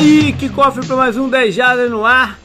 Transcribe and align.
Aí, 0.00 0.32
que 0.32 0.48
cofre 0.48 0.86
para 0.86 0.96
mais 0.96 1.18
um 1.18 1.28
10 1.28 1.54
Jardas 1.54 1.90
no 1.90 2.06
ar. 2.06 2.38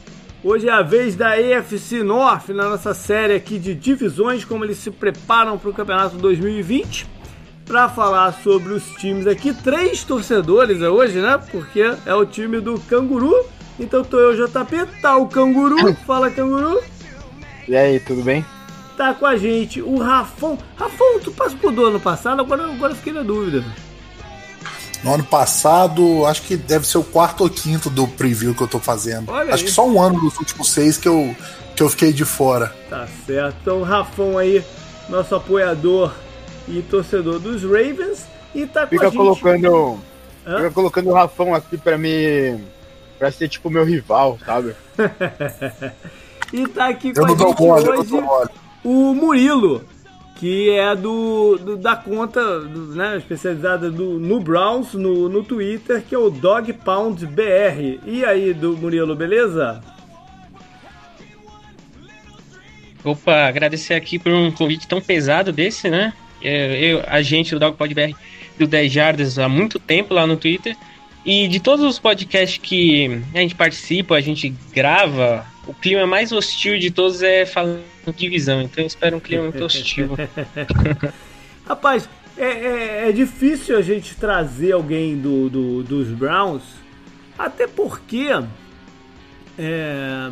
Hoje 0.44 0.68
é 0.68 0.72
a 0.72 0.82
vez 0.82 1.16
da 1.16 1.40
EFC 1.40 2.02
North 2.02 2.50
na 2.50 2.68
nossa 2.68 2.92
série 2.92 3.32
aqui 3.32 3.58
de 3.58 3.74
divisões, 3.74 4.44
como 4.44 4.62
eles 4.62 4.76
se 4.76 4.90
preparam 4.90 5.56
para 5.56 5.70
o 5.70 5.72
campeonato 5.72 6.18
2020. 6.18 7.06
Para 7.64 7.88
falar 7.88 8.32
sobre 8.44 8.74
os 8.74 8.84
times 8.96 9.26
aqui, 9.26 9.54
três 9.54 10.04
torcedores 10.04 10.82
hoje, 10.82 11.18
né? 11.18 11.40
Porque 11.50 11.80
é 12.04 12.14
o 12.14 12.26
time 12.26 12.60
do 12.60 12.78
Canguru. 12.78 13.46
Então 13.80 14.04
tô 14.04 14.20
eu, 14.20 14.46
JP, 14.46 15.00
tá 15.00 15.16
o 15.16 15.26
Canguru. 15.26 15.94
Fala, 16.06 16.30
Canguru. 16.30 16.82
E 17.66 17.74
aí, 17.74 17.98
tudo 18.00 18.22
bem? 18.22 18.44
Tá 18.98 19.14
com 19.14 19.24
a 19.24 19.34
gente 19.34 19.80
o 19.80 19.96
Rafão. 19.96 20.58
Rafão, 20.76 21.20
tu 21.20 21.32
passou 21.32 21.72
do 21.72 21.86
ano 21.86 22.00
passado, 22.00 22.38
agora, 22.38 22.66
agora 22.66 22.94
fiquei 22.94 23.14
na 23.14 23.22
dúvida. 23.22 23.64
No 25.04 25.14
ano 25.14 25.24
passado, 25.24 26.24
acho 26.26 26.42
que 26.42 26.56
deve 26.56 26.86
ser 26.86 26.98
o 26.98 27.04
quarto 27.04 27.42
ou 27.44 27.50
quinto 27.50 27.88
do 27.88 28.06
preview 28.08 28.54
que 28.54 28.62
eu 28.62 28.68
tô 28.68 28.78
fazendo. 28.78 29.30
Olha 29.30 29.54
acho 29.54 29.62
aí. 29.64 29.68
que 29.68 29.74
só 29.74 29.86
um 29.86 30.00
ano 30.00 30.20
dos 30.20 30.36
últimos 30.38 30.70
seis 30.70 30.96
que 30.98 31.06
eu, 31.08 31.34
que 31.76 31.82
eu 31.82 31.88
fiquei 31.88 32.12
de 32.12 32.24
fora. 32.24 32.74
Tá 32.90 33.06
certo. 33.26 33.56
Então, 33.62 33.80
o 33.80 33.82
Rafão 33.84 34.36
aí, 34.38 34.64
nosso 35.08 35.34
apoiador 35.34 36.12
e 36.68 36.82
torcedor 36.82 37.38
dos 37.38 37.62
Ravens. 37.62 38.26
E 38.54 38.66
tá 38.66 38.80
com 38.80 38.86
a 38.86 38.88
Fica 38.88 39.04
gente. 39.06 39.16
colocando. 39.16 39.98
Hã? 40.46 40.56
Fica 40.56 40.70
colocando 40.70 41.10
o 41.10 41.12
Rafão 41.12 41.54
aqui 41.54 41.76
pra 41.76 41.96
me. 41.98 42.58
pra 43.18 43.30
ser 43.30 43.48
tipo 43.48 43.68
meu 43.70 43.84
rival, 43.84 44.38
sabe? 44.44 44.74
E 46.52 46.66
tá 46.68 46.88
aqui 46.88 47.12
com 47.12 47.20
Eu 47.20 47.24
a 47.24 47.28
não 47.28 47.36
dou 47.36 47.48
gente 47.48 47.60
não 47.60 48.28
hoje 48.38 48.50
o 48.84 49.14
Murilo, 49.14 49.84
que 50.36 50.70
é 50.70 50.94
do, 50.94 51.56
do- 51.58 51.76
da 51.76 51.96
conta 51.96 52.60
do- 52.60 52.94
né, 52.94 53.16
especializada 53.16 53.90
do, 53.90 54.18
no 54.18 54.38
Browns, 54.40 54.92
no, 54.94 55.28
no 55.28 55.42
Twitter, 55.42 56.02
que 56.02 56.14
é 56.14 56.18
o 56.18 56.30
Dog 56.30 56.72
Pound 56.74 57.24
BR. 57.26 57.98
E 58.06 58.24
aí, 58.24 58.52
do 58.54 58.76
Murilo, 58.76 59.14
beleza? 59.16 59.82
Opa, 63.04 63.46
agradecer 63.46 63.94
aqui 63.94 64.18
por 64.18 64.32
um 64.32 64.50
convite 64.50 64.88
tão 64.88 65.00
pesado 65.00 65.52
desse, 65.52 65.88
né? 65.88 66.12
É, 66.42 66.78
Eu, 66.84 67.04
a 67.06 67.22
gente 67.22 67.52
do 67.54 67.58
Dog 67.60 67.76
Pod 67.76 67.94
BR 67.94 68.12
do 68.58 68.66
10 68.66 68.90
Jardas 68.92 69.38
há 69.38 69.48
muito 69.48 69.78
tempo 69.78 70.12
lá 70.12 70.26
no 70.26 70.36
Twitter. 70.36 70.76
E 71.24 71.48
de 71.48 71.58
todos 71.60 71.84
os 71.84 71.98
podcasts 71.98 72.58
que 72.62 73.20
a 73.34 73.38
gente 73.38 73.54
participa, 73.54 74.14
a 74.16 74.20
gente 74.20 74.54
grava, 74.72 75.44
o 75.66 75.74
clima 75.74 76.06
mais 76.06 76.32
hostil 76.32 76.78
de 76.78 76.90
todos 76.90 77.22
é 77.22 77.44
falando 77.46 77.82
de 78.06 78.12
divisão. 78.12 78.62
Então 78.62 78.82
eu 78.84 78.86
espero 78.86 79.16
um 79.16 79.20
clima 79.20 79.44
muito 79.44 79.64
hostil. 79.64 80.10
Rapaz, 81.66 82.08
é, 82.38 82.44
é- 82.44 83.08
é 83.08 83.12
difícil 83.12 83.76
a 83.76 83.82
gente 83.82 84.14
trazer 84.16 84.72
alguém 84.72 85.16
do, 85.16 85.48
do- 85.48 85.82
dos 85.82 86.08
Browns, 86.08 86.62
até 87.38 87.66
porque 87.66 88.28
é, 89.58 90.30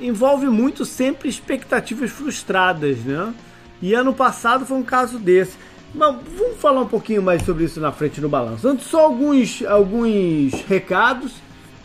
envolve 0.00 0.46
muito 0.46 0.84
sempre 0.84 1.28
expectativas 1.28 2.10
frustradas, 2.10 2.98
né? 2.98 3.34
E 3.82 3.94
ano 3.94 4.14
passado 4.14 4.64
foi 4.64 4.76
um 4.76 4.82
caso 4.82 5.18
desse. 5.18 5.56
Mas 5.94 6.16
vamos 6.36 6.58
falar 6.58 6.80
um 6.80 6.86
pouquinho 6.88 7.22
mais 7.22 7.42
sobre 7.44 7.64
isso 7.64 7.80
na 7.80 7.92
frente 7.92 8.20
no 8.20 8.28
balanço. 8.28 8.66
Antes, 8.66 8.86
só 8.86 9.00
alguns, 9.04 9.62
alguns 9.64 10.52
recados. 10.68 11.32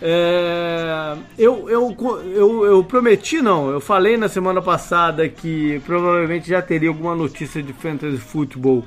É, 0.01 1.17
eu, 1.37 1.69
eu, 1.69 2.23
eu, 2.33 2.65
eu 2.65 2.83
prometi, 2.83 3.41
não, 3.41 3.69
eu 3.69 3.81
falei 3.81 4.15
na 4.15 4.29
semana 4.29 4.61
passada 4.61 5.27
que 5.27 5.81
provavelmente 5.85 6.47
já 6.49 6.61
teria 6.61 6.87
alguma 6.87 7.13
notícia 7.15 7.61
de 7.61 7.73
Fantasy 7.73 8.17
Football 8.17 8.85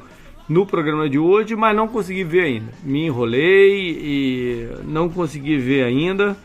no 0.48 0.66
programa 0.66 1.08
de 1.08 1.18
hoje, 1.18 1.54
mas 1.54 1.76
não 1.76 1.86
consegui 1.86 2.24
ver 2.24 2.42
ainda. 2.44 2.72
Me 2.82 3.06
enrolei 3.06 3.90
e 4.00 4.68
não 4.84 5.08
consegui 5.08 5.58
ver 5.58 5.84
ainda. 5.84 6.36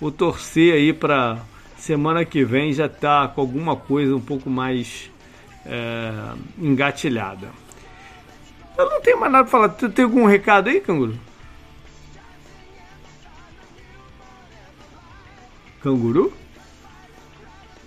Vou 0.00 0.10
torcer 0.10 0.74
aí 0.74 0.92
para 0.92 1.38
semana 1.76 2.24
que 2.24 2.44
vem 2.44 2.72
já 2.72 2.88
tá 2.88 3.28
com 3.28 3.40
alguma 3.40 3.76
coisa 3.76 4.16
um 4.16 4.20
pouco 4.20 4.48
mais 4.48 5.10
é, 5.66 6.12
engatilhada. 6.58 7.48
Eu 8.76 8.90
não 8.90 9.00
tenho 9.00 9.20
mais 9.20 9.30
nada 9.30 9.44
pra 9.44 9.50
falar. 9.50 9.68
Tu 9.68 9.88
tem 9.88 10.04
algum 10.04 10.24
recado 10.26 10.68
aí, 10.68 10.80
Canguru? 10.80 11.14
Canguru? 15.84 16.32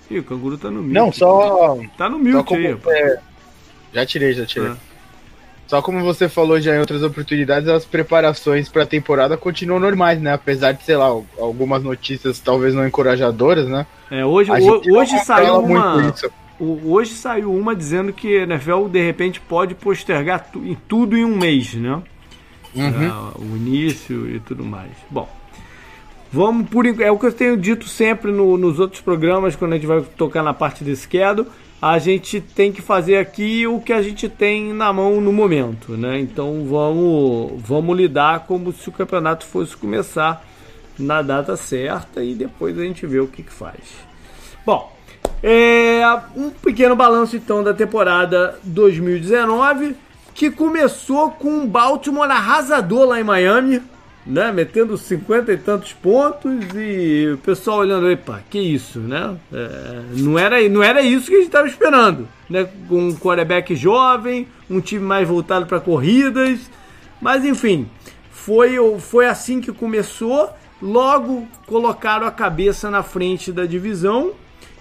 Ih, 0.09 0.19
o 0.19 0.23
canguru 0.23 0.57
tá 0.57 0.69
no 0.71 0.81
mute. 0.81 0.93
Não, 0.93 1.11
só. 1.11 1.77
Tá 1.97 2.07
no 2.09 2.17
só 2.17 2.23
mute 2.23 2.43
como, 2.47 2.59
aí, 2.65 2.71
rapaz. 2.71 2.95
é, 2.97 3.19
já 3.93 4.05
tirei, 4.05 4.33
já 4.33 4.45
tirei. 4.45 4.69
Ah. 4.69 4.77
Só 5.67 5.81
como 5.81 6.01
você 6.01 6.29
falou 6.29 6.61
já 6.61 6.73
em 6.75 6.79
outras 6.79 7.03
oportunidades, 7.03 7.67
as 7.67 7.83
preparações 7.83 8.69
pra 8.69 8.85
temporada 8.85 9.35
continuam 9.35 9.81
normais, 9.81 10.21
né? 10.21 10.31
Apesar 10.33 10.71
de, 10.71 10.81
sei 10.83 10.95
lá, 10.95 11.07
algumas 11.37 11.83
notícias 11.83 12.39
talvez 12.39 12.73
não 12.73 12.87
encorajadoras, 12.87 13.67
né? 13.67 13.85
É, 14.09 14.23
hoje, 14.25 14.49
A 14.49 14.59
não 14.59 14.81
hoje 14.97 15.19
saiu 15.25 15.59
uma. 15.59 16.13
o- 16.57 16.93
Hoje 16.93 17.11
saiu 17.15 17.53
uma 17.53 17.75
dizendo 17.75 18.13
que 18.13 18.37
a 18.39 18.43
NFL 18.43 18.87
de 18.89 19.03
repente 19.05 19.41
pode 19.41 19.75
postergar 19.75 20.49
tu- 20.51 20.77
tudo 20.87 21.17
em 21.17 21.25
um 21.25 21.35
mês, 21.37 21.73
né? 21.73 22.01
Uhum. 22.73 23.09
Ah, 23.11 23.31
o 23.37 23.57
início 23.57 24.29
e 24.33 24.39
tudo 24.39 24.63
mais. 24.63 24.91
Bom, 25.09 25.27
vamos 26.37 26.69
por 26.69 26.85
é 26.85 27.09
o 27.11 27.17
que 27.17 27.25
eu 27.25 27.33
tenho 27.33 27.57
dito 27.57 27.87
sempre 27.89 28.31
no- 28.31 28.59
nos 28.59 28.79
outros 28.79 29.01
programas 29.01 29.55
quando 29.55 29.73
a 29.73 29.75
gente 29.75 29.87
vai 29.87 30.01
tocar 30.15 30.43
na 30.43 30.53
parte 30.53 30.83
de 30.83 30.95
schedule. 30.95 31.47
A 31.81 31.97
gente 31.97 32.39
tem 32.39 32.71
que 32.71 32.79
fazer 32.79 33.17
aqui 33.17 33.65
o 33.65 33.79
que 33.79 33.91
a 33.91 34.03
gente 34.03 34.29
tem 34.29 34.71
na 34.71 34.93
mão 34.93 35.19
no 35.19 35.33
momento, 35.33 35.93
né? 35.93 36.19
Então 36.19 36.63
vamos 36.63 37.59
vamos 37.63 37.97
lidar 37.97 38.45
como 38.47 38.71
se 38.71 38.87
o 38.87 38.91
campeonato 38.91 39.45
fosse 39.47 39.75
começar 39.75 40.45
na 40.97 41.23
data 41.23 41.57
certa 41.57 42.23
e 42.23 42.35
depois 42.35 42.77
a 42.77 42.83
gente 42.83 43.05
vê 43.07 43.19
o 43.19 43.27
que, 43.27 43.41
que 43.41 43.53
faz. 43.53 43.79
Bom, 44.63 44.95
é, 45.41 46.01
um 46.35 46.51
pequeno 46.51 46.95
balanço 46.95 47.35
então 47.35 47.63
da 47.63 47.73
temporada 47.73 48.59
2019, 48.63 49.95
que 50.35 50.51
começou 50.51 51.31
com 51.31 51.49
um 51.49 51.65
Baltimore 51.67 52.29
arrasador 52.29 53.07
lá 53.07 53.19
em 53.19 53.23
Miami, 53.23 53.81
né? 54.27 54.51
Metendo 54.51 54.97
50 54.97 55.53
e 55.53 55.57
tantos 55.57 55.93
pontos 55.93 56.53
e 56.75 57.31
o 57.33 57.38
pessoal 57.38 57.79
olhando, 57.79 58.11
epa, 58.11 58.43
que 58.49 58.59
isso, 58.59 58.99
né? 58.99 59.38
É, 59.51 60.01
não, 60.17 60.38
era, 60.38 60.67
não 60.67 60.83
era 60.83 61.01
isso 61.01 61.27
que 61.27 61.35
a 61.35 61.38
gente 61.38 61.47
estava 61.47 61.67
esperando, 61.67 62.27
né? 62.49 62.67
Com 62.88 63.07
um 63.07 63.15
quarterback 63.15 63.75
jovem, 63.75 64.47
um 64.69 64.81
time 64.81 65.03
mais 65.03 65.27
voltado 65.27 65.65
para 65.65 65.79
corridas, 65.79 66.69
mas 67.21 67.45
enfim, 67.45 67.89
foi, 68.29 68.77
foi 68.99 69.27
assim 69.27 69.61
que 69.61 69.71
começou. 69.71 70.49
Logo 70.79 71.47
colocaram 71.65 72.27
a 72.27 72.31
cabeça 72.31 72.91
na 72.91 73.01
frente 73.01 73.51
da 73.51 73.65
divisão 73.65 74.33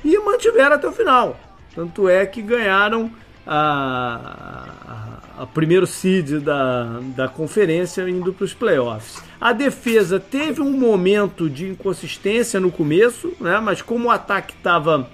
e 0.05 0.19
mantiveram 0.19 0.77
até 0.77 0.87
o 0.87 0.93
final. 0.93 1.41
Tanto 1.75 2.09
é 2.09 2.27
que 2.27 2.43
ganharam 2.43 3.11
a, 3.47 5.19
a, 5.39 5.43
a 5.43 5.47
primeiro 5.47 5.87
seed 5.87 6.41
da, 6.43 7.01
da 7.17 7.29
conferência 7.29 8.09
indo 8.09 8.33
para 8.33 8.45
os 8.45 8.53
playoffs. 8.53 9.23
A 9.41 9.53
defesa 9.53 10.19
teve 10.19 10.61
um 10.63 10.73
momento 10.73 11.49
de 11.51 11.69
inconsistência 11.69 12.59
no 12.59 12.71
começo, 12.71 13.33
né? 13.41 13.61
mas 13.63 13.83
como 13.83 14.09
o 14.09 14.11
ataque 14.11 14.55
estava 14.55 15.09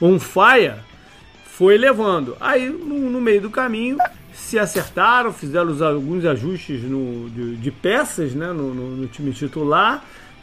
on 0.00 0.18
fire, 0.18 0.74
foi 1.44 1.76
levando. 1.78 2.36
Aí 2.40 2.68
no, 2.68 3.10
no 3.10 3.20
meio 3.20 3.40
do 3.42 3.50
caminho 3.50 3.96
se 4.34 4.58
acertaram, 4.58 5.32
fizeram 5.32 5.70
os- 5.70 5.80
alguns 5.82 6.24
ajustes 6.24 6.82
no, 6.82 7.30
de, 7.30 7.56
de 7.56 7.70
peças 7.70 8.34
né? 8.34 8.48
no, 8.48 8.74
no- 8.74 9.06
time 9.06 9.32
titular 9.32 10.02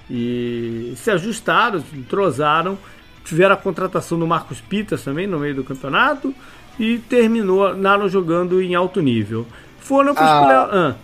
e 0.09 0.94
se 0.95 1.12
ajustaram, 1.12 1.83
entrosaram. 1.94 2.77
Tiveram 3.25 3.53
a 3.53 3.57
contratação 3.57 4.18
do 4.18 4.25
Marcos 4.25 4.59
Peters 4.62 5.03
também 5.03 5.27
no 5.27 5.38
meio 5.39 5.53
do 5.53 5.63
campeonato 5.63 6.33
e 6.80 6.98
terminaram 6.98 8.07
jogando 8.09 8.59
em 8.62 8.74
alto 8.74 9.01
nível. 9.01 9.45
Foram 9.80 10.15
para 10.15 10.24
os 10.24 10.30
Ah. 10.74 10.95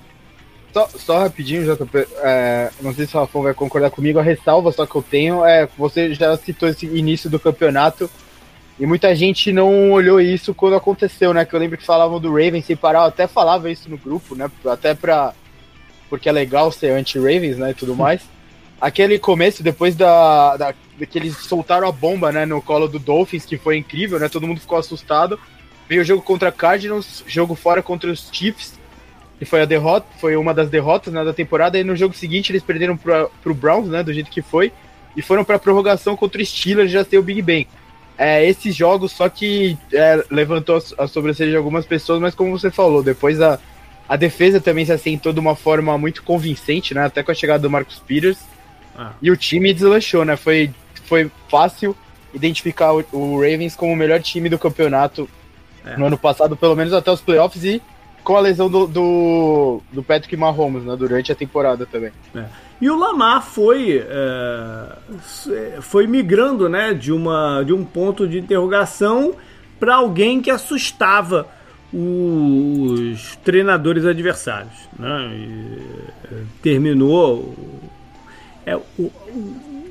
Só, 0.76 0.90
só 0.90 1.20
rapidinho, 1.20 1.64
JP, 1.64 2.06
é, 2.22 2.70
não 2.82 2.94
sei 2.94 3.08
se 3.08 3.16
o 3.16 3.20
Rafão 3.22 3.42
vai 3.42 3.54
concordar 3.54 3.90
comigo, 3.90 4.20
a 4.20 4.22
ressalva 4.22 4.74
só 4.74 4.86
que 4.86 4.94
eu 4.94 5.02
tenho 5.02 5.46
é 5.46 5.70
você 5.78 6.14
já 6.14 6.36
citou 6.36 6.68
esse 6.68 6.86
início 6.86 7.30
do 7.30 7.40
campeonato 7.40 8.10
e 8.78 8.86
muita 8.86 9.16
gente 9.16 9.54
não 9.54 9.94
olhou 9.94 10.20
isso 10.20 10.54
quando 10.54 10.76
aconteceu, 10.76 11.34
né? 11.34 11.46
Que 11.46 11.54
eu 11.54 11.60
lembro 11.62 11.78
que 11.78 11.86
falavam 11.86 12.20
do 12.20 12.28
Ravens 12.28 12.66
sem 12.66 12.76
parar, 12.76 13.00
eu 13.00 13.06
até 13.06 13.26
falava 13.26 13.72
isso 13.72 13.90
no 13.90 13.98
grupo, 13.98 14.36
né? 14.36 14.52
Até 14.66 14.94
pra. 14.94 15.34
Porque 16.10 16.28
é 16.28 16.32
legal 16.34 16.70
ser 16.74 16.92
anti-Ravens, 16.92 17.58
né? 17.58 17.72
E 17.72 17.74
tudo 17.74 17.96
mais. 17.96 18.24
Aquele 18.82 19.18
começo, 19.18 19.64
depois 19.64 19.96
da, 19.96 20.58
da, 20.58 20.74
que 20.74 21.18
eles 21.18 21.38
soltaram 21.38 21.88
a 21.88 21.92
bomba, 21.94 22.34
né? 22.34 22.46
No 22.46 22.62
colo 22.62 22.90
do 22.90 23.00
Dolphins, 23.00 23.46
que 23.46 23.58
foi 23.58 23.78
incrível, 23.78 24.20
né? 24.20 24.28
Todo 24.28 24.46
mundo 24.46 24.60
ficou 24.60 24.78
assustado. 24.78 25.40
Veio 25.88 26.02
o 26.02 26.06
jogo 26.06 26.22
contra 26.22 26.52
Cardinals, 26.52 27.24
jogo 27.26 27.56
fora 27.56 27.82
contra 27.82 28.12
os 28.12 28.28
Chiefs. 28.30 28.74
Que 29.38 29.46
foi 29.46 29.62
a 29.62 29.66
derrota, 29.66 30.08
foi 30.20 30.36
uma 30.36 30.54
das 30.54 30.70
derrotas 30.70 31.14
né, 31.14 31.24
da 31.24 31.34
temporada, 31.34 31.78
e 31.78 31.84
no 31.84 31.96
jogo 31.96 32.14
seguinte 32.14 32.52
eles 32.52 32.64
perderam 32.64 32.96
pra, 32.96 33.28
pro 33.44 33.54
Browns, 33.54 33.90
né, 33.90 34.02
do 34.02 34.14
jeito 34.14 34.30
que 34.30 34.42
foi, 34.42 34.72
e 35.16 35.22
foram 35.22 35.44
pra 35.44 35.60
prorrogação 35.60 36.16
contra 36.16 36.42
o 36.42 36.46
Steelers, 36.46 36.92
já 36.92 37.04
tem 37.04 37.20
o 37.20 37.24
Big 37.24 37.42
Ben. 37.42 37.68
É, 38.18 38.46
esses 38.48 38.74
jogos 38.74 39.12
só 39.12 39.28
que 39.28 39.78
é, 39.92 40.24
levantou 40.32 40.78
a, 40.78 41.04
a 41.04 41.08
sobrancelha 41.08 41.52
de 41.52 41.58
algumas 41.58 41.86
pessoas, 41.86 42.22
mas 42.22 42.34
como 42.34 42.58
você 42.58 42.72
falou, 42.72 43.04
depois 43.04 43.42
a, 43.42 43.60
A 44.08 44.16
defesa 44.16 44.62
também 44.62 44.86
se 44.86 44.92
assentou 44.92 45.34
de 45.34 45.40
uma 45.40 45.56
forma 45.56 45.98
muito 45.98 46.22
convincente, 46.22 46.94
né? 46.94 47.06
Até 47.06 47.24
com 47.24 47.32
a 47.32 47.36
chegada 47.36 47.64
do 47.64 47.70
Marcus 47.70 48.00
Peters. 48.00 48.38
Ah. 48.96 49.14
E 49.22 49.32
o 49.32 49.38
time 49.38 49.74
deslanchou, 49.74 50.24
né? 50.24 50.38
Foi, 50.38 50.72
foi 51.06 51.32
fácil 51.50 51.96
identificar 52.34 52.94
o, 52.94 53.04
o 53.12 53.42
Ravens 53.42 53.76
como 53.76 53.92
o 53.92 53.96
melhor 53.96 54.22
time 54.22 54.48
do 54.48 54.60
campeonato 54.60 55.28
é. 55.84 55.98
no 55.98 56.06
ano 56.06 56.18
passado, 56.18 56.56
pelo 56.56 56.76
menos 56.76 56.94
até 56.94 57.12
os 57.12 57.22
playoffs, 57.22 57.64
e 57.64 57.82
com 58.26 58.36
a 58.36 58.40
lesão 58.40 58.68
do, 58.68 58.88
do, 58.88 59.82
do 59.94 60.04
Patrick 60.04 60.36
Mahomes, 60.36 60.84
né? 60.84 60.96
Durante 60.98 61.32
a 61.32 61.36
temporada 61.36 61.86
também. 61.86 62.12
É. 62.36 62.46
E 62.82 62.90
o 62.90 62.98
Lamar 62.98 63.46
foi, 63.46 64.04
é, 64.06 65.78
foi 65.80 66.08
migrando 66.08 66.68
né, 66.68 66.94
de, 66.94 67.14
uma, 67.14 67.64
de 67.64 67.72
um 67.72 67.86
ponto 67.86 68.28
de 68.28 68.40
interrogação 68.40 69.36
para 69.80 69.96
alguém 69.96 70.42
que 70.42 70.50
assustava 70.50 71.48
os 71.94 73.38
treinadores 73.46 74.04
adversários. 74.06 74.74
Né? 74.98 75.32
E, 75.34 75.80
é, 76.34 76.42
terminou. 76.62 77.56
É, 78.66 78.76
o, 78.76 79.12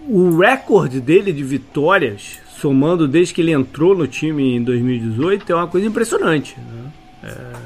o 0.09 0.37
recorde 0.37 1.01
dele 1.01 1.33
de 1.33 1.45
vitórias, 1.45 2.41
somando 2.61 3.07
desde 3.07 3.33
que 3.33 3.41
ele 3.41 3.53
entrou 3.53 3.97
no 3.97 4.07
time 4.07 4.57
em 4.57 4.63
2018, 4.63 5.51
é 5.51 5.55
uma 5.55 5.69
coisa 5.69 5.87
impressionante. 5.87 6.57
Né? 6.59 6.91
É, 7.23 7.64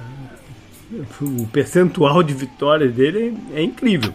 o 1.21 1.47
percentual 1.49 2.23
de 2.23 2.33
vitórias 2.33 2.95
dele 2.95 3.37
é 3.53 3.63
incrível. 3.63 4.13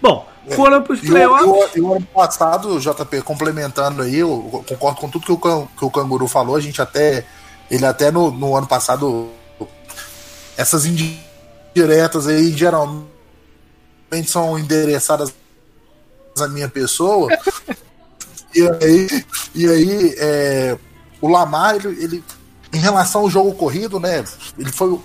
Bom, 0.00 0.28
foram 0.50 0.82
para 0.82 0.92
os 0.94 1.00
playoffs. 1.00 1.76
E 1.76 1.80
o 1.80 1.94
ano 1.94 2.06
passado, 2.06 2.78
JP, 2.80 3.22
complementando 3.22 4.02
aí, 4.02 4.16
eu 4.16 4.64
concordo 4.66 5.00
com 5.00 5.08
tudo 5.08 5.24
que 5.24 5.32
o, 5.32 5.66
que 5.66 5.84
o 5.84 5.90
Canguru 5.90 6.26
falou. 6.26 6.56
A 6.56 6.60
gente 6.60 6.80
até. 6.80 7.24
Ele 7.70 7.84
até 7.84 8.10
no, 8.10 8.30
no 8.30 8.56
ano 8.56 8.66
passado. 8.66 9.28
Essas 10.56 10.84
indiretas 10.86 12.26
aí 12.26 12.50
geralmente 12.50 13.06
são 14.26 14.58
endereçadas 14.58 15.32
à 16.40 16.48
minha 16.48 16.68
pessoa. 16.68 17.30
e 18.54 18.62
aí, 18.62 19.24
e 19.54 19.68
aí 19.68 20.14
é, 20.18 20.78
o 21.20 21.28
Lamar, 21.28 21.76
ele, 21.76 21.88
ele, 22.02 22.24
em 22.72 22.78
relação 22.78 23.22
ao 23.22 23.30
jogo 23.30 23.52
corrido, 23.54 23.98
né? 23.98 24.24
Ele 24.58 24.72
foi 24.72 25.00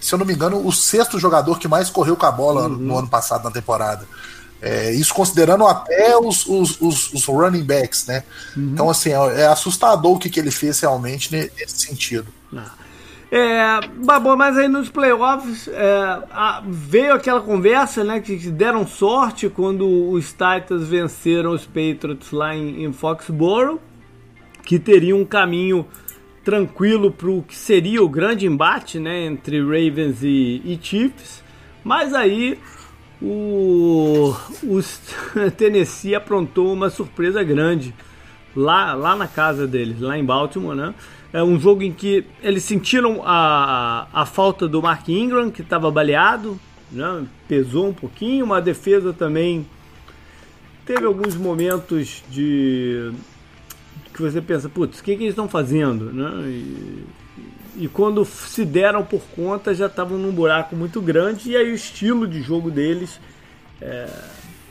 se 0.00 0.14
eu 0.14 0.18
não 0.18 0.24
me 0.24 0.32
engano, 0.32 0.66
o 0.66 0.72
sexto 0.72 1.18
jogador 1.18 1.58
que 1.58 1.68
mais 1.68 1.90
correu 1.90 2.16
com 2.16 2.24
a 2.24 2.32
bola 2.32 2.62
uhum. 2.62 2.76
no 2.76 2.98
ano 2.98 3.08
passado 3.08 3.44
na 3.44 3.50
temporada. 3.50 4.06
É, 4.62 4.92
isso 4.92 5.14
considerando 5.14 5.66
até 5.66 6.16
os, 6.18 6.46
os, 6.46 6.80
os, 6.80 7.12
os 7.12 7.24
running 7.26 7.62
backs, 7.62 8.06
né? 8.06 8.24
Uhum. 8.56 8.70
Então, 8.72 8.90
assim, 8.90 9.10
é, 9.10 9.42
é, 9.42 9.46
assustador 9.46 10.12
o 10.12 10.18
que, 10.18 10.28
que 10.28 10.40
ele 10.40 10.50
fez 10.50 10.80
realmente 10.80 11.32
nesse 11.32 11.86
sentido. 11.86 12.26
Ah. 12.54 12.72
É, 13.32 13.80
bom, 14.18 14.36
mas 14.36 14.58
aí 14.58 14.66
nos 14.66 14.88
playoffs 14.88 15.68
é, 15.68 16.18
a, 16.32 16.62
veio 16.66 17.14
aquela 17.14 17.40
conversa, 17.40 18.02
né? 18.02 18.20
Que 18.20 18.36
deram 18.50 18.86
sorte 18.86 19.48
quando 19.48 20.10
os 20.10 20.30
Titans 20.30 20.88
venceram 20.88 21.52
os 21.52 21.64
Patriots 21.64 22.32
lá 22.32 22.54
em, 22.54 22.84
em 22.84 22.92
Foxborough, 22.92 23.80
que 24.64 24.78
teriam 24.78 25.20
um 25.20 25.24
caminho 25.24 25.86
tranquilo 26.44 27.10
para 27.10 27.30
o 27.30 27.42
que 27.42 27.56
seria 27.56 28.02
o 28.02 28.08
grande 28.08 28.46
embate 28.46 28.98
né, 28.98 29.26
entre 29.26 29.60
Ravens 29.60 30.22
e, 30.22 30.62
e 30.64 30.78
Chiefs, 30.82 31.42
mas 31.84 32.14
aí 32.14 32.58
o, 33.20 34.34
Tennessee 35.56 36.14
aprontou 36.14 36.72
uma 36.72 36.88
surpresa 36.90 37.42
grande 37.42 37.94
lá, 38.56 38.94
lá 38.94 39.14
na 39.14 39.28
casa 39.28 39.66
deles, 39.66 40.00
lá 40.00 40.18
em 40.18 40.24
Baltimore, 40.24 40.74
né? 40.74 40.94
É 41.32 41.42
um 41.42 41.60
jogo 41.60 41.82
em 41.82 41.92
que 41.92 42.24
eles 42.42 42.64
sentiram 42.64 43.22
a, 43.24 44.08
a 44.12 44.26
falta 44.26 44.66
do 44.66 44.82
Mark 44.82 45.08
Ingram, 45.08 45.48
que 45.48 45.62
estava 45.62 45.88
baleado, 45.88 46.58
né? 46.90 47.24
pesou 47.46 47.88
um 47.88 47.92
pouquinho, 47.92 48.44
uma 48.44 48.60
defesa 48.60 49.12
também 49.12 49.64
teve 50.84 51.06
alguns 51.06 51.36
momentos 51.36 52.24
de 52.28 53.12
que 54.26 54.32
você 54.32 54.40
pensa, 54.40 54.68
putz, 54.68 55.00
o 55.00 55.02
que, 55.02 55.16
que 55.16 55.22
eles 55.22 55.32
estão 55.32 55.48
fazendo? 55.48 56.12
Né? 56.12 56.48
E, 56.48 57.04
e 57.84 57.88
quando 57.88 58.24
se 58.24 58.64
deram 58.64 59.04
por 59.04 59.22
conta 59.34 59.74
já 59.74 59.86
estavam 59.86 60.18
num 60.18 60.32
buraco 60.32 60.76
muito 60.76 61.00
grande 61.00 61.50
e 61.50 61.56
aí 61.56 61.70
o 61.70 61.74
estilo 61.74 62.26
de 62.26 62.42
jogo 62.42 62.70
deles 62.70 63.20
é, 63.80 64.08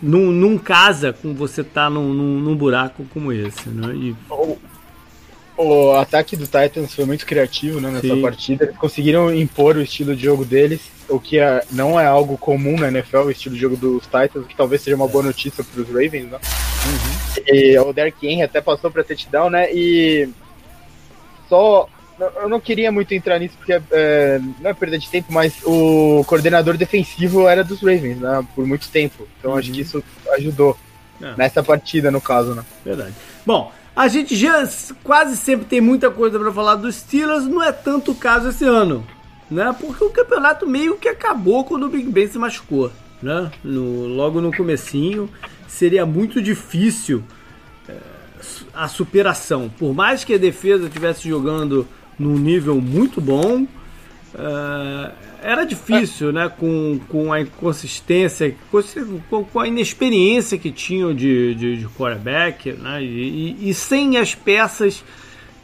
não, 0.02 0.32
não 0.32 0.58
casa 0.58 1.14
com 1.14 1.34
você 1.34 1.62
estar 1.62 1.86
tá 1.86 1.90
num, 1.90 2.14
num, 2.14 2.40
num, 2.40 2.56
buraco 2.56 3.06
como 3.14 3.32
esse. 3.32 3.70
Né? 3.70 3.94
E... 3.96 4.16
O, 4.30 4.58
o, 5.58 5.92
ataque 5.96 6.38
do 6.38 6.46
Titans 6.46 6.94
foi 6.94 7.06
muito 7.06 7.26
criativo 7.26 7.82
né, 7.82 7.90
nessa 7.90 8.08
Sim. 8.08 8.22
partida. 8.22 8.66
Eles 8.66 8.78
conseguiram 8.78 9.34
impor 9.34 9.76
o 9.76 9.82
estilo 9.82 10.16
de 10.16 10.24
jogo 10.24 10.46
deles, 10.46 10.82
o 11.10 11.20
que 11.20 11.40
é, 11.40 11.64
não 11.72 12.00
é 12.00 12.06
algo 12.06 12.38
comum 12.38 12.78
na 12.78 12.88
NFL, 12.88 13.18
o 13.18 13.32
estilo 13.32 13.56
de 13.56 13.62
jogo 13.62 13.76
dos 13.76 14.04
Titans, 14.04 14.48
que 14.48 14.56
talvez 14.56 14.82
seja 14.82 14.96
uma 14.96 15.08
boa 15.08 15.24
notícia 15.24 15.64
para 15.64 15.82
os 15.82 15.88
Ravens. 15.88 16.32
Né? 16.32 16.38
Uhum. 16.38 17.19
E 17.48 17.78
o 17.80 17.94
Derrick 17.94 18.26
Henry 18.28 18.44
até 18.44 18.62
passou 18.62 18.90
para 18.92 19.04
touchdown, 19.04 19.50
né? 19.50 19.74
E 19.74 20.30
só 21.48 21.88
eu 22.42 22.50
não 22.50 22.60
queria 22.60 22.92
muito 22.92 23.14
entrar 23.14 23.40
nisso 23.40 23.56
porque 23.58 23.82
é, 23.92 24.40
não 24.60 24.70
é 24.70 24.74
perda 24.74 25.00
de 25.00 25.10
tempo, 25.10 25.32
mas 25.32 25.62
o 25.64 26.24
coordenador 26.28 26.76
defensivo 26.76 27.48
era 27.48 27.64
dos 27.64 27.82
Ravens, 27.82 28.18
né? 28.18 28.46
Por 28.56 28.66
muito 28.66 28.90
tempo. 28.90 29.28
Então 29.40 29.52
uhum. 29.52 29.58
acho 29.58 29.72
que 29.72 29.82
isso 29.82 30.04
ajudou 30.34 30.78
é. 31.22 31.34
nessa 31.38 31.64
partida, 31.64 32.12
no 32.12 32.20
caso, 32.20 32.54
né? 32.54 32.64
Verdade. 32.84 33.14
Bom, 33.46 33.72
a 33.96 34.08
gente 34.08 34.36
já 34.36 34.68
quase 35.04 35.38
sempre 35.38 35.66
tem 35.66 35.82
muita 35.82 36.10
coisa 36.10 36.38
para 36.40 36.52
falar 36.52 36.76
dos 36.76 36.96
Steelers, 36.96 37.46
não 37.46 37.64
é 37.64 37.72
tanto 37.72 38.12
o 38.12 38.16
caso 38.16 38.50
esse 38.50 38.66
ano, 38.66 39.06
né? 39.50 39.76
Porque 39.80 40.04
o 40.04 40.10
campeonato 40.10 40.68
meio 40.68 40.98
que 40.98 41.08
acabou 41.08 41.64
quando 41.64 41.84
o 41.86 41.90
Big 41.90 42.10
Ben 42.10 42.28
se 42.28 42.38
machucou, 42.38 42.92
né? 43.22 43.52
No, 43.64 44.08
logo 44.08 44.42
no 44.42 44.56
comecinho, 44.56 45.30
seria 45.70 46.06
muito 46.06 46.42
difícil 46.42 47.24
é, 47.88 47.96
a 48.74 48.88
superação. 48.90 49.70
Por 49.70 49.94
mais 49.94 50.26
que 50.26 50.34
a 50.34 50.38
defesa 50.38 50.88
estivesse 50.88 51.30
jogando 51.30 51.88
num 52.20 52.38
nível 52.38 52.82
muito 52.82 53.22
bom. 53.22 53.66
Uh, 54.36 55.12
era 55.42 55.64
difícil, 55.64 56.34
né? 56.34 56.50
Com, 56.50 57.00
com 57.08 57.32
a 57.32 57.42
inconsistência, 57.42 58.54
com, 58.70 59.60
a 59.60 59.68
inexperiência 59.68 60.58
que 60.58 60.70
tinham 60.70 61.16
de, 61.16 61.56
de, 61.56 61.78
de 61.78 61.88
quarterback, 61.88 62.74
né? 62.74 63.02
E, 63.02 63.56
e, 63.58 63.70
e, 63.70 63.74
sem 63.74 64.18
as 64.18 64.36
peças 64.36 65.04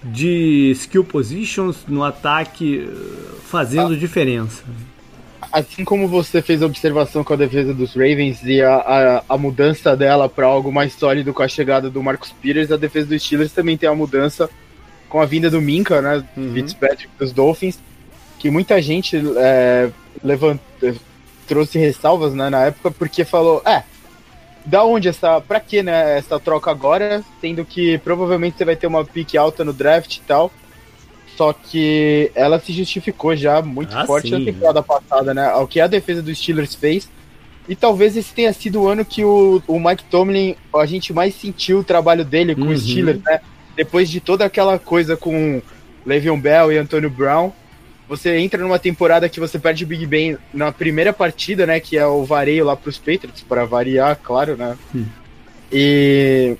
de 0.03 0.71
skill 0.75 1.03
positions 1.03 1.85
no 1.87 2.03
ataque 2.03 2.89
fazendo 3.47 3.93
ah, 3.93 3.97
diferença. 3.97 4.63
Assim 5.55 5.85
como 5.85 6.05
você 6.05 6.41
fez 6.41 6.61
a 6.61 6.65
observação 6.65 7.23
com 7.23 7.31
a 7.31 7.37
defesa 7.37 7.73
dos 7.73 7.93
Ravens 7.93 8.43
e 8.43 8.61
a, 8.61 8.75
a, 8.75 9.23
a 9.29 9.37
mudança 9.37 9.95
dela 9.95 10.27
para 10.27 10.45
algo 10.45 10.69
mais 10.69 10.91
sólido 10.91 11.33
com 11.33 11.41
a 11.41 11.47
chegada 11.47 11.89
do 11.89 12.03
Marcus 12.03 12.33
Peters, 12.33 12.73
a 12.73 12.75
defesa 12.75 13.07
dos 13.07 13.23
Steelers 13.23 13.53
também 13.53 13.77
tem 13.77 13.87
a 13.87 13.95
mudança 13.95 14.49
com 15.07 15.21
a 15.21 15.25
vinda 15.25 15.49
do 15.49 15.61
Minka, 15.61 16.01
né, 16.01 16.21
uhum. 16.35 16.53
Fitzpatrick 16.53 17.07
dos 17.17 17.31
Dolphins, 17.31 17.79
que 18.37 18.49
muita 18.49 18.81
gente 18.81 19.15
é, 19.37 19.89
levant, 20.21 20.59
trouxe 21.47 21.79
ressalvas 21.79 22.33
né, 22.33 22.49
na 22.49 22.65
época 22.65 22.91
porque 22.91 23.23
falou, 23.23 23.61
é, 23.65 23.83
da 24.65 24.83
onde 24.83 25.07
essa, 25.07 25.39
pra 25.39 25.61
que 25.61 25.81
né, 25.81 26.17
essa 26.17 26.37
troca 26.37 26.69
agora, 26.69 27.23
sendo 27.39 27.63
que 27.63 27.97
provavelmente 27.99 28.57
você 28.57 28.65
vai 28.65 28.75
ter 28.75 28.87
uma 28.87 29.05
pique 29.05 29.37
alta 29.37 29.63
no 29.63 29.71
draft 29.71 30.17
e 30.17 30.21
tal, 30.21 30.51
só 31.35 31.53
que 31.53 32.31
ela 32.35 32.59
se 32.59 32.73
justificou 32.73 33.35
já 33.35 33.61
muito 33.61 33.95
ah, 33.95 34.05
forte 34.05 34.29
sim. 34.29 34.39
na 34.39 34.45
temporada 34.45 34.81
passada, 34.81 35.33
né, 35.33 35.53
o 35.55 35.67
que 35.67 35.79
a 35.79 35.87
defesa 35.87 36.21
dos 36.21 36.37
Steelers 36.37 36.75
fez, 36.75 37.09
e 37.67 37.75
talvez 37.75 38.15
esse 38.15 38.33
tenha 38.33 38.53
sido 38.53 38.81
o 38.81 38.87
ano 38.87 39.03
que 39.03 39.23
o, 39.23 39.61
o 39.67 39.79
Mike 39.79 40.03
Tomlin, 40.05 40.55
a 40.73 40.85
gente 40.85 41.11
mais 41.11 41.33
sentiu 41.35 41.79
o 41.79 41.83
trabalho 41.83 42.23
dele 42.23 42.55
com 42.55 42.61
uhum. 42.61 42.69
os 42.69 42.83
Steelers, 42.83 43.21
né, 43.23 43.39
depois 43.75 44.09
de 44.09 44.19
toda 44.19 44.45
aquela 44.45 44.79
coisa 44.79 45.17
com 45.17 45.61
Le'Veon 46.05 46.39
Bell 46.39 46.71
e 46.71 46.77
Antonio 46.77 47.09
Brown, 47.09 47.51
você 48.07 48.37
entra 48.37 48.61
numa 48.61 48.77
temporada 48.77 49.27
que 49.27 49.39
você 49.39 49.57
perde 49.57 49.83
o 49.83 49.87
Big 49.87 50.05
Ben 50.05 50.37
na 50.53 50.71
primeira 50.71 51.11
partida, 51.11 51.65
né, 51.65 51.79
que 51.79 51.97
é 51.97 52.05
o 52.05 52.23
vareio 52.23 52.65
lá 52.65 52.75
para 52.75 52.89
os 52.89 52.97
Patriots, 52.97 53.43
para 53.47 53.65
variar, 53.65 54.19
claro, 54.21 54.55
né? 54.55 54.77
Hum. 54.93 55.05
E 55.71 56.55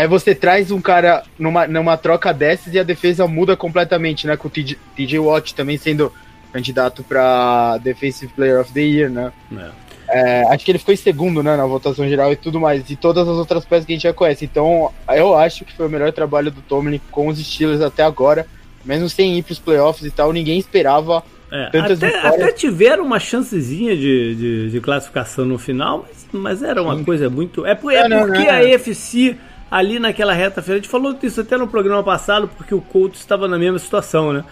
aí 0.00 0.08
você 0.08 0.34
traz 0.34 0.70
um 0.70 0.80
cara 0.80 1.22
numa, 1.38 1.66
numa 1.66 1.96
troca 1.96 2.32
dessas 2.32 2.74
e 2.74 2.78
a 2.78 2.82
defesa 2.82 3.26
muda 3.26 3.56
completamente, 3.56 4.26
né, 4.26 4.36
com 4.36 4.48
o 4.48 4.50
TJ, 4.50 4.78
TJ 4.96 5.18
Watt 5.18 5.54
também 5.54 5.78
sendo 5.78 6.12
candidato 6.52 7.02
para 7.02 7.78
Defensive 7.78 8.32
Player 8.32 8.60
of 8.60 8.72
the 8.72 8.80
Year, 8.80 9.10
né? 9.10 9.32
É. 9.56 9.84
É, 10.06 10.42
acho 10.52 10.64
que 10.64 10.70
ele 10.70 10.78
ficou 10.78 10.92
em 10.92 10.98
segundo, 10.98 11.42
né, 11.42 11.56
na 11.56 11.66
votação 11.66 12.06
geral 12.08 12.30
e 12.30 12.36
tudo 12.36 12.60
mais, 12.60 12.88
e 12.90 12.94
todas 12.94 13.26
as 13.26 13.36
outras 13.36 13.64
peças 13.64 13.84
que 13.84 13.92
a 13.92 13.96
gente 13.96 14.02
já 14.02 14.12
conhece. 14.12 14.44
Então, 14.44 14.92
eu 15.08 15.36
acho 15.36 15.64
que 15.64 15.74
foi 15.74 15.86
o 15.86 15.90
melhor 15.90 16.12
trabalho 16.12 16.50
do 16.50 16.60
Tomlin 16.60 17.00
com 17.10 17.28
os 17.28 17.38
Steelers 17.38 17.80
até 17.80 18.02
agora, 18.02 18.46
mesmo 18.84 19.08
sem 19.08 19.38
ir 19.38 19.42
para 19.42 19.52
os 19.52 19.58
playoffs 19.58 20.06
e 20.06 20.10
tal, 20.10 20.32
ninguém 20.32 20.58
esperava 20.58 21.24
é, 21.50 21.70
tantas 21.70 22.02
até. 22.02 22.18
Até 22.18 22.52
tiveram 22.52 23.04
uma 23.04 23.18
chancezinha 23.18 23.96
de, 23.96 24.34
de, 24.34 24.70
de 24.70 24.80
classificação 24.80 25.44
no 25.44 25.58
final, 25.58 26.06
mas, 26.06 26.26
mas 26.32 26.62
era 26.62 26.82
uma 26.82 26.96
Sim. 26.96 27.04
coisa 27.04 27.30
muito. 27.30 27.64
É, 27.64 27.72
é, 27.72 28.08
não, 28.08 28.26
porque 28.26 28.38
não, 28.38 28.44
não. 28.44 28.52
a 28.52 28.64
EFC 28.64 29.36
ali 29.74 29.98
naquela 29.98 30.32
reta 30.32 30.62
final, 30.62 30.76
a 30.76 30.80
gente 30.80 30.88
falou 30.88 31.12
disso 31.14 31.40
até 31.40 31.56
no 31.56 31.66
programa 31.66 32.00
passado, 32.04 32.46
porque 32.46 32.72
o 32.72 32.80
Colts 32.80 33.18
estava 33.18 33.48
na 33.48 33.58
mesma 33.58 33.80
situação, 33.80 34.32
né? 34.32 34.44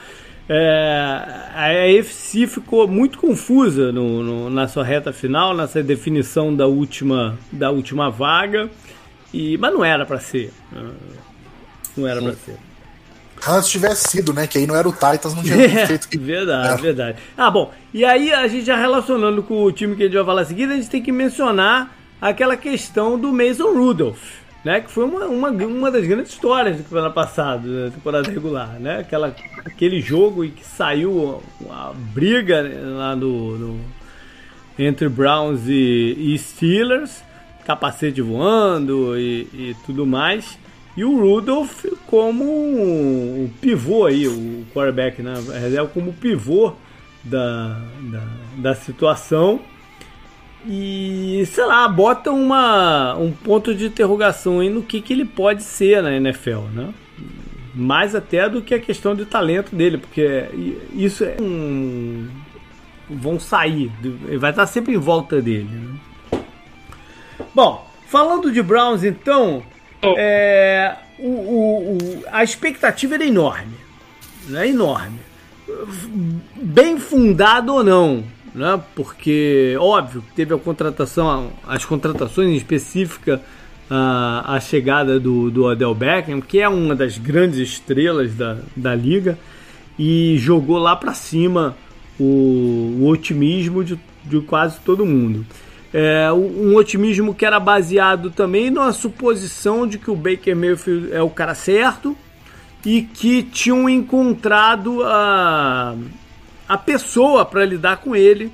É, 0.48 1.24
a 1.54 1.66
AFC 2.00 2.48
ficou 2.48 2.88
muito 2.88 3.18
confusa 3.18 3.92
no, 3.92 4.20
no, 4.20 4.50
na 4.50 4.66
sua 4.66 4.82
reta 4.82 5.12
final, 5.12 5.54
nessa 5.54 5.80
definição 5.80 6.52
da 6.52 6.66
última, 6.66 7.38
da 7.52 7.70
última 7.70 8.10
vaga, 8.10 8.68
e, 9.32 9.56
mas 9.58 9.72
não 9.72 9.84
era 9.84 10.04
para 10.04 10.18
ser. 10.18 10.52
Não 11.96 12.08
era 12.08 12.20
para 12.20 12.32
ser. 12.32 12.56
Antes 13.46 13.70
tivesse 13.70 14.08
sido, 14.08 14.32
né? 14.32 14.48
Que 14.48 14.58
aí 14.58 14.66
não 14.66 14.74
era 14.74 14.88
o 14.88 14.92
Titans, 14.92 15.36
não 15.36 15.42
tinha 15.44 15.64
é, 15.64 15.86
feito 15.86 16.08
que. 16.08 16.18
Verdade, 16.18 16.80
é. 16.80 16.82
verdade. 16.82 17.18
Ah, 17.38 17.48
bom. 17.48 17.72
E 17.94 18.04
aí, 18.04 18.32
a 18.32 18.48
gente 18.48 18.64
já 18.66 18.76
relacionando 18.76 19.40
com 19.44 19.62
o 19.62 19.70
time 19.70 19.94
que 19.94 20.02
a 20.02 20.06
gente 20.06 20.16
vai 20.16 20.24
falar 20.24 20.42
a 20.42 20.44
seguir, 20.46 20.68
a 20.68 20.74
gente 20.74 20.90
tem 20.90 21.00
que 21.00 21.12
mencionar 21.12 21.96
aquela 22.20 22.56
questão 22.56 23.16
do 23.16 23.32
Mason 23.32 23.72
Rudolph 23.72 24.41
né? 24.64 24.80
Que 24.80 24.90
foi 24.90 25.04
uma, 25.04 25.26
uma, 25.26 25.50
uma 25.50 25.90
das 25.90 26.06
grandes 26.06 26.32
histórias 26.32 26.80
do 26.80 26.98
ano 26.98 27.12
passado, 27.12 27.84
da 27.84 27.90
temporada 27.90 28.30
regular, 28.30 28.78
né? 28.78 29.00
Aquela, 29.00 29.34
aquele 29.64 30.00
jogo 30.00 30.44
em 30.44 30.50
que 30.50 30.64
saiu 30.64 31.42
a 31.70 31.92
briga 31.94 32.62
né, 32.62 32.80
lá 32.80 33.16
no 33.16 33.80
entre 34.78 35.08
Browns 35.08 35.68
e, 35.68 36.16
e, 36.18 36.38
Steelers, 36.38 37.22
capacete 37.64 38.22
voando 38.22 39.18
e, 39.18 39.42
e, 39.52 39.76
tudo 39.84 40.06
mais. 40.06 40.58
E 40.96 41.04
o 41.04 41.18
Rudolph 41.18 41.84
como 42.06 42.44
o 42.44 43.50
pivô 43.60 44.06
aí, 44.06 44.26
o 44.28 44.66
quarterback, 44.74 45.22
né? 45.22 45.34
Como 45.92 46.12
pivô 46.12 46.74
da, 47.24 47.80
da, 48.00 48.22
da 48.58 48.74
situação 48.74 49.60
e, 50.64 51.44
sei 51.46 51.64
lá, 51.64 51.88
bota 51.88 52.30
uma, 52.30 53.14
um 53.14 53.32
ponto 53.32 53.74
de 53.74 53.86
interrogação 53.86 54.60
aí 54.60 54.70
no 54.70 54.82
que, 54.82 55.00
que 55.00 55.12
ele 55.12 55.24
pode 55.24 55.62
ser 55.62 56.02
na 56.02 56.14
NFL, 56.14 56.60
né? 56.72 56.94
Mais 57.74 58.14
até 58.14 58.48
do 58.48 58.62
que 58.62 58.74
a 58.74 58.78
questão 58.78 59.14
de 59.14 59.24
talento 59.24 59.74
dele, 59.74 59.98
porque 59.98 60.46
isso 60.94 61.24
é 61.24 61.36
um. 61.40 62.28
vão 63.08 63.40
sair, 63.40 63.90
vai 64.38 64.50
estar 64.50 64.66
sempre 64.66 64.94
em 64.94 64.98
volta 64.98 65.40
dele. 65.40 65.68
Né? 65.70 66.40
Bom, 67.54 67.88
falando 68.06 68.52
de 68.52 68.62
Browns 68.62 69.02
então, 69.02 69.62
é, 70.02 70.96
o, 71.18 71.28
o, 71.28 71.92
o, 71.96 72.24
a 72.30 72.44
expectativa 72.44 73.14
era 73.14 73.24
enorme. 73.24 73.76
Né? 74.46 74.68
Enorme. 74.68 75.18
Bem 76.56 76.98
fundado 76.98 77.74
ou 77.74 77.82
não 77.82 78.22
né? 78.54 78.80
Porque 78.94 79.76
óbvio 79.78 80.22
teve 80.34 80.54
a 80.54 80.58
contratação, 80.58 81.52
as 81.66 81.84
contratações 81.84 82.56
específicas 82.56 83.40
a, 83.90 84.54
a 84.56 84.60
chegada 84.60 85.20
do, 85.20 85.50
do 85.50 85.64
Odell 85.64 85.94
Beckham, 85.94 86.40
que 86.40 86.60
é 86.60 86.68
uma 86.68 86.94
das 86.94 87.18
grandes 87.18 87.58
estrelas 87.58 88.34
da, 88.34 88.58
da 88.74 88.94
liga, 88.94 89.38
e 89.98 90.36
jogou 90.38 90.78
lá 90.78 90.96
para 90.96 91.12
cima 91.12 91.76
o, 92.18 92.98
o, 93.00 93.06
otimismo 93.06 93.84
de, 93.84 93.98
de 94.24 94.40
quase 94.40 94.80
todo 94.80 95.04
mundo. 95.04 95.44
É, 95.92 96.32
um 96.32 96.74
otimismo 96.74 97.34
que 97.34 97.44
era 97.44 97.60
baseado 97.60 98.30
também 98.30 98.70
na 98.70 98.92
suposição 98.92 99.86
de 99.86 99.98
que 99.98 100.10
o 100.10 100.16
Baker 100.16 100.56
Mayfield 100.56 101.12
é 101.12 101.20
o 101.20 101.28
cara 101.28 101.54
certo 101.54 102.16
e 102.84 103.02
que 103.02 103.42
tinham 103.42 103.86
encontrado 103.88 105.02
a, 105.04 105.94
a 106.72 106.78
pessoa 106.78 107.44
para 107.44 107.66
lidar 107.66 107.98
com 107.98 108.16
ele 108.16 108.50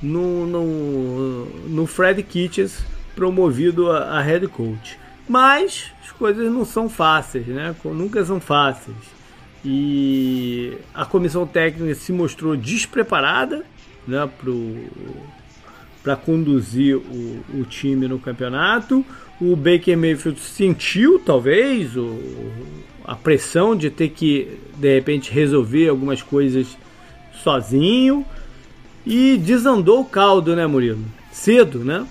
no, 0.00 0.46
no, 0.46 1.46
no 1.68 1.84
Fred 1.84 2.22
Kitchens 2.22 2.84
promovido 3.12 3.90
a, 3.90 4.18
a 4.18 4.20
head 4.20 4.46
coach. 4.46 4.96
Mas 5.28 5.90
as 6.00 6.12
coisas 6.12 6.48
não 6.52 6.64
são 6.64 6.88
fáceis, 6.88 7.44
né? 7.48 7.74
Nunca 7.84 8.24
são 8.24 8.38
fáceis. 8.38 8.96
E 9.64 10.78
a 10.94 11.04
comissão 11.04 11.44
técnica 11.44 11.92
se 11.96 12.12
mostrou 12.12 12.56
despreparada 12.56 13.64
né, 14.06 14.30
para 16.04 16.14
conduzir 16.14 16.96
o, 16.96 17.42
o, 17.52 17.64
time 17.64 18.06
no 18.06 18.20
campeonato. 18.20 19.04
O 19.40 19.56
Baker 19.56 19.98
Mayfield 19.98 20.38
sentiu, 20.38 21.18
talvez, 21.18 21.96
o, 21.96 22.16
a 23.04 23.16
pressão 23.16 23.74
de 23.74 23.90
ter 23.90 24.10
que, 24.10 24.56
de 24.76 24.94
repente, 24.94 25.32
resolver 25.32 25.88
algumas 25.88 26.22
coisas 26.22 26.78
sozinho 27.42 28.24
e 29.04 29.36
desandou 29.36 30.00
o 30.00 30.04
caldo, 30.04 30.56
né, 30.56 30.66
Murilo? 30.66 31.04
Cedo, 31.30 31.84
né? 31.84 32.06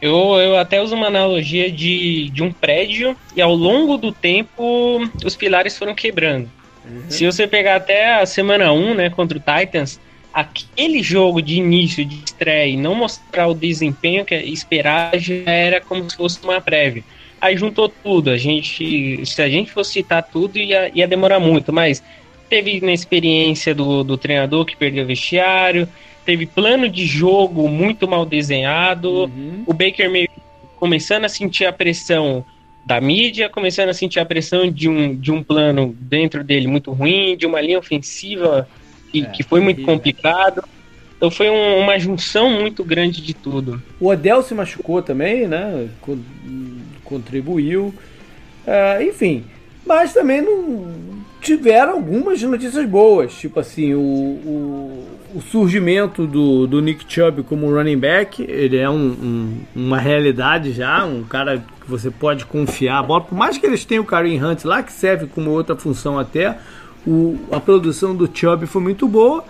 Eu, 0.00 0.14
eu 0.36 0.56
até 0.56 0.80
uso 0.80 0.94
uma 0.94 1.08
analogia 1.08 1.70
de, 1.70 2.30
de 2.30 2.42
um 2.42 2.52
prédio 2.52 3.16
e 3.34 3.42
ao 3.42 3.54
longo 3.54 3.96
do 3.96 4.12
tempo 4.12 5.00
os 5.24 5.34
pilares 5.34 5.76
foram 5.76 5.94
quebrando. 5.94 6.48
Uhum. 6.84 7.02
Se 7.08 7.26
você 7.26 7.46
pegar 7.46 7.76
até 7.76 8.20
a 8.20 8.26
semana 8.26 8.72
1, 8.72 8.94
né, 8.94 9.10
contra 9.10 9.36
o 9.36 9.40
Titans, 9.40 10.00
aquele 10.32 11.02
jogo 11.02 11.42
de 11.42 11.56
início, 11.56 12.04
de 12.04 12.22
estreia 12.24 12.68
e 12.68 12.76
não 12.76 12.94
mostrar 12.94 13.48
o 13.48 13.54
desempenho 13.54 14.24
que 14.24 14.36
esperava 14.36 15.18
já 15.18 15.34
era 15.50 15.80
como 15.80 16.08
se 16.08 16.16
fosse 16.16 16.38
uma 16.44 16.60
prévia. 16.60 17.02
Aí 17.40 17.56
juntou 17.56 17.88
tudo, 17.88 18.30
a 18.30 18.36
gente, 18.36 19.24
se 19.24 19.42
a 19.42 19.48
gente 19.48 19.70
fosse 19.70 19.92
citar 19.92 20.22
tudo 20.22 20.58
ia, 20.58 20.90
ia 20.94 21.06
demorar 21.06 21.40
muito, 21.40 21.72
mas 21.72 22.02
teve 22.48 22.76
inexperiência 22.76 23.74
do, 23.74 24.02
do 24.02 24.16
treinador 24.16 24.64
que 24.64 24.76
perdeu 24.76 25.04
o 25.04 25.06
vestiário, 25.06 25.88
teve 26.24 26.46
plano 26.46 26.88
de 26.88 27.06
jogo 27.06 27.68
muito 27.68 28.08
mal 28.08 28.24
desenhado, 28.26 29.24
uhum. 29.24 29.64
o 29.66 29.72
Baker 29.72 30.10
meio 30.10 30.28
começando 30.76 31.24
a 31.24 31.28
sentir 31.28 31.66
a 31.66 31.72
pressão 31.72 32.44
da 32.84 33.00
mídia, 33.00 33.48
começando 33.48 33.90
a 33.90 33.94
sentir 33.94 34.20
a 34.20 34.24
pressão 34.24 34.70
de 34.70 34.88
um, 34.88 35.14
de 35.14 35.30
um 35.30 35.42
plano 35.42 35.94
dentro 36.00 36.42
dele 36.42 36.66
muito 36.66 36.92
ruim, 36.92 37.36
de 37.36 37.46
uma 37.46 37.60
linha 37.60 37.78
ofensiva 37.78 38.68
que, 39.12 39.22
é, 39.22 39.26
que 39.26 39.42
foi 39.42 39.60
muito 39.60 39.82
complicado. 39.82 40.64
Então 41.16 41.30
foi 41.30 41.50
um, 41.50 41.80
uma 41.80 41.98
junção 41.98 42.48
muito 42.48 42.84
grande 42.84 43.20
de 43.20 43.34
tudo. 43.34 43.82
O 44.00 44.06
Odell 44.06 44.42
se 44.42 44.54
machucou 44.54 45.02
também, 45.02 45.46
né? 45.46 45.88
Contribuiu. 47.04 47.94
Uh, 48.66 49.02
enfim, 49.02 49.44
mas 49.84 50.14
também 50.14 50.40
não 50.40 51.17
tiveram 51.40 51.94
algumas 51.94 52.42
notícias 52.42 52.88
boas, 52.88 53.34
tipo 53.34 53.60
assim, 53.60 53.94
o, 53.94 54.00
o, 54.00 55.06
o 55.36 55.40
surgimento 55.40 56.26
do, 56.26 56.66
do 56.66 56.80
Nick 56.80 57.04
Chubb 57.08 57.42
como 57.44 57.72
running 57.72 57.98
back, 57.98 58.42
ele 58.42 58.76
é 58.76 58.88
um, 58.90 58.94
um, 58.94 59.60
uma 59.74 59.98
realidade 59.98 60.72
já, 60.72 61.04
um 61.04 61.22
cara 61.22 61.64
que 61.80 61.88
você 61.88 62.10
pode 62.10 62.44
confiar 62.44 62.98
a 62.98 63.02
bola, 63.02 63.22
por 63.22 63.36
mais 63.36 63.56
que 63.56 63.66
eles 63.66 63.84
tenham 63.84 64.02
o 64.02 64.06
Kareem 64.06 64.42
Hunt 64.42 64.64
lá, 64.64 64.82
que 64.82 64.92
serve 64.92 65.26
como 65.26 65.50
outra 65.50 65.76
função 65.76 66.18
até, 66.18 66.58
o, 67.06 67.38
a 67.52 67.60
produção 67.60 68.14
do 68.14 68.28
Chubb 68.32 68.66
foi 68.66 68.82
muito 68.82 69.06
boa, 69.06 69.44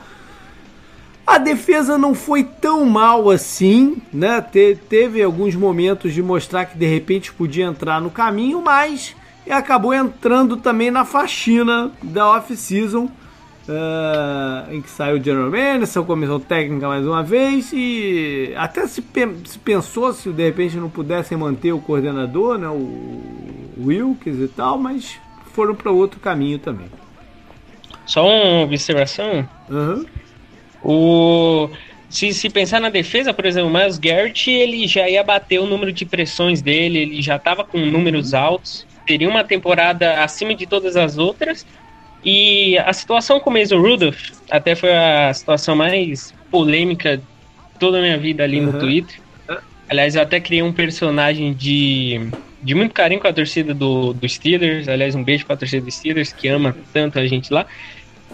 a 1.27 1.37
defesa 1.37 1.99
não 1.99 2.15
foi 2.15 2.43
tão 2.43 2.87
mal 2.87 3.29
assim, 3.29 4.01
né? 4.11 4.41
Te, 4.41 4.79
teve 4.89 5.23
alguns 5.23 5.55
momentos 5.55 6.15
de 6.15 6.23
mostrar 6.23 6.65
que 6.65 6.79
de 6.79 6.87
repente 6.87 7.31
podia 7.35 7.67
entrar 7.67 8.01
no 8.01 8.11
caminho, 8.11 8.63
mas 8.63 9.15
e 9.49 9.53
acabou 9.53 9.95
entrando 9.95 10.59
também 10.59 10.91
na 10.91 11.07
faxina 11.07 11.91
da 12.03 12.37
off-season, 12.37 13.07
uh, 13.07 14.71
em 14.71 14.83
que 14.83 14.91
saiu 14.91 15.17
o 15.17 15.25
General 15.25 15.51
Manager, 15.51 16.03
comissão 16.03 16.39
técnica 16.39 16.87
mais 16.87 17.07
uma 17.07 17.23
vez, 17.23 17.73
e 17.73 18.53
até 18.59 18.87
se, 18.87 19.03
se, 19.47 19.59
pensou 19.59 20.13
se 20.13 20.31
de 20.31 20.45
repente 20.45 20.77
não 20.77 20.91
pudessem 20.91 21.39
manter 21.39 21.73
o 21.73 21.81
coordenador, 21.81 22.59
né, 22.59 22.69
o 22.69 23.73
Wilkes 23.79 24.39
e 24.39 24.49
tal, 24.49 24.77
mas 24.77 25.19
foram 25.55 25.75
para 25.75 25.91
outro 25.91 26.21
caminho 26.21 26.59
também. 26.59 26.89
Só 28.05 28.27
uma 28.27 28.65
observação. 28.65 29.49
Uhum. 29.71 30.05
O 30.83 31.71
se, 32.11 32.35
se 32.35 32.51
pensar 32.51 32.81
na 32.83 32.91
defesa, 32.91 33.33
por 33.33 33.47
exemplo, 33.47 33.71
o 33.71 33.73
Miles 33.73 33.99
Garrett, 33.99 34.51
ele 34.51 34.87
já 34.87 35.09
ia 35.09 35.23
bater 35.25 35.59
o 35.59 35.67
número 35.67 35.91
de 35.91 36.05
pressões 36.05 36.61
dele, 36.61 36.99
ele 36.99 37.23
já 37.23 37.37
estava 37.37 37.65
com 37.65 37.79
números 37.79 38.35
altos 38.35 38.87
teria 39.09 39.27
uma 39.27 39.43
temporada 39.43 40.23
acima 40.23 40.55
de 40.55 40.67
todas 40.67 40.95
as 40.95 41.17
outras. 41.17 41.67
E 42.23 42.77
a 42.79 42.93
situação 42.93 43.41
com 43.41 43.49
o 43.49 43.53
Mason 43.53 43.81
Rudolph 43.81 44.33
até 44.51 44.75
foi 44.75 44.95
a 44.95 45.33
situação 45.33 45.75
mais 45.75 46.35
polêmica 46.51 47.19
toda 47.81 47.99
a 47.99 48.03
minha 48.03 48.19
vida 48.19 48.45
ali 48.45 48.61
uhum. 48.61 48.67
no 48.67 48.79
Twitter. 48.79 49.19
Aliás, 49.89 50.15
eu 50.15 50.21
até 50.21 50.39
criei 50.39 50.63
um 50.63 50.73
personagem 50.73 51.55
de, 51.55 52.29
de 52.63 52.75
muito 52.75 52.93
carinho 52.93 53.21
com 53.21 53.29
a 53.29 53.33
torcida 53.33 53.73
do, 53.73 54.13
do 54.13 54.29
Steelers. 54.29 54.87
Aliás, 54.87 55.15
um 55.15 55.25
beijo 55.25 55.47
para 55.47 55.55
a 55.55 55.59
torcida 55.59 55.83
do 55.83 55.91
Steelers, 55.91 56.31
que 56.31 56.47
ama 56.49 56.77
tanto 56.93 57.19
a 57.19 57.27
gente 57.27 57.51
lá. 57.51 57.65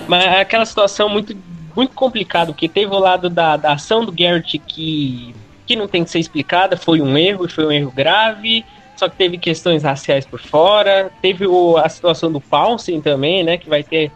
Mas 0.08 0.24
aquela 0.24 0.66
situação 0.66 1.08
muito, 1.08 1.36
muito 1.76 1.94
complicada, 1.94 2.46
porque 2.52 2.68
teve 2.68 2.92
o 2.92 2.98
lado 2.98 3.30
da, 3.30 3.56
da 3.56 3.74
ação 3.74 4.04
do 4.04 4.10
Garrett 4.10 4.58
que, 4.58 5.32
que 5.64 5.76
não 5.76 5.86
tem 5.86 6.02
que 6.02 6.10
ser 6.10 6.18
explicada, 6.18 6.76
foi 6.76 7.00
um 7.00 7.16
erro, 7.16 7.48
foi 7.48 7.64
um 7.64 7.70
erro 7.70 7.92
grave 7.92 8.64
só 9.04 9.08
que 9.08 9.16
teve 9.16 9.36
questões 9.36 9.82
raciais 9.82 10.24
por 10.24 10.40
fora, 10.40 11.10
teve 11.20 11.46
o, 11.46 11.76
a 11.76 11.88
situação 11.88 12.32
do 12.32 12.40
Pouncing 12.40 13.00
também, 13.00 13.44
né, 13.44 13.58
que 13.58 13.68
vai 13.68 13.82
ter, 13.82 14.10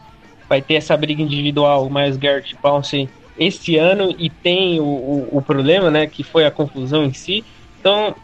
vai 0.49 0.63
ter 0.63 0.75
essa 0.75 0.97
briga 0.97 1.21
individual, 1.21 1.91
mais 1.91 2.17
Garrett 2.17 2.57
Pouncing 2.57 3.09
este 3.39 3.77
ano, 3.77 4.15
e 4.19 4.31
tem 4.31 4.81
o, 4.81 4.85
o, 4.85 5.29
o, 5.33 5.43
problema, 5.43 5.91
né, 5.91 6.07
que 6.07 6.23
foi 6.23 6.47
a 6.47 6.51
confusão 6.51 7.05
em 7.05 7.13
si. 7.13 7.45
Então, 7.79 8.15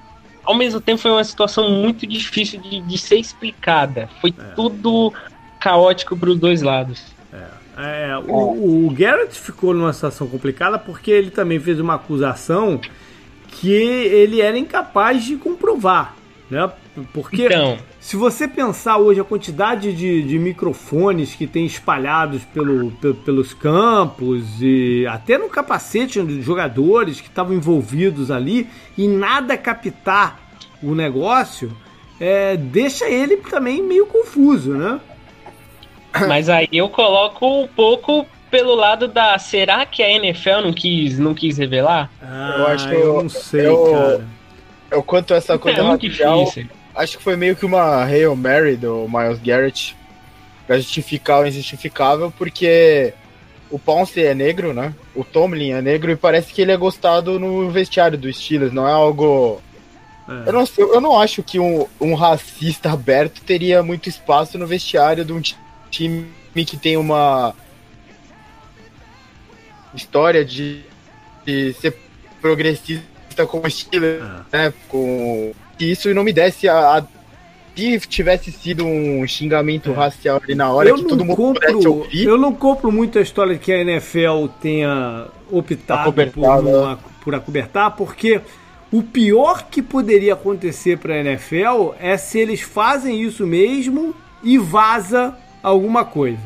ao 0.43 0.55
mesmo 0.55 0.81
tempo, 0.81 1.01
foi 1.01 1.11
uma 1.11 1.23
situação 1.23 1.71
muito 1.71 2.07
difícil 2.07 2.61
de, 2.61 2.81
de 2.81 2.99
ser 2.99 3.17
explicada. 3.17 4.09
Foi 4.21 4.31
é. 4.31 4.43
tudo 4.55 5.13
caótico 5.61 6.17
para 6.17 6.31
os 6.31 6.39
dois 6.39 6.63
lados. 6.63 7.03
É, 7.77 8.09
é 8.11 8.19
o, 8.19 8.87
o 8.87 8.91
Garrett 8.91 9.39
ficou 9.39 9.75
numa 9.75 9.93
situação 9.93 10.27
complicada 10.27 10.79
porque 10.79 11.11
ele 11.11 11.31
também 11.31 11.61
fez 11.61 11.79
uma 11.79 11.95
acusação 11.95 12.81
que 13.49 13.71
ele 13.71 14.41
era 14.41 14.59
incapaz 14.59 15.25
de 15.25 15.37
comprovar. 15.37 16.24
Né? 16.51 16.71
Porque 17.13 17.47
Então, 17.47 17.79
se 17.99 18.17
você 18.17 18.47
pensar 18.47 18.99
hoje 18.99 19.19
a 19.19 19.25
quantidade 19.25 19.93
de, 19.95 20.23
de 20.23 20.39
microfones 20.39 21.35
que 21.35 21.47
tem 21.47 21.65
espalhados 21.65 22.43
pelo, 22.45 22.91
pe- 22.93 23.15
pelos 23.15 23.55
campos 23.55 24.45
e 24.61 25.07
até 25.09 25.39
no 25.39 25.49
capacete 25.49 26.21
dos 26.21 26.45
jogadores 26.45 27.21
que 27.21 27.29
estavam 27.29 27.55
envolvidos 27.55 28.31
ali 28.31 28.69
e 28.97 29.09
nada 29.09 29.57
captar 29.57 30.39
o 30.83 30.95
negócio, 30.95 31.73
é, 32.21 32.57
deixa 32.59 33.09
ele 33.09 33.39
também 33.39 33.83
meio 33.83 34.05
confuso, 34.07 34.75
né? 34.75 35.01
mas 36.29 36.49
aí 36.49 36.69
eu 36.73 36.89
coloco 36.89 37.63
um 37.63 37.67
pouco 37.67 38.27
pelo 38.51 38.75
lado 38.75 39.09
da. 39.09 39.37
Será 39.39 39.85
que 39.85 40.03
a 40.03 40.11
NFL 40.11 40.61
não 40.63 40.73
quis, 40.73 41.19
não 41.19 41.35
quis 41.35 41.59
revelar? 41.59 42.11
Ah, 42.23 42.55
Eu 42.59 42.67
acho 42.69 42.89
que 42.89 42.95
eu 42.95 43.01
eu- 43.01 43.23
não 43.23 43.29
sei, 43.29 43.67
eu- 43.67 43.85
cara. 43.91 44.34
Eu 44.95 45.03
quanto 45.03 45.35
a 45.35 45.37
essa 45.37 45.59
coisa 45.59 45.81
é 45.81 45.97
difícil. 45.97 46.69
acho 46.95 47.19
que 47.19 47.23
foi 47.25 47.37
meio 47.37 47.57
que 47.57 47.67
uma 47.67 48.05
Hail 48.05 48.35
Mary 48.37 48.77
do 48.77 49.09
Miles 49.09 49.41
Garrett 49.41 49.97
pra 50.67 50.79
justificar 50.79 51.43
o 51.43 51.47
injustificável, 51.47 52.33
porque 52.39 53.13
o 53.71 53.79
Ponce 53.79 54.23
é 54.25 54.35
negro, 54.35 54.73
né? 54.73 54.95
O 55.15 55.25
Tomlin 55.25 55.73
é 55.73 55.83
negro 55.83 56.11
e 56.13 56.17
parece 56.17 56.53
que 56.53 56.63
ele 56.63 56.73
é 56.73 56.77
gostado 56.77 57.39
no 57.41 57.71
vestiário 57.71 58.17
do 58.17 58.33
Steelers, 58.33 58.73
não 58.73 58.87
é 58.89 58.93
algo. 58.93 59.61
É. 60.29 60.49
Eu 60.49 60.53
não, 60.53 60.65
sei, 60.65 60.85
eu 60.85 61.01
não 61.01 61.21
acho 61.21 61.43
que 61.43 61.59
um, 61.59 61.87
um 62.01 62.15
racista 62.15 62.93
aberto 62.93 63.43
teria 63.43 63.83
muito 63.83 64.09
espaço 64.09 64.57
no 64.57 64.67
vestiário 64.67 65.25
de 65.25 65.33
um 65.33 65.41
ti- 65.41 65.57
time 65.91 66.27
que 66.55 66.77
tem 66.77 66.97
uma 66.97 67.55
história 69.95 70.45
de, 70.45 70.83
de 71.45 71.73
ser 71.75 71.97
progressista 72.41 73.05
como 73.47 73.67
o 73.67 73.71
Steelers 73.71 74.23
É. 74.53 74.57
né, 74.69 74.75
com 74.89 75.53
que 75.79 75.85
isso 75.87 76.13
não 76.15 76.23
me 76.25 76.33
desse 76.33 76.69
a, 76.69 76.99
a- 76.99 77.05
se 77.77 77.99
tivesse 78.01 78.53
sido 78.53 78.87
um 78.87 79.27
xingamento 79.27 79.91
É. 79.91 79.95
racial 79.95 80.41
ali 80.45 80.55
na 80.55 80.71
hora 80.71 80.89
eu 80.89 80.95
que 80.95 81.05
todo 81.05 81.25
mundo 81.25 81.37
compro, 81.37 81.91
ouvir. 81.93 82.25
eu 82.25 82.39
não 82.39 82.53
compro 82.53 82.93
muito 82.93 83.19
a 83.19 83.23
história 83.23 83.55
de 83.55 83.59
que 83.59 83.73
a 83.73 83.79
NFL 83.81 84.47
tenha 84.61 85.27
optado 85.51 86.13
por, 86.13 86.63
né? 86.63 86.77
uma- 86.77 86.99
por 87.21 87.35
acobertar, 87.35 87.91
porque 87.97 88.41
o 88.93 89.03
pior 89.03 89.67
que 89.69 89.83
poderia 89.83 90.35
acontecer 90.35 90.99
para 90.99 91.15
a 91.15 91.19
NFL 91.19 91.95
é 91.99 92.17
se 92.17 92.39
eles 92.39 92.61
fazem 92.61 93.21
isso 93.23 93.45
mesmo 93.45 94.15
e 94.43 94.57
vaza 94.57 95.37
alguma 95.61 96.05
coisa. 96.05 96.39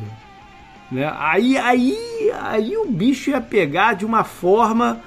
Né? 0.91 1.11
Aí, 1.19 1.55
aí, 1.59 1.95
aí 2.41 2.75
o 2.75 2.85
bicho 2.87 3.29
ia 3.29 3.39
pegar 3.39 3.93
de 3.93 4.03
uma 4.03 4.23
forma 4.23 4.99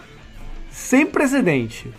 sem 0.73 1.07
precedente. 1.07 1.93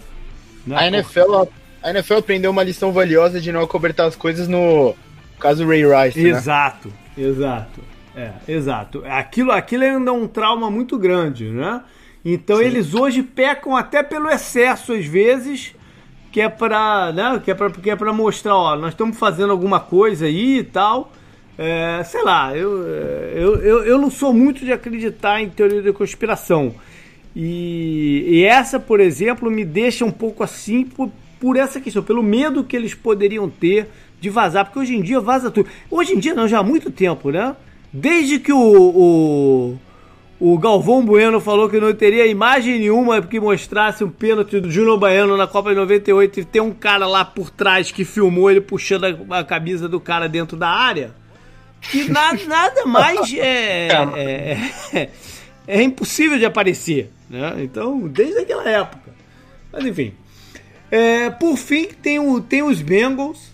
né? 0.66 0.76
A 0.78 0.88
NFL, 0.88 1.48
a 1.82 1.90
NFL 1.92 2.16
aprendeu 2.16 2.52
uma 2.52 2.64
lição 2.64 2.92
valiosa 2.92 3.40
de 3.40 3.52
não 3.52 3.62
acobertar 3.62 4.08
as 4.08 4.16
coisas 4.16 4.48
no 4.48 4.96
caso 5.40 5.66
Ray 5.66 5.84
Rice, 5.84 6.22
né? 6.22 6.30
Exato, 6.30 6.92
exato. 7.18 7.82
É, 8.16 8.32
exato. 8.48 9.04
Aquilo, 9.06 9.52
aquilo 9.52 9.84
ainda 9.84 10.12
é 10.12 10.14
um 10.14 10.28
trauma 10.28 10.70
muito 10.70 10.98
grande, 10.98 11.50
né? 11.50 11.82
Então 12.26 12.62
eles 12.62 12.94
hoje 12.94 13.22
pecam 13.22 13.76
até 13.76 14.02
pelo 14.02 14.30
excesso 14.30 14.94
às 14.94 15.06
vezes, 15.06 15.76
que 16.32 16.40
é 16.40 16.48
para, 16.48 17.12
né, 17.12 17.42
que 17.44 17.52
é 17.52 17.56
que 17.82 17.90
é 17.90 17.96
para 17.96 18.14
mostrar, 18.14 18.56
ó, 18.56 18.76
nós 18.76 18.94
estamos 18.94 19.18
fazendo 19.18 19.52
alguma 19.52 19.80
coisa 19.80 20.26
aí 20.26 20.60
e 20.60 20.64
tal. 20.64 21.12
É, 21.58 22.02
sei 22.06 22.24
lá, 22.24 22.56
eu, 22.56 22.88
eu, 22.88 23.56
eu, 23.58 23.84
eu 23.86 23.98
não 24.00 24.10
sou 24.10 24.34
muito 24.34 24.66
de 24.66 24.72
acreditar 24.72 25.42
em 25.42 25.50
teoria 25.50 25.82
da 25.82 25.94
conspiração. 25.94 26.74
E, 27.36 28.26
e 28.28 28.44
essa, 28.44 28.80
por 28.80 29.00
exemplo, 29.00 29.50
me 29.50 29.66
deixa 29.66 30.06
um 30.06 30.12
pouco 30.12 30.44
assim 30.44 30.84
por, 30.84 31.12
por 31.40 31.58
essa 31.58 31.80
questão, 31.80 32.04
pelo 32.04 32.22
medo 32.22 32.64
que 32.64 32.76
eles 32.76 32.94
poderiam 32.94 33.50
ter 33.50 33.90
de 34.22 34.30
vazar, 34.30 34.66
porque 34.66 34.80
hoje 34.80 34.96
em 34.96 35.02
dia 35.02 35.20
vaza 35.20 35.52
tudo. 35.52 35.70
Hoje 35.92 36.14
em 36.14 36.20
dia, 36.20 36.34
não, 36.34 36.48
já 36.48 36.60
há 36.60 36.64
muito 36.64 36.90
tempo, 36.90 37.32
né? 37.32 37.56
Desde 37.92 38.40
que 38.40 38.54
o, 38.54 38.58
o, 38.58 39.78
o 40.40 40.58
Galvão 40.58 41.06
Bueno 41.06 41.40
falou 41.40 41.70
que 41.70 41.80
não 41.80 41.94
teria 41.94 42.26
imagem 42.26 42.80
nenhuma 42.80 43.22
que 43.22 43.40
mostrasse 43.40 44.04
um 44.04 44.10
pênalti 44.10 44.60
do 44.60 44.72
Júnior 44.72 44.98
Baiano 44.98 45.36
na 45.36 45.46
Copa 45.46 45.70
de 45.70 45.76
98 45.76 46.40
e 46.40 46.46
tem 46.46 46.62
um 46.62 46.72
cara 46.72 47.06
lá 47.06 47.26
por 47.26 47.50
trás 47.50 47.92
que 47.92 48.06
filmou 48.06 48.50
ele 48.50 48.62
puxando 48.62 49.06
a, 49.30 49.40
a 49.40 49.44
camisa 49.44 49.90
do 49.90 50.00
cara 50.00 50.30
dentro 50.30 50.56
da 50.56 50.70
área, 50.70 51.14
que 51.82 52.10
nada, 52.10 52.40
nada 52.48 52.86
mais 52.86 53.32
é, 53.36 53.88
é, 53.90 54.58
é, 54.94 55.10
é 55.68 55.82
impossível 55.82 56.38
de 56.40 56.46
aparecer. 56.46 57.12
Né? 57.34 57.64
Então, 57.64 58.08
desde 58.08 58.42
aquela 58.42 58.70
época. 58.70 59.12
Mas 59.72 59.84
enfim. 59.86 60.14
É, 60.92 61.32
por 61.32 61.58
fim, 61.58 61.88
tem, 61.88 62.20
o, 62.20 62.40
tem 62.40 62.62
os 62.62 62.80
Bengals, 62.80 63.52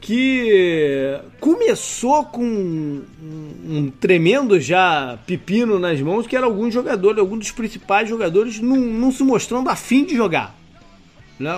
que 0.00 1.18
começou 1.40 2.24
com 2.26 2.44
um, 2.44 3.02
um 3.68 3.90
tremendo 3.90 4.60
já 4.60 5.18
pepino 5.26 5.76
nas 5.80 6.00
mãos, 6.00 6.28
que 6.28 6.36
era 6.36 6.46
alguns 6.46 6.72
jogadores, 6.72 7.18
alguns 7.18 7.40
dos 7.40 7.50
principais 7.50 8.08
jogadores 8.08 8.60
não, 8.60 8.76
não 8.76 9.10
se 9.10 9.24
mostrando 9.24 9.68
afim 9.68 10.04
de 10.04 10.14
jogar. 10.14 10.54
Né? 11.40 11.50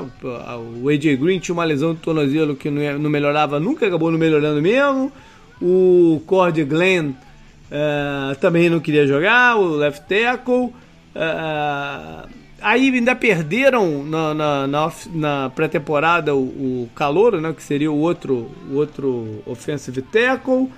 O 0.82 0.88
AJ 0.88 1.16
Green 1.16 1.38
tinha 1.38 1.52
uma 1.52 1.64
lesão 1.64 1.92
de 1.92 2.00
tornozelo 2.00 2.56
que 2.56 2.70
não, 2.70 2.80
ia- 2.80 2.96
não 2.96 3.10
melhorava 3.10 3.60
nunca, 3.60 3.86
acabou 3.86 4.10
não 4.10 4.18
melhorando 4.18 4.62
mesmo. 4.62 5.12
O 5.60 6.22
Cord 6.26 6.64
Glenn 6.64 7.12
eh, 7.70 8.36
também 8.40 8.70
não 8.70 8.80
queria 8.80 9.06
jogar, 9.06 9.56
o 9.58 9.76
left 9.76 10.06
tackle. 10.08 10.72
Eh, 11.18 12.28
aí 12.62 12.90
ainda 12.90 13.14
perderam 13.14 14.02
na, 14.04 14.34
na, 14.34 14.66
na 14.66 14.92
na 15.12 15.50
pré-temporada 15.50 16.34
o, 16.34 16.40
o 16.84 16.88
Calouro, 16.94 17.40
né, 17.40 17.52
que 17.52 17.62
seria 17.62 17.90
o 17.90 17.98
outro, 17.98 18.50
o 18.70 18.76
outro 18.76 19.42
offensive 19.46 20.00
tackle. 20.02 20.68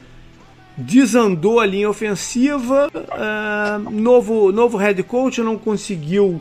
Desandou 0.76 1.60
a 1.60 1.66
linha 1.66 1.90
ofensiva. 1.90 2.88
eh, 2.94 3.78
novo, 3.90 4.50
novo 4.52 4.78
head 4.78 5.02
coach 5.02 5.40
não 5.42 5.58
conseguiu 5.58 6.40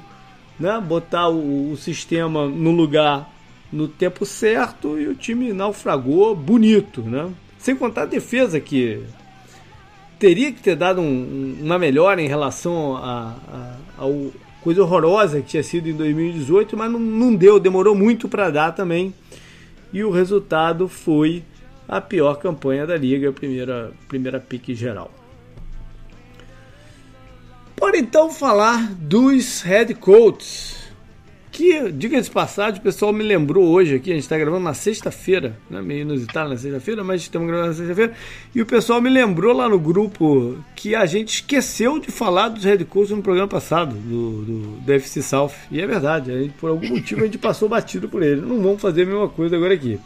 né, 0.59 0.79
botar 0.79 1.27
o, 1.29 1.71
o 1.71 1.77
sistema 1.77 2.47
no 2.47 2.71
lugar 2.71 3.29
no 3.71 3.87
tempo 3.87 4.25
certo 4.25 4.97
e 4.99 5.07
o 5.07 5.13
time 5.15 5.51
naufragou 5.53 6.35
bonito, 6.35 7.01
né? 7.01 7.29
Sem 7.57 7.75
contar 7.75 8.03
a 8.03 8.05
defesa 8.05 8.59
que 8.59 9.01
teria 10.17 10.51
que 10.51 10.61
ter 10.61 10.75
dado 10.75 11.01
um- 11.01 11.57
um- 11.59 11.65
uma 11.65 11.77
melhora 11.77 12.21
em 12.21 12.27
relação 12.27 12.95
a, 12.97 13.35
ao 13.99 14.31
coisa 14.61 14.83
horrorosa 14.83 15.41
que 15.41 15.47
tinha 15.47 15.63
sido 15.63 15.89
em 15.89 15.93
2018, 15.93 16.75
mas 16.75 16.91
não, 16.91 16.99
não 16.99 17.35
deu, 17.35 17.59
demorou 17.59 17.95
muito 17.95 18.27
para 18.27 18.49
dar 18.49 18.71
também. 18.73 19.13
E 19.91 20.03
o 20.03 20.11
resultado 20.11 20.87
foi 20.87 21.43
a 21.87 21.99
pior 21.99 22.35
campanha 22.35 22.85
da 22.85 22.97
liga, 22.97 23.29
a 23.29 23.33
primeira, 23.33 23.91
primeira 24.07 24.39
pique 24.39 24.75
geral. 24.75 25.11
Bora 27.75 27.97
então 27.97 28.29
falar 28.29 28.93
dos 28.95 29.61
head 29.61 29.95
coaches. 29.95 30.88
Que, 31.59 31.91
diga 31.91 32.21
de 32.21 32.31
passagem, 32.31 32.79
o 32.79 32.81
pessoal 32.81 33.11
me 33.11 33.21
lembrou 33.21 33.67
hoje 33.67 33.95
aqui, 33.95 34.11
a 34.11 34.13
gente 34.13 34.23
está 34.23 34.37
gravando 34.37 34.63
na 34.63 34.73
sexta-feira, 34.73 35.59
né? 35.69 35.81
meio 35.81 36.03
inusitado 36.03 36.47
na 36.47 36.55
sexta-feira, 36.55 37.03
mas 37.03 37.19
estamos 37.19 37.49
gravando 37.49 37.71
na 37.71 37.75
sexta-feira. 37.75 38.13
E 38.55 38.61
o 38.61 38.65
pessoal 38.65 39.01
me 39.01 39.09
lembrou 39.09 39.53
lá 39.53 39.67
no 39.67 39.77
grupo 39.77 40.55
que 40.73 40.95
a 40.95 41.05
gente 41.05 41.41
esqueceu 41.41 41.99
de 41.99 42.13
falar 42.13 42.47
dos 42.47 42.63
head 42.63 42.85
coaches 42.85 43.13
no 43.13 43.21
programa 43.21 43.49
passado, 43.49 43.93
do, 43.93 44.41
do, 44.43 44.59
do 44.77 44.93
FC 44.93 45.21
South. 45.21 45.51
E 45.69 45.81
é 45.81 45.85
verdade, 45.85 46.31
gente, 46.31 46.53
por 46.53 46.69
algum 46.69 46.87
motivo 46.87 47.19
a 47.19 47.25
gente 47.25 47.37
passou 47.37 47.67
batido 47.67 48.07
por 48.07 48.23
ele. 48.23 48.39
Não 48.39 48.61
vamos 48.61 48.81
fazer 48.81 49.01
a 49.01 49.05
mesma 49.07 49.27
coisa 49.27 49.57
agora 49.57 49.73
aqui. 49.73 49.99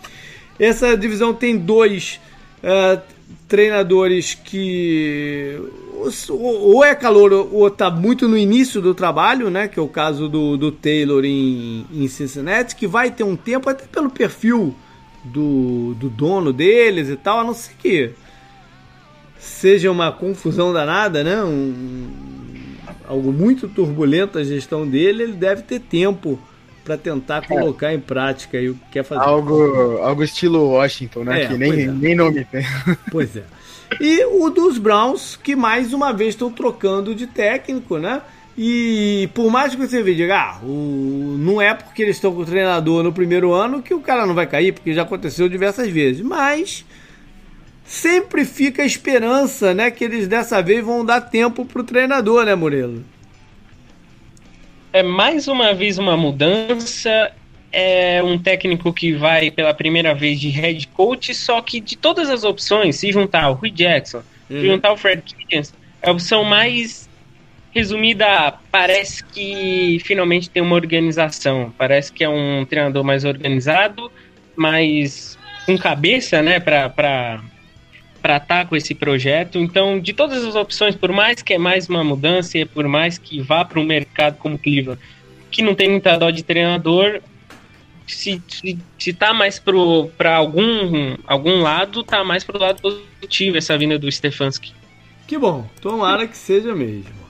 Essa 0.58 0.98
divisão 0.98 1.36
tem 1.36 1.56
dois 1.56 2.20
é, 2.63 3.00
treinadores 3.48 4.34
que 4.34 5.60
ou 6.30 6.84
é 6.84 6.94
calor 6.96 7.32
ou 7.32 7.68
está 7.68 7.90
muito 7.90 8.28
no 8.28 8.38
início 8.38 8.82
do 8.82 8.94
trabalho, 8.94 9.50
né? 9.50 9.68
Que 9.68 9.80
é 9.80 9.82
o 9.82 9.88
caso 9.88 10.28
do, 10.28 10.58
do 10.58 10.72
Taylor 10.72 11.24
em, 11.24 11.86
em 11.94 12.08
Cincinnati, 12.08 12.76
que 12.76 12.88
vai 12.88 13.12
ter 13.12 13.24
um 13.24 13.36
tempo, 13.36 13.70
até 13.70 13.86
pelo 13.86 14.10
perfil 14.10 14.76
do, 15.24 15.94
do 15.96 16.10
dono 16.10 16.52
deles 16.52 17.10
e 17.10 17.16
tal, 17.16 17.40
a 17.40 17.44
não 17.44 17.54
ser 17.54 17.74
que 17.76 18.12
seja 19.40 19.92
uma 19.92 20.12
confusão 20.12 20.74
danada, 20.74 21.24
né? 21.24 21.44
Um, 21.44 22.10
algo 23.08 23.32
muito 23.32 23.68
turbulento 23.68 24.38
a 24.38 24.44
gestão 24.44 24.88
dele, 24.88 25.24
ele 25.24 25.34
deve 25.34 25.62
ter 25.62 25.80
tempo 25.80 26.40
para 26.84 26.98
tentar 26.98 27.48
colocar 27.48 27.93
em 27.93 28.00
prática 28.00 28.58
aí 28.58 28.69
o 28.69 28.76
que 28.76 28.91
quer 28.91 29.04
fazer. 29.04 29.22
Algo, 29.22 29.98
algo 30.00 30.24
estilo 30.24 30.72
Washington, 30.72 31.24
né? 31.24 31.43
É, 31.43 31.48
que 31.48 31.58
nem, 31.58 31.72
é. 31.72 31.88
nem 31.88 32.15
nome 32.15 32.46
tem. 32.46 32.65
Pois 33.12 33.36
é. 33.36 33.43
E 34.00 34.26
o 34.26 34.50
dos 34.50 34.78
Browns, 34.78 35.38
que 35.41 35.56
mais 35.56 35.93
uma 35.93 36.12
vez 36.12 36.30
estão 36.30 36.52
trocando 36.52 37.13
de 37.13 37.28
técnico, 37.28 37.98
né? 37.98 38.22
E 38.58 39.30
por 39.34 39.50
mais 39.52 39.74
que 39.74 39.82
você 39.82 40.04
veja, 40.04 40.28
ah, 40.36 40.60
o... 40.63 41.36
não 41.39 41.62
é 41.62 41.74
porque 41.74 42.04
eles 42.04 42.17
estão 42.17 42.34
com 42.34 42.41
o 42.41 42.46
treinador 42.46 43.04
no 43.04 43.12
primeiro 43.12 43.52
ano 43.52 43.82
que 43.82 43.93
o 43.93 44.00
cara 44.00 44.26
não 44.26 44.36
vai 44.36 44.46
cair, 44.46 44.74
porque 44.74 44.93
já 44.93 45.02
aconteceu 45.02 45.50
diversas 45.50 45.89
vezes. 45.89 46.22
Mas 46.22 46.86
sempre 47.86 48.46
fica 48.46 48.84
a 48.84 48.86
esperança, 48.86 49.74
né, 49.74 49.89
que 49.89 50.04
eles 50.04 50.28
dessa 50.28 50.62
vez 50.62 50.84
vão 50.84 51.04
dar 51.04 51.22
tempo 51.22 51.65
pro 51.65 51.84
treinador, 51.84 52.46
né, 52.46 52.56
Murilo? 52.56 53.04
É 54.94 55.02
mais 55.02 55.48
uma 55.48 55.74
vez 55.74 55.98
uma 55.98 56.16
mudança. 56.16 57.32
É 57.72 58.22
um 58.22 58.38
técnico 58.38 58.94
que 58.94 59.14
vai 59.14 59.50
pela 59.50 59.74
primeira 59.74 60.14
vez 60.14 60.40
de 60.40 60.48
head 60.50 60.88
coach, 60.90 61.34
só 61.34 61.60
que 61.60 61.80
de 61.80 61.98
todas 61.98 62.30
as 62.30 62.44
opções, 62.44 62.98
se 62.98 63.12
juntar 63.12 63.50
o 63.50 63.54
Rui 63.54 63.72
Jackson, 63.72 64.22
uhum. 64.48 64.62
se 64.62 64.68
juntar 64.68 64.94
o 64.94 64.98
Fred 64.98 65.24
Kitchens, 65.24 65.74
a 66.04 66.12
opção 66.12 66.44
mais 66.44 67.10
resumida 67.74 68.54
parece 68.72 69.24
que 69.26 70.00
finalmente 70.06 70.52
tem 70.52 70.62
uma 70.62 70.76
organização. 70.76 71.74
Parece 71.76 72.14
que 72.14 72.24
é 72.24 72.30
um 72.30 72.64
treinador 72.64 73.04
mais 73.04 73.26
organizado, 73.26 74.12
mais 74.56 75.36
com 75.66 75.76
cabeça, 75.76 76.44
né, 76.44 76.60
para 76.60 77.42
para 78.24 78.38
estar 78.38 78.64
tá 78.64 78.66
com 78.66 78.74
esse 78.74 78.96
projeto. 78.96 79.60
Então, 79.60 80.00
de 80.00 80.14
todas 80.14 80.46
as 80.46 80.56
opções, 80.56 80.96
por 80.96 81.12
mais 81.12 81.42
que 81.42 81.54
é 81.54 81.58
mais 81.58 81.90
uma 81.90 82.06
mudança, 82.06 82.58
e 82.58 82.66
por 82.66 82.88
mais 82.88 83.18
que 83.18 83.42
vá 83.42 83.66
para 83.66 83.82
um 83.82 83.84
mercado 83.84 84.38
como 84.38 84.58
Cleveland, 84.58 85.00
que 85.52 85.62
não 85.62 85.76
tem 85.76 85.90
muita 85.90 86.18
dó 86.18 86.32
de 86.32 86.42
treinador, 86.42 87.22
se, 88.08 88.42
se, 88.48 88.80
se 88.98 89.14
tá 89.14 89.34
mais 89.34 89.60
para 89.60 90.38
algum, 90.38 91.16
algum 91.28 91.62
lado, 91.62 92.02
tá 92.02 92.24
mais 92.24 92.46
pro 92.46 92.58
lado 92.58 92.82
positivo 92.82 93.58
essa 93.58 93.78
vinda 93.78 94.00
do 94.00 94.10
Stefanski. 94.10 94.74
Que 95.28 95.38
bom, 95.38 95.70
tomara 95.82 96.26
que 96.26 96.38
seja 96.38 96.74
mesmo. 96.74 97.24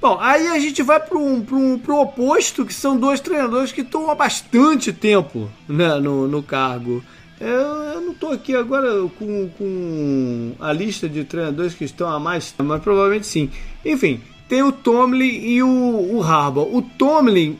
Bom, 0.00 0.18
aí 0.20 0.48
a 0.48 0.58
gente 0.58 0.82
vai 0.82 1.00
para 1.00 1.16
um, 1.16 1.44
um, 1.50 1.80
o 1.88 2.00
oposto, 2.02 2.66
que 2.66 2.74
são 2.74 2.98
dois 2.98 3.20
treinadores 3.20 3.72
que 3.72 3.80
estão 3.80 4.10
há 4.10 4.14
bastante 4.14 4.92
tempo 4.92 5.50
né, 5.66 5.94
no, 5.94 6.28
no 6.28 6.42
cargo. 6.42 7.02
Eu, 7.44 7.82
eu 7.92 8.00
não 8.00 8.12
estou 8.12 8.32
aqui 8.32 8.56
agora 8.56 9.06
com, 9.18 9.50
com 9.58 10.52
a 10.58 10.72
lista 10.72 11.06
de 11.06 11.24
treinadores 11.24 11.74
que 11.74 11.84
estão 11.84 12.08
há 12.08 12.18
mais, 12.18 12.54
mas 12.56 12.82
provavelmente 12.82 13.26
sim. 13.26 13.50
Enfim, 13.84 14.18
tem 14.48 14.62
o 14.62 14.72
Tomlin 14.72 15.26
e 15.26 15.62
o, 15.62 16.14
o 16.14 16.22
Harbaugh. 16.22 16.74
O 16.74 16.80
Tomlin 16.80 17.58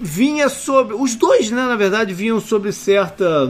vinha 0.00 0.48
sobre. 0.48 0.96
Os 0.96 1.14
dois, 1.14 1.52
né, 1.52 1.64
na 1.64 1.76
verdade, 1.76 2.12
vinham 2.12 2.40
sobre 2.40 2.72
certa. 2.72 3.48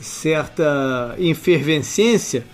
certa 0.00 1.14
efervescência. 1.18 2.44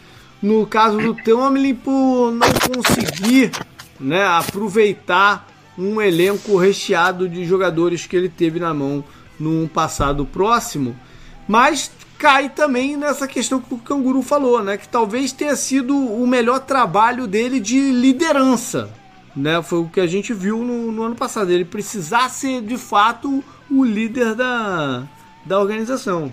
No 0.42 0.66
caso 0.66 0.98
do 0.98 1.14
Tomlin, 1.14 1.74
por 1.74 2.32
não 2.32 2.48
conseguir 2.74 3.50
né, 3.98 4.26
aproveitar 4.26 5.48
um 5.78 6.02
elenco 6.02 6.58
recheado 6.58 7.26
de 7.26 7.46
jogadores 7.46 8.04
que 8.04 8.14
ele 8.14 8.28
teve 8.28 8.60
na 8.60 8.74
mão 8.74 9.02
num 9.38 9.66
passado 9.66 10.26
próximo. 10.26 10.94
Mas 11.48 11.90
cai 12.20 12.50
também 12.50 12.98
nessa 12.98 13.26
questão 13.26 13.58
que 13.58 13.72
o 13.72 13.78
Canguru 13.78 14.20
falou, 14.20 14.62
né? 14.62 14.76
Que 14.76 14.86
talvez 14.86 15.32
tenha 15.32 15.56
sido 15.56 15.96
o 15.96 16.26
melhor 16.26 16.60
trabalho 16.60 17.26
dele 17.26 17.58
de 17.58 17.80
liderança. 17.90 18.90
Né? 19.34 19.62
Foi 19.62 19.78
o 19.78 19.88
que 19.88 20.00
a 20.00 20.06
gente 20.06 20.34
viu 20.34 20.58
no, 20.58 20.92
no 20.92 21.02
ano 21.02 21.16
passado. 21.16 21.50
Ele 21.50 21.64
precisar 21.64 22.28
ser 22.28 22.60
de 22.60 22.76
fato 22.76 23.42
o 23.70 23.82
líder 23.82 24.34
da, 24.34 25.04
da 25.46 25.58
organização. 25.58 26.30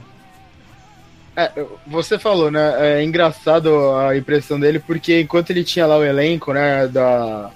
É, 1.34 1.65
você 1.86 2.19
falou, 2.19 2.52
né? 2.52 2.97
É 3.00 3.04
engraçado 3.04 3.69
a 3.95 4.17
impressão 4.17 4.60
dele, 4.60 4.80
porque 4.80 5.21
enquanto 5.21 5.52
ele 5.52 5.63
tinha 5.63 5.86
lá 5.86 5.97
o 5.97 6.04
elenco, 6.04 6.52
né? 6.52 6.86
Da, 6.88 7.50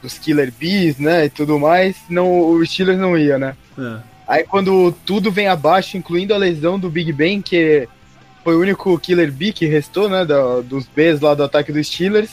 dos 0.00 0.16
Killer 0.16 0.52
Bees, 0.56 0.98
né? 0.98 1.24
E 1.24 1.30
tudo 1.30 1.58
mais, 1.58 1.96
não, 2.08 2.38
o 2.38 2.64
Steelers 2.64 3.00
não 3.00 3.18
ia, 3.18 3.36
né? 3.36 3.56
É. 3.76 4.13
Aí 4.26 4.44
quando 4.44 4.92
tudo 5.04 5.30
vem 5.30 5.48
abaixo, 5.48 5.96
incluindo 5.96 6.34
a 6.34 6.38
lesão 6.38 6.78
do 6.78 6.88
Big 6.88 7.12
Ben, 7.12 7.42
que 7.42 7.88
foi 8.42 8.56
o 8.56 8.60
único 8.60 8.98
Killer 8.98 9.30
B 9.32 9.52
que 9.52 9.66
restou, 9.66 10.08
né, 10.08 10.24
do, 10.24 10.62
dos 10.62 10.86
Bs 10.86 11.20
lá 11.20 11.34
do 11.34 11.44
ataque 11.44 11.72
dos 11.72 11.86
Steelers, 11.86 12.30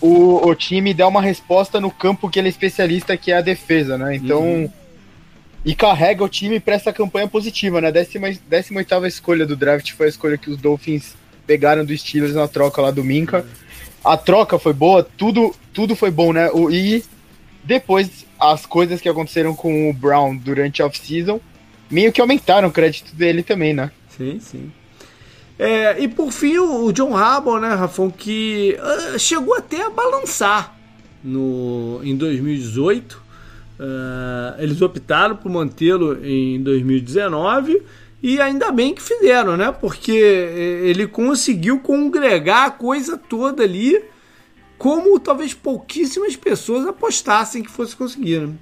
o, 0.00 0.48
o 0.48 0.54
time 0.54 0.94
dá 0.94 1.06
uma 1.06 1.20
resposta 1.20 1.78
no 1.78 1.90
campo 1.90 2.28
que 2.30 2.38
ele 2.38 2.48
é 2.48 2.50
especialista, 2.50 3.16
que 3.16 3.30
é 3.30 3.36
a 3.36 3.42
defesa, 3.42 3.98
né? 3.98 4.16
Então. 4.16 4.42
Uhum. 4.42 4.70
E 5.62 5.74
carrega 5.74 6.24
o 6.24 6.28
time 6.28 6.58
para 6.58 6.74
essa 6.74 6.90
campanha 6.90 7.28
positiva, 7.28 7.82
né? 7.82 7.92
18 7.92 9.06
escolha 9.06 9.44
do 9.44 9.54
draft 9.54 9.92
foi 9.92 10.06
a 10.06 10.08
escolha 10.08 10.38
que 10.38 10.48
os 10.48 10.56
Dolphins 10.56 11.14
pegaram 11.46 11.84
dos 11.84 12.00
Steelers 12.00 12.34
na 12.34 12.48
troca 12.48 12.80
lá 12.80 12.90
do 12.90 13.04
Minka. 13.04 13.44
A 14.02 14.16
troca 14.16 14.58
foi 14.58 14.72
boa, 14.72 15.06
tudo, 15.18 15.54
tudo 15.74 15.94
foi 15.94 16.10
bom, 16.10 16.32
né? 16.32 16.48
O, 16.50 16.70
e 16.70 17.04
depois 17.62 18.24
as 18.40 18.64
coisas 18.64 19.00
que 19.00 19.08
aconteceram 19.08 19.54
com 19.54 19.90
o 19.90 19.92
Brown 19.92 20.36
durante 20.36 20.82
a 20.82 20.86
off-season 20.86 21.40
meio 21.90 22.12
que 22.12 22.20
aumentaram 22.20 22.68
o 22.68 22.72
crédito 22.72 23.14
dele 23.14 23.42
também, 23.42 23.74
né? 23.74 23.90
Sim, 24.16 24.38
sim. 24.40 24.72
É, 25.58 26.00
e 26.00 26.08
por 26.08 26.32
fim, 26.32 26.56
o 26.56 26.90
John 26.92 27.14
Harbaugh, 27.14 27.60
né, 27.60 27.74
Rafão, 27.74 28.10
que 28.10 28.78
uh, 28.80 29.18
chegou 29.18 29.54
até 29.54 29.82
a 29.82 29.90
balançar 29.90 30.74
no, 31.22 32.00
em 32.02 32.16
2018. 32.16 33.12
Uh, 33.12 33.20
ah, 33.82 34.56
eles 34.58 34.80
optaram 34.82 35.36
por 35.36 35.50
mantê-lo 35.50 36.24
em 36.24 36.62
2019 36.62 37.82
e 38.22 38.38
ainda 38.38 38.70
bem 38.70 38.94
que 38.94 39.02
fizeram, 39.02 39.56
né? 39.56 39.72
Porque 39.72 40.12
eh, 40.12 40.88
ele 40.90 41.06
conseguiu 41.06 41.80
congregar 41.80 42.66
a 42.66 42.70
coisa 42.70 43.16
toda 43.16 43.62
ali 43.62 43.98
como 44.80 45.20
talvez 45.20 45.52
pouquíssimas 45.52 46.34
pessoas 46.36 46.86
apostassem 46.86 47.62
que 47.62 47.70
fosse 47.70 47.94
conseguir. 47.94 48.40
Né? 48.40 48.54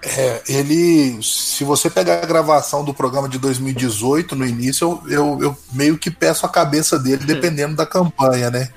É, 0.00 0.40
ele, 0.48 1.18
se 1.20 1.64
você 1.64 1.90
pegar 1.90 2.22
a 2.22 2.26
gravação 2.26 2.84
do 2.84 2.94
programa 2.94 3.28
de 3.28 3.40
2018, 3.40 4.36
no 4.36 4.46
início, 4.46 5.02
eu, 5.04 5.10
eu, 5.10 5.42
eu 5.42 5.58
meio 5.72 5.98
que 5.98 6.12
peço 6.12 6.46
a 6.46 6.48
cabeça 6.48 6.96
dele, 6.96 7.26
dependendo 7.26 7.74
da 7.74 7.84
campanha, 7.84 8.52
né? 8.52 8.70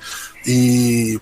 E 0.44 1.20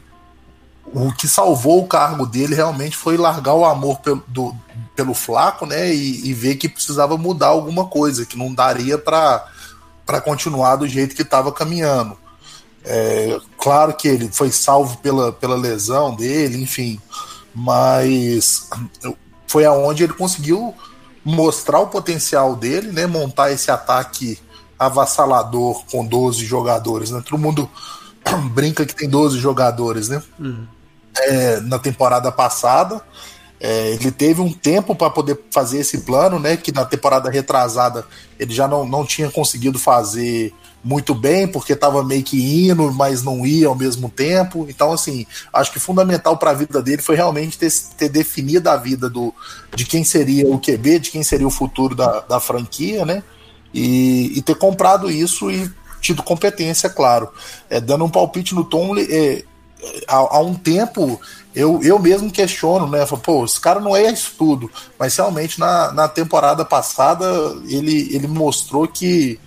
o 0.86 1.12
que 1.12 1.28
salvou 1.28 1.84
o 1.84 1.86
cargo 1.86 2.24
dele 2.24 2.54
realmente 2.54 2.96
foi 2.96 3.18
largar 3.18 3.52
o 3.52 3.66
amor 3.66 4.00
pelo, 4.00 4.24
do, 4.26 4.56
pelo 4.96 5.12
Flaco, 5.12 5.66
né? 5.66 5.94
E, 5.94 6.26
e, 6.26 6.32
ver 6.32 6.56
que 6.56 6.70
precisava 6.70 7.18
mudar 7.18 7.48
alguma 7.48 7.86
coisa, 7.86 8.24
que 8.24 8.38
não 8.38 8.54
daria 8.54 8.96
para 8.96 9.44
continuar 10.24 10.76
do 10.76 10.88
jeito 10.88 11.14
que 11.14 11.20
estava 11.20 11.52
caminhando. 11.52 12.16
É, 12.84 13.38
claro 13.58 13.94
que 13.94 14.08
ele 14.08 14.30
foi 14.32 14.50
salvo 14.50 14.98
pela, 14.98 15.32
pela 15.32 15.56
lesão 15.56 16.14
dele, 16.14 16.62
enfim, 16.62 17.00
mas 17.54 18.68
foi 19.46 19.64
aonde 19.64 20.04
ele 20.04 20.12
conseguiu 20.12 20.74
mostrar 21.24 21.80
o 21.80 21.88
potencial 21.88 22.56
dele, 22.56 22.92
né? 22.92 23.06
Montar 23.06 23.52
esse 23.52 23.70
ataque 23.70 24.38
avassalador 24.78 25.84
com 25.90 26.04
12 26.06 26.44
jogadores, 26.44 27.10
né? 27.10 27.22
Todo 27.24 27.38
mundo 27.38 27.68
brinca 28.52 28.86
que 28.86 28.94
tem 28.94 29.08
12 29.08 29.38
jogadores, 29.38 30.08
né? 30.08 30.22
Uhum. 30.38 30.66
É, 31.16 31.60
na 31.60 31.78
temporada 31.78 32.32
passada. 32.32 33.02
É, 33.62 33.90
ele 33.90 34.10
teve 34.10 34.40
um 34.40 34.50
tempo 34.50 34.94
para 34.94 35.10
poder 35.10 35.38
fazer 35.50 35.80
esse 35.80 35.98
plano, 35.98 36.38
né? 36.38 36.56
Que 36.56 36.72
na 36.72 36.86
temporada 36.86 37.28
retrasada 37.28 38.06
ele 38.38 38.54
já 38.54 38.66
não, 38.66 38.86
não 38.86 39.04
tinha 39.04 39.30
conseguido 39.30 39.78
fazer 39.78 40.54
muito 40.82 41.14
bem, 41.14 41.46
porque 41.46 41.74
estava 41.74 42.02
meio 42.02 42.22
que 42.22 42.68
indo, 42.68 42.92
mas 42.92 43.22
não 43.22 43.44
ia 43.44 43.68
ao 43.68 43.74
mesmo 43.74 44.08
tempo. 44.08 44.66
Então, 44.68 44.92
assim, 44.92 45.26
acho 45.52 45.72
que 45.72 45.78
fundamental 45.78 46.36
para 46.38 46.50
a 46.50 46.54
vida 46.54 46.82
dele 46.82 47.02
foi 47.02 47.16
realmente 47.16 47.58
ter, 47.58 47.70
ter 47.98 48.08
definido 48.08 48.68
a 48.70 48.76
vida 48.76 49.08
do, 49.08 49.34
de 49.74 49.84
quem 49.84 50.02
seria 50.04 50.46
o 50.46 50.58
QB, 50.58 50.98
de 50.98 51.10
quem 51.10 51.22
seria 51.22 51.46
o 51.46 51.50
futuro 51.50 51.94
da, 51.94 52.20
da 52.20 52.40
franquia, 52.40 53.04
né? 53.04 53.22
E, 53.72 54.32
e 54.36 54.42
ter 54.42 54.56
comprado 54.56 55.10
isso 55.10 55.50
e 55.50 55.70
tido 56.00 56.22
competência, 56.22 56.88
claro. 56.88 57.30
É, 57.68 57.78
dando 57.80 58.04
um 58.04 58.10
palpite 58.10 58.54
no 58.54 58.64
Tom, 58.64 58.96
é, 58.98 59.44
há, 60.08 60.16
há, 60.16 60.40
um 60.40 60.54
tempo 60.54 61.20
eu, 61.54 61.80
eu 61.82 61.98
mesmo 61.98 62.30
questiono, 62.30 62.88
né? 62.88 63.04
Falo, 63.04 63.20
Pô, 63.20 63.44
esse 63.44 63.60
cara 63.60 63.80
não 63.80 63.94
é 63.94 64.10
isso 64.10 64.32
tudo. 64.38 64.70
Mas 64.98 65.14
realmente 65.14 65.60
na, 65.60 65.92
na 65.92 66.08
temporada 66.08 66.64
passada 66.64 67.26
ele, 67.68 68.08
ele 68.14 68.26
mostrou 68.26 68.88
que 68.88 69.38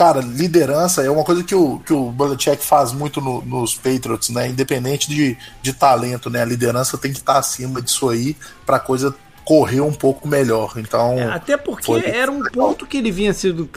cara, 0.00 0.22
liderança 0.22 1.02
é 1.02 1.10
uma 1.10 1.22
coisa 1.22 1.44
que 1.44 1.54
o, 1.54 1.78
que 1.80 1.92
o 1.92 2.10
Belichick 2.10 2.64
faz 2.64 2.90
muito 2.90 3.20
no, 3.20 3.42
nos 3.42 3.74
Patriots, 3.74 4.30
né? 4.30 4.48
Independente 4.48 5.10
de, 5.10 5.36
de 5.60 5.74
talento, 5.74 6.30
né? 6.30 6.40
A 6.40 6.44
liderança 6.46 6.96
tem 6.96 7.12
que 7.12 7.18
estar 7.18 7.36
acima 7.36 7.82
disso 7.82 8.08
aí 8.08 8.34
para 8.64 8.76
a 8.78 8.80
coisa 8.80 9.14
correr 9.44 9.82
um 9.82 9.92
pouco 9.92 10.26
melhor. 10.26 10.72
Então, 10.78 11.18
é, 11.18 11.24
até 11.24 11.54
porque 11.54 11.84
foi... 11.84 12.02
era 12.06 12.32
um 12.32 12.42
ponto 12.44 12.86
que 12.86 12.96
ele 12.96 13.12
vinha 13.12 13.34
sendo, 13.34 13.68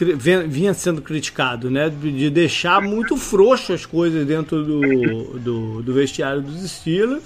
vinha 0.48 0.74
sendo 0.74 1.02
criticado, 1.02 1.70
né? 1.70 1.90
De 1.90 2.30
deixar 2.30 2.82
muito 2.82 3.18
frouxo 3.18 3.74
as 3.74 3.86
coisas 3.86 4.26
dentro 4.26 4.64
do, 4.64 5.40
do, 5.40 5.84
do 5.84 5.94
vestiário 5.94 6.42
dos 6.42 6.72
Steelers. 6.72 7.24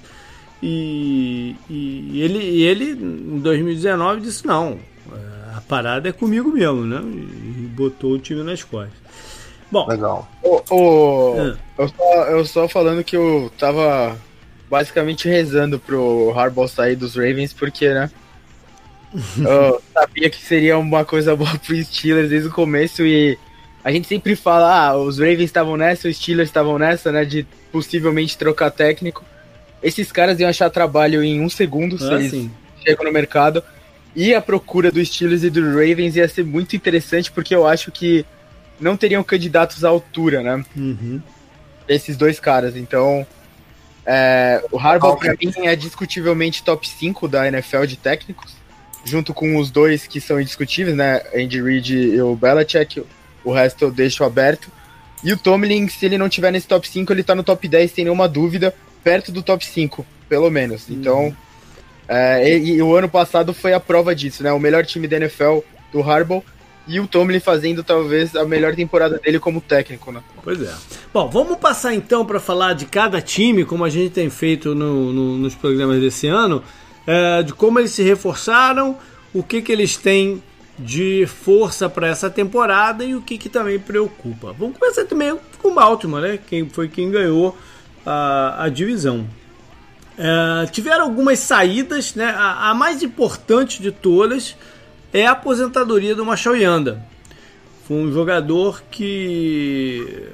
E, 0.59 1.55
e 1.69 2.19
ele, 2.19 2.63
ele, 2.63 2.91
em 2.93 3.37
2019, 3.37 4.21
disse: 4.21 4.47
não, 4.47 4.79
a 5.11 5.36
parada 5.67 6.09
é 6.09 6.11
comigo 6.11 6.51
mesmo, 6.51 6.85
né? 6.85 7.01
E 7.01 7.67
botou 7.67 8.13
o 8.13 8.19
time 8.19 8.43
nas 8.43 8.63
costas. 8.63 8.93
Bom. 9.71 9.85
Legal. 9.87 10.27
O, 10.43 10.61
o 10.73 11.35
é. 11.37 11.57
eu, 11.77 11.87
só, 11.89 12.23
eu 12.25 12.45
só 12.45 12.67
falando 12.67 13.03
que 13.03 13.17
eu 13.17 13.51
tava 13.57 14.17
basicamente 14.69 15.27
rezando 15.27 15.79
pro 15.79 16.33
Harbaugh 16.35 16.67
sair 16.67 16.95
dos 16.95 17.15
Ravens, 17.15 17.53
porque, 17.53 17.93
né? 17.93 18.09
eu 19.37 19.81
sabia 19.93 20.29
que 20.29 20.41
seria 20.41 20.77
uma 20.77 21.05
coisa 21.05 21.35
boa 21.35 21.57
pro 21.57 21.83
Steelers 21.83 22.29
desde 22.29 22.49
o 22.49 22.51
começo 22.51 23.05
e 23.05 23.37
a 23.83 23.91
gente 23.91 24.07
sempre 24.07 24.35
fala, 24.35 24.89
ah, 24.89 24.97
os 24.97 25.17
Ravens 25.17 25.43
estavam 25.43 25.77
nessa, 25.77 26.09
os 26.09 26.17
Steelers 26.17 26.49
estavam 26.49 26.77
nessa, 26.77 27.11
né, 27.11 27.23
de 27.23 27.47
possivelmente 27.71 28.37
trocar 28.37 28.69
técnico. 28.69 29.23
Esses 29.81 30.11
caras 30.11 30.39
iam 30.39 30.49
achar 30.49 30.69
trabalho 30.69 31.23
em 31.23 31.39
um 31.39 31.49
segundo 31.49 31.95
ah, 31.95 31.99
se 31.99 32.13
eles 32.13 32.31
sim. 32.31 32.51
chegam 32.83 33.05
no 33.05 33.11
mercado. 33.11 33.63
E 34.17 34.33
a 34.33 34.41
procura 34.41 34.91
dos 34.91 35.09
Steelers 35.09 35.43
e 35.43 35.49
do 35.51 35.61
Ravens 35.63 36.15
ia 36.15 36.27
ser 36.27 36.43
muito 36.43 36.75
interessante, 36.75 37.31
porque 37.31 37.53
eu 37.53 37.67
acho 37.67 37.91
que 37.91 38.25
não 38.79 38.97
teriam 38.97 39.23
candidatos 39.23 39.85
à 39.85 39.89
altura, 39.89 40.41
né? 40.41 40.65
Uhum. 40.75 41.21
Esses 41.87 42.17
dois 42.17 42.39
caras. 42.39 42.75
Então, 42.75 43.27
é, 44.03 44.59
o 44.71 44.79
Harbaugh, 44.79 45.17
para 45.17 45.33
mim, 45.33 45.67
é 45.67 45.75
discutivelmente 45.75 46.63
top 46.63 46.89
5 46.89 47.27
da 47.27 47.47
NFL 47.47 47.85
de 47.85 47.95
técnicos, 47.95 48.55
junto 49.05 49.35
com 49.35 49.55
os 49.55 49.69
dois 49.69 50.07
que 50.07 50.19
são 50.19 50.41
indiscutíveis, 50.41 50.97
né? 50.97 51.21
Andy 51.35 51.61
Reid 51.61 51.95
e 51.95 52.19
o 52.19 52.35
Belichick. 52.35 53.03
O 53.43 53.53
resto 53.53 53.83
eu 53.83 53.91
deixo 53.91 54.23
aberto. 54.23 54.71
E 55.23 55.31
o 55.31 55.37
Tomlin, 55.37 55.87
se 55.89 56.07
ele 56.07 56.17
não 56.17 56.27
tiver 56.27 56.49
nesse 56.49 56.67
top 56.67 56.89
5, 56.89 57.13
ele 57.13 57.21
tá 57.21 57.35
no 57.35 57.43
top 57.43 57.67
10, 57.67 57.91
sem 57.91 58.03
nenhuma 58.05 58.27
dúvida, 58.27 58.73
perto 59.03 59.31
do 59.31 59.43
top 59.43 59.63
5, 59.63 60.03
pelo 60.27 60.49
menos. 60.49 60.89
Então, 60.89 61.25
uhum. 61.25 61.35
É, 62.07 62.57
e, 62.57 62.75
e, 62.75 62.81
o 62.81 62.95
ano 62.95 63.09
passado 63.09 63.53
foi 63.53 63.73
a 63.73 63.79
prova 63.79 64.15
disso, 64.15 64.41
né? 64.41 64.51
O 64.51 64.59
melhor 64.59 64.85
time 64.85 65.07
da 65.07 65.17
NFL 65.17 65.59
do 65.91 66.01
Harbaugh 66.01 66.43
e 66.87 66.99
o 66.99 67.07
Tomlin 67.07 67.39
fazendo 67.39 67.83
talvez 67.83 68.35
a 68.35 68.45
melhor 68.45 68.73
temporada 68.73 69.19
dele 69.19 69.39
como 69.39 69.59
técnico, 69.59 70.11
né? 70.11 70.21
Pois 70.41 70.61
é. 70.61 70.73
Bom, 71.13 71.29
vamos 71.29 71.57
passar 71.57 71.93
então 71.93 72.25
para 72.25 72.39
falar 72.39 72.73
de 72.73 72.85
cada 72.85 73.21
time, 73.21 73.65
como 73.65 73.83
a 73.83 73.89
gente 73.89 74.11
tem 74.11 74.29
feito 74.29 74.73
no, 74.73 75.11
no, 75.11 75.37
nos 75.37 75.53
programas 75.53 75.99
desse 75.99 76.27
ano, 76.27 76.63
é, 77.05 77.43
de 77.43 77.53
como 77.53 77.79
eles 77.79 77.91
se 77.91 78.03
reforçaram, 78.03 78.97
o 79.33 79.43
que, 79.43 79.61
que 79.61 79.71
eles 79.71 79.97
têm 79.97 80.41
de 80.79 81.25
força 81.25 81.89
para 81.89 82.07
essa 82.07 82.29
temporada 82.29 83.03
e 83.03 83.15
o 83.15 83.21
que, 83.21 83.37
que 83.37 83.49
também 83.49 83.79
preocupa. 83.79 84.53
Vamos 84.53 84.77
começar 84.77 85.05
também 85.05 85.37
com 85.57 85.69
o 85.69 85.73
Baltimore, 85.73 86.21
né? 86.21 86.39
Quem 86.47 86.69
foi 86.69 86.87
quem 86.87 87.11
ganhou 87.11 87.57
a, 88.05 88.63
a 88.63 88.69
divisão. 88.69 89.27
É, 90.17 90.65
tiveram 90.67 91.03
algumas 91.03 91.39
saídas, 91.39 92.15
né? 92.15 92.25
A, 92.25 92.71
a 92.71 92.73
mais 92.73 93.03
importante 93.03 93.81
de 93.81 93.91
todas 93.91 94.55
é 95.13 95.25
a 95.25 95.31
aposentadoria 95.31 96.15
do 96.15 96.25
Marshall 96.25 96.57
Yanda. 96.57 97.05
Foi 97.87 97.97
um 97.97 98.11
jogador 98.11 98.83
que 98.91 100.27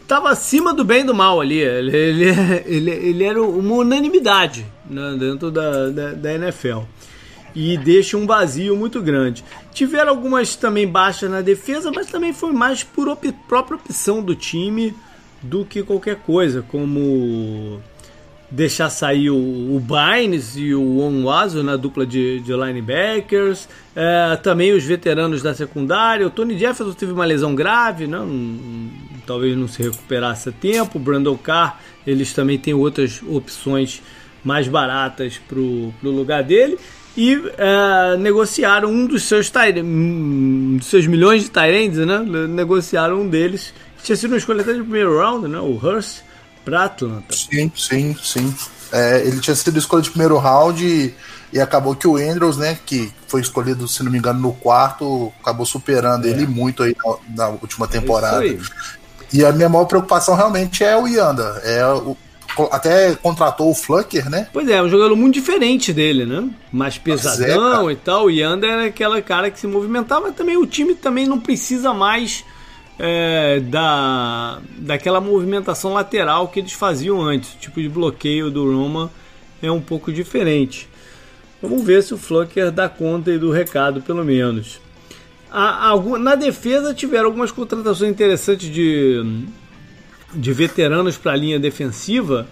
estava 0.00 0.26
né, 0.26 0.32
acima 0.32 0.74
do 0.74 0.84
bem 0.84 1.02
e 1.02 1.04
do 1.04 1.14
mal 1.14 1.40
ali. 1.40 1.60
Ele, 1.60 1.96
ele, 1.96 2.24
ele, 2.66 2.90
ele 2.90 3.24
era 3.24 3.42
uma 3.42 3.74
unanimidade 3.74 4.66
né, 4.88 5.16
dentro 5.18 5.50
da, 5.50 5.88
da, 5.90 6.12
da, 6.14 6.34
NFL. 6.34 6.80
E 7.54 7.76
deixa 7.76 8.16
um 8.16 8.26
vazio 8.26 8.76
muito 8.76 9.00
grande. 9.00 9.44
Tiveram 9.72 10.10
algumas 10.10 10.56
também 10.56 10.86
baixas 10.86 11.30
na 11.30 11.40
defesa, 11.40 11.90
mas 11.94 12.08
também 12.08 12.32
foi 12.32 12.52
mais 12.52 12.82
por 12.82 13.08
op 13.08 13.30
própria 13.48 13.76
opção 13.76 14.22
do 14.22 14.34
time 14.34 14.94
do 15.42 15.64
que 15.64 15.82
qualquer 15.82 16.16
coisa, 16.16 16.62
como 16.62 17.80
deixar 18.50 18.88
sair 18.88 19.30
o, 19.30 19.80
Bynes 19.80 20.56
e 20.56 20.74
o 20.74 21.00
Onwazo 21.00 21.62
na 21.62 21.76
dupla 21.76 22.06
de, 22.06 22.40
de 22.40 22.52
linebackers, 22.52 23.68
é, 23.94 24.36
também 24.36 24.72
os 24.72 24.84
veteranos 24.84 25.42
da 25.42 25.54
secundária. 25.54 26.26
O 26.26 26.30
Tony 26.30 26.58
Jefferson 26.58 26.94
teve 26.94 27.12
uma 27.12 27.24
lesão 27.24 27.54
grave, 27.54 28.06
né? 28.06 28.18
talvez 29.26 29.56
não 29.56 29.68
se 29.68 29.82
recuperasse 29.82 30.48
a 30.48 30.52
tempo. 30.52 30.96
O 30.96 31.00
Brandon 31.00 31.36
Carr, 31.36 31.78
eles 32.06 32.32
também 32.32 32.58
têm 32.58 32.72
outras 32.72 33.20
opções 33.28 34.02
mais 34.42 34.66
baratas 34.66 35.38
para 35.46 35.58
o 35.58 35.92
lugar 36.02 36.42
dele. 36.42 36.78
E 37.16 37.34
é, 37.58 38.16
negociaram 38.16 38.90
um 38.90 39.06
dos 39.06 39.24
seus, 39.24 39.52
um 39.84 40.76
dos 40.76 40.86
seus 40.86 41.06
milhões 41.06 41.42
de 41.42 41.50
Tyrands, 41.50 41.98
né? 41.98 42.24
Negociaram 42.48 43.22
um 43.22 43.28
deles, 43.28 43.74
tinha 44.02 44.16
sido 44.16 44.30
uma 44.30 44.38
escolha 44.38 44.62
até 44.62 44.72
de 44.72 44.80
primeiro 44.80 45.18
round, 45.18 45.48
né? 45.48 45.58
o 45.58 45.74
Hurst 45.76 46.22
para 46.68 46.84
Atlanta. 46.84 47.34
Sim, 47.34 47.72
sim, 47.74 48.16
sim. 48.22 48.54
É, 48.92 49.22
ele 49.26 49.40
tinha 49.40 49.54
sido 49.54 49.78
escolhido 49.78 50.04
de 50.04 50.10
primeiro 50.10 50.36
round 50.38 50.84
e, 50.84 51.14
e, 51.52 51.60
acabou 51.60 51.94
que 51.94 52.06
o 52.06 52.16
Andrews, 52.16 52.56
né, 52.56 52.78
que 52.86 53.12
foi 53.26 53.40
escolhido, 53.40 53.86
se 53.86 54.02
não 54.02 54.10
me 54.10 54.18
engano, 54.18 54.40
no 54.40 54.52
quarto, 54.52 55.32
acabou 55.40 55.66
superando 55.66 56.26
é. 56.26 56.30
ele 56.30 56.46
muito 56.46 56.82
aí 56.82 56.94
na, 57.04 57.44
na 57.44 57.48
última 57.48 57.86
é 57.86 57.88
temporada. 57.88 58.46
É 58.46 58.58
e 59.32 59.44
a 59.44 59.52
minha 59.52 59.68
maior 59.68 59.84
preocupação 59.84 60.34
realmente 60.34 60.82
é 60.82 60.96
o 60.96 61.06
Yanda. 61.06 61.60
É 61.64 61.84
o, 61.86 62.16
até 62.70 63.14
contratou 63.14 63.70
o 63.70 63.74
Flucker, 63.74 64.28
né? 64.30 64.48
Pois 64.52 64.66
é, 64.68 64.76
é 64.76 64.82
um 64.82 64.88
jogador 64.88 65.14
muito 65.14 65.34
diferente 65.34 65.92
dele, 65.92 66.24
né? 66.24 66.48
Mais 66.72 66.96
é, 66.96 66.98
pesadão 66.98 67.88
é, 67.88 67.92
e 67.92 67.96
tal. 67.96 68.24
O 68.24 68.30
Yanda 68.30 68.66
era 68.66 68.86
aquela 68.86 69.20
cara 69.20 69.50
que 69.50 69.60
se 69.60 69.66
movimentava. 69.66 70.32
Também 70.32 70.56
o 70.56 70.66
time 70.66 70.94
também 70.94 71.26
não 71.26 71.38
precisa 71.38 71.92
mais 71.92 72.44
é, 72.98 73.60
da, 73.60 74.60
daquela 74.78 75.20
movimentação 75.20 75.92
lateral 75.92 76.48
que 76.48 76.60
eles 76.60 76.72
faziam 76.72 77.22
antes. 77.22 77.54
O 77.54 77.58
tipo 77.58 77.80
de 77.80 77.88
bloqueio 77.88 78.50
do 78.50 78.64
Roma 78.72 79.10
é 79.62 79.70
um 79.70 79.80
pouco 79.80 80.12
diferente. 80.12 80.88
Vamos 81.62 81.84
ver 81.84 82.02
se 82.02 82.14
o 82.14 82.18
Flucker 82.18 82.70
dá 82.70 82.88
conta 82.88 83.36
do 83.38 83.50
recado, 83.50 84.02
pelo 84.02 84.24
menos. 84.24 84.80
A, 85.50 85.90
a, 85.90 86.18
na 86.18 86.34
defesa 86.34 86.92
tiveram 86.92 87.26
algumas 87.26 87.50
contratações 87.50 88.10
interessantes 88.10 88.70
de, 88.70 89.44
de 90.34 90.52
veteranos 90.52 91.16
para 91.16 91.32
a 91.32 91.36
linha 91.36 91.58
defensiva 91.58 92.46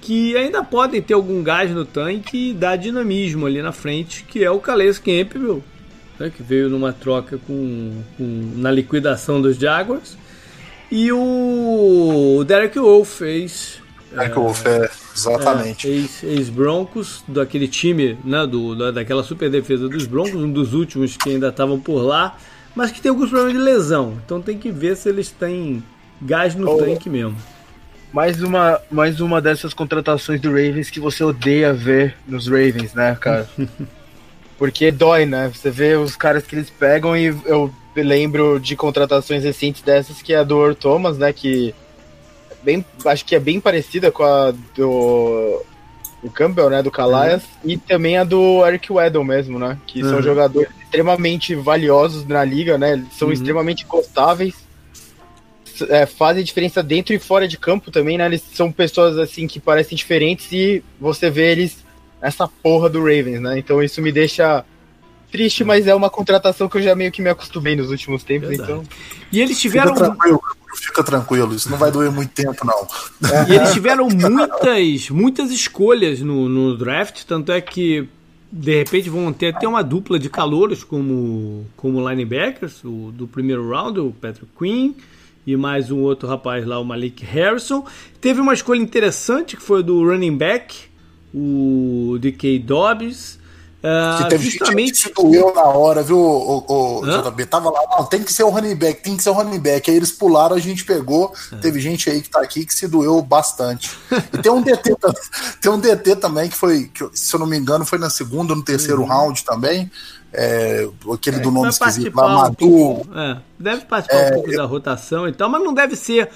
que 0.00 0.36
ainda 0.36 0.62
podem 0.62 1.00
ter 1.00 1.14
algum 1.14 1.42
gás 1.42 1.70
no 1.70 1.86
tanque 1.86 2.50
e 2.50 2.52
dar 2.52 2.76
dinamismo 2.76 3.46
ali 3.46 3.62
na 3.62 3.72
frente, 3.72 4.22
que 4.24 4.44
é 4.44 4.50
o 4.50 4.60
Calais 4.60 4.98
Campbell, 4.98 5.64
né, 6.18 6.30
que 6.34 6.42
veio 6.42 6.68
numa 6.68 6.92
troca 6.92 7.38
com, 7.38 8.02
com, 8.16 8.52
na 8.56 8.70
liquidação 8.70 9.40
dos 9.40 9.56
Jaguars. 9.56 10.16
E 10.90 11.10
o 11.12 12.44
Derek 12.46 12.78
Wolf 12.78 13.18
fez. 13.18 13.82
Derek 14.12 14.32
é, 14.32 14.34
Wolf, 14.34 14.66
é, 14.66 14.90
exatamente. 15.14 15.88
É, 15.88 16.26
Ex-Broncos, 16.26 17.24
daquele 17.26 17.66
time, 17.66 18.18
né, 18.24 18.46
do, 18.46 18.76
da, 18.76 18.90
daquela 18.90 19.22
super 19.22 19.50
defesa 19.50 19.88
dos 19.88 20.06
Broncos, 20.06 20.34
um 20.34 20.52
dos 20.52 20.72
últimos 20.72 21.16
que 21.16 21.30
ainda 21.30 21.48
estavam 21.48 21.80
por 21.80 22.00
lá, 22.00 22.36
mas 22.74 22.90
que 22.90 23.00
tem 23.00 23.10
alguns 23.10 23.30
problemas 23.30 23.54
de 23.54 23.64
lesão. 23.64 24.18
Então 24.24 24.40
tem 24.40 24.58
que 24.58 24.70
ver 24.70 24.96
se 24.96 25.08
eles 25.08 25.30
têm 25.30 25.82
gás 26.20 26.54
no 26.54 26.70
oh. 26.70 26.78
tanque 26.78 27.10
mesmo. 27.10 27.36
Mais 28.12 28.40
uma, 28.40 28.80
mais 28.88 29.20
uma 29.20 29.40
dessas 29.40 29.74
contratações 29.74 30.40
do 30.40 30.48
Ravens 30.48 30.88
que 30.88 31.00
você 31.00 31.24
odeia 31.24 31.72
ver 31.74 32.14
nos 32.28 32.46
Ravens, 32.46 32.94
né, 32.94 33.16
cara? 33.20 33.48
Porque 34.58 34.90
dói, 34.90 35.26
né? 35.26 35.50
Você 35.52 35.70
vê 35.70 35.96
os 35.96 36.16
caras 36.16 36.44
que 36.44 36.54
eles 36.54 36.70
pegam 36.70 37.16
e 37.16 37.26
eu 37.44 37.72
lembro 37.96 38.58
de 38.58 38.76
contratações 38.76 39.44
recentes 39.44 39.82
dessas 39.82 40.22
que 40.22 40.32
é 40.32 40.38
a 40.38 40.44
do 40.44 40.62
Earl 40.62 40.74
Thomas, 40.74 41.18
né? 41.18 41.32
Que 41.32 41.74
bem, 42.62 42.84
acho 43.04 43.24
que 43.24 43.34
é 43.34 43.40
bem 43.40 43.60
parecida 43.60 44.10
com 44.10 44.24
a 44.24 44.52
do, 44.74 45.62
do 46.22 46.30
Campbell, 46.30 46.70
né? 46.70 46.82
Do 46.82 46.90
Calaias. 46.90 47.42
Uhum. 47.62 47.70
E 47.70 47.76
também 47.76 48.16
a 48.16 48.24
do 48.24 48.66
Eric 48.66 48.92
Weddle 48.92 49.24
mesmo, 49.24 49.58
né? 49.58 49.78
Que 49.86 50.02
uhum. 50.02 50.10
são 50.10 50.22
jogadores 50.22 50.70
extremamente 50.82 51.54
valiosos 51.54 52.26
na 52.26 52.42
liga, 52.44 52.78
né? 52.78 52.94
Eles 52.94 53.12
são 53.12 53.28
uhum. 53.28 53.34
extremamente 53.34 53.84
costáveis. 53.84 54.54
É, 55.88 56.06
fazem 56.06 56.44
diferença 56.44 56.84
dentro 56.84 57.12
e 57.12 57.18
fora 57.18 57.48
de 57.48 57.58
campo 57.58 57.90
também, 57.90 58.16
né? 58.16 58.26
Eles 58.26 58.42
são 58.54 58.70
pessoas 58.70 59.18
assim 59.18 59.46
que 59.48 59.58
parecem 59.58 59.96
diferentes 59.96 60.50
e 60.52 60.82
você 61.00 61.28
vê 61.28 61.50
eles 61.50 61.83
essa 62.24 62.48
porra 62.48 62.88
do 62.88 63.00
Ravens, 63.00 63.40
né? 63.40 63.58
Então 63.58 63.82
isso 63.82 64.00
me 64.00 64.10
deixa 64.10 64.64
triste, 65.30 65.64
mas 65.64 65.86
é 65.86 65.94
uma 65.94 66.08
contratação 66.08 66.68
que 66.68 66.78
eu 66.78 66.82
já 66.82 66.94
meio 66.94 67.12
que 67.12 67.20
me 67.20 67.28
acostumei 67.28 67.76
nos 67.76 67.90
últimos 67.90 68.22
tempos, 68.24 68.48
Verdade. 68.48 68.72
então. 68.72 68.84
E 69.30 69.40
eles 69.40 69.60
tiveram. 69.60 69.94
Fica 69.94 70.06
tranquilo, 70.06 70.40
fica 70.74 71.04
tranquilo, 71.04 71.54
isso 71.54 71.70
não 71.70 71.76
vai 71.76 71.90
doer 71.90 72.10
muito 72.10 72.30
tempo, 72.30 72.64
não. 72.64 72.86
E 73.48 73.54
eles 73.54 73.72
tiveram 73.72 74.08
muitas, 74.08 75.10
muitas 75.10 75.50
escolhas 75.50 76.20
no, 76.20 76.48
no 76.48 76.76
draft, 76.76 77.24
tanto 77.24 77.52
é 77.52 77.60
que 77.60 78.08
de 78.50 78.78
repente 78.78 79.10
vão 79.10 79.32
ter 79.32 79.54
até 79.54 79.66
uma 79.66 79.82
dupla 79.82 80.18
de 80.18 80.30
calouros 80.30 80.84
como, 80.84 81.66
como 81.76 82.08
linebackers, 82.08 82.84
o, 82.84 83.10
do 83.12 83.26
primeiro 83.26 83.68
round, 83.68 83.98
o 83.98 84.12
Patrick 84.12 84.50
Quinn 84.56 84.94
e 85.46 85.56
mais 85.56 85.90
um 85.90 86.00
outro 86.00 86.28
rapaz 86.28 86.64
lá, 86.64 86.78
o 86.78 86.84
Malik 86.84 87.24
Harrison. 87.24 87.84
Teve 88.20 88.40
uma 88.40 88.54
escolha 88.54 88.80
interessante 88.80 89.56
que 89.56 89.62
foi 89.62 89.82
do 89.82 90.02
running 90.08 90.36
back, 90.36 90.74
o 91.34 92.16
DK 92.20 92.60
Dobbs. 92.60 93.42
Uh, 93.84 94.28
teve 94.30 94.48
justamente... 94.48 94.86
gente 94.86 94.92
que 94.92 95.08
se 95.08 95.12
doeu 95.12 95.52
na 95.54 95.64
hora, 95.64 96.02
viu, 96.02 96.18
o, 96.18 96.64
o 96.66 97.02
JB? 97.04 97.44
Tava 97.44 97.68
lá, 97.68 97.80
não, 97.90 98.06
tem 98.06 98.22
que 98.22 98.32
ser 98.32 98.42
o 98.42 98.48
running 98.48 98.74
back, 98.74 99.02
tem 99.02 99.14
que 99.14 99.22
ser 99.22 99.28
o 99.28 99.34
running 99.34 99.58
back. 99.58 99.90
Aí 99.90 99.96
eles 99.96 100.10
pularam, 100.10 100.56
a 100.56 100.58
gente 100.58 100.86
pegou. 100.86 101.34
É. 101.52 101.56
Teve 101.56 101.80
gente 101.80 102.08
aí 102.08 102.22
que 102.22 102.30
tá 102.30 102.40
aqui 102.40 102.64
que 102.64 102.72
se 102.72 102.88
doeu 102.88 103.20
bastante. 103.20 103.90
E 104.32 104.38
tem 104.38 104.50
um 104.50 104.62
DT, 104.62 104.96
tem 105.60 105.70
um 105.70 105.78
DT 105.78 106.16
também 106.16 106.48
que 106.48 106.56
foi, 106.56 106.84
que, 106.84 107.10
se 107.12 107.34
eu 107.36 107.40
não 107.40 107.46
me 107.46 107.58
engano, 107.58 107.84
foi 107.84 107.98
na 107.98 108.08
segunda 108.08 108.54
ou 108.54 108.58
no 108.58 108.64
terceiro 108.64 109.02
uhum. 109.02 109.08
round 109.08 109.44
também. 109.44 109.90
É, 110.32 110.88
aquele 111.12 111.36
é, 111.36 111.40
do 111.40 111.50
nome 111.50 111.68
esquisito 111.68 112.16
lá, 112.16 112.28
Madu. 112.28 112.66
Um 112.66 113.02
é, 113.14 113.38
deve 113.58 113.84
participar 113.84 114.22
um 114.22 114.26
é, 114.26 114.32
pouco 114.32 114.50
da 114.50 114.64
rotação 114.64 115.28
e 115.28 115.32
tal, 115.32 115.50
mas 115.50 115.62
não 115.62 115.74
deve 115.74 115.94
ser. 115.94 116.30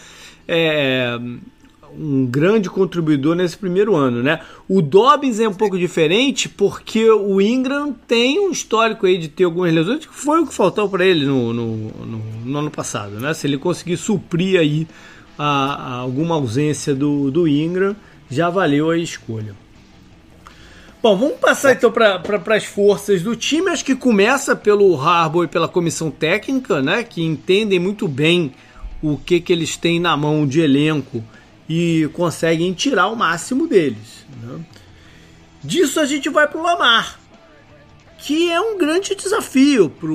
Um 1.96 2.27
grande 2.27 2.68
contribuidor 2.68 3.35
nesse 3.35 3.57
primeiro 3.57 3.94
ano, 3.94 4.22
né? 4.22 4.40
O 4.68 4.83
Dobbins 4.83 5.40
é 5.40 5.48
um 5.48 5.55
pouco 5.55 5.79
diferente 5.79 6.48
porque 6.48 7.11
o 7.11 7.40
Ingram 7.40 7.92
tem 8.07 8.40
um 8.40 8.51
histórico 8.51 9.07
aí 9.07 9.18
de 9.18 9.29
ter 9.29 9.44
algumas 9.44 9.72
lesões 9.72 10.07
que 10.07 10.14
foi 10.14 10.40
o 10.40 10.46
que 10.46 10.55
faltou 10.55 10.88
para 10.88 11.05
ele 11.05 11.24
no, 11.24 11.53
no, 11.53 11.77
no, 11.77 12.18
no, 12.44 12.59
ano 12.59 12.70
passado, 12.70 13.20
né? 13.20 13.33
Se 13.35 13.46
ele 13.46 13.59
conseguir 13.59 13.96
suprir 13.96 14.59
aí 14.61 14.87
a, 15.38 15.44
a 15.44 15.94
alguma 15.96 16.35
ausência 16.35 16.94
do, 16.94 17.31
do 17.31 17.46
Ingram, 17.46 17.94
já 18.31 18.51
valeu 18.51 18.90
a 18.90 18.98
escolha. 18.98 19.55
Bom, 21.01 21.16
vamos 21.16 21.37
passar 21.37 21.72
então 21.72 21.92
para 21.92 22.18
pra, 22.18 22.57
as 22.57 22.64
forças 22.64 23.22
do 23.22 23.37
time. 23.37 23.70
Acho 23.70 23.85
que 23.85 23.94
começa 23.94 24.57
pelo 24.57 25.01
Harbour 25.01 25.44
e 25.44 25.48
pela 25.48 25.68
comissão 25.68 26.11
técnica, 26.11 26.83
né? 26.83 27.05
Que 27.05 27.22
entendem 27.22 27.79
muito 27.79 28.09
bem 28.09 28.53
o 29.01 29.16
que, 29.16 29.40
que 29.40 29.53
eles 29.53 29.77
têm 29.77 30.01
na 30.01 30.16
mão 30.16 30.44
de 30.44 30.61
elenco 30.61 31.22
e 31.68 32.09
conseguem 32.12 32.72
tirar 32.72 33.09
o 33.09 33.16
máximo 33.16 33.66
deles. 33.66 34.24
Né? 34.42 34.61
Disso 35.62 36.00
a 36.00 36.07
gente 36.07 36.28
vai 36.28 36.46
para 36.46 36.59
o 36.59 36.62
Lamar, 36.62 37.18
que 38.18 38.50
é 38.50 38.61
um 38.61 38.78
grande 38.78 39.14
desafio 39.14 39.90
para 39.90 40.09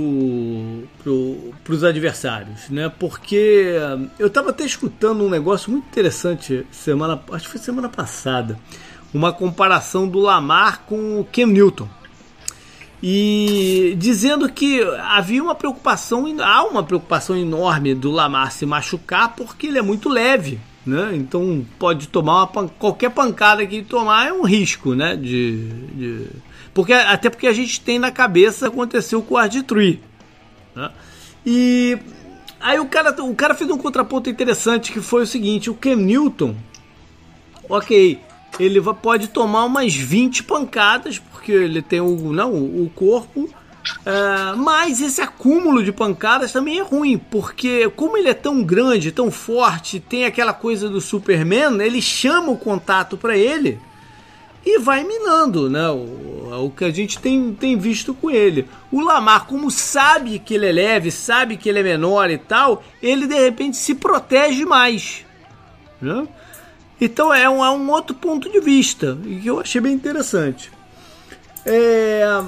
pro, 1.03 1.53
os 1.69 1.83
adversários, 1.83 2.69
né? 2.69 2.91
Porque 2.99 3.75
eu 4.19 4.27
estava 4.27 4.49
até 4.49 4.65
escutando 4.65 5.23
um 5.23 5.29
negócio 5.29 5.71
muito 5.71 5.85
interessante 5.85 6.65
semana, 6.71 7.21
acho 7.31 7.45
que 7.45 7.51
foi 7.51 7.61
semana 7.61 7.87
passada, 7.87 8.59
uma 9.13 9.31
comparação 9.31 10.07
do 10.07 10.19
Lamar 10.19 10.81
com 10.85 11.19
o 11.19 11.25
Cam 11.25 11.47
Newton 11.47 11.87
e 13.05 13.95
dizendo 13.97 14.49
que 14.49 14.81
havia 14.81 15.43
uma 15.43 15.53
preocupação, 15.53 16.25
há 16.41 16.63
uma 16.63 16.83
preocupação 16.83 17.35
enorme 17.37 17.93
do 17.93 18.09
Lamar 18.09 18.51
se 18.53 18.65
machucar 18.65 19.35
porque 19.35 19.67
ele 19.67 19.77
é 19.77 19.81
muito 19.81 20.07
leve, 20.07 20.57
né? 20.85 21.11
Então 21.13 21.65
pode 21.79 22.07
tomar 22.07 22.43
uma, 22.43 22.67
qualquer 22.67 23.09
pancada 23.09 23.65
que 23.65 23.81
tomar 23.81 24.27
é 24.27 24.33
um 24.33 24.43
risco, 24.43 24.93
né? 24.93 25.15
De, 25.15 25.69
de, 25.93 26.27
porque 26.73 26.93
até 26.93 27.29
porque 27.29 27.47
a 27.47 27.53
gente 27.53 27.79
tem 27.81 27.97
na 27.97 28.11
cabeça 28.11 28.67
aconteceu 28.67 29.21
com 29.21 29.35
o 29.35 29.37
Arditree, 29.37 30.01
né? 30.75 30.91
E 31.45 31.97
aí 32.59 32.79
o 32.79 32.85
cara, 32.85 33.11
o 33.23 33.35
cara 33.35 33.53
fez 33.53 33.69
um 33.69 33.77
contraponto 33.77 34.29
interessante 34.29 34.91
que 34.91 35.01
foi 35.01 35.23
o 35.23 35.27
seguinte: 35.27 35.69
o 35.69 35.75
Cam 35.75 35.95
Newton, 35.95 36.55
ok, 37.69 38.19
ele 38.59 38.81
pode 39.01 39.27
tomar 39.29 39.65
umas 39.65 39.93
20 39.93 40.43
pancadas, 40.43 41.19
porque 41.19 41.51
ele 41.51 41.81
tem 41.81 42.01
o, 42.01 42.31
não, 42.31 42.53
o 42.53 42.91
corpo. 42.93 43.49
Uh, 43.99 44.57
mas 44.57 45.01
esse 45.01 45.21
acúmulo 45.21 45.83
de 45.83 45.91
pancadas 45.91 46.51
também 46.51 46.79
é 46.79 46.83
ruim, 46.83 47.17
porque 47.17 47.89
como 47.89 48.17
ele 48.17 48.29
é 48.29 48.33
tão 48.33 48.63
grande, 48.63 49.11
tão 49.11 49.29
forte, 49.29 49.99
tem 49.99 50.25
aquela 50.25 50.53
coisa 50.53 50.89
do 50.89 51.01
Superman, 51.01 51.81
ele 51.81 52.01
chama 52.01 52.51
o 52.51 52.57
contato 52.57 53.17
para 53.17 53.37
ele 53.37 53.79
e 54.65 54.79
vai 54.79 55.03
minando, 55.03 55.69
né? 55.69 55.89
O, 55.89 56.65
o, 56.65 56.71
que 56.71 56.85
a 56.85 56.91
gente 56.91 57.19
tem, 57.19 57.53
tem 57.53 57.77
visto 57.77 58.13
com 58.13 58.31
ele. 58.31 58.67
O 58.91 59.01
Lamar, 59.01 59.45
como 59.45 59.69
sabe 59.69 60.39
que 60.39 60.53
ele 60.53 60.67
é 60.67 60.71
leve, 60.71 61.11
sabe 61.11 61.57
que 61.57 61.67
ele 61.67 61.79
é 61.79 61.83
menor 61.83 62.29
e 62.29 62.37
tal, 62.37 62.83
ele 63.01 63.27
de 63.27 63.35
repente 63.35 63.75
se 63.75 63.95
protege 63.95 64.63
mais. 64.65 65.25
Né? 66.01 66.27
Então 66.99 67.33
é 67.33 67.49
um, 67.49 67.63
é 67.63 67.71
um 67.71 67.89
outro 67.91 68.15
ponto 68.15 68.49
de 68.49 68.59
vista 68.59 69.17
que 69.41 69.47
eu 69.47 69.59
achei 69.59 69.81
bem 69.81 69.93
interessante. 69.93 70.71
É, 71.65 72.43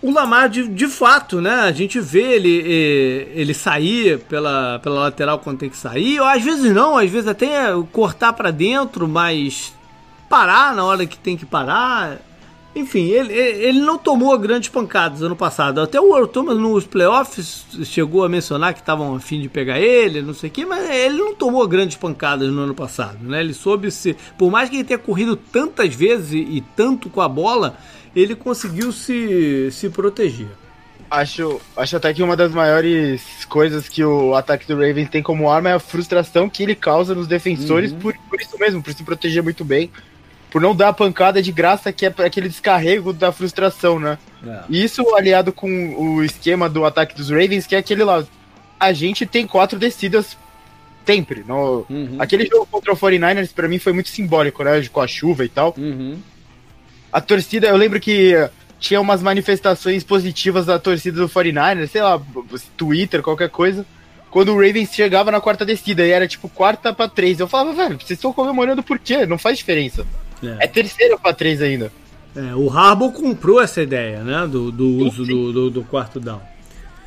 o 0.00 0.12
Lamar, 0.12 0.48
de, 0.48 0.68
de 0.68 0.86
fato, 0.86 1.40
né? 1.40 1.52
A 1.52 1.72
gente 1.72 1.98
vê 1.98 2.34
ele, 2.34 3.30
ele 3.34 3.52
sair 3.52 4.18
pela, 4.20 4.78
pela 4.78 5.00
lateral 5.00 5.38
quando 5.40 5.58
tem 5.58 5.70
que 5.70 5.76
sair, 5.76 6.20
ou 6.20 6.26
às 6.26 6.42
vezes 6.42 6.72
não, 6.72 6.96
às 6.96 7.10
vezes 7.10 7.26
até 7.26 7.72
cortar 7.92 8.32
para 8.32 8.50
dentro, 8.50 9.08
mas 9.08 9.72
parar 10.28 10.74
na 10.74 10.84
hora 10.84 11.06
que 11.06 11.18
tem 11.18 11.36
que 11.36 11.44
parar. 11.44 12.18
Enfim, 12.76 13.06
ele, 13.06 13.32
ele 13.32 13.80
não 13.80 13.98
tomou 13.98 14.38
grandes 14.38 14.68
pancadas 14.68 15.20
ano 15.20 15.34
passado. 15.34 15.80
Até 15.80 16.00
o 16.00 16.26
Thomas 16.28 16.56
nos 16.56 16.86
playoffs 16.86 17.66
chegou 17.82 18.24
a 18.24 18.28
mencionar 18.28 18.74
que 18.74 18.80
estavam 18.80 19.16
a 19.16 19.20
fim 19.20 19.40
de 19.40 19.48
pegar 19.48 19.80
ele, 19.80 20.22
não 20.22 20.34
sei 20.34 20.48
o 20.48 20.52
que, 20.52 20.64
mas 20.64 20.88
ele 20.88 21.18
não 21.18 21.34
tomou 21.34 21.66
grandes 21.66 21.96
pancadas 21.96 22.52
no 22.52 22.60
ano 22.60 22.74
passado. 22.74 23.18
Né? 23.22 23.40
Ele 23.40 23.54
soube 23.54 23.90
se. 23.90 24.14
Por 24.36 24.48
mais 24.48 24.70
que 24.70 24.76
ele 24.76 24.84
tenha 24.84 24.98
corrido 24.98 25.34
tantas 25.34 25.92
vezes 25.92 26.32
e, 26.32 26.38
e 26.38 26.60
tanto 26.76 27.10
com 27.10 27.20
a 27.20 27.28
bola, 27.28 27.76
ele 28.14 28.34
conseguiu 28.34 28.92
se, 28.92 29.70
se 29.70 29.88
proteger. 29.88 30.48
Acho, 31.10 31.60
acho 31.76 31.96
até 31.96 32.12
que 32.12 32.22
uma 32.22 32.36
das 32.36 32.52
maiores 32.52 33.22
coisas 33.46 33.88
que 33.88 34.04
o 34.04 34.34
ataque 34.34 34.66
do 34.66 34.74
Ravens 34.74 35.08
tem 35.08 35.22
como 35.22 35.50
arma 35.50 35.70
é 35.70 35.72
a 35.72 35.78
frustração 35.78 36.50
que 36.50 36.62
ele 36.62 36.74
causa 36.74 37.14
nos 37.14 37.26
defensores 37.26 37.92
uhum. 37.92 37.98
por, 37.98 38.14
por 38.28 38.40
isso 38.40 38.58
mesmo, 38.58 38.82
por 38.82 38.92
se 38.92 39.02
proteger 39.02 39.42
muito 39.42 39.64
bem 39.64 39.90
por 40.50 40.60
não 40.60 40.74
dar 40.74 40.88
a 40.88 40.92
pancada 40.92 41.42
de 41.42 41.52
graça 41.52 41.92
que 41.92 42.06
é 42.06 42.14
aquele 42.24 42.48
descarrego 42.48 43.12
da 43.12 43.30
frustração, 43.30 43.98
né? 43.98 44.18
É. 44.46 44.60
Isso 44.68 45.14
aliado 45.14 45.52
com 45.52 45.94
o 45.96 46.24
esquema 46.24 46.68
do 46.68 46.84
ataque 46.84 47.14
dos 47.14 47.30
Ravens, 47.30 47.66
que 47.66 47.74
é 47.74 47.78
aquele 47.78 48.04
lá. 48.04 48.24
A 48.78 48.92
gente 48.92 49.26
tem 49.26 49.46
quatro 49.46 49.78
descidas 49.78 50.36
sempre. 51.04 51.44
No, 51.46 51.84
uhum. 51.88 52.16
Aquele 52.18 52.46
jogo 52.46 52.66
contra 52.66 52.92
o 52.92 52.96
49ers, 52.96 53.52
para 53.52 53.68
mim, 53.68 53.78
foi 53.78 53.92
muito 53.92 54.08
simbólico, 54.08 54.62
né? 54.64 54.82
Com 54.90 55.00
a 55.00 55.06
chuva 55.06 55.44
e 55.44 55.48
tal. 55.48 55.74
Uhum. 55.76 56.18
A 57.12 57.20
torcida, 57.20 57.68
eu 57.68 57.76
lembro 57.76 58.00
que 58.00 58.34
tinha 58.78 59.00
umas 59.00 59.22
manifestações 59.22 60.04
positivas 60.04 60.66
da 60.66 60.78
torcida 60.78 61.20
do 61.20 61.28
49ers, 61.28 61.88
sei 61.88 62.02
lá, 62.02 62.20
Twitter, 62.76 63.22
qualquer 63.22 63.50
coisa. 63.50 63.84
Quando 64.30 64.52
o 64.52 64.60
Ravens 64.60 64.94
chegava 64.94 65.30
na 65.30 65.40
quarta 65.40 65.64
descida 65.64 66.06
e 66.06 66.10
era 66.10 66.28
tipo 66.28 66.48
quarta 66.48 66.92
para 66.92 67.08
três, 67.08 67.40
eu 67.40 67.48
falava, 67.48 67.72
velho, 67.72 67.96
vocês 67.96 68.18
estão 68.18 68.32
comemorando 68.32 68.82
por 68.82 68.98
quê? 68.98 69.24
Não 69.24 69.38
faz 69.38 69.56
diferença. 69.56 70.06
É, 70.42 70.64
é 70.64 70.66
terceiro 70.66 71.18
para 71.18 71.32
três 71.32 71.62
ainda. 71.62 71.90
É, 72.36 72.54
o 72.54 72.70
Harbaugh 72.70 73.12
comprou 73.12 73.60
essa 73.60 73.82
ideia, 73.82 74.22
né? 74.22 74.46
Do, 74.46 74.70
do 74.70 74.86
uso 75.06 75.24
do, 75.24 75.52
do, 75.52 75.70
do, 75.70 75.82
quarto 75.82 76.20
down. 76.20 76.40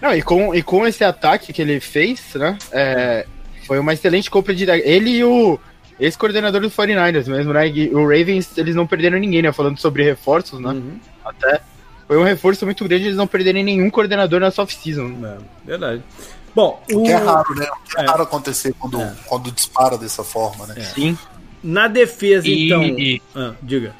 Não, 0.01 0.15
e 0.15 0.21
com, 0.21 0.53
e 0.53 0.63
com 0.63 0.85
esse 0.85 1.03
ataque 1.03 1.53
que 1.53 1.61
ele 1.61 1.79
fez, 1.79 2.33
né? 2.33 2.57
É, 2.71 3.25
foi 3.67 3.79
uma 3.79 3.93
excelente 3.93 4.29
compra 4.29 4.53
de. 4.53 4.65
Ele 4.69 5.11
e 5.11 5.23
o 5.23 5.59
ex-coordenador 6.01 6.61
do 6.61 6.71
49ers 6.71 7.27
mesmo, 7.27 7.53
né? 7.53 7.69
E 7.69 7.93
o 7.93 8.01
Ravens, 8.01 8.57
eles 8.57 8.75
não 8.75 8.87
perderam 8.87 9.19
ninguém, 9.19 9.43
né? 9.43 9.51
Falando 9.51 9.77
sobre 9.79 10.03
reforços, 10.03 10.59
né? 10.59 10.69
Uhum. 10.69 10.99
Até. 11.23 11.61
Foi 12.07 12.17
um 12.17 12.23
reforço 12.23 12.65
muito 12.65 12.83
grande 12.85 13.05
eles 13.05 13.15
não 13.15 13.27
perderem 13.27 13.63
nenhum 13.63 13.89
coordenador 13.89 14.39
nessa 14.39 14.63
off-season. 14.63 15.15
É, 15.23 15.37
verdade. 15.65 16.01
Bom, 16.53 16.83
o, 16.91 16.99
o 16.99 17.03
que 17.03 17.11
é 17.11 17.15
raro, 17.15 17.55
né? 17.55 17.67
O 17.69 17.89
que 17.89 17.99
é, 17.99 18.03
é. 18.03 18.05
raro 18.05 18.23
acontecer 18.23 18.73
quando, 18.77 18.99
é. 18.99 19.13
quando 19.27 19.51
dispara 19.51 19.97
dessa 19.97 20.23
forma, 20.23 20.67
né? 20.67 20.81
Sim. 20.81 21.17
Na 21.63 21.87
defesa, 21.87 22.47
e, 22.47 22.65
então. 22.65 22.83
E, 22.83 23.21
ah, 23.35 23.53
diga. 23.61 23.93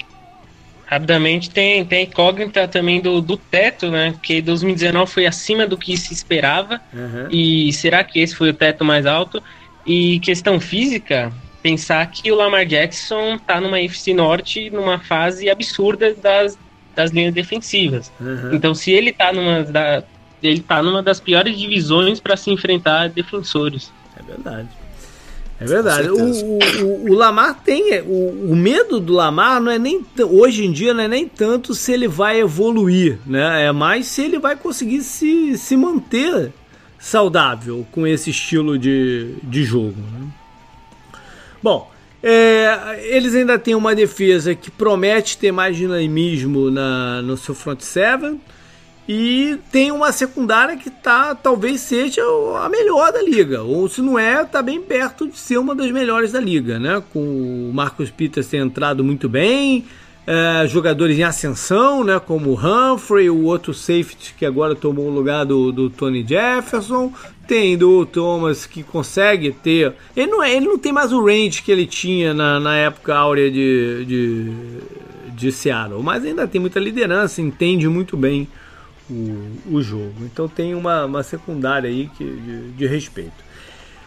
Rapidamente, 0.84 1.48
tem, 1.48 1.84
tem 1.86 2.04
incógnita 2.04 2.68
também 2.68 3.00
do, 3.00 3.22
do 3.22 3.36
teto, 3.38 3.90
né? 3.90 4.14
Que 4.22 4.42
2019 4.42 5.10
foi 5.10 5.24
acima 5.24 5.66
do 5.66 5.78
que 5.78 5.96
se 5.96 6.12
esperava. 6.12 6.80
Uhum. 6.92 7.28
E 7.30 7.72
será 7.72 8.04
que 8.04 8.20
esse 8.20 8.34
foi 8.34 8.50
o 8.50 8.54
teto 8.54 8.84
mais 8.84 9.06
alto? 9.06 9.42
E 9.86 10.20
questão 10.20 10.60
física, 10.60 11.32
pensar 11.62 12.10
que 12.10 12.30
o 12.30 12.34
Lamar 12.34 12.66
Jackson 12.66 13.38
tá 13.38 13.60
numa 13.60 13.78
FC 13.78 14.12
Norte 14.12 14.68
numa 14.70 14.98
fase 14.98 15.48
absurda 15.48 16.14
das, 16.14 16.58
das 16.94 17.10
linhas 17.10 17.32
defensivas. 17.32 18.10
Uhum. 18.20 18.54
Então, 18.54 18.74
se 18.74 18.90
ele 18.90 19.12
tá 19.12 19.32
numa 19.32 19.62
da, 19.62 20.02
ele 20.42 20.60
tá 20.60 20.82
numa 20.82 21.02
das 21.02 21.20
piores 21.20 21.56
divisões 21.56 22.18
para 22.18 22.36
se 22.36 22.50
enfrentar 22.50 23.08
defensores. 23.08 23.92
É 24.18 24.22
verdade. 24.22 24.68
É 25.60 25.64
verdade. 25.64 26.08
O, 26.10 26.58
o, 26.84 27.10
o, 27.10 27.14
Lamar 27.14 27.54
tem. 27.62 28.00
O, 28.00 28.50
o, 28.50 28.56
medo 28.56 28.98
do 28.98 29.12
Lamar 29.12 29.60
não 29.60 29.70
é 29.70 29.78
nem. 29.78 30.04
Hoje 30.18 30.64
em 30.64 30.72
dia 30.72 30.92
não 30.92 31.04
é 31.04 31.08
nem 31.08 31.28
tanto 31.28 31.72
se 31.72 31.92
ele 31.92 32.08
vai 32.08 32.40
evoluir, 32.40 33.18
né? 33.24 33.66
É 33.66 33.72
mais 33.72 34.06
se 34.06 34.22
ele 34.22 34.40
vai 34.40 34.56
conseguir 34.56 35.02
se, 35.02 35.56
se 35.56 35.76
manter 35.76 36.52
saudável 36.98 37.86
com 37.92 38.04
esse 38.06 38.30
estilo 38.30 38.76
de, 38.76 39.34
de 39.42 39.62
jogo. 39.62 39.94
Né? 39.96 40.26
Bom, 41.62 41.90
é, 42.22 43.00
eles 43.02 43.34
ainda 43.34 43.58
têm 43.58 43.74
uma 43.74 43.94
defesa 43.94 44.54
que 44.54 44.70
promete 44.70 45.38
ter 45.38 45.52
mais 45.52 45.76
dinamismo 45.76 46.70
na, 46.70 47.22
no 47.22 47.36
seu 47.36 47.54
front 47.54 47.80
seven. 47.80 48.40
E 49.08 49.58
tem 49.72 49.90
uma 49.90 50.12
secundária 50.12 50.76
que 50.76 50.88
tá, 50.88 51.34
talvez 51.34 51.80
seja 51.80 52.22
a 52.62 52.68
melhor 52.68 53.12
da 53.12 53.20
liga. 53.20 53.62
Ou 53.62 53.88
se 53.88 54.00
não 54.00 54.16
é, 54.16 54.44
tá 54.44 54.62
bem 54.62 54.80
perto 54.80 55.26
de 55.26 55.36
ser 55.36 55.58
uma 55.58 55.74
das 55.74 55.90
melhores 55.90 56.30
da 56.30 56.40
liga, 56.40 56.78
né? 56.78 57.02
Com 57.12 57.20
o 57.68 57.72
Marcos 57.74 58.10
Peters 58.10 58.46
ter 58.46 58.58
entrado 58.58 59.02
muito 59.02 59.28
bem, 59.28 59.84
é, 60.26 60.66
jogadores 60.68 61.18
em 61.18 61.24
ascensão, 61.24 62.04
né? 62.04 62.20
Como 62.20 62.50
o 62.50 62.54
Humphrey, 62.54 63.28
o 63.28 63.42
outro 63.44 63.74
safety 63.74 64.34
que 64.38 64.46
agora 64.46 64.74
tomou 64.74 65.06
o 65.06 65.14
lugar 65.14 65.44
do, 65.44 65.72
do 65.72 65.90
Tony 65.90 66.24
Jefferson. 66.26 67.12
Tem 67.46 67.76
do 67.76 68.06
Thomas 68.06 68.64
que 68.64 68.82
consegue 68.82 69.50
ter. 69.50 69.94
Ele 70.16 70.30
não, 70.30 70.42
é, 70.42 70.54
ele 70.54 70.66
não 70.66 70.78
tem 70.78 70.92
mais 70.92 71.12
o 71.12 71.24
range 71.24 71.62
que 71.62 71.72
ele 71.72 71.86
tinha 71.86 72.32
na, 72.32 72.60
na 72.60 72.76
época 72.76 73.14
áurea 73.14 73.50
de, 73.50 74.04
de, 74.06 74.52
de 75.34 75.52
Seattle, 75.52 76.02
mas 76.02 76.24
ainda 76.24 76.46
tem 76.46 76.60
muita 76.60 76.78
liderança, 76.78 77.42
entende 77.42 77.88
muito 77.88 78.16
bem 78.16 78.46
o, 79.10 79.76
o 79.76 79.82
jogo. 79.82 80.14
Então 80.20 80.48
tem 80.48 80.72
uma, 80.74 81.04
uma 81.04 81.22
secundária 81.24 81.90
aí 81.90 82.08
que, 82.16 82.24
de, 82.24 82.70
de 82.70 82.86
respeito. 82.86 83.32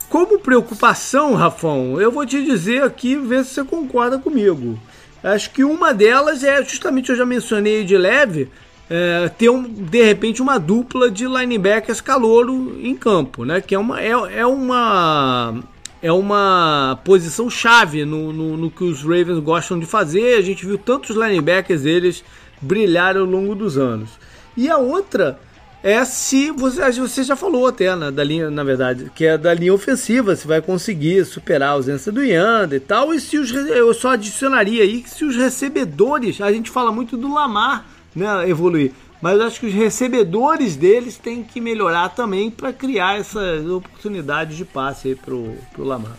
como 0.09 0.39
preocupação, 0.39 1.35
Rafão, 1.35 1.99
eu 1.99 2.11
vou 2.11 2.25
te 2.25 2.43
dizer 2.43 2.83
aqui, 2.83 3.17
ver 3.17 3.43
se 3.43 3.53
você 3.53 3.63
concorda 3.65 4.17
comigo. 4.17 4.79
Acho 5.25 5.49
que 5.49 5.63
uma 5.63 5.91
delas 5.91 6.43
é 6.43 6.63
justamente 6.63 7.09
eu 7.09 7.15
já 7.15 7.25
mencionei 7.25 7.83
de 7.83 7.97
leve, 7.97 8.47
é, 8.87 9.27
ter 9.29 9.49
um, 9.49 9.63
de 9.63 10.03
repente 10.03 10.39
uma 10.39 10.59
dupla 10.59 11.09
de 11.09 11.25
linebackers 11.25 11.99
calouro 11.99 12.79
em 12.79 12.95
campo, 12.95 13.43
né? 13.43 13.59
Que 13.59 13.73
é 13.73 13.79
uma 13.79 13.99
é, 13.99 14.11
é 14.11 14.45
uma 14.45 15.55
é 15.99 16.11
uma 16.11 16.99
posição 17.03 17.49
chave 17.49 18.05
no, 18.05 18.31
no, 18.31 18.55
no, 18.55 18.69
que 18.69 18.83
os 18.83 19.01
Ravens 19.01 19.39
gostam 19.39 19.79
de 19.79 19.87
fazer. 19.87 20.37
A 20.37 20.41
gente 20.43 20.63
viu 20.63 20.77
tantos 20.77 21.15
linebackers 21.15 21.81
deles 21.81 22.23
brilhar 22.61 23.17
ao 23.17 23.25
longo 23.25 23.55
dos 23.55 23.79
anos. 23.79 24.11
E 24.55 24.69
a 24.69 24.77
outra 24.77 25.39
é 25.85 26.03
se 26.03 26.49
você, 26.49 26.91
você 26.93 27.23
já 27.23 27.35
falou 27.35 27.67
até 27.67 27.95
na, 27.95 28.09
da 28.09 28.23
linha, 28.23 28.49
na 28.49 28.63
verdade, 28.63 29.11
que 29.13 29.23
é 29.23 29.37
da 29.37 29.53
linha 29.53 29.71
ofensiva, 29.71 30.35
se 30.35 30.47
vai 30.47 30.59
conseguir 30.59 31.23
superar 31.25 31.69
a 31.69 31.71
ausência 31.73 32.11
do 32.11 32.23
Yanda 32.23 32.75
e 32.75 32.79
tal. 32.79 33.13
E 33.13 33.21
se 33.21 33.37
os 33.37 33.51
eu 33.51 33.93
só 33.93 34.13
adicionaria 34.13 34.81
aí 34.81 35.03
que 35.03 35.09
se 35.11 35.23
os 35.23 35.35
recebedores, 35.35 36.41
a 36.41 36.51
gente 36.51 36.71
fala 36.71 36.91
muito 36.91 37.15
do 37.15 37.31
Lamar, 37.31 37.85
né, 38.15 38.49
evoluir, 38.49 38.93
mas 39.21 39.37
eu 39.39 39.45
acho 39.45 39.59
que 39.59 39.67
os 39.67 39.75
recebedores 39.75 40.75
deles 40.75 41.19
têm 41.19 41.43
que 41.43 41.61
melhorar 41.61 42.09
também 42.09 42.49
para 42.49 42.73
criar 42.73 43.19
essas 43.19 43.69
oportunidades 43.69 44.57
de 44.57 44.65
passe 44.65 45.09
aí 45.09 45.15
pro, 45.15 45.53
pro 45.71 45.83
Lamar. 45.83 46.17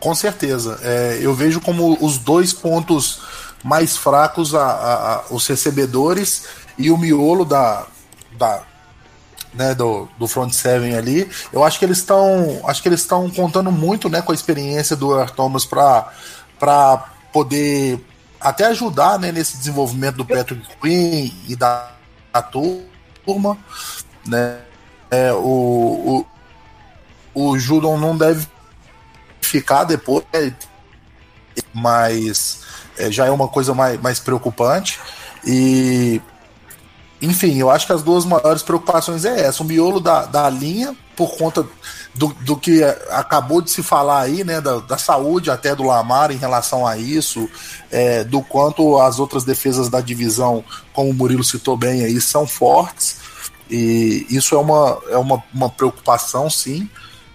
Com 0.00 0.16
certeza. 0.16 0.80
É, 0.82 1.20
eu 1.22 1.32
vejo 1.32 1.60
como 1.60 1.96
os 2.04 2.18
dois 2.18 2.52
pontos 2.52 3.20
mais 3.62 3.96
fracos 3.96 4.52
a, 4.52 4.64
a, 4.64 5.14
a, 5.14 5.24
os 5.30 5.46
recebedores 5.46 6.46
e 6.76 6.90
o 6.90 6.98
miolo 6.98 7.44
da, 7.44 7.86
da 8.38 8.62
né, 9.54 9.74
do, 9.74 10.08
do 10.18 10.26
front 10.26 10.52
seven 10.52 10.96
ali. 10.96 11.30
Eu 11.52 11.62
acho 11.62 11.78
que 11.78 11.84
eles 11.84 11.98
estão, 11.98 12.60
acho 12.66 12.82
que 12.82 12.88
eles 12.88 13.00
estão 13.00 13.28
contando 13.30 13.70
muito, 13.70 14.08
né, 14.08 14.22
com 14.22 14.32
a 14.32 14.34
experiência 14.34 14.96
do 14.96 15.12
Earl 15.12 15.30
Thomas 15.30 15.64
para 15.64 16.10
para 16.58 17.12
poder 17.32 17.98
até 18.40 18.66
ajudar, 18.66 19.18
né, 19.18 19.32
nesse 19.32 19.56
desenvolvimento 19.56 20.16
do 20.16 20.24
Patrick 20.24 20.64
Quinn 20.80 21.30
e 21.48 21.56
da, 21.56 21.90
da 22.32 22.40
turma, 22.40 23.58
né? 24.26 24.58
É, 25.10 25.32
o, 25.32 26.24
o, 27.34 27.46
o 27.50 27.58
Judon 27.58 27.98
não 27.98 28.16
deve 28.16 28.46
ficar 29.40 29.84
depois, 29.84 30.24
mas 31.74 32.62
é, 32.96 33.10
já 33.10 33.26
é 33.26 33.30
uma 33.30 33.48
coisa 33.48 33.74
mais, 33.74 34.00
mais 34.00 34.18
preocupante. 34.20 35.00
E 35.44 36.20
enfim, 37.22 37.56
eu 37.56 37.70
acho 37.70 37.86
que 37.86 37.92
as 37.92 38.02
duas 38.02 38.24
maiores 38.24 38.62
preocupações 38.62 39.24
é 39.24 39.46
essa: 39.46 39.62
o 39.62 39.66
miolo 39.66 40.00
da, 40.00 40.26
da 40.26 40.50
linha, 40.50 40.94
por 41.16 41.36
conta 41.36 41.64
do, 42.14 42.28
do 42.40 42.56
que 42.56 42.82
acabou 43.10 43.62
de 43.62 43.70
se 43.70 43.82
falar 43.82 44.22
aí, 44.22 44.42
né, 44.42 44.60
da, 44.60 44.80
da 44.80 44.98
saúde 44.98 45.50
até 45.50 45.74
do 45.74 45.84
Lamar 45.84 46.32
em 46.32 46.36
relação 46.36 46.84
a 46.84 46.98
isso, 46.98 47.48
é, 47.90 48.24
do 48.24 48.42
quanto 48.42 49.00
as 49.00 49.20
outras 49.20 49.44
defesas 49.44 49.88
da 49.88 50.00
divisão, 50.00 50.64
como 50.92 51.10
o 51.10 51.14
Murilo 51.14 51.44
citou 51.44 51.76
bem 51.76 52.04
aí, 52.04 52.20
são 52.20 52.46
fortes. 52.46 53.22
E 53.70 54.26
isso 54.28 54.54
é 54.54 54.58
uma, 54.58 55.00
é 55.08 55.16
uma, 55.16 55.42
uma 55.54 55.70
preocupação, 55.70 56.50
sim. 56.50 56.90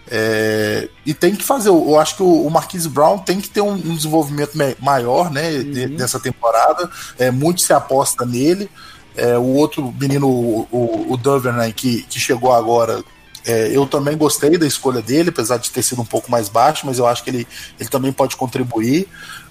É, 0.09 0.87
e 1.05 1.13
tem 1.13 1.35
que 1.35 1.43
fazer, 1.43 1.69
eu 1.69 1.99
acho 1.99 2.15
que 2.15 2.23
o, 2.23 2.49
Marquise 2.49 2.87
Brown 2.87 3.17
tem 3.19 3.41
que 3.41 3.49
ter 3.49 3.61
um, 3.61 3.73
um 3.73 3.95
desenvolvimento 3.95 4.57
maior 4.79 5.29
né, 5.31 5.49
uhum. 5.49 5.95
dessa 5.95 6.19
temporada. 6.19 6.89
É, 7.17 7.31
muito 7.31 7.61
se 7.61 7.73
aposta 7.73 8.25
nele. 8.25 8.69
É, 9.17 9.37
o 9.37 9.55
outro 9.55 9.93
menino, 9.99 10.27
o, 10.27 10.67
o, 10.71 11.13
o 11.13 11.17
Duvernay, 11.17 11.73
que, 11.73 12.03
que 12.03 12.19
chegou 12.19 12.53
agora, 12.53 13.03
é, 13.45 13.75
eu 13.75 13.85
também 13.87 14.15
gostei 14.15 14.57
da 14.57 14.67
escolha 14.67 15.01
dele, 15.01 15.29
apesar 15.29 15.57
de 15.57 15.71
ter 15.71 15.81
sido 15.81 16.01
um 16.01 16.05
pouco 16.05 16.29
mais 16.29 16.49
baixo, 16.49 16.85
mas 16.85 16.99
eu 16.99 17.07
acho 17.07 17.23
que 17.23 17.29
ele, 17.29 17.47
ele 17.79 17.89
também 17.89 18.11
pode 18.11 18.35
contribuir. 18.35 19.07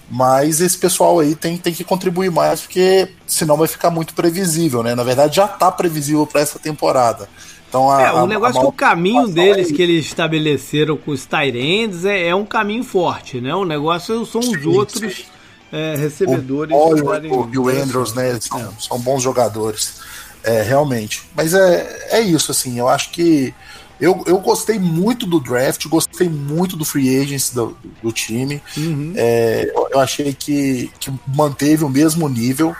Mas 0.09 0.61
esse 0.61 0.77
pessoal 0.77 1.19
aí 1.19 1.35
tem, 1.35 1.57
tem 1.57 1.73
que 1.73 1.83
contribuir 1.83 2.31
mais, 2.31 2.61
porque 2.61 3.09
senão 3.25 3.57
vai 3.57 3.67
ficar 3.67 3.89
muito 3.89 4.13
previsível, 4.13 4.81
né? 4.81 4.95
Na 4.95 5.03
verdade, 5.03 5.35
já 5.35 5.45
está 5.45 5.69
previsível 5.69 6.25
para 6.25 6.39
essa 6.39 6.57
temporada. 6.57 7.27
Então, 7.67 7.91
a, 7.91 8.01
é, 8.01 8.13
o 8.13 8.25
negócio 8.25 8.57
a, 8.57 8.59
a 8.59 8.63
que 8.63 8.69
o 8.69 8.71
caminho 8.71 9.27
deles 9.27 9.69
é 9.69 9.73
que 9.73 9.81
eles 9.81 10.05
estabeleceram 10.05 10.95
com 10.95 11.11
os 11.11 11.25
Tyrands 11.25 12.05
é, 12.05 12.29
é 12.29 12.33
um 12.33 12.45
caminho 12.45 12.85
forte, 12.85 13.41
né? 13.41 13.53
O 13.53 13.65
negócio 13.65 14.25
são 14.25 14.39
os 14.39 14.47
sim, 14.47 14.65
outros. 14.65 15.13
Sim 15.13 15.36
é, 15.71 15.95
recebedores. 15.95 16.75
O 16.75 16.79
Paul 16.79 17.49
e 17.53 17.57
o 17.57 17.69
Andrews, 17.69 18.13
né? 18.13 18.37
São, 18.39 18.59
é. 18.59 18.69
são 18.79 18.99
bons 18.99 19.21
jogadores. 19.21 20.01
É, 20.43 20.61
realmente. 20.61 21.23
Mas 21.35 21.53
é, 21.53 22.07
é 22.11 22.21
isso, 22.21 22.51
assim. 22.51 22.79
Eu 22.79 22.87
acho 22.87 23.11
que. 23.11 23.53
Eu, 23.99 24.23
eu 24.27 24.37
gostei 24.37 24.77
muito 24.77 25.25
do 25.25 25.39
draft, 25.39 25.87
gostei 25.87 26.29
muito 26.29 26.77
do 26.77 26.85
free 26.85 27.19
agents 27.19 27.49
do, 27.49 27.75
do 28.01 28.11
time. 28.11 28.61
Uhum. 28.77 29.13
É, 29.15 29.71
eu, 29.75 29.87
eu, 29.93 29.99
achei 29.99 30.33
que, 30.33 30.91
que 30.99 31.11
manteve 31.27 31.83
o 31.83 31.89
mesmo 31.89 32.29
nível. 32.29 32.75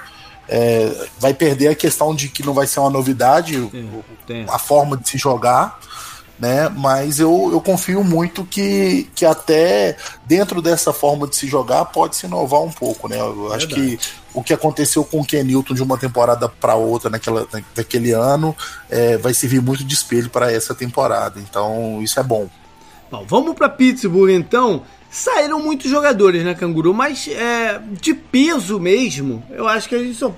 É, 0.48 1.08
vai 1.20 1.34
perder 1.34 1.70
a 1.70 1.76
questão 1.76 2.16
de 2.16 2.30
que 2.30 2.46
não 2.46 2.54
vai 2.54 2.68
ser 2.68 2.80
uma 2.80 2.90
novidade 2.90 3.56
é, 4.30 4.46
a 4.48 4.58
forma 4.58 4.96
de 4.96 5.10
se 5.10 5.18
jogar 5.18 5.78
né? 6.40 6.70
Mas 6.70 7.20
eu, 7.20 7.50
eu 7.52 7.60
confio 7.60 8.04
muito 8.04 8.46
que, 8.46 9.10
que 9.16 9.26
até 9.26 9.98
dentro 10.26 10.62
dessa 10.62 10.94
forma 10.94 11.28
de 11.28 11.36
se 11.36 11.48
jogar 11.48 11.86
pode 11.86 12.16
se 12.16 12.26
inovar 12.26 12.62
um 12.62 12.72
pouco, 12.72 13.08
né? 13.08 13.20
Eu 13.20 13.54
acho 13.54 13.68
que 13.68 14.00
o 14.34 14.44
que 14.44 14.54
aconteceu 14.54 15.04
com 15.04 15.22
o 15.22 15.26
Ken 15.26 15.44
Newton 15.44 15.74
de 15.74 15.84
uma 15.84 15.98
temporada 15.98 16.48
para 16.48 16.76
outra 16.76 17.10
naquela, 17.10 17.48
naquele 17.76 18.12
ano 18.12 18.56
é, 18.90 19.18
vai 19.18 19.34
servir 19.34 19.62
muito 19.62 19.84
de 19.84 19.94
espelho 19.94 20.30
para 20.30 20.52
essa 20.52 20.76
temporada. 20.76 21.40
Então 21.40 22.00
isso 22.02 22.20
é 22.20 22.24
bom. 22.24 22.48
Bom, 23.10 23.26
vamos 23.28 23.56
para 23.56 23.70
Pittsburgh 23.70 24.32
então. 24.32 24.84
Saíram 25.10 25.62
muitos 25.62 25.90
jogadores, 25.90 26.44
né, 26.44 26.54
Canguru? 26.54 26.94
Mas 26.94 27.28
é, 27.30 27.82
de 28.02 28.14
peso 28.14 28.80
mesmo, 28.80 29.42
eu 29.50 29.68
acho 29.68 29.88
que 29.88 29.96
a 29.96 30.00
gente 30.00 30.16
só 30.16 30.36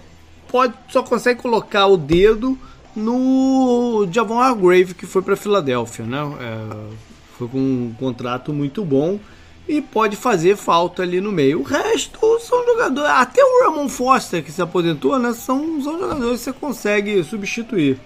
pode, 0.47 0.73
só 0.89 1.01
consegue 1.03 1.41
colocar 1.41 1.87
o 1.87 1.97
dedo 1.97 2.57
no 2.95 4.07
Javon 4.11 4.39
Hargrave, 4.39 4.93
que 4.93 5.05
foi 5.05 5.21
para 5.21 5.35
Filadélfia, 5.35 6.05
né? 6.05 6.19
É, 6.39 6.93
foi 7.37 7.47
com 7.47 7.57
um 7.57 7.95
contrato 7.97 8.53
muito 8.53 8.83
bom 8.83 9.19
e 9.67 9.81
pode 9.81 10.15
fazer 10.15 10.57
falta 10.57 11.03
ali 11.03 11.21
no 11.21 11.31
meio. 11.31 11.59
O 11.59 11.63
resto 11.63 12.19
são 12.39 12.65
jogadores, 12.65 13.11
até 13.11 13.43
o 13.43 13.63
Ramon 13.63 13.87
Foster 13.87 14.43
que 14.43 14.51
se 14.51 14.61
aposentou, 14.61 15.19
né? 15.19 15.33
São, 15.33 15.81
são 15.81 15.99
jogadores 15.99 16.39
que 16.39 16.45
você 16.45 16.53
consegue 16.53 17.23
substituir. 17.23 17.99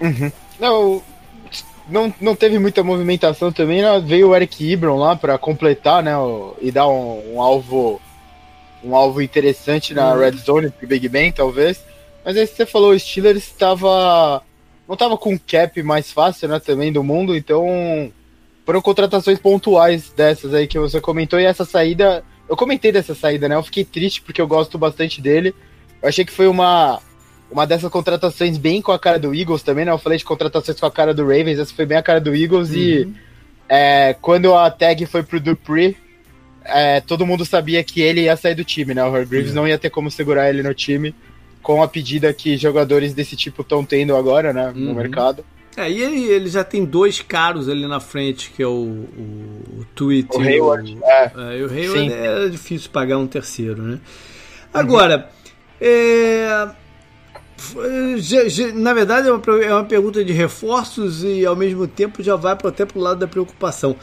Uhum. 0.00 0.32
Não, 0.58 1.02
não, 1.88 2.14
não 2.20 2.34
teve 2.34 2.58
muita 2.58 2.82
movimentação 2.82 3.52
também, 3.52 3.82
né? 3.82 4.00
veio 4.00 4.30
o 4.30 4.34
Eric 4.34 4.64
Ibron 4.64 4.98
lá 4.98 5.14
para 5.14 5.36
completar, 5.38 6.02
né? 6.02 6.12
E 6.60 6.70
dar 6.70 6.88
um, 6.88 7.34
um, 7.34 7.42
alvo 7.42 8.00
um 8.82 8.96
alvo 8.96 9.20
interessante 9.20 9.92
na 9.92 10.12
uhum. 10.12 10.18
red 10.18 10.32
zone 10.32 10.70
pro 10.70 10.88
Big 10.88 11.08
Ben, 11.08 11.30
talvez. 11.30 11.84
Mas 12.26 12.36
aí 12.36 12.44
você 12.44 12.66
falou, 12.66 12.90
o 12.90 12.98
Steelers 12.98 13.44
estava. 13.44 14.42
Não 14.88 14.94
estava 14.94 15.16
com 15.16 15.32
o 15.32 15.38
cap 15.38 15.80
mais 15.84 16.10
fácil, 16.10 16.48
né? 16.48 16.58
Também 16.58 16.92
do 16.92 17.04
mundo, 17.04 17.36
então. 17.36 18.12
Foram 18.64 18.82
contratações 18.82 19.38
pontuais 19.38 20.10
dessas 20.10 20.52
aí 20.52 20.66
que 20.66 20.76
você 20.76 21.00
comentou, 21.00 21.38
e 21.38 21.44
essa 21.44 21.64
saída. 21.64 22.24
Eu 22.48 22.56
comentei 22.56 22.90
dessa 22.90 23.14
saída, 23.14 23.48
né? 23.48 23.54
Eu 23.54 23.62
fiquei 23.62 23.84
triste 23.84 24.22
porque 24.22 24.40
eu 24.40 24.46
gosto 24.48 24.76
bastante 24.76 25.20
dele. 25.20 25.54
Eu 26.02 26.08
achei 26.08 26.24
que 26.24 26.32
foi 26.32 26.48
uma. 26.48 27.00
Uma 27.48 27.64
dessas 27.64 27.88
contratações 27.92 28.58
bem 28.58 28.82
com 28.82 28.90
a 28.90 28.98
cara 28.98 29.20
do 29.20 29.32
Eagles 29.32 29.62
também, 29.62 29.84
né? 29.84 29.92
Eu 29.92 29.98
falei 29.98 30.18
de 30.18 30.24
contratações 30.24 30.80
com 30.80 30.86
a 30.86 30.90
cara 30.90 31.14
do 31.14 31.22
Ravens, 31.22 31.60
essa 31.60 31.72
foi 31.72 31.86
bem 31.86 31.96
a 31.96 32.02
cara 32.02 32.20
do 32.20 32.34
Eagles. 32.34 32.70
Uhum. 32.70 32.76
E 32.76 33.08
é, 33.68 34.16
quando 34.20 34.52
a 34.52 34.68
tag 34.68 35.06
foi 35.06 35.22
pro 35.22 35.38
Dupree, 35.38 35.96
é, 36.64 37.00
todo 37.00 37.24
mundo 37.24 37.44
sabia 37.44 37.84
que 37.84 38.00
ele 38.00 38.22
ia 38.22 38.36
sair 38.36 38.56
do 38.56 38.64
time, 38.64 38.94
né? 38.94 39.04
O 39.04 39.14
Hargreaves 39.14 39.50
uhum. 39.50 39.56
não 39.58 39.68
ia 39.68 39.78
ter 39.78 39.90
como 39.90 40.10
segurar 40.10 40.50
ele 40.50 40.60
no 40.60 40.74
time 40.74 41.14
com 41.66 41.82
a 41.82 41.88
pedida 41.88 42.32
que 42.32 42.56
jogadores 42.56 43.12
desse 43.12 43.34
tipo 43.34 43.62
estão 43.62 43.84
tendo 43.84 44.14
agora, 44.14 44.52
né, 44.52 44.72
no 44.72 44.90
uhum. 44.90 44.94
mercado. 44.94 45.44
É, 45.76 45.90
e 45.90 46.00
ele, 46.00 46.24
ele 46.26 46.48
já 46.48 46.62
tem 46.62 46.84
dois 46.84 47.20
caros 47.20 47.68
ali 47.68 47.88
na 47.88 47.98
frente, 47.98 48.52
que 48.52 48.62
é 48.62 48.66
o, 48.68 48.70
o, 48.70 49.80
o 49.80 49.86
Tweet 49.92 50.28
o 50.32 50.40
Hayward. 50.40 50.96
O, 50.96 51.04
é. 51.04 51.32
É, 51.34 51.58
e 51.58 51.64
o 51.64 51.68
Hayward 51.68 52.12
é 52.12 52.48
difícil 52.48 52.88
pagar 52.92 53.18
um 53.18 53.26
terceiro, 53.26 53.82
né? 53.82 53.98
Agora, 54.72 55.28
uhum. 55.80 55.88
é, 55.88 56.70
já, 58.18 58.48
já, 58.48 58.72
na 58.72 58.94
verdade 58.94 59.26
é 59.26 59.32
uma, 59.32 59.64
é 59.64 59.74
uma 59.74 59.84
pergunta 59.84 60.24
de 60.24 60.32
reforços 60.32 61.24
e 61.24 61.44
ao 61.44 61.56
mesmo 61.56 61.88
tempo 61.88 62.22
já 62.22 62.36
vai 62.36 62.52
até 62.52 62.86
para 62.86 62.96
o 62.96 63.02
lado 63.02 63.18
da 63.18 63.26
preocupação. 63.26 63.96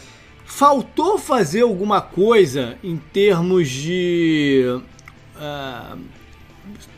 Faltou 0.43 1.17
fazer 1.17 1.61
alguma 1.61 2.01
coisa 2.01 2.77
em 2.83 2.97
termos 2.97 3.69
de 3.69 4.65
uh, 5.37 5.97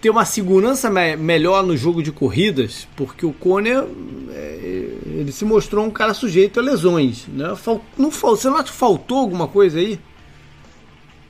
ter 0.05 0.11
uma 0.11 0.23
segurança 0.23 0.87
me 0.87 1.15
melhor 1.15 1.63
no 1.63 1.75
jogo 1.75 2.03
de 2.03 2.11
corridas, 2.11 2.87
porque 2.95 3.25
o 3.25 3.33
Conner 3.33 3.83
é, 4.31 4.59
ele 5.03 5.31
se 5.31 5.43
mostrou 5.43 5.83
um 5.83 5.89
cara 5.89 6.13
sujeito 6.13 6.59
a 6.59 6.63
lesões. 6.63 7.25
Né? 7.27 7.55
Fal 7.55 7.83
não, 7.97 8.11
você 8.11 8.47
não 8.47 8.57
acha 8.57 8.65
que 8.65 8.71
faltou 8.71 9.17
alguma 9.17 9.47
coisa 9.47 9.79
aí? 9.79 9.99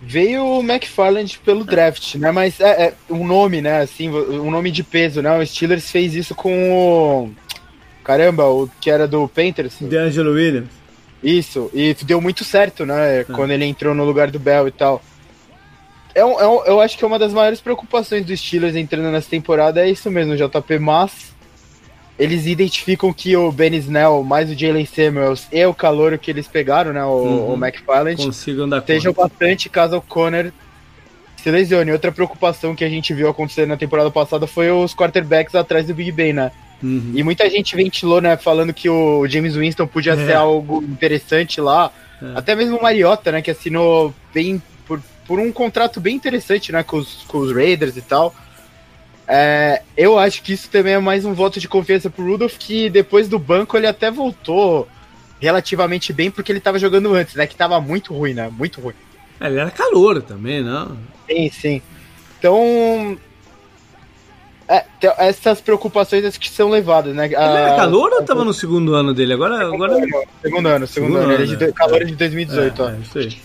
Veio 0.02 0.44
o 0.44 0.60
McFarland 0.60 1.40
pelo 1.40 1.64
draft, 1.64 2.16
né? 2.16 2.34
Mas 2.34 2.60
é, 2.60 2.88
é, 2.88 2.94
um 3.10 3.26
nome, 3.26 3.62
né? 3.62 3.80
Assim, 3.80 4.10
um 4.10 4.52
nome 4.52 4.70
de 4.72 4.84
peso, 4.84 5.22
né? 5.22 5.40
O 5.40 5.48
Steelers 5.48 5.90
fez 5.90 6.14
isso 6.14 6.36
com 6.36 6.74
o. 6.74 7.32
Caramba, 8.04 8.44
o 8.44 8.70
que 8.82 8.92
era 8.92 9.08
do 9.08 9.26
Panthers. 9.30 9.78
DeAngelo 9.80 10.34
Williams. 10.34 10.70
Isso, 11.24 11.72
e 11.74 11.96
deu 12.04 12.20
muito 12.20 12.44
certo, 12.44 12.86
né? 12.86 13.22
É. 13.22 13.24
Quando 13.24 13.52
ele 13.52 13.64
entrou 13.64 13.96
no 13.96 14.04
lugar 14.04 14.30
do 14.30 14.38
Bell 14.38 14.68
e 14.68 14.72
tal. 14.72 15.02
É 16.16 16.24
um, 16.24 16.40
é 16.40 16.48
um, 16.48 16.64
eu 16.64 16.80
acho 16.80 16.98
que 16.98 17.04
é 17.04 17.08
uma 17.08 17.20
das 17.20 17.34
maiores 17.34 17.60
preocupações 17.60 18.26
dos 18.26 18.40
Steelers 18.40 18.76
entrando 18.76 19.12
nessa 19.12 19.30
temporada 19.30 19.86
é 19.86 19.90
isso 19.90 20.10
mesmo, 20.10 20.36
JP, 20.38 20.80
mas 20.80 21.36
eles 22.18 22.46
identificam 22.46 23.12
que 23.12 23.36
o 23.36 23.52
Ben 23.52 23.76
Snell, 23.76 24.24
mais 24.24 24.50
o 24.50 24.58
Jalen 24.58 24.86
Samuels 24.86 25.48
e 25.52 25.66
o 25.66 25.74
calor 25.74 26.18
que 26.18 26.32
eles 26.32 26.48
pegaram, 26.48 26.94
né, 26.94 27.04
o, 27.04 27.10
uhum. 27.10 27.54
o 27.54 27.58
McFarland, 27.58 28.24
consigam 28.24 28.70
dar 28.70 28.78
estejam 28.78 29.12
bastante 29.12 29.68
caso 29.68 29.98
o 29.98 30.02
Conner 30.02 30.54
se 31.36 31.52
lesione. 31.52 31.92
Outra 31.92 32.14
preocupação 32.14 32.74
que 32.74 32.86
a 32.86 32.90
gente 32.90 33.14
viu 33.14 33.30
acontecer 33.30 33.68
na 33.68 33.76
temporada 33.76 34.10
passada 34.10 34.48
foi 34.48 34.72
os 34.72 34.96
quarterbacks 34.96 35.54
atrás 35.54 35.86
do 35.86 35.94
Big 35.94 36.14
Ben, 36.14 36.32
né? 36.32 36.52
Uhum. 36.82 37.12
E 37.14 37.24
muita 37.24 37.50
gente 37.50 37.76
ventilou, 37.76 38.22
né, 38.22 38.38
falando 38.38 38.74
que 38.74 38.90
o 38.90 39.28
James 39.28 39.56
Winston 39.56 39.86
podia 39.86 40.14
é. 40.14 40.26
ser 40.26 40.34
algo 40.34 40.82
interessante 40.82 41.60
lá. 41.60 41.92
É. 42.22 42.38
Até 42.38 42.56
mesmo 42.56 42.78
o 42.78 42.82
Mariota, 42.82 43.34
né, 43.34 43.42
que 43.42 43.52
assinou 43.52 44.14
bem 44.34 44.62
por, 45.28 45.40
um 45.40 45.52
contrato 45.52 46.00
bem 46.00 46.16
interessante, 46.16 46.72
né, 46.72 46.84
com 46.84 46.98
os, 46.98 47.24
com 47.28 47.40
os 47.40 47.54
Raiders 47.54 47.98
e 47.98 48.02
tal. 48.02 48.34
É, 49.28 49.82
eu 49.98 50.20
acho 50.20 50.44
que 50.44 50.54
isso 50.54 50.70
também 50.70 50.94
é 50.94 51.00
mais 51.00 51.26
um 51.26 51.34
voto 51.34 51.60
de 51.60 51.68
confiança 51.68 52.10
pro 52.10 52.26
Rudolph, 52.26 52.58
que 52.58 52.90
depois 52.90 53.28
do 53.28 53.40
banco 53.40 53.76
ele 53.76 53.88
até 53.88 54.12
voltou 54.12 54.88
relativamente 55.40 56.14
bem, 56.14 56.30
porque 56.30 56.52
ele 56.52 56.60
tava 56.60 56.80
jogando 56.80 57.14
antes, 57.14 57.36
né, 57.36 57.48
que 57.48 57.56
tava 57.56 57.80
muito 57.82 58.14
ruim, 58.14 58.34
né, 58.34 58.50
muito 58.52 58.80
ruim. 58.80 58.94
É, 59.40 59.48
ele 59.48 59.60
era 59.60 59.72
calor 59.72 60.22
também, 60.22 60.64
não? 60.64 60.98
Sim, 61.28 61.50
sim. 61.50 61.82
Então, 62.38 63.18
é, 64.68 64.84
essas 65.20 65.62
preocupações 65.62 66.26
acho 66.26 66.40
que 66.40 66.50
são 66.50 66.70
levadas, 66.70 67.16
né? 67.16 67.26
Ele 67.26 67.36
era 67.36 67.76
calor 67.76 68.12
ou 68.14 68.24
tava 68.24 68.44
no 68.44 68.54
segundo 68.54 68.96
ano 68.96 69.14
dele? 69.14 69.34
Agora. 69.34 69.58
Segundo, 69.60 69.84
agora... 69.84 69.94
Ano, 69.94 70.08
segundo 70.42 70.68
ano, 70.68 70.88
segundo, 70.88 70.88
segundo 70.88 71.18
ano. 71.18 71.34
ano. 71.34 71.44
Ele 71.44 71.54
é 71.54 71.56
de, 71.56 71.74
calor 71.74 72.02
é 72.02 72.06
de 72.06 72.16
2018, 72.16 72.82
é, 72.82 72.86
ó. 72.86 72.90
É, 72.90 72.98
isso 72.98 73.18
aí. 73.20 73.38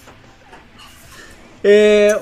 É, 1.62 2.18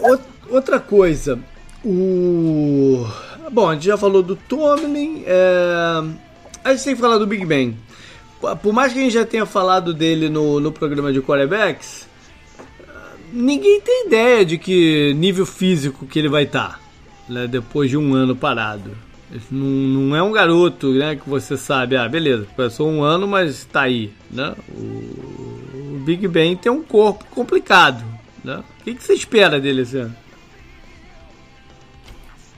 outra 0.49 0.81
coisa. 0.81 1.39
O. 1.85 3.07
Bom, 3.51 3.71
a 3.71 3.75
gente 3.75 3.87
já 3.87 3.97
falou 3.97 4.23
do 4.23 4.37
Tomlin. 4.37 5.23
É... 5.27 6.03
A 6.65 6.73
gente 6.73 6.85
tem 6.85 6.95
que 6.95 7.01
falar 7.01 7.19
do 7.19 7.27
Big 7.27 7.45
Ben. 7.47 7.77
Por 8.63 8.73
mais 8.73 8.93
que 8.93 8.99
a 8.99 9.03
gente 9.03 9.15
já 9.15 9.25
tenha 9.25 9.47
falado 9.47 9.95
dele 9.95 10.29
no, 10.29 10.61
no 10.61 10.71
programa 10.71 11.13
de 11.13 11.21
quarterbacks, 11.21 12.07
ninguém 13.33 13.81
tem 13.81 14.07
ideia 14.07 14.45
de 14.45 14.59
que 14.59 15.13
nível 15.15 15.47
físico 15.47 16.07
que 16.07 16.19
ele 16.19 16.29
vai 16.29 16.45
estar. 16.45 16.79
Tá 16.79 16.89
né, 17.29 17.47
depois 17.47 17.91
de 17.91 17.97
um 17.97 18.15
ano 18.15 18.35
parado. 18.35 18.91
Não, 19.51 19.67
não 19.67 20.17
é 20.17 20.23
um 20.23 20.33
garoto 20.33 20.91
né, 20.93 21.17
que 21.17 21.29
você 21.29 21.57
sabe, 21.57 21.97
ah, 21.97 22.09
beleza, 22.09 22.47
passou 22.57 22.89
um 22.89 23.03
ano, 23.03 23.29
mas 23.29 23.51
está 23.51 23.83
aí. 23.83 24.11
Né? 24.31 24.55
O, 24.71 24.83
o, 24.83 26.03
Big 26.05 26.27
Ben 26.27 26.57
tem 26.57 26.73
um 26.73 26.83
corpo 26.83 27.27
complicado. 27.31 28.03
Né? 28.45 28.63
O 28.81 28.85
que, 28.85 28.95
que 28.95 29.03
você 29.03 29.15
espera 29.15 29.61
dele 29.61 29.83
esse 29.83 29.99
ano? 29.99 30.15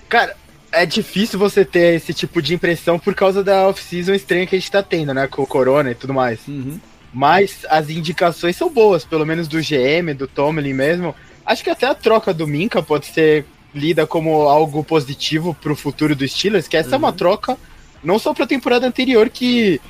Cara, 0.08 0.36
é 0.72 0.84
difícil 0.84 1.38
você 1.38 1.64
ter 1.64 1.94
esse 1.94 2.12
tipo 2.12 2.40
de 2.42 2.54
impressão 2.54 2.98
por 2.98 3.14
causa 3.14 3.42
da 3.42 3.68
off-season 3.68 4.12
estranha 4.12 4.46
que 4.46 4.56
a 4.56 4.58
gente 4.58 4.70
tá 4.70 4.82
tendo, 4.82 5.14
né? 5.14 5.26
Com 5.26 5.42
o 5.42 5.46
Corona 5.46 5.90
e 5.90 5.94
tudo 5.94 6.14
mais. 6.14 6.40
Uhum. 6.46 6.78
Mas 7.12 7.66
as 7.68 7.90
indicações 7.90 8.56
são 8.56 8.70
boas, 8.70 9.04
pelo 9.04 9.26
menos 9.26 9.48
do 9.48 9.58
GM, 9.58 10.14
do 10.16 10.28
Tomlin 10.28 10.72
mesmo. 10.72 11.14
Acho 11.44 11.64
que 11.64 11.70
até 11.70 11.86
a 11.86 11.94
troca 11.94 12.32
do 12.32 12.46
Minka 12.46 12.82
pode 12.82 13.06
ser 13.06 13.44
lida 13.74 14.06
como 14.06 14.42
algo 14.42 14.82
positivo 14.84 15.54
pro 15.60 15.76
futuro 15.76 16.14
dos 16.14 16.32
Steelers, 16.32 16.68
que 16.68 16.76
essa 16.76 16.90
uhum. 16.90 16.94
é 16.94 16.98
uma 16.98 17.08
uhum. 17.08 17.16
troca 17.16 17.58
não 18.02 18.18
só 18.18 18.32
pra 18.32 18.46
temporada 18.46 18.86
anterior, 18.86 19.28
que 19.28 19.80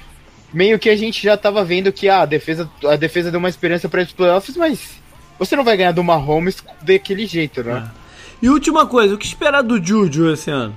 meio 0.53 0.79
que 0.79 0.91
a 0.91 0.97
gente 0.97 1.23
já 1.23 1.37
tava 1.37 1.65
vendo 1.65 1.93
que 1.93 2.09
ah, 2.09 2.23
a 2.23 2.27
defesa, 2.27 2.69
a 2.85 2.97
defesa 2.97 3.31
deu 3.31 3.39
uma 3.39 3.49
esperança 3.49 3.89
para 3.89 4.03
os 4.03 4.13
playoffs, 4.13 4.57
mas 4.57 5.00
você 5.41 5.57
não 5.57 5.65
vai 5.65 5.75
ganhar 5.75 5.93
do 5.93 6.05
Mahomes 6.05 6.63
daquele 6.83 7.25
jeito, 7.25 7.65
né? 7.65 7.91
É. 7.97 8.01
E 8.43 8.51
última 8.51 8.87
coisa, 8.87 9.15
o 9.15 9.19
que 9.19 9.25
esperar 9.25 9.63
do 9.63 9.83
Juju 9.83 10.35
esse 10.35 10.51
ano? 10.51 10.75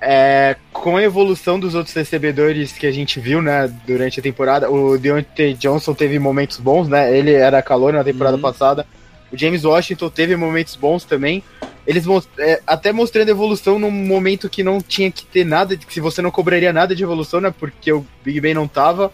É, 0.00 0.56
com 0.72 0.96
a 0.96 1.02
evolução 1.02 1.58
dos 1.58 1.76
outros 1.76 1.94
recebedores 1.94 2.72
que 2.72 2.86
a 2.86 2.90
gente 2.90 3.20
viu, 3.20 3.40
né, 3.40 3.72
durante 3.86 4.18
a 4.18 4.22
temporada, 4.22 4.68
o 4.68 4.98
Deontay 4.98 5.54
Johnson 5.54 5.94
teve 5.94 6.18
momentos 6.18 6.58
bons, 6.58 6.88
né? 6.88 7.16
Ele 7.16 7.32
era 7.32 7.62
calor 7.62 7.92
na 7.92 8.02
temporada 8.02 8.36
uhum. 8.36 8.42
passada. 8.42 8.84
O 9.32 9.38
James 9.38 9.64
Washington 9.64 10.10
teve 10.10 10.34
momentos 10.34 10.74
bons 10.74 11.04
também. 11.04 11.44
Eles 11.86 12.04
é, 12.38 12.60
até 12.66 12.92
mostrando 12.92 13.28
evolução 13.28 13.78
num 13.78 13.90
momento 13.90 14.50
que 14.50 14.64
não 14.64 14.80
tinha 14.80 15.12
que 15.12 15.24
ter 15.24 15.44
nada, 15.44 15.76
que 15.76 15.94
se 15.94 16.00
você 16.00 16.20
não 16.20 16.30
cobraria 16.30 16.72
nada 16.72 16.94
de 16.94 17.04
evolução, 17.04 17.40
né? 17.40 17.54
Porque 17.56 17.92
o 17.92 18.04
Big 18.24 18.40
Ben 18.40 18.52
não 18.52 18.66
tava. 18.66 19.12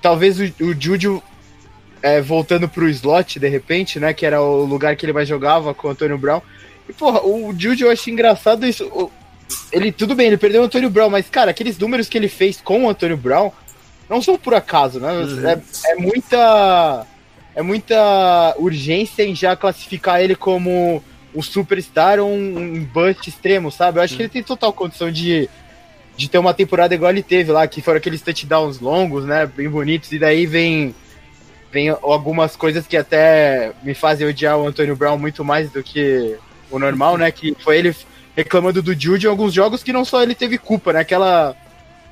Talvez 0.00 0.40
o, 0.40 0.44
o 0.64 0.74
Juju 0.78 1.22
é, 2.04 2.20
voltando 2.20 2.68
pro 2.68 2.86
slot 2.90 3.40
de 3.40 3.48
repente, 3.48 3.98
né? 3.98 4.12
Que 4.12 4.26
era 4.26 4.38
o 4.38 4.62
lugar 4.62 4.94
que 4.94 5.06
ele 5.06 5.12
mais 5.14 5.26
jogava 5.26 5.72
com 5.72 5.88
o 5.88 5.90
Antônio 5.90 6.18
Brown. 6.18 6.42
E, 6.86 6.92
porra, 6.92 7.26
o 7.26 7.50
Juju 7.58 7.86
eu 7.86 7.90
acho 7.90 8.10
engraçado 8.10 8.66
isso. 8.66 9.10
Ele, 9.72 9.90
tudo 9.90 10.14
bem, 10.14 10.26
ele 10.26 10.36
perdeu 10.36 10.60
o 10.60 10.64
Antônio 10.66 10.90
Brown, 10.90 11.08
mas, 11.08 11.30
cara, 11.30 11.50
aqueles 11.50 11.78
números 11.78 12.06
que 12.06 12.18
ele 12.18 12.28
fez 12.28 12.60
com 12.60 12.84
o 12.84 12.88
Antônio 12.90 13.16
Brown 13.16 13.50
não 14.08 14.20
são 14.20 14.36
por 14.36 14.52
acaso, 14.52 15.00
né? 15.00 15.12
Uhum. 15.12 15.48
É, 15.48 15.58
é 15.86 15.94
muita 15.94 17.06
é 17.54 17.62
muita 17.62 18.54
urgência 18.58 19.22
em 19.22 19.34
já 19.34 19.56
classificar 19.56 20.20
ele 20.20 20.34
como 20.34 21.02
um 21.34 21.40
superstar 21.40 22.20
ou 22.20 22.28
um, 22.28 22.58
um 22.58 22.84
bust 22.84 23.30
extremo, 23.30 23.70
sabe? 23.70 23.98
Eu 23.98 24.02
acho 24.02 24.14
que 24.14 24.22
ele 24.22 24.28
tem 24.28 24.42
total 24.42 24.74
condição 24.74 25.10
de, 25.10 25.48
de 26.18 26.28
ter 26.28 26.36
uma 26.36 26.52
temporada 26.52 26.94
igual 26.94 27.10
ele 27.10 27.22
teve 27.22 27.50
lá, 27.50 27.66
que 27.66 27.80
foram 27.80 27.96
aqueles 27.96 28.20
touchdowns 28.20 28.78
longos, 28.78 29.24
né? 29.24 29.46
Bem 29.46 29.70
bonitos, 29.70 30.12
e 30.12 30.18
daí 30.18 30.44
vem, 30.44 30.94
vem 31.74 31.88
algumas 31.88 32.54
coisas 32.54 32.86
que 32.86 32.96
até 32.96 33.72
me 33.82 33.94
fazem 33.94 34.28
odiar 34.28 34.56
o 34.56 34.68
Antônio 34.68 34.94
Brown 34.94 35.18
muito 35.18 35.44
mais 35.44 35.68
do 35.72 35.82
que 35.82 36.36
o 36.70 36.78
normal, 36.78 37.18
né? 37.18 37.32
Que 37.32 37.52
foi 37.58 37.78
ele 37.78 37.96
reclamando 38.36 38.80
do 38.80 38.94
Jude 38.94 39.26
em 39.26 39.28
alguns 39.28 39.52
jogos 39.52 39.82
que 39.82 39.92
não 39.92 40.04
só 40.04 40.22
ele 40.22 40.36
teve 40.36 40.56
culpa, 40.56 40.92
né? 40.92 41.00
Aquela, 41.00 41.56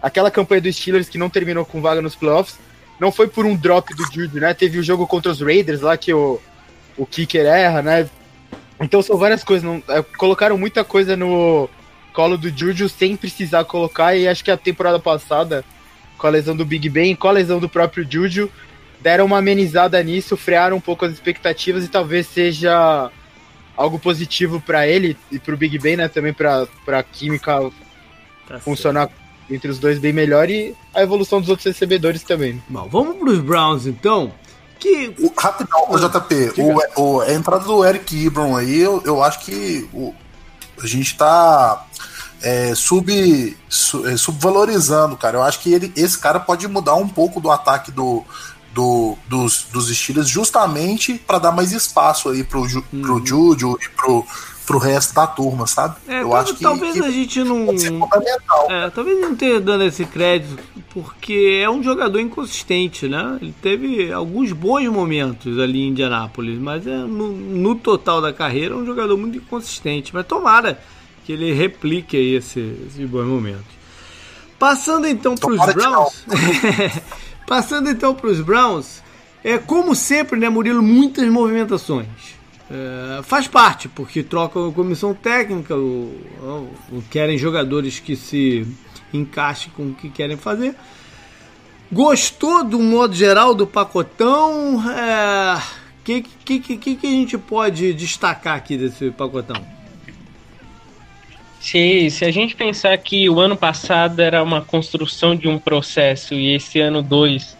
aquela 0.02 0.32
campanha 0.32 0.62
dos 0.62 0.74
Steelers 0.74 1.08
que 1.08 1.16
não 1.16 1.30
terminou 1.30 1.64
com 1.64 1.80
vaga 1.80 2.02
nos 2.02 2.16
playoffs 2.16 2.58
não 2.98 3.12
foi 3.12 3.28
por 3.28 3.46
um 3.46 3.54
drop 3.54 3.94
do 3.94 4.02
Jude, 4.12 4.40
né? 4.40 4.52
Teve 4.52 4.80
o 4.80 4.82
jogo 4.82 5.06
contra 5.06 5.30
os 5.30 5.40
Raiders 5.40 5.80
lá 5.80 5.96
que 5.96 6.12
o, 6.12 6.40
o 6.98 7.06
kicker 7.06 7.46
erra, 7.46 7.82
né? 7.82 8.10
Então 8.80 9.00
são 9.00 9.16
várias 9.16 9.44
coisas. 9.44 9.62
Não, 9.62 9.80
é, 9.88 10.02
colocaram 10.02 10.58
muita 10.58 10.82
coisa 10.82 11.16
no 11.16 11.70
colo 12.12 12.36
do 12.36 12.50
Juju 12.50 12.88
sem 12.88 13.14
precisar 13.14 13.64
colocar. 13.64 14.16
E 14.16 14.26
acho 14.26 14.42
que 14.42 14.50
a 14.50 14.56
temporada 14.56 14.98
passada, 14.98 15.64
com 16.18 16.26
a 16.26 16.30
lesão 16.30 16.56
do 16.56 16.66
Big 16.66 16.88
Ben, 16.88 17.14
com 17.14 17.28
a 17.28 17.32
lesão 17.32 17.60
do 17.60 17.68
próprio 17.68 18.04
Juju, 18.10 18.50
deram 19.02 19.24
uma 19.24 19.38
amenizada 19.38 20.02
nisso, 20.02 20.36
frearam 20.36 20.76
um 20.76 20.80
pouco 20.80 21.04
as 21.04 21.12
expectativas 21.12 21.84
e 21.84 21.88
talvez 21.88 22.26
seja 22.26 23.10
algo 23.76 23.98
positivo 23.98 24.60
para 24.60 24.86
ele 24.86 25.16
e 25.30 25.38
para 25.38 25.54
o 25.54 25.56
Big 25.56 25.78
Ben, 25.78 25.96
né? 25.96 26.08
Também 26.08 26.32
para 26.32 26.66
a 26.86 27.02
química 27.02 27.70
tá 28.46 28.58
funcionar 28.58 29.08
certo 29.08 29.22
entre 29.50 29.70
os 29.70 29.78
dois 29.78 29.98
bem 29.98 30.12
melhor 30.12 30.48
e 30.50 30.74
a 30.94 31.02
evolução 31.02 31.40
dos 31.40 31.48
outros 31.48 31.66
recebedores 31.66 32.22
também. 32.22 32.62
Bom, 32.68 32.88
vamos 32.88 33.16
para 33.16 33.30
os 33.30 33.40
Browns 33.40 33.86
então. 33.86 34.32
Que... 34.78 35.14
O, 35.20 35.32
rapidão, 35.38 35.86
o 35.90 35.98
JP, 35.98 36.60
o, 36.96 37.00
o, 37.00 37.20
a 37.20 37.32
entrada 37.32 37.64
do 37.64 37.84
Eric 37.84 38.16
Ibram 38.16 38.56
aí, 38.56 38.80
eu, 38.80 39.00
eu 39.04 39.22
acho 39.22 39.40
que 39.40 39.88
o, 39.92 40.12
a 40.82 40.86
gente 40.86 41.16
tá 41.16 41.86
é, 42.40 42.74
sub, 42.74 43.56
su, 43.68 44.08
é, 44.08 44.16
subvalorizando, 44.16 45.16
cara. 45.16 45.36
Eu 45.36 45.42
acho 45.42 45.60
que 45.60 45.72
ele, 45.72 45.92
esse 45.94 46.18
cara 46.18 46.40
pode 46.40 46.66
mudar 46.66 46.96
um 46.96 47.08
pouco 47.08 47.40
do 47.40 47.50
ataque 47.50 47.92
do, 47.92 48.24
do, 48.74 49.16
dos, 49.28 49.66
dos 49.72 49.94
Steelers 49.94 50.28
justamente 50.28 51.14
para 51.14 51.38
dar 51.38 51.52
mais 51.52 51.72
espaço 51.72 52.30
aí 52.30 52.42
pro, 52.42 52.62
uhum. 52.62 53.02
pro 53.02 53.24
Juju 53.24 53.78
e 53.80 53.88
pro, 53.90 54.26
pro 54.66 54.78
resto 54.78 55.14
da 55.14 55.26
turma, 55.26 55.66
sabe? 55.66 55.96
É, 56.08 56.22
eu 56.22 56.34
acho 56.34 56.54
que 56.54 56.62
talvez 56.62 56.94
que 56.94 57.04
a 57.04 57.10
gente 57.10 57.44
não. 57.44 57.66
É, 58.70 58.90
talvez 58.90 59.20
não 59.20 59.36
tenha 59.36 59.60
dando 59.60 59.84
esse 59.84 60.04
crédito, 60.04 60.58
porque 60.90 61.60
é 61.62 61.68
um 61.68 61.82
jogador 61.82 62.18
inconsistente, 62.20 63.06
né? 63.08 63.38
Ele 63.40 63.54
teve 63.60 64.12
alguns 64.12 64.52
bons 64.52 64.88
momentos 64.88 65.58
ali 65.58 65.82
em 65.82 65.88
Indianápolis, 65.88 66.58
mas 66.58 66.86
é, 66.86 66.96
no, 66.96 67.32
no 67.32 67.74
total 67.74 68.20
da 68.20 68.32
carreira 68.32 68.74
é 68.74 68.76
um 68.76 68.86
jogador 68.86 69.16
muito 69.16 69.36
inconsistente. 69.36 70.14
Mas 70.14 70.26
tomara 70.26 70.80
que 71.24 71.32
ele 71.32 71.52
replique 71.52 72.16
aí 72.16 72.36
esse, 72.36 72.60
esses 72.86 73.08
bons 73.08 73.26
momentos. 73.26 73.82
Passando 74.58 75.06
então 75.08 75.34
para 75.34 75.50
os 75.50 75.74
Browns. 75.74 76.24
Passando 77.52 77.90
então 77.90 78.14
para 78.14 78.30
os 78.30 78.40
Browns, 78.40 79.02
é 79.44 79.58
como 79.58 79.94
sempre, 79.94 80.40
né, 80.40 80.48
Murilo, 80.48 80.82
muitas 80.82 81.28
movimentações. 81.28 82.08
É, 82.70 83.22
faz 83.24 83.46
parte, 83.46 83.90
porque 83.90 84.22
troca 84.22 84.58
a 84.66 84.72
comissão 84.72 85.12
técnica, 85.12 85.76
o, 85.76 86.16
o, 86.90 87.02
querem 87.10 87.36
jogadores 87.36 87.98
que 87.98 88.16
se 88.16 88.66
encaixem 89.12 89.70
com 89.76 89.88
o 89.88 89.94
que 89.94 90.08
querem 90.08 90.38
fazer. 90.38 90.74
Gostou 91.92 92.64
do 92.64 92.78
modo 92.78 93.14
geral 93.14 93.54
do 93.54 93.66
pacotão? 93.66 94.76
O 94.76 94.90
é, 94.90 95.62
que, 96.02 96.22
que, 96.22 96.58
que, 96.58 96.96
que 96.96 97.06
a 97.06 97.10
gente 97.10 97.36
pode 97.36 97.92
destacar 97.92 98.56
aqui 98.56 98.78
desse 98.78 99.10
pacotão? 99.10 99.62
Se, 101.62 102.10
se 102.10 102.24
a 102.24 102.30
gente 102.32 102.56
pensar 102.56 102.98
que 102.98 103.30
o 103.30 103.38
ano 103.38 103.56
passado 103.56 104.18
era 104.20 104.42
uma 104.42 104.60
construção 104.60 105.36
de 105.36 105.46
um 105.46 105.60
processo 105.60 106.34
e 106.34 106.56
esse 106.56 106.80
ano 106.80 107.00
2 107.00 107.56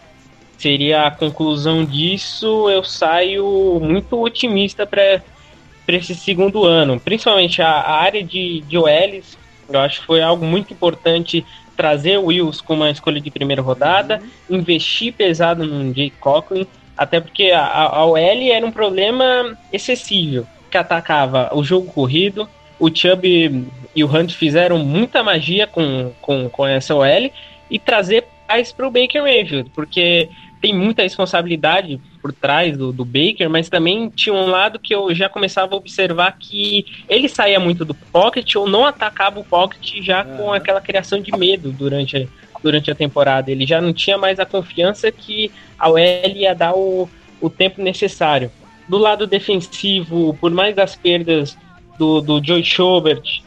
seria 0.59 1.07
a 1.07 1.11
conclusão 1.13 1.85
disso, 1.85 2.69
eu 2.69 2.83
saio 2.83 3.79
muito 3.81 4.21
otimista 4.21 4.85
para 4.85 5.23
esse 5.87 6.17
segundo 6.17 6.65
ano. 6.65 6.99
Principalmente 6.99 7.63
a, 7.63 7.69
a 7.69 8.03
área 8.03 8.25
de, 8.25 8.63
de 8.63 8.77
OLs, 8.77 9.39
eu 9.69 9.79
acho 9.79 10.01
que 10.01 10.07
foi 10.07 10.21
algo 10.21 10.45
muito 10.45 10.73
importante 10.73 11.47
trazer 11.77 12.19
o 12.19 12.25
Wills 12.25 12.61
com 12.61 12.75
uma 12.75 12.91
escolha 12.91 13.21
de 13.21 13.31
primeira 13.31 13.63
rodada, 13.63 14.21
uhum. 14.51 14.59
investir 14.59 15.13
pesado 15.13 15.65
no 15.65 15.95
Jake 15.95 16.17
Coughlin, 16.19 16.67
até 16.97 17.21
porque 17.21 17.53
a, 17.53 17.65
a 17.65 18.05
OL 18.05 18.19
era 18.19 18.67
um 18.67 18.73
problema 18.73 19.57
excessivo, 19.73 20.45
que 20.69 20.77
atacava 20.77 21.51
o 21.55 21.63
jogo 21.63 21.87
corrido, 21.87 22.49
o 22.81 22.89
Chubb 22.93 23.65
e 23.95 24.03
o 24.03 24.07
Hunt 24.07 24.33
fizeram 24.33 24.79
muita 24.79 25.23
magia 25.23 25.67
com, 25.67 26.13
com, 26.21 26.49
com 26.49 26.67
essa 26.67 26.95
OL, 26.95 27.31
e 27.71 27.79
trazer 27.79 28.27
paz 28.47 28.71
para 28.73 28.87
o 28.87 28.91
Baker 28.91 29.23
Mayfield, 29.23 29.71
porque 29.75 30.29
tem 30.61 30.73
muita 30.73 31.03
responsabilidade 31.03 32.01
por 32.21 32.33
trás 32.33 32.77
do, 32.77 32.93
do, 32.93 33.05
Baker, 33.05 33.51
mas 33.51 33.69
também 33.69 34.09
tinha 34.11 34.33
um 34.33 34.47
lado 34.47 34.79
que 34.79 34.95
eu 34.95 35.13
já 35.13 35.29
começava 35.29 35.75
a 35.75 35.77
observar 35.77 36.37
que 36.39 36.87
ele 37.09 37.29
saía 37.29 37.59
muito 37.59 37.85
do 37.85 37.95
pocket 37.95 38.55
ou 38.55 38.69
não 38.69 38.87
atacava 38.87 39.41
o 39.41 39.45
pocket 39.45 40.01
já 40.03 40.25
uhum. 40.25 40.37
com 40.37 40.53
aquela 40.53 40.81
criação 40.81 41.21
de 41.21 41.33
medo 41.33 41.73
durante 41.73 42.17
a, 42.17 42.27
durante 42.63 42.91
a 42.91 42.95
temporada. 42.95 43.51
Ele 43.51 43.67
já 43.67 43.81
não 43.81 43.93
tinha 43.93 44.17
mais 44.17 44.39
a 44.39 44.47
confiança 44.47 45.11
que 45.11 45.51
a 45.77 45.89
OL 45.91 45.99
ia 46.33 46.55
dar 46.55 46.75
o, 46.75 47.11
o 47.41 47.51
tempo 47.51 47.83
necessário. 47.83 48.53
Do 48.89 48.99
lado 48.99 49.27
defensivo, 49.27 50.37
por 50.41 50.53
mais 50.53 50.77
das 50.77 50.95
perdas 50.95 51.59
do, 51.99 52.21
do 52.21 52.45
Joe 52.45 52.63
Schobert. 52.65 53.43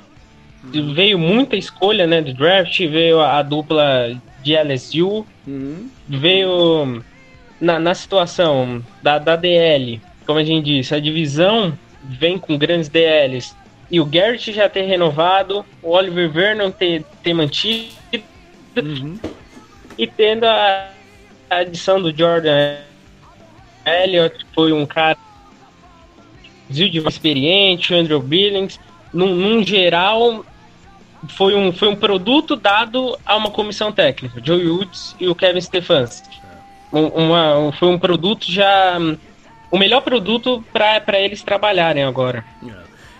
Veio 0.93 1.17
muita 1.17 1.55
escolha 1.55 2.07
né, 2.07 2.21
de 2.21 2.33
draft, 2.33 2.77
veio 2.79 3.19
a, 3.19 3.39
a 3.39 3.41
dupla 3.41 4.19
de 4.43 4.55
LSU, 4.55 5.25
uhum. 5.47 5.89
veio 6.07 7.03
na, 7.59 7.79
na 7.79 7.93
situação 7.93 8.83
da, 9.01 9.17
da 9.17 9.35
DL, 9.35 10.01
como 10.25 10.39
a 10.39 10.43
gente 10.43 10.65
disse, 10.65 10.93
a 10.93 10.99
divisão 10.99 11.77
vem 12.03 12.37
com 12.37 12.57
grandes 12.57 12.89
DLs 12.89 13.55
e 13.89 13.99
o 13.99 14.05
Garrett 14.05 14.51
já 14.51 14.67
ter 14.67 14.83
renovado, 14.83 15.65
o 15.81 15.91
Oliver 15.91 16.29
Vernon 16.29 16.71
ter, 16.71 17.03
ter 17.23 17.33
mantido 17.33 17.93
uhum. 18.75 19.17
e 19.97 20.07
tendo 20.07 20.45
a, 20.45 20.89
a 21.49 21.57
adição 21.57 22.01
do 22.01 22.15
Jordan 22.15 22.77
Elliott, 23.85 24.37
que 24.37 24.45
foi 24.53 24.71
um 24.73 24.85
cara 24.85 25.17
de 26.67 26.97
experiente, 26.97 27.93
o 27.93 27.97
Andrew 27.97 28.19
Billings, 28.19 28.79
num, 29.13 29.35
num 29.35 29.63
geral 29.63 30.43
foi 31.29 31.55
um, 31.55 31.71
foi 31.71 31.87
um 31.87 31.95
produto 31.95 32.55
dado 32.55 33.17
a 33.25 33.35
uma 33.35 33.49
comissão 33.51 33.91
técnica, 33.91 34.41
Joe 34.43 34.67
Woods 34.67 35.15
e 35.19 35.27
o 35.27 35.35
Kevin 35.35 35.61
Stefanski. 35.61 36.39
Um, 36.91 37.07
uma, 37.07 37.71
foi 37.73 37.89
um 37.89 37.99
produto 37.99 38.49
já. 38.49 38.97
O 39.71 39.77
melhor 39.77 40.01
produto 40.01 40.63
para 40.71 41.19
eles 41.19 41.41
trabalharem 41.41 42.03
agora. 42.03 42.45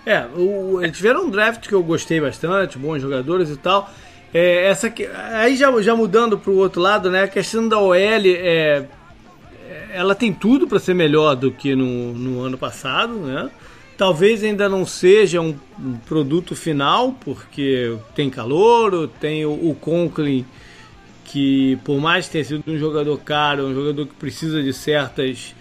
É, 0.05 0.11
é 0.13 0.25
o, 0.35 0.81
eles 0.81 0.95
tiveram 0.95 1.25
um 1.25 1.29
draft 1.29 1.67
que 1.67 1.73
eu 1.73 1.83
gostei 1.83 2.21
bastante, 2.21 2.77
bons 2.77 3.01
jogadores 3.01 3.49
e 3.49 3.57
tal. 3.57 3.89
É, 4.33 4.67
essa 4.67 4.89
que, 4.89 5.07
aí 5.33 5.55
já, 5.55 5.81
já 5.81 5.95
mudando 5.95 6.37
para 6.37 6.51
o 6.51 6.57
outro 6.57 6.81
lado, 6.81 7.09
né? 7.09 7.23
A 7.23 7.27
questão 7.27 7.67
da 7.67 7.79
OL 7.79 7.95
é, 7.95 8.85
ela 9.93 10.13
tem 10.13 10.33
tudo 10.33 10.67
para 10.67 10.77
ser 10.77 10.93
melhor 10.93 11.35
do 11.35 11.51
que 11.51 11.73
no, 11.75 12.13
no 12.13 12.41
ano 12.41 12.57
passado, 12.57 13.13
né? 13.13 13.49
Talvez 13.97 14.43
ainda 14.43 14.67
não 14.67 14.85
seja 14.85 15.39
um, 15.39 15.55
produto 16.05 16.55
final, 16.55 17.13
porque 17.23 17.97
tem 18.13 18.29
calor, 18.29 19.09
tem 19.19 19.45
o, 19.45 19.75
Conklin, 19.79 20.45
que 21.23 21.77
por 21.83 21.99
mais 21.99 22.27
ter 22.27 22.43
sido 22.43 22.63
um 22.67 22.77
jogador 22.77 23.17
caro, 23.19 23.63
é 23.63 23.65
um 23.65 23.73
jogador 23.73 24.05
que 24.05 24.13
precisa 24.15 24.61
de 24.61 24.73
certas 24.73 25.55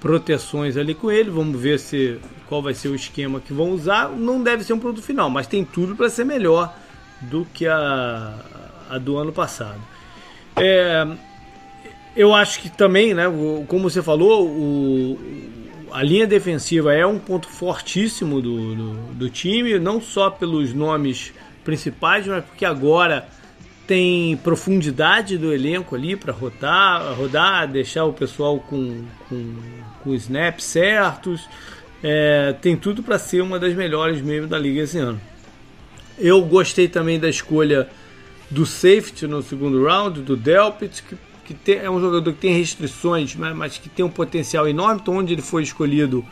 proteções 0.00 0.76
ali 0.76 0.94
com 0.94 1.10
ele. 1.10 1.30
Vamos 1.30 1.60
ver 1.60 1.78
se 1.78 2.18
qual 2.48 2.60
vai 2.60 2.74
ser 2.74 2.88
o 2.88 2.94
esquema 2.94 3.40
que 3.40 3.52
vão 3.52 3.70
usar. 3.70 4.08
Não 4.10 4.42
deve 4.42 4.64
ser 4.64 4.72
um 4.72 4.78
produto 4.78 5.04
final, 5.04 5.30
mas 5.30 5.46
tem 5.46 5.64
tudo 5.64 5.94
para 5.94 6.10
ser 6.10 6.24
melhor 6.24 6.74
do 7.20 7.46
que 7.54 7.66
a, 7.66 8.34
a 8.90 8.98
do 8.98 9.16
ano 9.16 9.32
passado. 9.32 9.80
É, 10.56 11.06
eu 12.16 12.34
acho 12.34 12.60
que 12.60 12.70
também, 12.70 13.14
né, 13.14 13.24
como 13.68 13.90
você 13.90 14.02
falou, 14.02 14.48
o, 14.48 15.18
a 15.96 16.02
linha 16.02 16.26
defensiva 16.26 16.92
é 16.92 17.06
um 17.06 17.18
ponto 17.18 17.48
fortíssimo 17.48 18.42
do, 18.42 18.74
do, 18.74 18.94
do, 19.14 19.30
time, 19.30 19.78
não 19.78 19.98
só 19.98 20.28
pelos 20.28 20.74
nomes 20.74 21.32
principais, 21.64 22.26
mas 22.26 22.44
porque 22.44 22.66
agora 22.66 23.26
tem 23.86 24.36
profundidade 24.36 25.38
do 25.38 25.54
elenco 25.54 25.96
ali 25.96 26.14
para 26.14 26.34
rodar, 26.34 27.14
rodar, 27.14 27.66
deixar 27.66 28.04
o 28.04 28.12
pessoal 28.12 28.60
com, 28.60 29.06
com, 29.26 29.54
com 30.04 30.14
snaps 30.14 30.64
certos. 30.66 31.48
É, 32.02 32.54
tem 32.60 32.76
tudo 32.76 33.02
para 33.02 33.18
ser 33.18 33.40
uma 33.40 33.58
das 33.58 33.72
melhores 33.72 34.20
mesmo 34.20 34.46
da 34.46 34.58
liga 34.58 34.82
esse 34.82 34.98
ano. 34.98 35.18
Eu 36.18 36.42
gostei 36.42 36.88
também 36.88 37.18
da 37.18 37.30
escolha 37.30 37.88
do 38.50 38.66
safety 38.66 39.26
no 39.26 39.42
segundo 39.42 39.82
round, 39.82 40.20
do 40.20 40.36
Delpit, 40.36 41.02
que 41.04 41.16
que 41.46 41.54
tem, 41.54 41.76
é 41.76 41.90
um 41.90 42.00
jogador 42.00 42.32
que 42.32 42.40
tem 42.40 42.56
restrições, 42.56 43.34
mas, 43.36 43.56
mas, 43.56 43.78
que 43.78 43.88
tem 43.88 44.04
um 44.04 44.10
potencial 44.10 44.68
enorme. 44.68 45.00
Então, 45.00 45.16
onde 45.16 45.32
ele 45.32 45.42
foi 45.42 45.62
escolhido, 45.62 46.24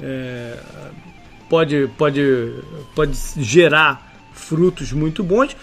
é, 0.00 0.58
pode, 1.48 1.88
pode, 1.96 2.52
pode 2.94 3.16
gerar 3.38 4.12
frutos 4.32 4.92
muito 4.92 5.22
bons, 5.22 5.56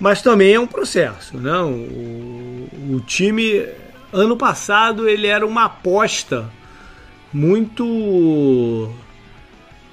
mas 0.00 0.22
também 0.22 0.54
é 0.54 0.60
um 0.60 0.66
processo. 0.66 1.36
Né? 1.36 1.56
O, 1.58 2.94
o 2.94 3.00
time, 3.06 3.66
ano 4.12 4.36
passado, 4.36 5.06
ele 5.06 5.26
era 5.26 5.46
uma 5.46 5.64
aposta 5.64 6.50
muito 7.32 8.90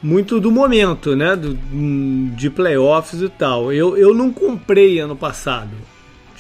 muito 0.02 0.40
do 0.40 0.52
momento, 0.52 1.16
né? 1.16 1.36
Do, 1.36 1.56
de 2.36 2.50
playoffs 2.50 3.22
e 3.22 3.30
tal. 3.30 3.74
Eu, 3.74 3.98
eu 3.98 4.14
não 4.14 4.32
comprei 4.32 5.00
ano 5.00 5.16
passado 5.16 5.72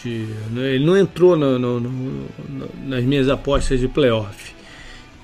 ele 0.09 0.85
não 0.85 0.97
entrou 0.97 1.35
no, 1.35 1.57
no, 1.57 1.79
no, 1.79 2.69
nas 2.85 3.03
minhas 3.03 3.29
apostas 3.29 3.79
de 3.79 3.87
playoff. 3.87 4.53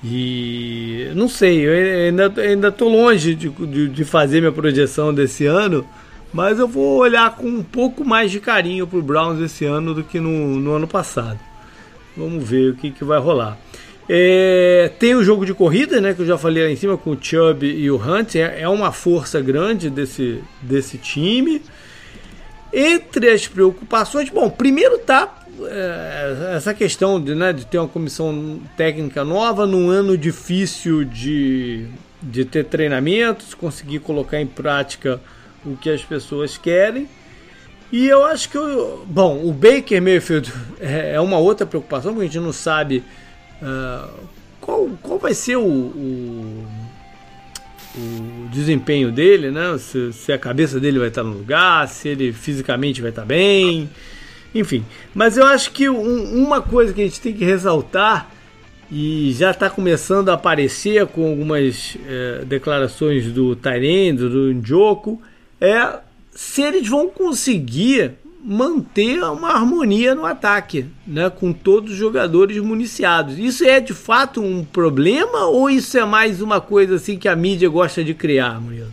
E 0.04 1.08
não 1.14 1.28
sei, 1.28 1.60
eu 1.60 2.06
ainda, 2.06 2.32
ainda 2.42 2.72
tô 2.72 2.88
longe 2.88 3.34
de, 3.36 3.48
de, 3.48 3.88
de, 3.88 4.04
fazer 4.04 4.40
minha 4.40 4.50
projeção 4.50 5.14
desse 5.14 5.46
ano, 5.46 5.86
mas 6.32 6.58
eu 6.58 6.66
vou 6.66 6.98
olhar 6.98 7.36
com 7.36 7.46
um 7.46 7.62
pouco 7.62 8.04
mais 8.04 8.30
de 8.30 8.40
carinho 8.40 8.86
pro 8.86 9.00
Browns 9.00 9.40
esse 9.40 9.64
ano 9.64 9.94
do 9.94 10.02
que 10.02 10.18
no, 10.18 10.58
no 10.58 10.72
ano 10.72 10.88
passado. 10.88 11.38
Vamos 12.16 12.42
ver 12.42 12.72
o 12.72 12.76
que, 12.76 12.90
que 12.90 13.04
vai 13.04 13.20
rolar. 13.20 13.56
É, 14.08 14.90
tem 14.98 15.14
o 15.14 15.22
jogo 15.22 15.46
de 15.46 15.54
corrida, 15.54 16.00
né, 16.00 16.12
que 16.12 16.22
eu 16.22 16.26
já 16.26 16.36
falei 16.36 16.64
lá 16.64 16.70
em 16.70 16.76
cima 16.76 16.98
com 16.98 17.10
o 17.10 17.18
Chubb 17.20 17.64
e 17.64 17.88
o 17.88 17.96
Hunt, 17.96 18.34
é, 18.34 18.62
é 18.62 18.68
uma 18.68 18.90
força 18.90 19.40
grande 19.40 19.88
desse, 19.88 20.42
desse 20.60 20.98
time. 20.98 21.62
Entre 22.72 23.28
as 23.30 23.46
preocupações, 23.46 24.30
bom, 24.30 24.48
primeiro 24.48 24.98
tá 24.98 25.42
é, 25.66 26.54
essa 26.56 26.72
questão 26.72 27.20
de, 27.20 27.34
né, 27.34 27.52
de 27.52 27.66
ter 27.66 27.78
uma 27.78 27.88
comissão 27.88 28.60
técnica 28.76 29.24
nova 29.24 29.66
num 29.66 29.90
ano 29.90 30.16
difícil 30.16 31.04
de, 31.04 31.86
de 32.22 32.44
ter 32.44 32.64
treinamentos, 32.64 33.54
conseguir 33.54 33.98
colocar 34.00 34.40
em 34.40 34.46
prática 34.46 35.20
o 35.64 35.76
que 35.76 35.90
as 35.90 36.02
pessoas 36.02 36.56
querem. 36.56 37.08
E 37.92 38.06
eu 38.06 38.24
acho 38.24 38.48
que, 38.48 38.56
eu, 38.56 39.04
bom, 39.06 39.44
o 39.44 39.52
Baker 39.52 40.00
Mayfield 40.00 40.52
é, 40.80 41.12
é 41.14 41.20
uma 41.20 41.38
outra 41.38 41.66
preocupação, 41.66 42.12
porque 42.12 42.24
a 42.24 42.30
gente 42.30 42.42
não 42.42 42.52
sabe 42.52 43.04
uh, 43.60 44.08
qual, 44.60 44.88
qual 45.02 45.18
vai 45.18 45.34
ser 45.34 45.56
o 45.56 46.64
o 47.96 48.48
desempenho 48.50 49.12
dele, 49.12 49.50
né? 49.50 49.76
Se, 49.78 50.12
se, 50.12 50.32
a 50.32 50.38
cabeça 50.38 50.80
dele 50.80 50.98
vai 50.98 51.08
estar 51.08 51.22
no 51.22 51.32
lugar, 51.32 51.88
se 51.88 52.08
ele 52.08 52.32
fisicamente 52.32 53.00
vai 53.00 53.10
estar 53.10 53.24
bem, 53.24 53.88
enfim. 54.54 54.84
Mas 55.14 55.36
eu 55.36 55.44
acho 55.44 55.70
que 55.72 55.88
um, 55.88 56.44
uma 56.44 56.60
coisa 56.62 56.92
que 56.92 57.00
a 57.00 57.04
gente 57.04 57.20
tem 57.20 57.34
que 57.34 57.44
ressaltar 57.44 58.30
e 58.90 59.32
já 59.32 59.50
está 59.50 59.70
começando 59.70 60.28
a 60.28 60.34
aparecer 60.34 61.06
com 61.06 61.28
algumas 61.28 61.96
é, 62.06 62.44
declarações 62.44 63.32
do 63.32 63.56
Tyrande, 63.56 64.28
do 64.28 64.52
Njoku, 64.52 65.20
é 65.60 66.00
se 66.30 66.62
eles 66.62 66.88
vão 66.88 67.08
conseguir 67.08 68.12
manter 68.44 69.22
uma 69.22 69.50
harmonia 69.50 70.14
no 70.14 70.26
ataque, 70.26 70.86
né, 71.06 71.30
com 71.30 71.52
todos 71.52 71.92
os 71.92 71.96
jogadores 71.96 72.58
municiados. 72.58 73.38
Isso 73.38 73.64
é 73.64 73.78
de 73.78 73.94
fato 73.94 74.42
um 74.42 74.64
problema 74.64 75.46
ou 75.46 75.70
isso 75.70 75.96
é 75.96 76.04
mais 76.04 76.42
uma 76.42 76.60
coisa 76.60 76.96
assim 76.96 77.16
que 77.16 77.28
a 77.28 77.36
mídia 77.36 77.68
gosta 77.68 78.02
de 78.02 78.14
criar, 78.14 78.60
Murilo? 78.60 78.90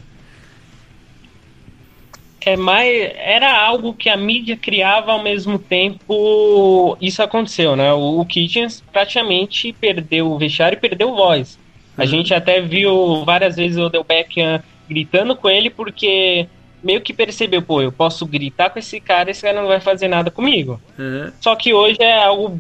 É 2.41 2.55
mais 2.55 3.11
era 3.15 3.59
algo 3.65 3.93
que 3.93 4.07
a 4.07 4.15
mídia 4.15 4.55
criava 4.55 5.11
ao 5.11 5.21
mesmo 5.21 5.59
tempo. 5.59 6.97
Isso 7.01 7.21
aconteceu, 7.21 7.75
né? 7.75 7.91
O, 7.91 8.21
o 8.21 8.25
Kitchens 8.25 8.83
praticamente 8.93 9.73
perdeu 9.73 10.31
o 10.31 10.37
vestiário 10.37 10.77
e 10.77 10.79
perdeu 10.79 11.15
voz. 11.15 11.59
A 11.97 12.03
uhum. 12.03 12.07
gente 12.07 12.33
até 12.33 12.61
viu 12.61 13.25
várias 13.25 13.57
vezes 13.57 13.77
o 13.77 13.81
Odell 13.81 14.05
Beckham 14.05 14.61
gritando 14.87 15.35
com 15.35 15.49
ele 15.49 15.69
porque 15.69 16.47
meio 16.83 17.01
que 17.01 17.13
percebeu, 17.13 17.61
pô, 17.61 17.81
eu 17.81 17.91
posso 17.91 18.25
gritar 18.25 18.69
com 18.69 18.79
esse 18.79 18.99
cara, 18.99 19.31
esse 19.31 19.41
cara 19.41 19.61
não 19.61 19.67
vai 19.67 19.79
fazer 19.79 20.07
nada 20.07 20.31
comigo. 20.31 20.81
Uhum. 20.97 21.31
Só 21.39 21.55
que 21.55 21.73
hoje 21.73 22.01
é 22.01 22.23
algo 22.23 22.59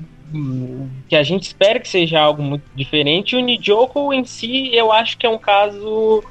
que 1.07 1.15
a 1.15 1.23
gente 1.23 1.43
espera 1.43 1.79
que 1.79 1.87
seja 1.87 2.19
algo 2.19 2.41
muito 2.41 2.63
diferente. 2.75 3.35
O 3.35 3.39
Nijoko 3.39 4.13
em 4.13 4.25
si, 4.25 4.69
eu 4.73 4.91
acho 4.91 5.17
que 5.17 5.25
é 5.25 5.29
um 5.29 5.37
caso 5.37 6.23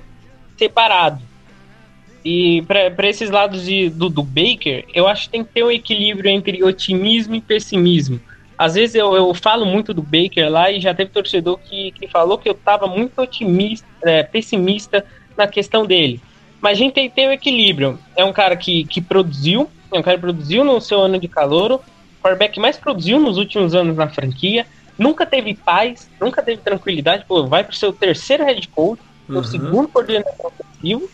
separado. 0.56 1.20
E 2.24 2.62
para 2.62 3.08
esses 3.08 3.30
lados 3.30 3.64
de, 3.64 3.88
do, 3.88 4.08
do 4.08 4.22
Baker, 4.22 4.84
eu 4.92 5.06
acho 5.06 5.24
que 5.24 5.30
tem 5.30 5.44
que 5.44 5.52
ter 5.52 5.64
um 5.64 5.70
equilíbrio 5.70 6.30
entre 6.30 6.62
otimismo 6.62 7.34
e 7.34 7.40
pessimismo. 7.40 8.20
Às 8.56 8.74
vezes 8.74 8.96
eu, 8.96 9.14
eu 9.14 9.32
falo 9.34 9.64
muito 9.64 9.94
do 9.94 10.02
Baker 10.02 10.50
lá 10.50 10.70
e 10.70 10.80
já 10.80 10.92
teve 10.92 11.10
torcedor 11.10 11.58
que, 11.58 11.92
que 11.92 12.08
falou 12.08 12.36
que 12.36 12.48
eu 12.48 12.52
estava 12.52 12.88
muito 12.88 13.20
otimista, 13.20 13.86
é, 14.02 14.22
pessimista 14.24 15.04
na 15.36 15.46
questão 15.46 15.86
dele. 15.86 16.20
Mas 16.60 16.72
a 16.72 16.82
gente 16.82 16.92
tem 16.92 17.08
que 17.08 17.14
ter 17.14 17.28
o 17.28 17.32
equilíbrio. 17.32 17.98
É 18.16 18.24
um 18.24 18.32
cara 18.32 18.56
que, 18.56 18.84
que 18.84 19.00
produziu, 19.00 19.70
é 19.92 19.98
um 19.98 20.02
cara 20.02 20.16
que 20.16 20.22
produziu 20.22 20.64
no 20.64 20.80
seu 20.80 21.00
ano 21.00 21.18
de 21.18 21.28
calor, 21.28 21.72
o 21.72 21.80
quarterback 22.22 22.58
mais 22.58 22.76
produziu 22.76 23.20
nos 23.20 23.36
últimos 23.36 23.74
anos 23.74 23.96
na 23.96 24.08
franquia, 24.08 24.66
nunca 24.98 25.24
teve 25.24 25.54
paz, 25.54 26.10
nunca 26.20 26.42
teve 26.42 26.60
tranquilidade, 26.60 27.24
pô, 27.26 27.46
vai 27.46 27.62
pro 27.62 27.74
seu 27.74 27.92
terceiro 27.92 28.44
head 28.44 28.66
coach, 28.68 29.00
uhum. 29.28 29.38
o 29.38 29.44
segundo 29.44 29.88
coordenador 29.88 30.34
ofensivo, 30.46 31.08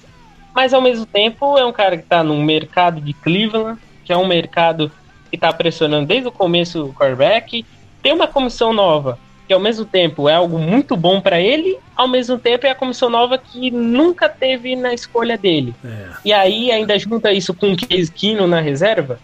mas 0.55 0.72
ao 0.72 0.80
mesmo 0.80 1.05
tempo 1.05 1.59
é 1.59 1.64
um 1.64 1.72
cara 1.72 1.97
que 1.97 2.05
está 2.05 2.24
no 2.24 2.36
mercado 2.42 3.01
de 3.01 3.12
Cleveland, 3.12 3.78
que 4.05 4.12
é 4.12 4.16
um 4.16 4.26
mercado 4.26 4.90
que 5.28 5.36
está 5.36 5.53
pressionando 5.53 6.07
desde 6.07 6.28
o 6.28 6.32
começo 6.32 6.86
o 6.86 6.95
quarterback. 6.95 7.66
Tem 8.03 8.12
uma 8.12 8.28
comissão 8.28 8.72
nova, 8.72 9.18
que 9.47 9.53
ao 9.53 9.61
mesmo 9.61 9.84
tempo 9.84 10.28
é 10.28 10.34
algo 10.34 10.59
muito 10.59 10.97
bom 10.97 11.20
para 11.20 11.40
ele, 11.40 11.78
ao 11.95 12.09
mesmo 12.09 12.38
tempo 12.38 12.66
é 12.66 12.70
a 12.70 12.74
comissão 12.74 13.11
nova 13.11 13.38
que 13.38 13.70
nunca 13.70 14.28
teve 14.28 14.74
na 14.74 14.95
escolha 14.95 15.36
dele. 15.36 15.74
É. 15.84 16.09
E 16.24 16.32
aí 16.32 16.70
ainda 16.70 16.99
junta 16.99 17.32
isso 17.32 17.53
com 17.53 17.72
o 17.72 17.76
Case 17.76 18.11
Kino 18.11 18.47
na 18.47 18.61
reserva, 18.61 19.18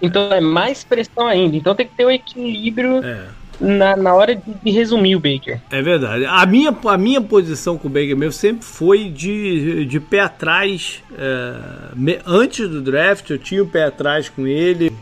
então 0.00 0.32
é 0.32 0.40
mais 0.40 0.84
pressão 0.84 1.26
ainda. 1.26 1.56
Então 1.56 1.74
tem 1.74 1.86
que 1.86 1.94
ter 1.94 2.04
o 2.04 2.08
um 2.08 2.10
equilíbrio. 2.10 3.04
É 3.04 3.44
na, 3.60 3.96
na 3.96 4.14
hora 4.14 4.34
de, 4.34 4.42
de, 4.62 4.70
resumir 4.70 5.16
o 5.16 5.20
Baker. 5.20 5.60
É 5.70 5.82
verdade. 5.82 6.24
A 6.26 6.44
minha, 6.46 6.76
a 6.86 6.98
minha 6.98 7.20
posição 7.20 7.78
com 7.78 7.88
o 7.88 7.90
Baker 7.90 8.16
mesmo 8.16 8.32
sempre 8.32 8.64
foi 8.64 9.08
de, 9.08 9.84
de 9.84 10.00
pé 10.00 10.20
atrás. 10.20 11.02
É, 11.16 11.94
me, 11.94 12.18
antes 12.26 12.68
do 12.68 12.80
draft, 12.80 13.30
eu 13.30 13.38
tinha 13.38 13.62
o 13.62 13.66
pé 13.66 13.84
atrás 13.84 14.28
com 14.28 14.46
ele. 14.46 14.92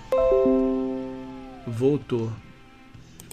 Voltou. 1.67 2.31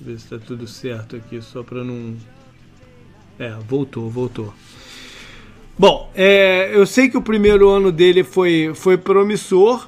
Ver 0.02 0.20
se 0.20 0.28
tá 0.28 0.38
tudo 0.38 0.68
certo 0.68 1.16
aqui, 1.16 1.42
só 1.42 1.64
para 1.64 1.84
não. 1.84 2.16
É, 3.38 3.52
voltou, 3.68 4.10
voltou. 4.10 4.54
Bom, 5.78 6.12
é, 6.14 6.70
eu 6.74 6.86
sei 6.86 7.08
que 7.08 7.18
o 7.18 7.22
primeiro 7.22 7.70
ano 7.70 7.92
dele 7.92 8.24
foi, 8.24 8.74
foi 8.76 8.98
promissor, 8.98 9.88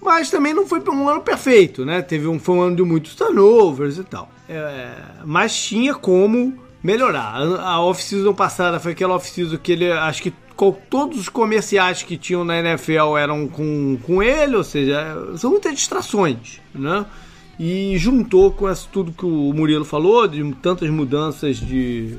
mas 0.00 0.30
também 0.30 0.52
não 0.52 0.66
foi 0.66 0.80
um 0.90 1.08
ano 1.08 1.22
perfeito, 1.22 1.84
né? 1.84 2.02
Teve 2.02 2.26
um, 2.26 2.38
foi 2.38 2.56
um 2.56 2.60
ano 2.60 2.76
de 2.76 2.82
muitos 2.82 3.14
turnovers 3.14 3.96
e 3.96 4.04
tal. 4.04 4.30
É, 4.46 4.92
mas 5.24 5.56
tinha 5.56 5.94
como 5.94 6.58
melhorar. 6.82 7.36
A, 7.36 7.80
off-season 7.80 8.34
passada 8.34 8.78
foi 8.78 8.92
aquela 8.92 9.14
off-season 9.14 9.56
que 9.56 9.72
ele, 9.72 9.90
acho 9.90 10.22
que 10.22 10.32
todos 10.90 11.18
os 11.18 11.28
comerciais 11.30 12.02
que 12.02 12.18
tinham 12.18 12.44
na 12.44 12.58
NFL 12.58 13.16
eram 13.18 13.48
com, 13.48 13.98
com 14.02 14.22
ele, 14.22 14.56
ou 14.56 14.64
seja, 14.64 15.16
são 15.36 15.50
muitas 15.50 15.74
distrações, 15.74 16.60
né? 16.74 17.06
E 17.58 17.96
juntou 17.98 18.50
com 18.50 18.70
isso 18.70 18.88
tudo 18.92 19.12
que 19.12 19.24
o 19.24 19.52
Murilo 19.52 19.84
falou, 19.84 20.26
de 20.26 20.52
tantas 20.54 20.90
mudanças 20.90 21.56
de, 21.56 22.16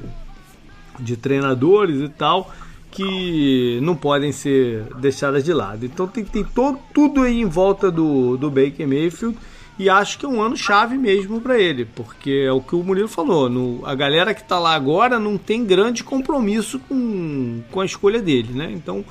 de 1.00 1.18
treinadores 1.18 2.02
e 2.02 2.10
tal, 2.10 2.52
que 2.90 3.80
não 3.82 3.96
podem 3.96 4.32
ser 4.32 4.84
deixadas 4.96 5.44
de 5.44 5.52
lado. 5.52 5.86
Então 5.86 6.08
tem, 6.08 6.24
tem 6.24 6.44
todo, 6.44 6.80
tudo 6.94 7.22
aí 7.22 7.42
em 7.42 7.46
volta 7.46 7.92
do, 7.92 8.38
do 8.38 8.50
Baker 8.50 8.88
Mayfield 8.88 9.38
e 9.78 9.90
acho 9.90 10.18
que 10.18 10.26
é 10.26 10.30
um 10.30 10.42
ano 10.42 10.56
chave 10.56 10.98
mesmo 10.98 11.42
para 11.42 11.60
ele, 11.60 11.84
porque 11.84 12.46
é 12.48 12.52
o 12.52 12.62
que 12.62 12.76
o 12.76 12.84
Murilo 12.84 13.10
falou. 13.10 13.50
No, 13.50 13.86
a 13.86 13.94
galera 13.94 14.34
que 14.34 14.42
está 14.42 14.58
lá 14.58 14.74
agora 14.74 15.20
não 15.20 15.38
tem 15.38 15.66
grande 15.66 16.02
compromisso 16.02 16.80
com, 16.80 17.62
com 17.70 17.82
a 17.82 17.86
escolha 17.86 18.22
dele, 18.22 18.54
né? 18.54 18.72
Então 18.72 19.04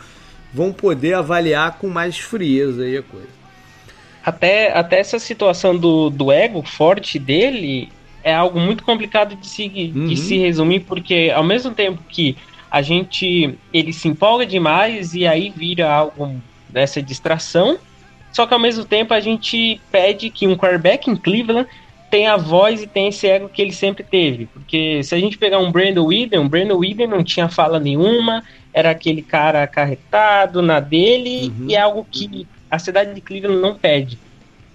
vão 0.55 0.73
poder 0.73 1.15
avaliar 1.15 1.79
com 1.79 1.89
mais 1.89 2.19
frieza 2.19 2.83
aí 2.83 2.97
a 2.97 3.03
coisa. 3.03 3.44
Até, 4.25 4.73
até 4.73 4.99
essa 4.99 5.19
situação 5.19 5.77
do, 5.77 6.09
do 6.11 6.33
ego 6.33 6.63
forte 6.63 7.19
dele 7.19 7.91
é 8.23 8.35
algo 8.35 8.59
muito 8.59 8.83
complicado 8.85 9.37
de 9.37 9.47
se, 9.47 9.93
uhum. 9.95 10.07
de 10.07 10.17
se 10.17 10.39
resumir, 10.39 10.81
porque 10.81 11.31
ao 11.35 11.45
mesmo 11.45 11.73
tempo 11.73 12.03
que 12.09 12.37
a 12.71 12.81
gente 12.81 13.57
ele 13.73 13.93
se 13.93 14.09
empolga 14.09 14.47
demais 14.47 15.15
e 15.15 15.27
aí 15.27 15.53
vira 15.55 15.93
algo 15.93 16.35
dessa 16.71 17.03
distração 17.03 17.79
só 18.35 18.47
que 18.49 18.53
ao 18.53 18.59
mesmo 18.59 18.85
tempo 18.85 19.15
a 19.15 19.21
gente 19.21 19.81
pede 19.93 20.29
que 20.29 20.49
um 20.49 20.57
quarterback 20.57 21.09
em 21.09 21.15
Cleveland 21.15 21.69
tenha 22.11 22.35
a 22.35 22.37
voz 22.37 22.83
e 22.83 22.87
tenha 22.87 23.09
esse 23.09 23.29
ego 23.29 23.49
que 23.49 23.63
ele 23.63 23.73
sempre 23.73 24.03
teve. 24.03 24.47
Porque 24.47 25.01
se 25.05 25.15
a 25.15 25.19
gente 25.21 25.39
pegar 25.39 25.59
um 25.59 25.71
Brandon 25.71 26.05
Whedon, 26.05 26.49
Brandon 26.49 26.77
Whedon 26.77 27.07
não 27.07 27.23
tinha 27.23 27.49
fala 27.49 27.79
nenhuma, 27.79 28.43
era 28.73 28.91
aquele 28.91 29.23
cara 29.23 29.63
acarretado 29.63 30.61
na 30.61 30.81
dele, 30.81 31.53
uhum. 31.57 31.67
e 31.69 31.77
é 31.77 31.81
algo 31.81 32.05
que 32.11 32.45
a 32.75 32.79
cidade 32.79 33.15
de 33.15 33.21
Cleveland 33.21 33.61
não 33.61 33.77
pede. 33.77 34.19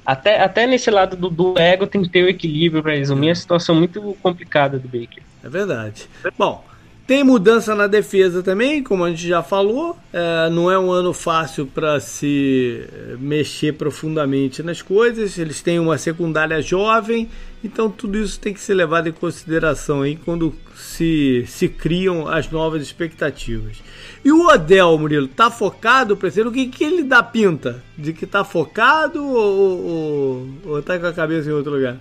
Até, 0.05 0.41
até 0.41 0.65
nesse 0.65 0.89
lado 0.89 1.15
do, 1.15 1.29
do 1.29 1.59
ego 1.59 1.85
tem 1.85 2.01
que 2.01 2.09
ter 2.09 2.23
o 2.23 2.29
equilíbrio 2.29 2.81
para 2.81 2.95
resumir 2.95 3.27
é. 3.27 3.31
a 3.31 3.35
situação 3.35 3.75
muito 3.75 4.17
complicada 4.23 4.79
do 4.79 4.87
Baker. 4.87 5.21
É 5.43 5.49
verdade. 5.49 6.07
Bom, 6.37 6.63
tem 7.05 7.23
mudança 7.23 7.75
na 7.75 7.87
defesa 7.87 8.41
também, 8.41 8.81
como 8.83 9.03
a 9.03 9.09
gente 9.09 9.27
já 9.27 9.43
falou. 9.43 9.97
É, 10.13 10.49
não 10.49 10.71
é 10.71 10.79
um 10.79 10.91
ano 10.91 11.11
fácil 11.11 11.65
para 11.67 11.99
se 11.99 12.87
mexer 13.19 13.73
profundamente 13.73 14.63
nas 14.63 14.81
coisas. 14.81 15.37
Eles 15.37 15.61
têm 15.61 15.79
uma 15.79 15.97
secundária 15.97 16.61
jovem, 16.61 17.29
então 17.63 17.89
tudo 17.89 18.17
isso 18.17 18.39
tem 18.39 18.53
que 18.53 18.61
ser 18.61 18.75
levado 18.75 19.09
em 19.09 19.11
consideração 19.11 20.03
aí 20.03 20.15
quando 20.15 20.55
se, 20.75 21.43
se 21.47 21.67
criam 21.67 22.27
as 22.27 22.49
novas 22.49 22.81
expectativas. 22.81 23.77
E 24.23 24.31
o 24.31 24.47
Odell, 24.47 24.97
Murilo, 24.97 25.27
tá 25.27 25.49
focado 25.49 26.17
para 26.17 26.29
ser 26.29 26.45
o 26.45 26.51
que, 26.51 26.67
que 26.67 26.83
ele 26.83 27.03
dá 27.03 27.23
pinta? 27.23 27.83
De 27.97 28.11
que 28.13 28.25
tá 28.25 28.43
focado 28.43 29.25
ou, 29.25 29.85
ou, 29.85 30.47
ou 30.65 30.81
tá 30.81 30.99
com 30.99 31.07
a 31.07 31.13
cabeça 31.13 31.49
em 31.49 31.53
outro 31.53 31.71
lugar? 31.71 31.97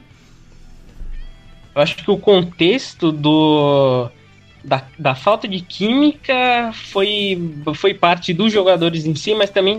Eu 1.75 1.83
acho 1.83 1.97
que 1.97 2.11
o 2.11 2.19
contexto 2.19 3.13
do 3.13 4.11
da, 4.65 4.83
da 4.99 5.15
falta 5.15 5.47
de 5.47 5.61
química 5.61 6.73
foi, 6.73 7.55
foi 7.75 7.95
parte 7.95 8.35
dos 8.35 8.53
jogadores 8.53 9.07
em 9.07 9.15
si, 9.15 9.35
mas 9.35 9.51
também 9.51 9.79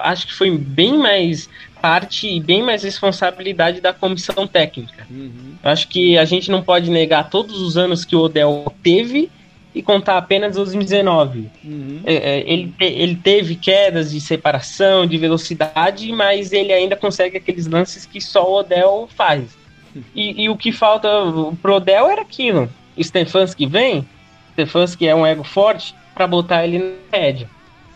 acho 0.00 0.26
que 0.26 0.34
foi 0.34 0.56
bem 0.56 0.98
mais 0.98 1.48
parte 1.80 2.26
e 2.26 2.40
bem 2.40 2.62
mais 2.62 2.82
responsabilidade 2.82 3.80
da 3.80 3.92
comissão 3.92 4.46
técnica. 4.46 5.06
Uhum. 5.08 5.54
Acho 5.62 5.86
que 5.88 6.18
a 6.18 6.24
gente 6.24 6.50
não 6.50 6.62
pode 6.62 6.90
negar 6.90 7.30
todos 7.30 7.60
os 7.60 7.76
anos 7.76 8.04
que 8.04 8.16
o 8.16 8.20
Odell 8.20 8.72
teve 8.82 9.30
e 9.76 9.82
contar 9.82 10.16
apenas 10.16 10.56
os 10.56 10.72
19. 10.72 11.50
Uhum. 11.62 12.00
É, 12.06 12.14
é, 12.14 12.50
ele, 12.50 12.72
ele 12.80 13.14
teve 13.14 13.56
quedas 13.56 14.10
de 14.10 14.22
separação, 14.22 15.06
de 15.06 15.18
velocidade, 15.18 16.10
mas 16.12 16.50
ele 16.50 16.72
ainda 16.72 16.96
consegue 16.96 17.36
aqueles 17.36 17.66
lances 17.66 18.06
que 18.06 18.18
só 18.18 18.50
o 18.50 18.60
Odell 18.60 19.06
faz. 19.14 19.54
E, 20.14 20.44
e 20.44 20.48
o 20.48 20.56
que 20.56 20.72
falta 20.72 21.06
pro 21.60 21.74
Odell 21.74 22.08
era 22.08 22.22
aquilo. 22.22 22.70
Stefanski 22.98 23.66
vem, 23.66 24.08
Stefanski 24.52 25.06
é 25.06 25.14
um 25.14 25.26
ego 25.26 25.44
forte 25.44 25.94
para 26.14 26.26
botar 26.26 26.64
ele 26.64 26.78
na 26.78 27.18
rédea. 27.18 27.50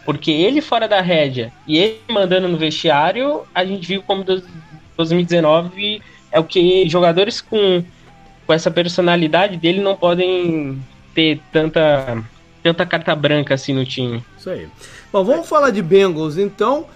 Porque 0.04 0.30
ele 0.30 0.60
fora 0.60 0.86
da 0.86 1.00
rédea 1.00 1.50
e 1.66 1.78
ele 1.78 2.00
mandando 2.10 2.46
no 2.46 2.58
vestiário, 2.58 3.40
a 3.54 3.64
gente 3.64 3.88
viu 3.88 4.02
como 4.02 4.22
2019 4.22 6.02
é 6.30 6.38
o 6.38 6.44
que 6.44 6.86
jogadores 6.90 7.40
com, 7.40 7.82
com 8.46 8.52
essa 8.52 8.70
personalidade 8.70 9.56
dele 9.56 9.80
não 9.80 9.96
podem 9.96 10.78
ter 11.14 11.40
tanta, 11.52 12.22
tanta 12.62 12.86
carta 12.86 13.14
branca 13.14 13.54
assim 13.54 13.72
no 13.72 13.84
time. 13.84 14.24
Isso 14.38 14.50
aí. 14.50 14.68
Bom, 15.12 15.24
vamos 15.24 15.48
falar 15.48 15.70
de 15.70 15.82
Bengals 15.82 16.36
então 16.36 16.86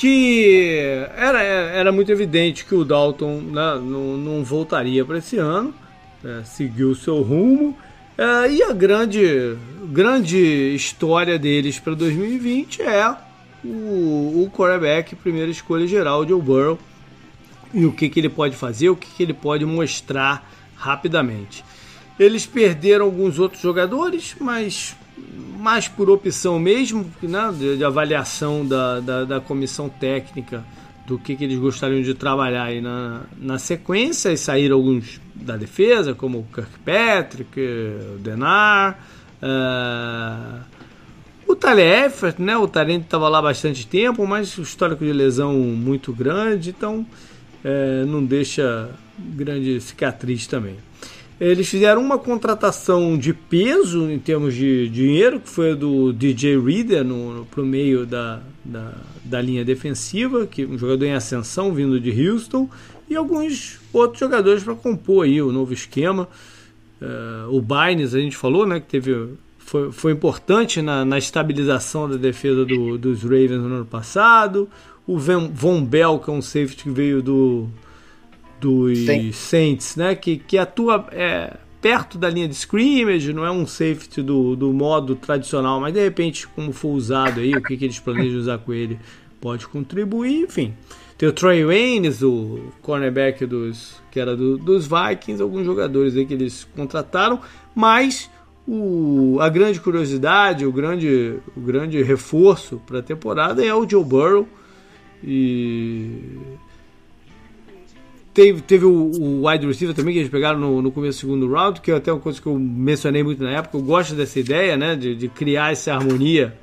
que 0.00 0.78
era, 1.14 1.42
era 1.42 1.92
muito 1.92 2.10
evidente 2.10 2.64
que 2.64 2.74
o 2.74 2.86
Dalton 2.86 3.40
né, 3.40 3.78
não, 3.82 4.16
não 4.16 4.42
voltaria 4.42 5.04
para 5.04 5.18
esse 5.18 5.36
ano, 5.36 5.74
né, 6.22 6.42
seguiu 6.44 6.90
o 6.90 6.94
seu 6.94 7.20
rumo. 7.20 7.76
É, 8.16 8.50
e 8.50 8.62
a 8.62 8.72
grande, 8.72 9.56
grande 9.92 10.74
história 10.74 11.38
deles 11.38 11.78
para 11.78 11.94
2020 11.94 12.80
é 12.80 13.14
o, 13.62 14.44
o 14.44 14.50
quarterback, 14.54 15.14
primeira 15.16 15.50
escolha 15.50 15.86
geral, 15.86 16.26
Joe 16.26 16.40
Burrow, 16.40 16.78
e 17.74 17.84
o 17.84 17.92
que, 17.92 18.08
que 18.08 18.20
ele 18.20 18.30
pode 18.30 18.56
fazer, 18.56 18.88
o 18.88 18.96
que, 18.96 19.06
que 19.06 19.22
ele 19.22 19.34
pode 19.34 19.66
mostrar 19.66 20.50
rapidamente. 20.76 21.62
Eles 22.20 22.44
perderam 22.44 23.06
alguns 23.06 23.38
outros 23.38 23.62
jogadores, 23.62 24.36
mas 24.38 24.94
mais 25.58 25.88
por 25.88 26.10
opção 26.10 26.58
mesmo, 26.58 27.10
né, 27.22 27.50
de, 27.58 27.78
de 27.78 27.84
avaliação 27.84 28.66
da, 28.66 29.00
da, 29.00 29.24
da, 29.24 29.40
comissão 29.40 29.88
técnica 29.88 30.62
do 31.06 31.18
que, 31.18 31.34
que 31.34 31.44
eles 31.44 31.58
gostariam 31.58 32.02
de 32.02 32.12
trabalhar 32.12 32.64
aí 32.64 32.80
na, 32.82 33.22
na 33.38 33.58
sequência, 33.58 34.30
e 34.30 34.36
saíram 34.36 34.76
alguns 34.76 35.18
da 35.34 35.56
defesa, 35.56 36.14
como 36.14 36.40
o 36.40 36.44
Kirkpatrick, 36.44 37.58
o 37.58 38.18
Denar, 38.18 38.98
uh, 39.42 40.60
o 41.50 41.56
Tyler 41.56 42.12
né? 42.38 42.56
O 42.56 42.68
Tarente 42.68 43.06
estava 43.06 43.30
lá 43.30 43.40
bastante 43.40 43.86
tempo, 43.86 44.26
mas 44.26 44.58
o 44.58 44.62
histórico 44.62 45.04
de 45.04 45.12
lesão 45.12 45.54
muito 45.54 46.12
grande, 46.12 46.70
então 46.70 47.04
é, 47.64 48.04
não 48.04 48.22
deixa 48.22 48.90
grande 49.18 49.80
cicatriz 49.80 50.46
também. 50.46 50.76
Eles 51.40 51.70
fizeram 51.70 52.02
uma 52.02 52.18
contratação 52.18 53.16
de 53.16 53.32
peso 53.32 54.10
em 54.10 54.18
termos 54.18 54.54
de 54.54 54.90
dinheiro, 54.90 55.40
que 55.40 55.48
foi 55.48 55.74
do 55.74 56.12
DJ 56.12 56.60
Reader 56.60 57.02
no, 57.02 57.46
no, 57.56 57.64
meio 57.64 58.04
da, 58.04 58.42
da, 58.62 58.92
da, 59.24 59.40
linha 59.40 59.64
defensiva, 59.64 60.46
que 60.46 60.66
um 60.66 60.76
jogador 60.76 61.06
em 61.06 61.14
ascensão 61.14 61.72
vindo 61.72 61.98
de 61.98 62.28
Houston, 62.28 62.68
e 63.08 63.16
alguns 63.16 63.80
outros 63.90 64.20
jogadores 64.20 64.62
para 64.62 64.74
compor 64.74 65.24
aí 65.24 65.40
o 65.40 65.50
novo 65.50 65.72
esquema. 65.72 66.28
Uh, 67.00 67.56
o 67.56 67.62
Bynes, 67.62 68.14
a 68.14 68.20
gente 68.20 68.36
falou, 68.36 68.66
né, 68.66 68.78
que 68.78 68.86
teve, 68.86 69.30
foi, 69.58 69.90
foi 69.90 70.12
importante 70.12 70.82
na, 70.82 71.06
na 71.06 71.16
estabilização 71.16 72.06
da 72.06 72.16
defesa 72.16 72.66
do, 72.66 72.98
dos 72.98 73.22
Ravens 73.22 73.62
no 73.62 73.76
ano 73.76 73.86
passado. 73.86 74.68
O 75.06 75.16
Von 75.18 75.82
Bell, 75.82 76.18
que 76.18 76.28
é 76.28 76.32
um 76.34 76.42
safety 76.42 76.82
que 76.82 76.90
veio 76.90 77.22
do, 77.22 77.66
dos 78.60 78.98
Sim. 78.98 79.32
Saints, 79.32 79.96
né? 79.96 80.14
Que, 80.14 80.36
que 80.36 80.58
atua 80.58 81.06
é, 81.12 81.56
perto 81.80 82.18
da 82.18 82.28
linha 82.28 82.46
de 82.46 82.54
scrimmage, 82.54 83.32
não 83.32 83.44
é 83.44 83.50
um 83.50 83.66
safety 83.66 84.22
do, 84.22 84.54
do 84.54 84.72
modo 84.72 85.16
tradicional, 85.16 85.80
mas 85.80 85.94
de 85.94 86.02
repente, 86.02 86.46
como 86.48 86.72
for 86.72 86.90
usado 86.90 87.40
aí, 87.40 87.52
o 87.54 87.62
que, 87.62 87.76
que 87.76 87.84
eles 87.84 87.98
planejam 87.98 88.38
usar 88.38 88.58
com 88.58 88.72
ele 88.72 88.98
pode 89.40 89.66
contribuir, 89.66 90.44
enfim. 90.44 90.74
Tem 91.16 91.28
o 91.28 91.32
Troy 91.32 91.64
Waynes, 91.64 92.22
o 92.22 92.60
cornerback 92.82 93.44
dos, 93.46 94.00
que 94.10 94.20
era 94.20 94.36
do, 94.36 94.56
dos 94.56 94.86
Vikings, 94.86 95.42
alguns 95.42 95.64
jogadores 95.64 96.16
aí 96.16 96.26
que 96.26 96.34
eles 96.34 96.66
contrataram, 96.76 97.40
mas 97.74 98.30
o, 98.66 99.38
a 99.40 99.48
grande 99.48 99.80
curiosidade, 99.80 100.64
o 100.64 100.72
grande, 100.72 101.38
o 101.56 101.60
grande 101.60 102.02
reforço 102.02 102.80
para 102.86 103.00
a 103.00 103.02
temporada 103.02 103.64
é 103.64 103.74
o 103.74 103.88
Joe 103.88 104.04
Burrow. 104.04 104.48
E 105.22 106.38
Teve, 108.32 108.60
teve 108.62 108.84
o, 108.84 108.90
o, 108.90 109.48
wide 109.48 109.66
receiver 109.66 109.94
também 109.94 110.14
que 110.14 110.20
eles 110.20 110.30
pegaram 110.30 110.58
no, 110.58 110.80
no 110.80 110.92
começo 110.92 111.18
do 111.18 111.20
segundo 111.20 111.52
round, 111.52 111.80
que 111.80 111.90
é 111.90 111.96
até 111.96 112.12
uma 112.12 112.20
coisa 112.20 112.40
que 112.40 112.46
eu 112.46 112.56
mencionei 112.58 113.24
muito 113.24 113.42
na 113.42 113.50
época. 113.50 113.76
Eu 113.76 113.82
gosto 113.82 114.14
dessa 114.14 114.38
ideia, 114.38 114.76
né? 114.76 114.94
De, 114.94 115.16
de 115.16 115.28
criar 115.28 115.72
essa 115.72 115.92
harmonia 115.92 116.56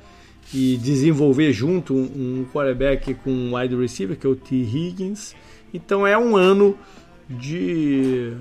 e 0.52 0.78
desenvolver 0.78 1.52
junto 1.52 1.94
um, 1.94 2.00
um 2.40 2.46
quarterback 2.52 3.12
com 3.14 3.30
um 3.30 3.56
wide 3.56 3.76
receiver, 3.76 4.16
que 4.16 4.26
é 4.26 4.30
o 4.30 4.34
T. 4.34 4.54
Higgins. 4.54 5.34
Então 5.72 6.06
é 6.06 6.16
um 6.16 6.36
ano 6.36 6.74
de 7.28 8.32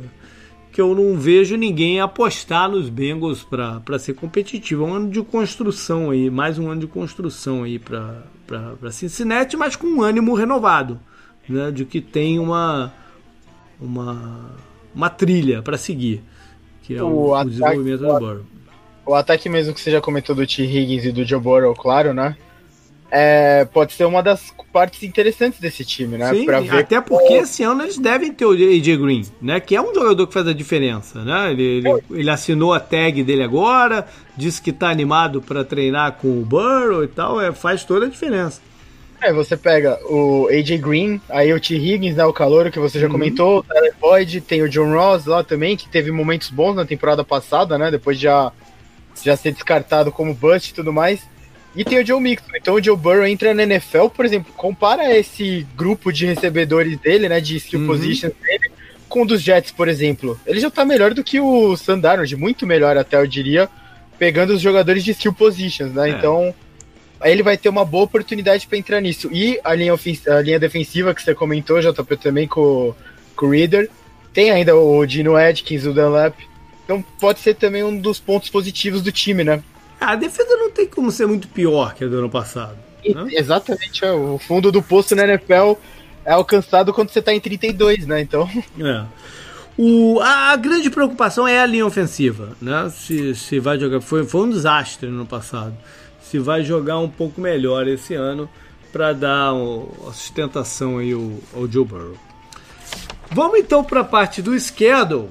que 0.72 0.80
eu 0.80 0.94
não 0.96 1.18
vejo 1.18 1.58
ninguém 1.58 2.00
apostar 2.00 2.70
nos 2.70 2.88
Bengals 2.88 3.44
para 3.44 4.00
ser 4.00 4.14
competitivo. 4.14 4.86
É 4.86 4.88
um 4.88 4.94
ano 4.94 5.10
de 5.10 5.22
construção 5.22 6.12
aí, 6.12 6.30
mais 6.30 6.58
um 6.60 6.70
ano 6.70 6.82
de 6.82 6.88
construção 6.88 7.64
aí 7.64 7.80
para 7.80 8.92
Cincinnati, 8.92 9.58
mas 9.58 9.76
com 9.76 9.88
um 9.88 10.02
ânimo 10.02 10.34
renovado, 10.34 11.00
né? 11.50 11.72
De 11.72 11.84
que 11.84 12.00
tem 12.00 12.40
uma 12.40 12.94
uma, 13.80 14.52
uma 14.94 15.10
trilha 15.10 15.62
para 15.62 15.78
seguir, 15.78 16.24
que 16.84 16.96
é 16.96 17.04
o, 17.04 17.08
o, 17.08 17.36
ataque, 17.36 17.48
o 17.48 17.50
desenvolvimento 17.50 18.00
do 18.00 18.20
Burrow. 18.20 18.46
O 19.06 19.14
ataque 19.16 19.50
mesmo 19.50 19.74
que 19.74 19.80
você 19.80 19.92
já 19.92 20.02
comentou 20.02 20.36
do 20.36 20.46
T. 20.46 20.64
Higgins 20.64 21.06
e 21.06 21.12
do 21.12 21.24
Joe 21.24 21.40
Burrow, 21.40 21.74
claro, 21.74 22.14
né? 22.14 22.36
É, 23.10 23.64
pode 23.64 23.94
ser 23.94 24.04
uma 24.04 24.22
das 24.22 24.54
partes 24.74 25.02
interessantes 25.02 25.62
desse 25.62 25.86
time, 25.86 26.18
né? 26.18 26.30
Sim, 26.34 26.46
até 26.50 27.00
porque 27.00 27.36
esse 27.36 27.64
ano 27.64 27.84
eles 27.84 27.98
devem 27.98 28.34
ter 28.34 28.46
o 28.46 28.52
AJ 28.52 28.98
Green, 28.98 29.26
né? 29.42 29.62
Que 29.62 29.78
é 29.78 29.82
um 29.82 29.94
jogador 29.94 30.28
que 30.28 30.34
faz 30.34 30.46
a 30.46 30.54
diferença, 30.54 31.24
né? 31.24 31.52
Ele, 31.52 31.64
ele, 31.64 32.04
ele 32.12 32.30
assinou 32.30 32.74
a 32.74 32.82
tag 32.82 33.24
dele 33.24 33.44
agora, 33.44 34.06
disse 34.36 34.62
que 34.62 34.74
tá 34.74 34.90
animado 34.90 35.42
para 35.42 35.64
treinar 35.64 36.14
com 36.14 36.42
o 36.42 36.46
Burrow 36.46 37.02
e 37.02 37.08
tal, 37.08 37.40
é, 37.40 37.54
faz 37.54 37.86
toda 37.86 38.08
a 38.08 38.10
diferença. 38.10 38.62
É, 39.22 39.34
você 39.34 39.57
pega 39.57 39.99
o 40.05 40.47
AJ 40.47 40.80
Green, 40.80 41.20
aí 41.28 41.51
o 41.51 41.59
T. 41.59 41.76
Higgins, 41.76 42.15
né, 42.15 42.26
o 42.26 42.34
calor 42.34 42.70
que 42.70 42.80
você 42.80 42.99
já 42.99 43.07
uhum. 43.07 43.13
comentou, 43.13 43.59
o 43.59 43.63
Tyler 43.63 43.93
Boyd, 43.99 44.41
tem 44.41 44.61
o 44.61 44.70
John 44.70 44.93
Ross 44.93 45.26
lá 45.26 45.43
também, 45.43 45.76
que 45.76 45.89
teve 45.89 46.11
momentos 46.11 46.49
bons 46.49 46.76
na 46.76 46.86
temporada 46.86 47.24
passada, 47.24 47.78
né, 47.78 47.89
depois 47.89 48.18
de 48.18 48.24
já, 48.24 48.51
já 49.24 49.36
ser 49.36 49.51
descartado 49.51 50.11
como 50.11 50.34
bust 50.34 50.70
e 50.70 50.74
tudo 50.74 50.93
mais. 50.93 51.22
E 51.76 51.84
tem 51.84 51.99
o 51.99 52.05
Joe 52.05 52.22
Mixon. 52.22 52.55
Então 52.55 52.76
o 52.76 52.84
Joe 52.84 52.97
Burrow 52.97 53.26
entra 53.26 53.53
na 53.53 53.63
NFL, 53.63 54.07
por 54.07 54.26
exemplo, 54.26 54.51
compara 54.53 55.15
esse 55.15 55.65
grupo 55.76 56.11
de 56.11 56.26
recebedores 56.26 56.97
dele, 56.99 57.28
né, 57.28 57.41
de 57.41 57.57
skill 57.57 57.82
uhum. 57.82 57.88
positions 57.88 58.34
dele, 58.41 58.72
com 59.09 59.24
o 59.24 59.26
dos 59.26 59.41
Jets, 59.41 59.72
por 59.72 59.88
exemplo. 59.88 60.39
Ele 60.45 60.59
já 60.59 60.70
tá 60.70 60.86
melhor 60.86 61.13
do 61.13 61.24
que 61.24 61.39
o 61.39 61.76
Sandarnold, 61.76 62.36
muito 62.36 62.68
melhor 62.68 62.97
até, 62.97 63.18
eu 63.18 63.28
diria, 63.28 63.68
pegando 64.20 64.53
os 64.53 64.61
jogadores 64.61 65.03
de 65.03 65.11
skill 65.11 65.34
positions, 65.34 65.91
né, 65.91 66.09
é. 66.09 66.13
então 66.13 66.53
aí 67.20 67.32
ele 67.32 67.43
vai 67.43 67.57
ter 67.57 67.70
uma 67.70 67.86
boa 67.86 68.03
oportunidade 68.03 68.68
para 68.68 68.78
entrar 68.78 69.01
nisso. 69.01 69.30
E 69.32 69.59
a 69.63 69.74
linha, 69.74 69.93
a 69.93 70.41
linha 70.41 70.59
defensiva 70.59 71.13
que 71.13 71.22
você 71.22 71.34
comentou, 71.34 71.80
JP, 71.82 72.18
também 72.18 72.47
com, 72.47 72.93
com 73.36 73.45
o 73.47 73.49
Reader. 73.49 73.89
Tem 74.34 74.51
ainda 74.51 74.76
o 74.76 75.05
Dino 75.05 75.36
Atkins, 75.36 75.86
o 75.86 75.93
Dunlap. 75.93 76.36
Então 76.86 77.03
pode 77.20 77.39
ser 77.39 77.55
também 77.55 77.84
um 77.84 77.97
dos 77.97 78.20
pontos 78.20 78.49
positivos 78.49 79.01
do 79.01 79.11
time, 79.11 79.43
né? 79.43 79.61
A 79.99 80.15
defesa 80.15 80.55
não 80.55 80.70
tem 80.70 80.88
como 80.88 81.11
ser 81.11 81.26
muito 81.26 81.47
pior 81.47 81.93
que 81.95 82.03
a 82.03 82.07
do 82.07 82.20
ano 82.20 82.30
passado. 82.30 82.78
Né? 83.03 83.30
Exatamente, 83.32 84.05
é, 84.05 84.11
o 84.11 84.38
fundo 84.38 84.72
do 84.72 84.82
poço 84.82 85.15
na 85.15 85.24
NFL 85.24 85.74
é 86.24 86.34
alcançado 86.34 86.93
quando 86.93 87.09
você 87.09 87.22
tá 87.22 87.34
em 87.34 87.39
32, 87.39 88.05
né? 88.05 88.22
Então. 88.22 88.49
É. 88.80 89.05
O, 89.80 90.20
a, 90.22 90.53
a, 90.53 90.55
grande 90.55 90.89
preocupação 90.89 91.47
é 91.47 91.59
a 91.59 91.65
linha 91.65 91.86
ofensiva, 91.86 92.57
né? 92.59 92.89
Se, 92.89 93.36
se 93.36 93.59
vai 93.59 93.78
jogar. 93.78 94.01
Foi, 94.01 94.26
foi 94.26 94.41
um 94.41 94.49
desastre 94.49 95.07
no 95.07 95.18
ano 95.18 95.26
passado 95.28 95.76
se 96.30 96.40
vai 96.40 96.64
jogar 96.64 97.00
um 97.00 97.10
pouco 97.10 97.40
melhor 97.40 97.88
esse 97.88 98.14
ano 98.14 98.50
para 98.92 99.14
dar 99.14 99.54
uma 99.54 100.14
sustentação 100.14 100.98
aí 100.98 101.14
ao, 101.14 101.32
ao 101.56 101.68
Joe 101.68 101.86
Burrow. 101.86 102.18
Vamos 103.32 103.60
então 103.60 103.84
para 103.84 104.02
a 104.02 104.04
parte 104.04 104.42
do 104.42 104.58
schedule. 104.60 105.30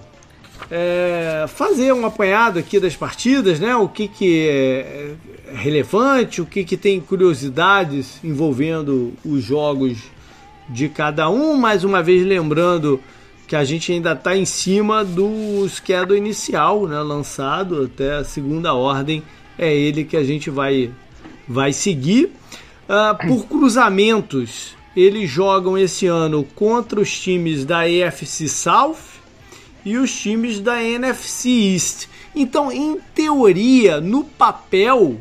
É, 0.71 1.45
fazer 1.49 1.93
um 1.93 2.05
apanhado 2.07 2.59
aqui 2.59 2.81
das 2.81 2.97
partidas, 2.97 3.61
né? 3.61 3.77
O 3.77 3.89
que, 3.89 4.09
que 4.09 4.49
é, 4.49 5.15
é 5.49 5.57
relevante, 5.57 6.41
o 6.41 6.47
que, 6.47 6.65
que 6.65 6.77
tem 6.77 7.01
curiosidades 7.01 8.19
envolvendo 8.25 9.13
os 9.25 9.45
jogos 9.45 9.99
de 10.69 10.89
cada 10.89 11.29
um. 11.31 11.57
Mais 11.57 11.85
uma 11.85 12.03
vez 12.03 12.27
lembrando 12.27 13.01
que 13.47 13.55
a 13.55 13.65
gente 13.65 13.93
ainda 13.93 14.13
está 14.13 14.37
em 14.37 14.45
cima 14.45 15.05
do 15.05 15.69
schedule 15.69 16.19
inicial, 16.19 16.87
né? 16.87 17.01
Lançado 17.01 17.85
até 17.85 18.15
a 18.17 18.25
segunda 18.25 18.75
ordem 18.75 19.23
é 19.59 19.75
ele 19.75 20.05
que 20.05 20.17
a 20.17 20.25
gente 20.25 20.51
vai, 20.51 20.91
vai 21.49 21.73
seguir. 21.73 22.31
Uh, 22.89 23.27
por 23.27 23.47
cruzamentos, 23.47 24.77
eles 24.97 25.29
jogam 25.29 25.77
esse 25.77 26.07
ano 26.07 26.45
contra 26.55 27.01
os 27.01 27.19
times 27.19 27.65
da 27.65 27.81
AFC 27.81 28.49
South 28.49 28.97
e 29.85 29.97
os 29.97 30.15
times 30.15 30.61
da 30.61 30.83
NFC 30.83 31.49
East. 31.49 32.09
Então, 32.35 32.71
em 32.71 32.99
teoria, 33.15 34.01
no 34.01 34.25
papel, 34.25 35.17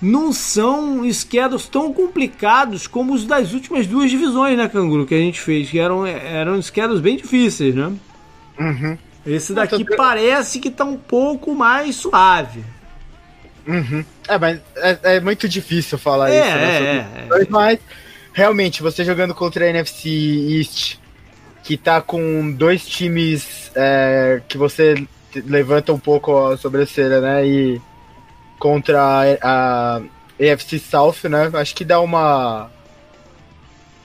não 0.00 0.32
são 0.32 1.04
esquedos 1.04 1.68
tão 1.68 1.92
complicados 1.92 2.86
como 2.86 3.12
os 3.12 3.24
das 3.24 3.52
últimas 3.52 3.86
duas 3.86 4.10
divisões, 4.10 4.56
né, 4.56 4.68
Canguru, 4.68 5.06
que 5.06 5.14
a 5.14 5.18
gente 5.18 5.40
fez, 5.40 5.68
que 5.70 5.78
eram, 5.78 6.06
eram 6.06 6.58
esquedos 6.58 7.00
bem 7.00 7.16
difíceis, 7.16 7.74
né? 7.74 7.92
Uhum. 8.58 8.98
Esse 9.26 9.52
daqui 9.52 9.84
parece 9.96 10.58
que 10.58 10.70
tá 10.70 10.84
um 10.84 10.96
pouco 10.96 11.54
mais 11.54 11.96
suave. 11.96 12.64
Uhum. 13.66 14.04
É, 14.28 14.38
mas 14.38 14.60
é, 14.76 14.98
é, 15.02 15.20
muito 15.20 15.48
difícil 15.48 15.98
falar 15.98 16.30
é, 16.30 16.40
isso, 16.40 16.56
né? 16.56 17.28
É, 17.30 17.42
é, 17.42 17.46
mas 17.48 17.78
realmente, 18.32 18.82
você 18.82 19.04
jogando 19.04 19.34
contra 19.34 19.64
a 19.64 19.68
NFC 19.68 20.08
East, 20.08 20.96
que 21.62 21.76
tá 21.76 22.00
com 22.00 22.50
dois 22.52 22.86
times 22.86 23.70
é, 23.74 24.40
que 24.48 24.56
você 24.56 25.06
levanta 25.46 25.92
um 25.92 25.98
pouco 25.98 26.46
a 26.46 26.56
sobrancelha, 26.56 27.20
né? 27.20 27.46
E 27.46 27.80
contra 28.58 29.00
a, 29.00 29.22
a 29.42 30.00
AFC 30.40 30.78
South, 30.78 31.28
né? 31.28 31.50
Acho 31.54 31.74
que 31.74 31.84
dá 31.84 32.00
uma 32.00 32.70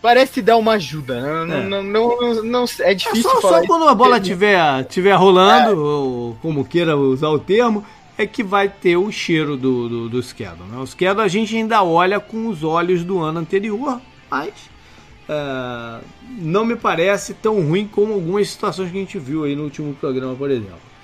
parece 0.06 0.40
dar 0.40 0.58
uma 0.58 0.74
ajuda, 0.74 1.20
né? 1.20 1.46
Não, 1.46 1.58
é. 1.58 1.64
não, 1.64 1.84
não, 1.84 2.44
não, 2.44 2.66
é 2.82 2.94
difícil 2.94 3.32
é 3.32 3.34
só, 3.34 3.42
falar. 3.42 3.62
Só 3.62 3.68
quando 3.68 3.88
a 3.88 3.96
bola 3.96 4.18
estiver 4.18 4.84
tiver 4.84 5.16
rolando, 5.16 5.84
ou 5.84 6.38
como 6.44 6.64
queira 6.64 6.96
usar 6.96 7.30
o 7.30 7.40
termo, 7.40 7.84
é 8.18 8.26
que 8.26 8.44
vai 8.44 8.70
ter 8.70 8.98
o 8.98 9.12
cheiro 9.12 9.58
do, 9.58 9.90
do, 9.90 10.10
do 10.10 10.24
schedule. 10.24 10.70
Né? 10.70 10.78
O 10.78 10.86
schedule 10.86 11.26
a 11.26 11.28
gente 11.28 11.56
ainda 11.56 11.84
olha 11.84 12.20
com 12.20 12.48
os 12.48 12.64
olhos 12.64 13.04
do 13.04 13.20
ano 13.20 13.40
anterior, 13.40 14.02
mas 14.30 14.54
uh, 15.30 16.04
não 16.40 16.66
me 16.66 16.76
parece 16.76 17.34
tão 17.34 17.62
ruim 17.62 17.88
como 17.88 18.14
algumas 18.14 18.50
situações 18.50 18.92
que 18.92 18.98
a 18.98 19.02
gente 19.02 19.20
viu 19.20 19.44
aí 19.44 19.56
no 19.56 19.64
último 19.64 19.94
programa, 19.96 20.36
por 20.36 20.50
exemplo. 20.50 20.96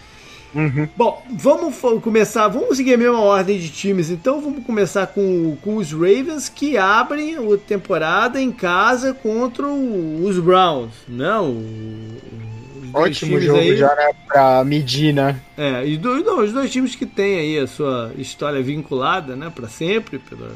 Uhum. 0.54 0.88
Bom, 0.98 1.24
vamos 1.32 1.78
começar, 2.02 2.50
vamos 2.50 2.76
seguir 2.76 2.96
a 2.96 2.98
mesma 2.98 3.22
ordem 3.22 3.58
de 3.58 3.70
times, 3.70 4.10
então 4.10 4.42
vamos 4.42 4.66
começar 4.66 5.08
com, 5.08 5.56
com 5.62 5.78
os 5.78 5.94
Ravens 5.94 6.50
que 6.50 6.78
abrem 6.78 7.38
a 7.38 7.58
temporada 7.58 8.42
em 8.42 8.52
casa 8.52 9.14
contra 9.14 9.66
os 9.66 10.38
Browns, 10.40 10.92
não? 11.08 11.54
Né? 11.54 12.51
Ótimo 12.94 13.40
jogo 13.40 13.60
aí. 13.60 13.78
já, 13.78 13.94
né? 13.96 14.14
Pra 14.28 14.64
medir, 14.64 15.14
né? 15.14 15.40
É, 15.58 15.86
e 15.86 15.98
dois, 15.98 16.24
não, 16.26 16.40
os 16.44 16.52
dois 16.52 16.72
times 16.72 16.96
que 16.96 17.06
têm 17.06 17.40
aí 17.40 17.60
a 17.60 17.68
sua 17.68 18.12
história 18.18 18.62
vinculada, 18.62 19.36
né? 19.36 19.52
Pra 19.54 19.68
sempre, 19.68 20.20
pela, 20.20 20.52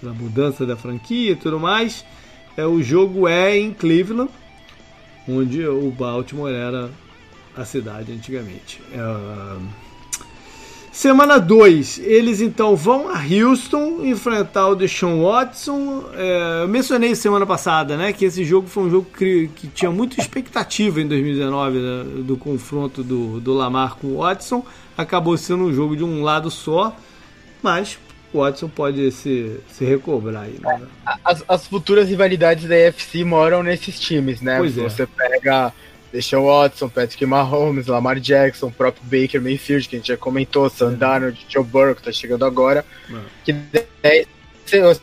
pela 0.00 0.12
mudança 0.12 0.64
da 0.66 0.76
franquia 0.76 1.32
e 1.32 1.36
tudo 1.36 1.58
mais. 1.58 2.04
É, 2.56 2.64
o 2.64 2.82
jogo 2.82 3.26
é 3.26 3.58
em 3.58 3.72
Cleveland, 3.72 4.30
onde 5.28 5.66
o 5.66 5.90
Baltimore 5.90 6.52
era 6.52 6.90
a 7.56 7.64
cidade 7.64 8.12
antigamente. 8.12 8.80
É, 8.92 9.56
semana 10.94 11.40
2, 11.40 11.98
eles 11.98 12.40
então 12.40 12.76
vão 12.76 13.08
a 13.08 13.18
Houston 13.18 14.04
enfrentar 14.04 14.68
o 14.68 14.76
Deshaun 14.76 15.24
Watson. 15.24 16.04
É, 16.14 16.62
eu 16.62 16.68
mencionei 16.68 17.16
semana 17.16 17.44
passada 17.44 17.96
né, 17.96 18.12
que 18.12 18.24
esse 18.24 18.44
jogo 18.44 18.68
foi 18.68 18.84
um 18.84 18.90
jogo 18.90 19.08
que, 19.18 19.50
que 19.56 19.66
tinha 19.66 19.90
muita 19.90 20.20
expectativa 20.20 21.00
em 21.00 21.08
2019 21.08 21.78
né, 21.78 22.04
do 22.22 22.36
confronto 22.36 23.02
do, 23.02 23.40
do 23.40 23.52
Lamar 23.52 23.96
com 23.96 24.06
o 24.06 24.18
Watson. 24.18 24.64
Acabou 24.96 25.36
sendo 25.36 25.64
um 25.64 25.74
jogo 25.74 25.96
de 25.96 26.04
um 26.04 26.22
lado 26.22 26.48
só, 26.48 26.96
mas 27.60 27.98
o 28.32 28.38
Watson 28.38 28.68
pode 28.68 29.10
se, 29.10 29.58
se 29.72 29.84
recobrar 29.84 30.44
aí. 30.44 30.60
Né? 30.60 30.80
As, 31.24 31.44
as 31.48 31.66
futuras 31.66 32.08
rivalidades 32.08 32.68
da 32.68 32.76
UFC 32.76 33.24
moram 33.24 33.64
nesses 33.64 33.98
times, 33.98 34.40
né? 34.40 34.58
Pois 34.58 34.78
é. 34.78 34.82
Você 34.82 35.08
pega 35.08 35.72
Deshaun 36.14 36.44
Watson, 36.44 36.88
Patrick 36.88 37.26
Mahomes, 37.26 37.88
Lamar 37.88 38.20
Jackson, 38.20 38.68
o 38.68 38.72
próprio 38.72 39.02
Baker 39.04 39.40
Mayfield, 39.42 39.88
que 39.88 39.96
a 39.96 39.98
gente 39.98 40.08
já 40.08 40.16
comentou, 40.16 40.70
Sam 40.70 40.92
Darnold, 40.94 41.44
Joe 41.48 41.64
Burrow, 41.64 41.94
que 41.96 42.02
tá 42.02 42.12
chegando 42.12 42.44
agora. 42.44 42.84
É. 43.10 43.18
Que 43.44 43.52
daí 44.02 44.26
se- 44.64 45.00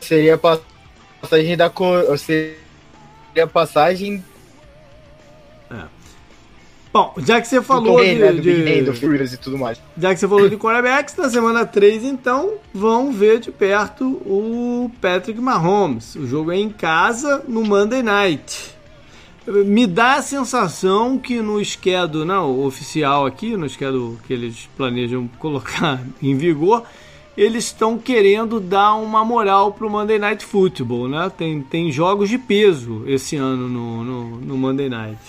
seria 0.00 0.34
a 0.34 0.38
passagem 0.38 1.56
da 1.58 1.68
cor. 1.68 2.16
Seria 2.18 3.46
passagem 3.52 4.24
Bom, 6.92 7.12
já 7.18 7.38
que 7.42 7.46
você 7.48 7.60
falou 7.60 7.98
de, 8.14 8.14
né, 8.14 8.32
de- 8.32 9.34
e 9.34 9.36
tudo 9.36 9.58
mais. 9.58 9.78
Já 9.98 10.14
que 10.14 10.20
você 10.20 10.26
falou 10.26 10.48
de 10.48 10.56
quarterbacks, 10.56 11.14
na 11.16 11.28
semana 11.28 11.66
3, 11.66 12.02
então, 12.02 12.54
vão 12.72 13.12
ver 13.12 13.38
de 13.40 13.50
perto 13.52 14.02
o 14.24 14.90
Patrick 15.02 15.38
Mahomes. 15.38 16.14
O 16.14 16.26
jogo 16.26 16.50
é 16.52 16.56
em 16.56 16.70
casa, 16.70 17.42
no 17.46 17.62
Monday 17.62 18.02
Night. 18.02 18.74
Me 19.46 19.86
dá 19.86 20.14
a 20.14 20.22
sensação 20.22 21.18
que 21.18 21.40
no 21.40 21.64
schedule 21.64 22.24
não, 22.24 22.60
oficial 22.60 23.24
aqui, 23.24 23.56
no 23.56 23.68
schedule 23.68 24.18
que 24.26 24.32
eles 24.32 24.68
planejam 24.76 25.28
colocar 25.38 26.02
em 26.20 26.36
vigor, 26.36 26.82
eles 27.36 27.66
estão 27.66 27.96
querendo 27.96 28.58
dar 28.58 28.94
uma 28.94 29.24
moral 29.24 29.72
pro 29.72 29.88
Monday 29.88 30.18
Night 30.18 30.44
Football, 30.44 31.08
né? 31.08 31.30
Tem, 31.36 31.62
tem 31.62 31.92
jogos 31.92 32.28
de 32.28 32.38
peso 32.38 33.04
esse 33.06 33.36
ano 33.36 33.68
no, 33.68 34.02
no, 34.02 34.36
no 34.40 34.56
Monday 34.56 34.88
Night. 34.88 35.20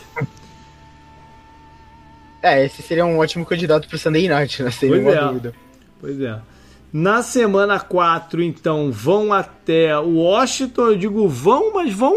É, 2.42 2.66
esse 2.66 2.82
seria 2.82 3.06
um 3.06 3.18
ótimo 3.18 3.46
candidato 3.46 3.88
pro 3.88 3.98
Sunday 3.98 4.28
Night, 4.28 4.64
né? 4.64 4.72
Sem 4.72 4.90
Pois 4.90 5.04
nenhuma 5.04 5.22
é. 5.22 5.28
dúvida. 5.28 5.54
Pois 6.00 6.22
é. 6.22 6.40
Na 6.94 7.22
semana 7.22 7.80
4, 7.80 8.42
então, 8.42 8.92
vão 8.92 9.34
até 9.34 9.98
Washington. 10.00 10.88
Eu 10.88 10.98
digo 10.98 11.28
vão, 11.28 11.74
mas 11.74 11.94
vão 11.94 12.16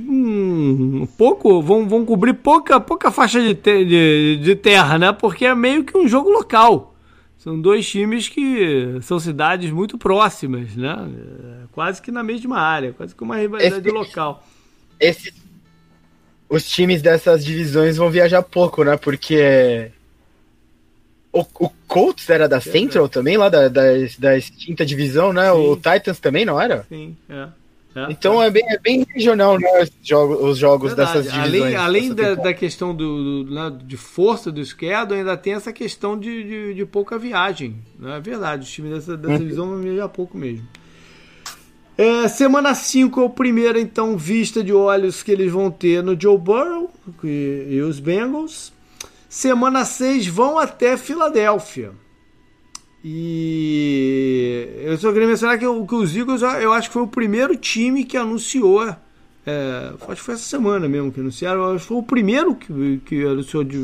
um 0.00 1.06
pouco, 1.18 1.60
vão, 1.62 1.88
vão 1.88 2.04
cobrir 2.04 2.34
pouca, 2.34 2.80
pouca 2.80 3.10
faixa 3.10 3.40
de, 3.40 3.54
te- 3.54 3.84
de, 3.84 4.36
de 4.42 4.56
terra, 4.56 4.98
né? 4.98 5.12
Porque 5.12 5.44
é 5.44 5.54
meio 5.54 5.84
que 5.84 5.96
um 5.96 6.06
jogo 6.08 6.30
local. 6.30 6.94
São 7.38 7.60
dois 7.60 7.88
times 7.88 8.28
que 8.28 8.98
são 9.02 9.18
cidades 9.18 9.70
muito 9.72 9.98
próximas, 9.98 10.76
né? 10.76 10.96
É, 11.12 11.62
Quase 11.72 12.00
que 12.00 12.10
na 12.12 12.22
mesma 12.22 12.58
área, 12.58 12.92
quase 12.92 13.14
que 13.14 13.22
uma 13.22 13.36
rivalidade 13.36 13.88
Esse- 13.88 13.96
local. 13.96 14.46
Esses, 15.00 15.32
os 16.48 16.68
times 16.68 17.00
dessas 17.02 17.44
divisões 17.44 17.96
vão 17.96 18.10
viajar 18.10 18.42
pouco, 18.42 18.84
né? 18.84 18.96
Porque 18.96 19.90
o, 21.32 21.40
o 21.58 21.70
Colts 21.88 22.28
era 22.28 22.46
da 22.48 22.60
Central 22.60 23.08
também, 23.08 23.36
lá 23.36 23.48
da, 23.48 23.68
da, 23.68 23.82
da 24.18 24.36
extinta 24.36 24.84
divisão, 24.84 25.32
né? 25.32 25.50
O 25.50 25.74
Titans 25.76 26.20
também, 26.20 26.44
não 26.44 26.60
era? 26.60 26.84
Sim, 26.88 27.16
é. 27.28 27.48
É. 27.94 28.06
Então 28.10 28.42
é 28.42 28.50
bem, 28.50 28.62
é 28.68 28.78
bem 28.78 29.04
regional, 29.14 29.58
né? 29.58 29.68
Os 29.82 29.90
jogos, 30.02 30.40
os 30.42 30.58
jogos 30.58 30.94
Verdade. 30.94 31.18
dessas 31.18 31.32
divisões. 31.32 31.62
Além, 31.62 31.76
além 31.76 32.14
da, 32.14 32.34
da 32.34 32.54
questão 32.54 32.94
do, 32.94 33.44
do- 33.44 33.54
né, 33.54 33.70
de 33.84 33.96
força 33.98 34.50
do 34.50 34.60
esquerdo, 34.60 35.12
ainda 35.12 35.36
tem 35.36 35.52
essa 35.54 35.72
questão 35.72 36.18
de, 36.18 36.42
de, 36.42 36.74
de 36.74 36.86
pouca 36.86 37.18
viagem. 37.18 37.76
né? 37.98 38.16
É 38.16 38.20
verdade, 38.20 38.62
os 38.64 38.70
times 38.70 38.92
dessa, 38.92 39.16
dessa 39.16 39.38
divisão 39.38 39.68
vão 39.68 39.78
viajar 39.78 40.08
pouco 40.08 40.38
mesmo. 40.38 40.66
É, 41.98 42.26
semana 42.28 42.74
5 42.74 43.20
é 43.20 43.24
o 43.24 43.28
primeiro, 43.30 43.78
então, 43.78 44.16
vista 44.16 44.64
de 44.64 44.72
olhos 44.72 45.22
que 45.22 45.30
eles 45.30 45.52
vão 45.52 45.70
ter 45.70 46.02
no 46.02 46.18
Joe 46.18 46.38
Burrow 46.38 46.90
e, 47.22 47.66
e 47.72 47.80
os 47.82 48.00
Bengals. 48.00 48.72
Semana 49.28 49.84
6 49.84 50.26
vão 50.26 50.58
até 50.58 50.96
Filadélfia. 50.96 51.92
E 53.04 54.68
eu 54.84 54.96
só 54.96 55.12
queria 55.12 55.26
mencionar 55.28 55.58
que, 55.58 55.66
o- 55.66 55.86
que 55.86 55.94
os 55.94 56.14
Eagles, 56.16 56.42
eu 56.42 56.72
acho 56.72 56.88
que 56.88 56.92
foi 56.92 57.02
o 57.02 57.06
primeiro 57.08 57.56
time 57.56 58.04
que 58.04 58.16
anunciou. 58.16 58.94
é, 59.44 59.92
acho 60.02 60.14
que 60.14 60.20
foi 60.22 60.34
essa 60.34 60.44
semana 60.44 60.88
mesmo 60.88 61.10
que 61.10 61.18
anunciaram. 61.18 61.64
Acho 61.74 61.82
que 61.82 61.88
foi 61.88 61.96
o 61.96 62.02
primeiro 62.02 62.54
que, 62.54 63.00
que 63.04 63.24
anunciou 63.24 63.64
de, 63.64 63.76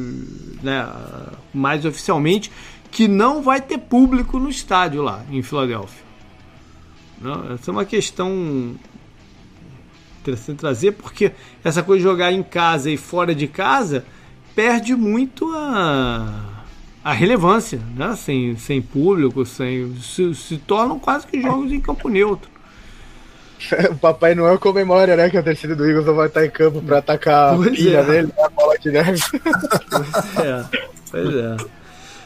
né, 0.62 0.88
mais 1.52 1.84
oficialmente 1.84 2.50
que 2.92 3.08
não 3.08 3.42
vai 3.42 3.60
ter 3.60 3.76
público 3.78 4.38
no 4.38 4.48
estádio 4.48 5.02
lá 5.02 5.24
em 5.30 5.42
Filadélfia. 5.42 6.02
Não, 7.20 7.52
essa 7.52 7.70
é 7.70 7.72
uma 7.72 7.84
questão 7.84 8.76
interessante 10.20 10.58
trazer, 10.58 10.92
porque 10.92 11.32
essa 11.64 11.82
coisa 11.82 11.98
de 11.98 12.08
jogar 12.08 12.32
em 12.32 12.42
casa 12.42 12.88
e 12.90 12.96
fora 12.96 13.34
de 13.34 13.48
casa 13.48 14.04
perde 14.54 14.94
muito 14.94 15.50
a, 15.54 16.57
a 17.04 17.12
relevância, 17.12 17.80
né? 17.96 18.14
Sem, 18.16 18.56
sem 18.56 18.82
público, 18.82 19.44
sem 19.46 19.94
se, 20.00 20.34
se 20.34 20.56
tornam 20.58 20.98
quase 20.98 21.26
que 21.26 21.40
jogos 21.40 21.72
em 21.72 21.80
campo 21.80 22.08
neutro. 22.08 22.50
o 23.90 23.96
Papai 23.96 24.34
Noel 24.34 24.58
comemora, 24.58 25.16
né? 25.16 25.28
Que 25.30 25.36
a 25.36 25.42
torcida 25.42 25.74
do 25.74 25.84
Eagles 25.86 26.06
não 26.06 26.14
vai 26.14 26.28
estar 26.28 26.44
em 26.44 26.50
campo 26.50 26.80
pra 26.82 26.98
atacar 26.98 27.56
Pois 27.56 27.68
a 27.68 27.70
pilha 27.72 27.98
é. 27.98 28.04
dele, 28.04 28.32
a 28.38 28.48
bola 28.50 28.78
de 28.78 28.90
neve. 28.90 29.20
É, 30.36 30.64
pois 31.10 31.34
é. 31.34 31.56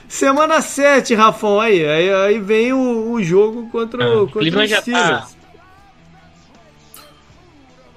Semana 0.08 0.60
7, 0.60 1.14
Rafão, 1.14 1.58
aí, 1.58 1.86
aí, 1.86 2.12
aí 2.12 2.38
vem 2.38 2.72
o, 2.74 3.12
o 3.12 3.22
jogo 3.22 3.70
contra, 3.70 3.98
o- 4.06 4.24
Ah, 4.24 4.26
contra 4.26 4.40
Cleveland 4.40 4.68
já 4.68 4.76
tá- 4.76 4.82
Steelers. 4.82 5.36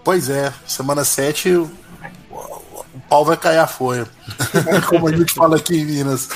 Pois 0.03 0.29
é, 0.29 0.53
semana 0.67 1.03
7 1.03 1.49
o, 1.49 1.63
o 1.63 1.67
pau 3.09 3.25
vai 3.25 3.37
cair 3.37 3.57
a 3.57 3.67
folha. 3.67 4.07
Como 4.87 5.07
a 5.07 5.15
gente 5.15 5.33
fala 5.33 5.57
aqui 5.57 5.77
em 5.77 5.85
Minas. 5.85 6.27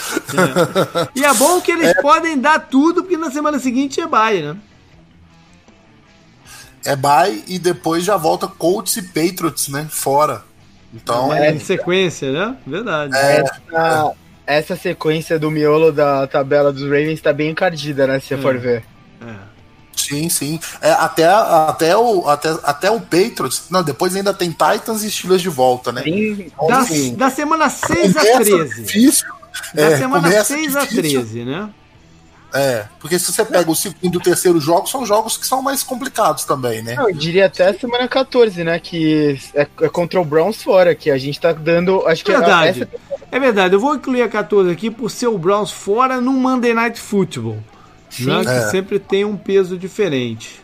E 1.16 1.24
é 1.24 1.34
bom 1.34 1.60
que 1.62 1.72
eles 1.72 1.94
podem 2.02 2.40
dar 2.40 2.60
tudo, 2.60 3.04
porque 3.04 3.18
na 3.18 3.32
semana 3.32 3.60
seguinte 3.60 4.00
é 4.02 4.08
bye, 4.08 4.42
né? 4.42 4.58
É 6.86 6.96
bye 6.96 7.44
e 7.48 7.60
depois 7.60 8.04
já 8.04 8.16
volta 8.18 8.48
Colts 8.48 8.96
e 8.98 9.02
Patriots, 9.02 9.68
né? 9.68 9.88
Fora. 9.90 10.44
Então, 10.94 11.34
É, 11.34 11.52
em 11.52 11.60
sequência, 11.60 12.32
né? 12.32 12.56
Verdade. 12.66 13.16
Essa, 13.16 14.16
essa 14.46 14.76
sequência 14.76 15.38
do 15.38 15.52
miolo 15.52 15.92
da 15.92 16.26
tabela 16.26 16.72
dos 16.74 16.84
Ravens 16.84 17.22
tá 17.22 17.32
bem 17.32 17.52
encardida, 17.52 18.08
né? 18.08 18.20
Se 18.20 18.28
você 18.28 18.38
for 18.38 18.58
ver. 18.58 18.84
É. 19.22 19.49
sim, 20.02 20.30
sim. 20.30 20.60
É, 20.82 20.92
até, 20.92 21.26
até, 21.26 21.96
o, 21.98 22.28
até, 22.28 22.50
até 22.64 22.92
o 22.92 23.00
Patriots. 23.00 23.64
Não, 23.70 23.84
depois 23.84 24.16
ainda 24.16 24.34
tem 24.34 24.50
Titans 24.52 25.04
e 25.04 25.12
Steelers 25.12 25.42
de 25.42 25.50
volta, 25.50 25.92
né? 25.92 26.02
Bem, 26.04 26.52
Da, 26.68 26.84
sim. 26.84 27.16
da 27.16 27.30
semana 27.30 27.70
6 27.70 28.16
a 28.18 28.20
Começa 28.22 28.44
13. 28.44 28.84
Difícil. 28.84 29.28
Da 29.74 29.84
É, 29.84 29.98
semana 29.98 30.24
começa 30.30 30.56
6 30.56 30.76
a 30.76 30.82
difícil. 30.82 31.22
13, 31.22 31.46
né? 31.46 31.70
É, 32.52 32.86
porque 33.00 33.20
se 33.20 33.32
você 33.32 33.46
pega 33.46 33.70
o 33.70 33.76
segundo 33.76 34.16
e 34.16 34.18
o 34.18 34.22
terceiro 34.22 34.60
jogo, 34.60 34.88
são 34.88 35.06
jogos 35.06 35.38
que 35.38 35.46
são 35.46 35.62
mais 35.62 35.84
complicados 35.84 36.46
também, 36.46 36.82
né? 36.82 36.96
Não, 36.96 37.08
eu 37.08 37.16
diria 37.16 37.46
até 37.46 37.68
a 37.68 37.78
semana 37.78 38.08
14, 38.08 38.64
né? 38.64 38.80
Que 38.80 39.40
é, 39.54 39.68
é 39.82 39.90
contra 39.90 40.20
o 40.20 40.26
Browns 40.26 40.62
fora, 40.64 40.96
que 40.96 41.12
a 41.12 41.18
gente 41.18 41.40
tá 41.40 41.52
dando. 41.54 42.08
Acho 42.08 42.26
que 42.26 42.32
Verdade. 42.32 42.82
essa 42.82 42.90
É 43.32 43.40
verdade, 43.40 43.76
eu 43.76 43.80
vou 43.80 43.94
incluir 43.96 44.24
a 44.24 44.30
14 44.30 44.72
aqui 44.72 44.90
por 44.90 45.12
ser 45.12 45.28
o 45.28 45.38
Browns 45.38 45.70
fora 45.70 46.20
no 46.20 46.32
Monday 46.34 46.74
Night 46.74 47.00
Football. 47.00 47.60
Né, 48.20 48.44
que 48.44 48.50
É. 48.50 48.62
sempre 48.70 49.00
tem 49.00 49.24
um 49.26 49.36
peso 49.38 49.78
diferente. 49.78 50.62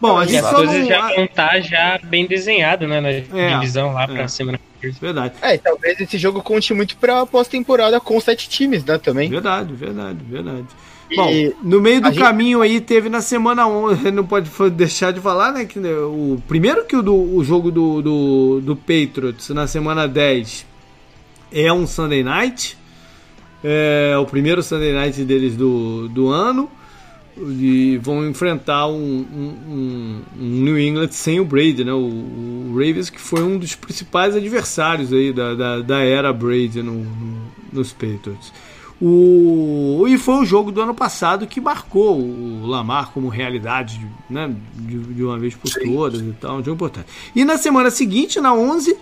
Bom, 0.00 0.16
a 0.18 0.24
gente 0.24 0.38
as 0.38 0.46
só 0.50 0.56
coisas 0.56 0.76
não. 0.80 0.86
já 0.86 1.08
vão 1.14 1.24
estar 1.24 1.60
já 1.60 2.00
bem 2.02 2.26
desenhado, 2.26 2.88
né? 2.88 3.00
Na 3.02 3.08
É, 3.10 3.54
divisão 3.54 3.92
lá 3.92 4.04
é. 4.04 4.06
pra 4.06 4.28
semana. 4.28 4.58
Verdade, 4.98 5.34
É, 5.42 5.58
talvez 5.58 6.00
esse 6.00 6.16
jogo 6.16 6.42
conte 6.42 6.72
muito 6.72 6.96
pra 6.96 7.26
pós-temporada 7.26 8.00
com 8.00 8.18
sete 8.18 8.48
times, 8.48 8.82
né? 8.82 8.96
Também. 8.96 9.28
verdade, 9.28 9.74
verdade, 9.74 10.18
verdade. 10.26 10.64
E 11.10 11.16
Bom, 11.16 11.30
no 11.62 11.80
meio 11.82 12.00
do 12.00 12.06
a 12.08 12.10
gente- 12.12 12.20
caminho 12.22 12.62
aí 12.62 12.80
teve 12.80 13.10
na 13.10 13.20
semana 13.20 13.66
11, 13.68 14.08
não 14.12 14.24
pode 14.24 14.48
deixar 14.70 15.12
de 15.12 15.20
falar, 15.20 15.52
né? 15.52 15.66
Que 15.66 15.78
né, 15.78 15.90
o 15.92 16.40
primeiro 16.48 16.86
que 16.86 16.96
o, 16.96 17.02
do, 17.02 17.14
o 17.14 17.44
jogo 17.44 17.70
do, 17.70 18.00
do, 18.00 18.60
do 18.62 18.74
Patriots 18.76 19.50
na 19.50 19.66
semana 19.66 20.08
10 20.08 20.64
é 21.52 21.70
um 21.70 21.86
Sunday 21.86 22.22
Night. 22.22 22.78
É 23.62 24.16
o 24.18 24.24
primeiro 24.24 24.62
Sunday 24.62 24.92
Night 24.94 25.22
deles 25.24 25.56
do, 25.56 26.08
do 26.08 26.28
ano. 26.30 26.70
E 27.36 27.98
vão 28.02 28.26
enfrentar 28.28 28.86
um, 28.88 28.94
um- 28.98 29.56
um- 29.68 30.20
New 30.36 30.78
England 30.78 31.08
sem 31.12 31.40
o 31.40 31.44
Brady, 31.44 31.84
né? 31.84 31.92
O, 31.92 31.96
o 31.98 32.72
Ravens, 32.74 33.08
que 33.08 33.20
foi 33.20 33.42
um 33.42 33.56
dos 33.58 33.74
principais 33.74 34.34
adversários 34.36 35.12
aí 35.12 35.32
da, 35.32 35.54
da, 35.54 35.80
da 35.80 35.98
era 36.00 36.32
Brady 36.32 36.82
no- 36.82 36.92
no- 37.04 37.42
nos 37.72 37.92
Patriots. 37.92 38.52
O, 39.00 40.04
e 40.06 40.18
foi 40.18 40.34
o 40.42 40.44
jogo 40.44 40.70
do 40.70 40.80
ano 40.82 40.94
passado 40.94 41.46
que 41.46 41.58
marcou 41.58 42.20
o 42.20 42.66
Lamar 42.66 43.10
como 43.12 43.28
realidade 43.28 44.06
né, 44.28 44.54
de, 44.74 44.98
de 44.98 45.24
uma 45.24 45.38
vez 45.38 45.54
por 45.54 45.70
todas 45.70 46.20
e 46.20 46.32
tal, 46.38 46.56
um 46.56 46.58
jogo 46.58 46.72
importante. 46.72 47.06
E 47.34 47.42
na 47.42 47.56
semana 47.56 47.90
seguinte, 47.90 48.38
na 48.40 48.52
11, 48.52 48.94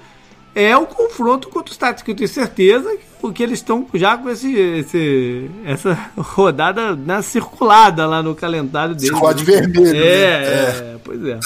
é 0.54 0.76
o 0.76 0.86
confronto 0.86 1.48
contra 1.48 1.70
os 1.70 1.76
Titans, 1.76 2.02
que 2.02 2.10
eu 2.10 2.16
tenho 2.16 2.28
certeza 2.28 2.96
que 3.34 3.42
eles 3.42 3.58
estão 3.58 3.86
já 3.94 4.16
com 4.16 4.30
esse, 4.30 4.54
esse, 4.54 5.50
essa 5.64 5.98
rodada 6.16 6.94
na 6.94 7.20
circulada 7.20 8.06
lá 8.06 8.22
no 8.22 8.34
calendário 8.34 8.94
deles. 8.94 9.10
Circulado 9.10 9.44
vermelho. 9.44 9.88
É, 9.88 9.92
né? 9.92 10.46
é, 10.46 10.96
pois 11.04 11.24
é. 11.24 11.40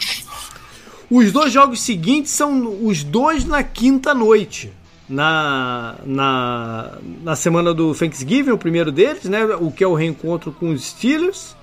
os 1.10 1.32
dois 1.32 1.52
jogos 1.52 1.80
seguintes 1.80 2.30
são 2.32 2.86
os 2.86 3.02
dois 3.02 3.44
na 3.44 3.62
quinta 3.62 4.14
noite. 4.14 4.72
Na, 5.08 5.94
na, 6.04 6.98
na 7.22 7.34
semana 7.34 7.72
do 7.72 7.94
Thanksgiving, 7.94 8.50
o 8.50 8.58
primeiro 8.58 8.92
deles, 8.92 9.24
né? 9.24 9.42
O 9.58 9.70
que 9.70 9.82
é 9.82 9.86
o 9.86 9.94
reencontro 9.94 10.52
com 10.52 10.68
os 10.68 10.84
Steelers. 10.84 11.56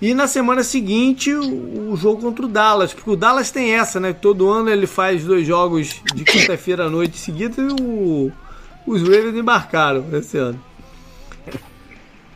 E 0.00 0.14
na 0.14 0.28
semana 0.28 0.62
seguinte, 0.62 1.34
o, 1.34 1.90
o, 1.90 1.96
jogo 1.96 2.22
contra 2.22 2.44
o 2.44 2.48
Dallas. 2.48 2.94
Porque 2.94 3.10
o 3.10 3.16
Dallas 3.16 3.50
tem 3.50 3.74
essa, 3.74 3.98
né? 3.98 4.12
Todo 4.12 4.48
ano 4.48 4.70
ele 4.70 4.86
faz 4.86 5.24
dois 5.24 5.46
jogos 5.46 6.00
de 6.14 6.24
quinta-feira 6.24 6.84
à 6.84 6.90
noite 6.90 7.18
seguida 7.18 7.60
e 7.60 7.82
o, 7.82 8.32
os 8.86 9.02
Ravens 9.02 9.34
embarcaram 9.34 10.04
esse 10.12 10.38
ano. 10.38 10.60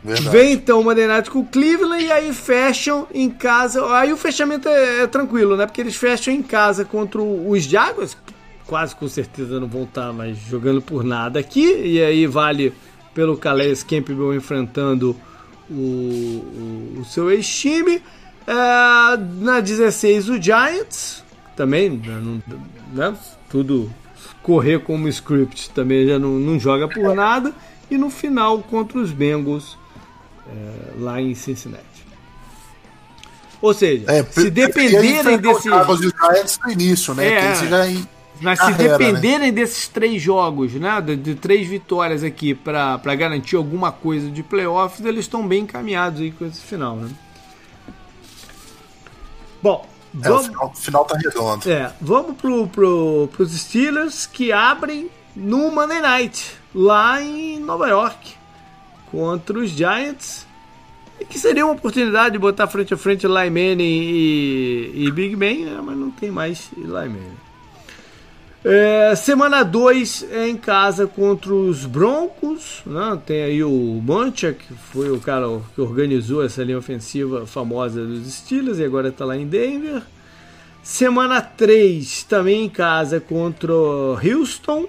Verdade. 0.03 0.29
Vem 0.29 0.51
então 0.51 0.81
o 0.81 0.83
Monday 0.83 1.07
Night 1.07 1.31
com 1.31 1.39
o 1.39 1.45
Cleveland 1.45 2.03
e 2.03 2.11
aí 2.11 2.33
fecham 2.33 3.07
em 3.13 3.29
casa. 3.29 3.85
Aí 3.95 4.11
o 4.11 4.17
fechamento 4.17 4.67
é, 4.67 5.03
é, 5.03 5.07
tranquilo, 5.07 5.55
né? 5.55 5.65
Porque 5.65 5.79
eles 5.79 5.95
fecham 5.95 6.33
em 6.33 6.43
casa 6.43 6.83
contra 6.83 7.21
os 7.21 7.63
Jaguars, 7.63 8.17
quase 8.67 8.93
com 8.93 9.07
certeza 9.07 9.61
não 9.61 9.67
vão 9.67 9.83
estar 9.83 10.11
mais 10.11 10.37
jogando 10.37 10.81
por 10.81 11.05
nada 11.05 11.39
aqui. 11.39 11.81
E 11.85 12.01
aí 12.01 12.27
vale 12.27 12.73
pelo 13.13 13.37
Calais 13.37 13.81
Campbell 13.81 14.35
enfrentando 14.35 15.15
o, 15.69 16.99
o, 16.99 17.05
seu 17.05 17.31
ex-time. 17.31 18.01
É, 18.45 19.17
na 19.39 19.59
16, 19.59 20.29
o 20.29 20.41
Giants, 20.41 21.23
também, 21.55 21.89
né, 21.89 22.41
né, 22.93 23.17
tudo 23.49 23.89
correr 24.41 24.79
como 24.79 25.07
script, 25.07 25.69
também 25.69 26.05
já 26.07 26.19
não, 26.19 26.31
não 26.31 26.59
joga 26.59 26.87
por 26.87 27.15
nada. 27.15 27.53
E 27.89 27.97
no 27.97 28.09
final, 28.09 28.59
contra 28.59 28.99
os 28.99 29.11
Bengals, 29.11 29.77
é, 30.47 30.99
lá 30.99 31.21
em 31.21 31.33
Cincinnati. 31.33 31.83
Ou 33.61 33.73
seja, 33.73 34.03
é, 34.09 34.23
se 34.23 34.49
dependerem 34.49 35.37
desse. 35.37 35.69
Os 35.69 36.01
Giants 36.01 36.59
no 36.65 36.71
início, 36.71 37.13
né? 37.13 37.27
É, 37.29 37.55
já 37.55 37.87
mas 38.41 38.59
se 38.59 38.71
né? 38.71 38.77
dependerem 38.77 39.47
né? 39.47 39.51
desses 39.51 39.87
três 39.87 40.21
jogos, 40.21 40.73
né, 40.73 41.01
de, 41.01 41.15
de 41.15 41.35
três 41.35 41.67
vitórias 41.67 42.23
aqui 42.23 42.53
para 42.53 43.15
garantir 43.15 43.55
alguma 43.55 43.91
coisa 43.91 44.29
de 44.29 44.43
playoffs, 44.43 45.05
eles 45.05 45.21
estão 45.21 45.47
bem 45.47 45.63
encaminhados 45.63 46.21
aí 46.21 46.31
com 46.31 46.45
esse 46.45 46.61
final, 46.61 46.95
né? 46.95 47.09
Bom, 49.61 49.87
é, 50.21 50.27
vamos, 50.27 50.41
o 50.41 50.49
final, 50.49 50.71
o 50.71 50.75
final 50.75 51.05
tá 51.05 51.17
redondo. 51.17 51.71
É, 51.71 51.93
vamos 52.01 52.35
pro, 52.35 52.67
pro, 52.67 53.29
pros 53.31 53.51
Steelers 53.51 54.25
que 54.25 54.51
abrem 54.51 55.09
no 55.35 55.71
Monday 55.71 56.01
Night, 56.01 56.57
lá 56.75 57.21
em 57.21 57.59
Nova 57.59 57.87
York, 57.87 58.35
contra 59.09 59.57
os 59.57 59.69
Giants. 59.69 60.45
E 61.19 61.25
que 61.25 61.39
seria 61.39 61.65
uma 61.65 61.75
oportunidade 61.75 62.33
de 62.33 62.39
botar 62.39 62.67
frente 62.67 62.93
a 62.93 62.97
frente 62.97 63.25
Eli 63.25 63.49
Manning 63.49 64.01
e, 64.01 65.05
e 65.05 65.11
Big 65.11 65.35
Ben, 65.35 65.65
né, 65.65 65.79
mas 65.81 65.95
não 65.95 66.11
tem 66.11 66.29
mais 66.29 66.69
Eli 66.75 66.87
Manning. 66.87 67.37
É, 68.65 69.13
semana 69.15 69.61
2 69.61 70.27
é 70.31 70.47
em 70.47 70.55
casa 70.55 71.05
contra 71.05 71.53
os 71.53 71.85
Broncos. 71.85 72.81
Né? 72.85 73.19
Tem 73.25 73.43
aí 73.43 73.63
o 73.63 74.01
Mancha, 74.01 74.53
que 74.53 74.73
foi 74.73 75.11
o 75.11 75.19
cara 75.19 75.47
que 75.75 75.81
organizou 75.81 76.43
essa 76.43 76.63
linha 76.63 76.77
ofensiva 76.77 77.45
famosa 77.45 78.05
dos 78.05 78.31
Steelers 78.33 78.79
e 78.79 78.85
agora 78.85 79.09
está 79.09 79.25
lá 79.25 79.35
em 79.35 79.45
Denver. 79.45 80.01
Semana 80.81 81.41
3 81.41 82.23
também 82.23 82.65
em 82.65 82.69
casa 82.69 83.19
contra 83.19 83.73
Houston. 83.73 84.87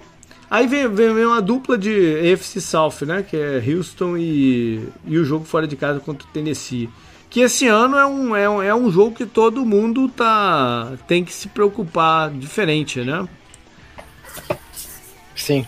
Aí 0.49 0.67
vem, 0.67 0.87
vem, 0.87 1.13
vem, 1.13 1.25
uma 1.25 1.41
dupla 1.41 1.77
de 1.77 2.17
FC 2.29 2.61
South, 2.61 3.01
né? 3.01 3.23
Que 3.23 3.35
é 3.35 3.63
Houston 3.67 4.15
e, 4.15 4.87
e 5.05 5.17
o 5.17 5.25
jogo 5.25 5.43
fora 5.43 5.67
de 5.67 5.75
casa 5.75 5.99
contra 5.99 6.25
o 6.25 6.31
Tennessee. 6.31 6.89
Que 7.29 7.41
esse 7.41 7.67
ano 7.67 7.97
é 7.97 8.05
um, 8.05 8.35
é 8.35 8.49
um, 8.49 8.63
é 8.63 8.75
um 8.75 8.89
jogo 8.89 9.15
que 9.15 9.25
todo 9.25 9.65
mundo 9.65 10.07
tá, 10.07 10.93
tem 11.07 11.25
que 11.25 11.33
se 11.33 11.49
preocupar 11.49 12.29
diferente, 12.29 13.01
né? 13.01 13.27
Sim. 15.35 15.65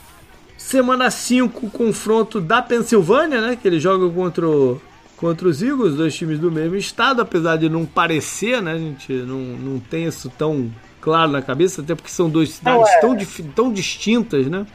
Semana 0.57 1.09
5, 1.09 1.69
confronto 1.69 2.41
da 2.41 2.61
Pensilvânia, 2.61 3.39
né? 3.41 3.57
Que 3.59 3.67
ele 3.67 3.79
joga 3.79 4.09
contra, 4.09 4.47
o, 4.47 4.81
contra 5.15 5.47
os 5.47 5.61
Eagles, 5.61 5.95
dois 5.95 6.15
times 6.15 6.39
do 6.39 6.51
mesmo 6.51 6.75
estado, 6.75 7.21
apesar 7.21 7.57
de 7.57 7.69
não 7.69 7.85
parecer, 7.85 8.61
né? 8.61 8.73
A 8.73 8.77
gente 8.77 9.13
não, 9.13 9.39
não 9.39 9.79
tem 9.79 10.05
isso 10.05 10.29
tão 10.37 10.69
claro 10.99 11.31
na 11.31 11.41
cabeça, 11.41 11.81
até 11.81 11.95
porque 11.95 12.09
são 12.09 12.29
duas 12.29 12.49
cidades 12.49 12.89
é. 12.89 12.99
tão, 12.99 13.17
tão 13.55 13.71
distintas, 13.71 14.47
né? 14.47 14.65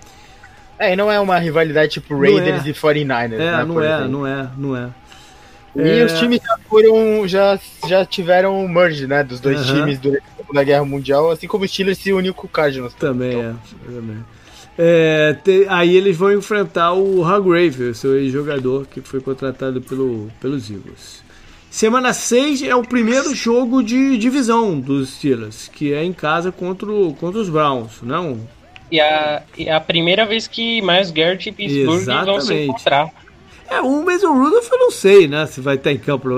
É, 0.79 0.95
e 0.95 0.97
não 0.97 1.13
é 1.13 1.21
uma 1.21 1.39
rivalidade 1.39 1.93
tipo 1.93 2.19
Raiders 2.19 2.67
é. 2.67 2.71
e 2.71 2.73
49ers, 2.73 3.35
é, 3.35 3.39
né, 3.39 3.65
Não 3.65 3.81
é, 3.81 4.09
não 4.09 4.27
é, 4.27 4.51
não 4.57 4.77
é. 4.77 4.89
E 5.75 6.01
é... 6.01 6.05
os 6.05 6.13
times 6.19 6.41
já 6.43 6.59
foram, 6.69 7.27
já, 7.27 7.59
já 7.89 8.05
tiveram 8.05 8.67
merge, 8.69 9.07
né, 9.07 9.25
dos 9.25 9.41
dois 9.41 9.69
uhum. 9.69 9.77
times 9.77 9.99
durante 9.99 10.25
a 10.55 10.63
Guerra 10.63 10.85
Mundial, 10.85 11.31
assim 11.31 11.47
como 11.47 11.65
o 11.65 11.69
Steelers 11.69 11.99
se 11.99 12.13
uniu 12.13 12.35
com 12.35 12.47
o 12.47 12.51
Cardinals. 12.51 12.95
Também 12.95 13.39
então. 13.39 13.59
é, 13.89 13.93
também. 13.93 14.25
É, 14.79 15.37
te, 15.45 15.67
aí 15.69 15.97
eles 15.97 16.17
vão 16.17 16.33
enfrentar 16.33 16.93
o 16.93 17.25
Hargrave, 17.25 17.95
seu 17.95 18.17
ex-jogador 18.17 18.87
que 18.87 19.01
foi 19.01 19.21
contratado 19.21 19.81
pelo, 19.81 20.31
pelos 20.41 20.71
Eagles. 20.71 21.23
Semana 21.71 22.13
6 22.13 22.63
é 22.65 22.77
o 22.77 22.83
primeiro 22.83 23.35
jogo 23.35 23.83
de 23.83 24.19
divisão 24.19 24.79
dos 24.79 25.15
Steelers, 25.15 25.69
que 25.69 25.95
é 25.95 26.05
em 26.05 26.13
casa 26.13 26.53
contra, 26.53 26.91
o, 26.91 27.15
contra 27.15 27.41
os 27.41 27.49
Browns, 27.49 28.03
não? 28.03 28.47
E 28.91 29.01
a, 29.01 29.43
e 29.57 29.71
a 29.71 29.81
primeira 29.81 30.27
vez 30.27 30.47
que 30.47 30.83
Miles 30.83 31.11
Garrett 31.11 31.49
e 31.49 31.53
Pittsburgh 31.53 32.03
Exatamente. 32.03 32.27
vão 32.27 32.41
se 32.43 32.55
encontrar. 32.55 33.11
É, 33.73 33.81
o 33.81 34.05
Mason 34.05 34.33
Rudolph 34.33 34.71
eu 34.71 34.79
não 34.79 34.91
sei, 34.91 35.27
né, 35.27 35.47
se 35.47 35.61
vai 35.61 35.77
estar 35.77 35.91
em 35.91 35.99
campo, 35.99 36.29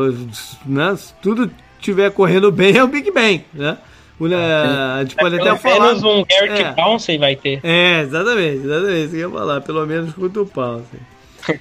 né, 0.64 0.96
se 0.96 1.12
tudo 1.20 1.50
estiver 1.78 2.10
correndo 2.12 2.52
bem 2.52 2.76
é 2.76 2.84
o 2.84 2.86
Big 2.86 3.10
Bang, 3.10 3.44
né? 3.52 3.76
O, 4.18 4.28
né, 4.28 4.36
a 4.36 5.00
gente 5.02 5.16
pode 5.16 5.34
é, 5.36 5.40
até 5.40 5.56
falar. 5.56 5.74
Pelo 5.74 5.86
menos 5.86 6.02
um 6.04 6.24
Garrett 6.24 6.62
é. 6.62 6.72
Pouncey 6.72 7.18
vai 7.18 7.34
ter. 7.34 7.58
É, 7.64 8.02
exatamente, 8.02 8.64
exatamente. 8.64 9.00
Isso 9.00 9.10
que 9.10 9.16
eu 9.16 9.28
ia 9.28 9.36
falar. 9.36 9.60
Pelo 9.60 9.84
menos 9.86 10.14
contra 10.14 10.42
o 10.42 10.46
Pouncey. 10.46 11.00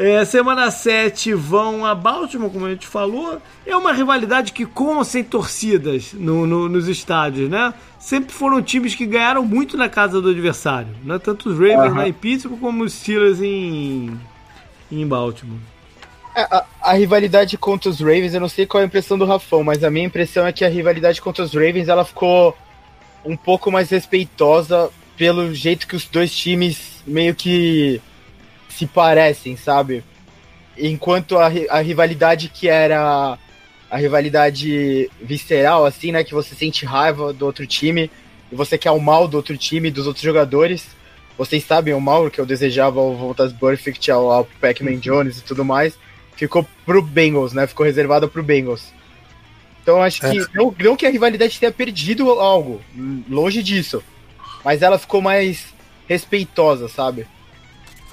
É, 0.00 0.24
semana 0.24 0.70
7 0.70 1.34
vão 1.34 1.84
a 1.84 1.92
Baltimore, 1.92 2.52
como 2.52 2.66
a 2.66 2.70
gente 2.70 2.86
falou. 2.86 3.42
É 3.66 3.76
uma 3.76 3.92
rivalidade 3.92 4.52
que, 4.52 4.64
com 4.64 4.96
ou 4.96 5.02
sem 5.02 5.24
torcidas 5.24 6.12
no, 6.12 6.46
no, 6.46 6.68
nos 6.68 6.86
estádios, 6.86 7.50
né? 7.50 7.74
Sempre 7.98 8.32
foram 8.32 8.62
times 8.62 8.94
que 8.94 9.04
ganharam 9.04 9.44
muito 9.44 9.76
na 9.76 9.88
casa 9.88 10.20
do 10.22 10.28
adversário. 10.28 10.94
Né? 11.02 11.18
Tanto 11.18 11.48
os 11.48 11.58
Ravens 11.58 11.90
uhum. 11.90 11.96
lá 11.96 12.08
em 12.08 12.12
Pittsburgh 12.12 12.60
como 12.60 12.84
os 12.84 12.92
Steelers 12.92 13.42
em, 13.42 14.16
em 14.90 15.06
Baltimore. 15.06 15.58
É, 16.34 16.42
a, 16.42 16.64
a, 16.82 16.92
rivalidade 16.92 17.58
contra 17.58 17.90
os 17.90 18.00
Ravens, 18.00 18.34
eu 18.34 18.40
não 18.40 18.48
sei 18.48 18.66
qual 18.66 18.80
é 18.80 18.84
a 18.84 18.86
impressão 18.86 19.18
do 19.18 19.24
Rafão, 19.24 19.64
mas 19.64 19.82
a 19.82 19.90
minha 19.90 20.06
impressão 20.06 20.46
é 20.46 20.52
que 20.52 20.64
a 20.64 20.68
rivalidade 20.68 21.20
contra 21.20 21.42
os 21.42 21.52
Ravens 21.52 21.88
ela 21.88 22.04
ficou 22.04 22.56
um 23.24 23.36
pouco 23.36 23.70
mais 23.70 23.90
respeitosa 23.90 24.90
pelo 25.16 25.52
jeito 25.52 25.86
que 25.86 25.96
os 25.96 26.06
dois 26.06 26.34
times 26.34 27.02
meio 27.06 27.34
que 27.34 28.00
se 28.68 28.86
parecem, 28.86 29.56
sabe? 29.56 30.04
Enquanto 30.76 31.36
a, 31.36 31.50
a 31.70 31.80
rivalidade 31.80 32.48
que 32.48 32.68
era 32.68 33.36
a 33.90 33.96
rivalidade 33.96 35.10
visceral, 35.20 35.84
assim, 35.84 36.12
né? 36.12 36.22
Que 36.22 36.34
você 36.34 36.54
sente 36.54 36.86
raiva 36.86 37.32
do 37.32 37.46
outro 37.46 37.66
time 37.66 38.10
e 38.52 38.54
você 38.54 38.78
quer 38.78 38.90
o 38.90 39.00
mal 39.00 39.26
do 39.26 39.36
outro 39.36 39.56
time, 39.56 39.90
dos 39.90 40.06
outros 40.06 40.22
jogadores. 40.22 40.86
Vocês 41.38 41.64
sabem 41.64 41.94
o 41.94 42.00
mal 42.00 42.28
que 42.28 42.40
eu 42.40 42.44
desejava 42.44 43.00
ao 43.00 43.16
Voltas 43.16 43.52
Perfect, 43.52 44.10
ao, 44.10 44.30
ao 44.30 44.44
Pac-Man 44.60 44.98
Jones 44.98 45.38
e 45.38 45.44
tudo 45.44 45.64
mais 45.64 45.96
ficou 46.38 46.66
pro 46.86 47.02
Bengals, 47.02 47.52
né? 47.52 47.66
Ficou 47.66 47.84
reservada 47.84 48.28
pro 48.28 48.42
Bengals. 48.42 48.92
Então 49.82 50.02
acho 50.02 50.20
que. 50.20 50.38
É. 50.38 50.46
Não, 50.54 50.74
não 50.78 50.96
que 50.96 51.06
a 51.06 51.10
rivalidade 51.10 51.58
tenha 51.58 51.72
perdido 51.72 52.30
algo, 52.30 52.80
longe 53.28 53.62
disso. 53.62 54.02
Mas 54.64 54.82
ela 54.82 54.98
ficou 54.98 55.20
mais 55.20 55.66
respeitosa, 56.06 56.88
sabe? 56.88 57.26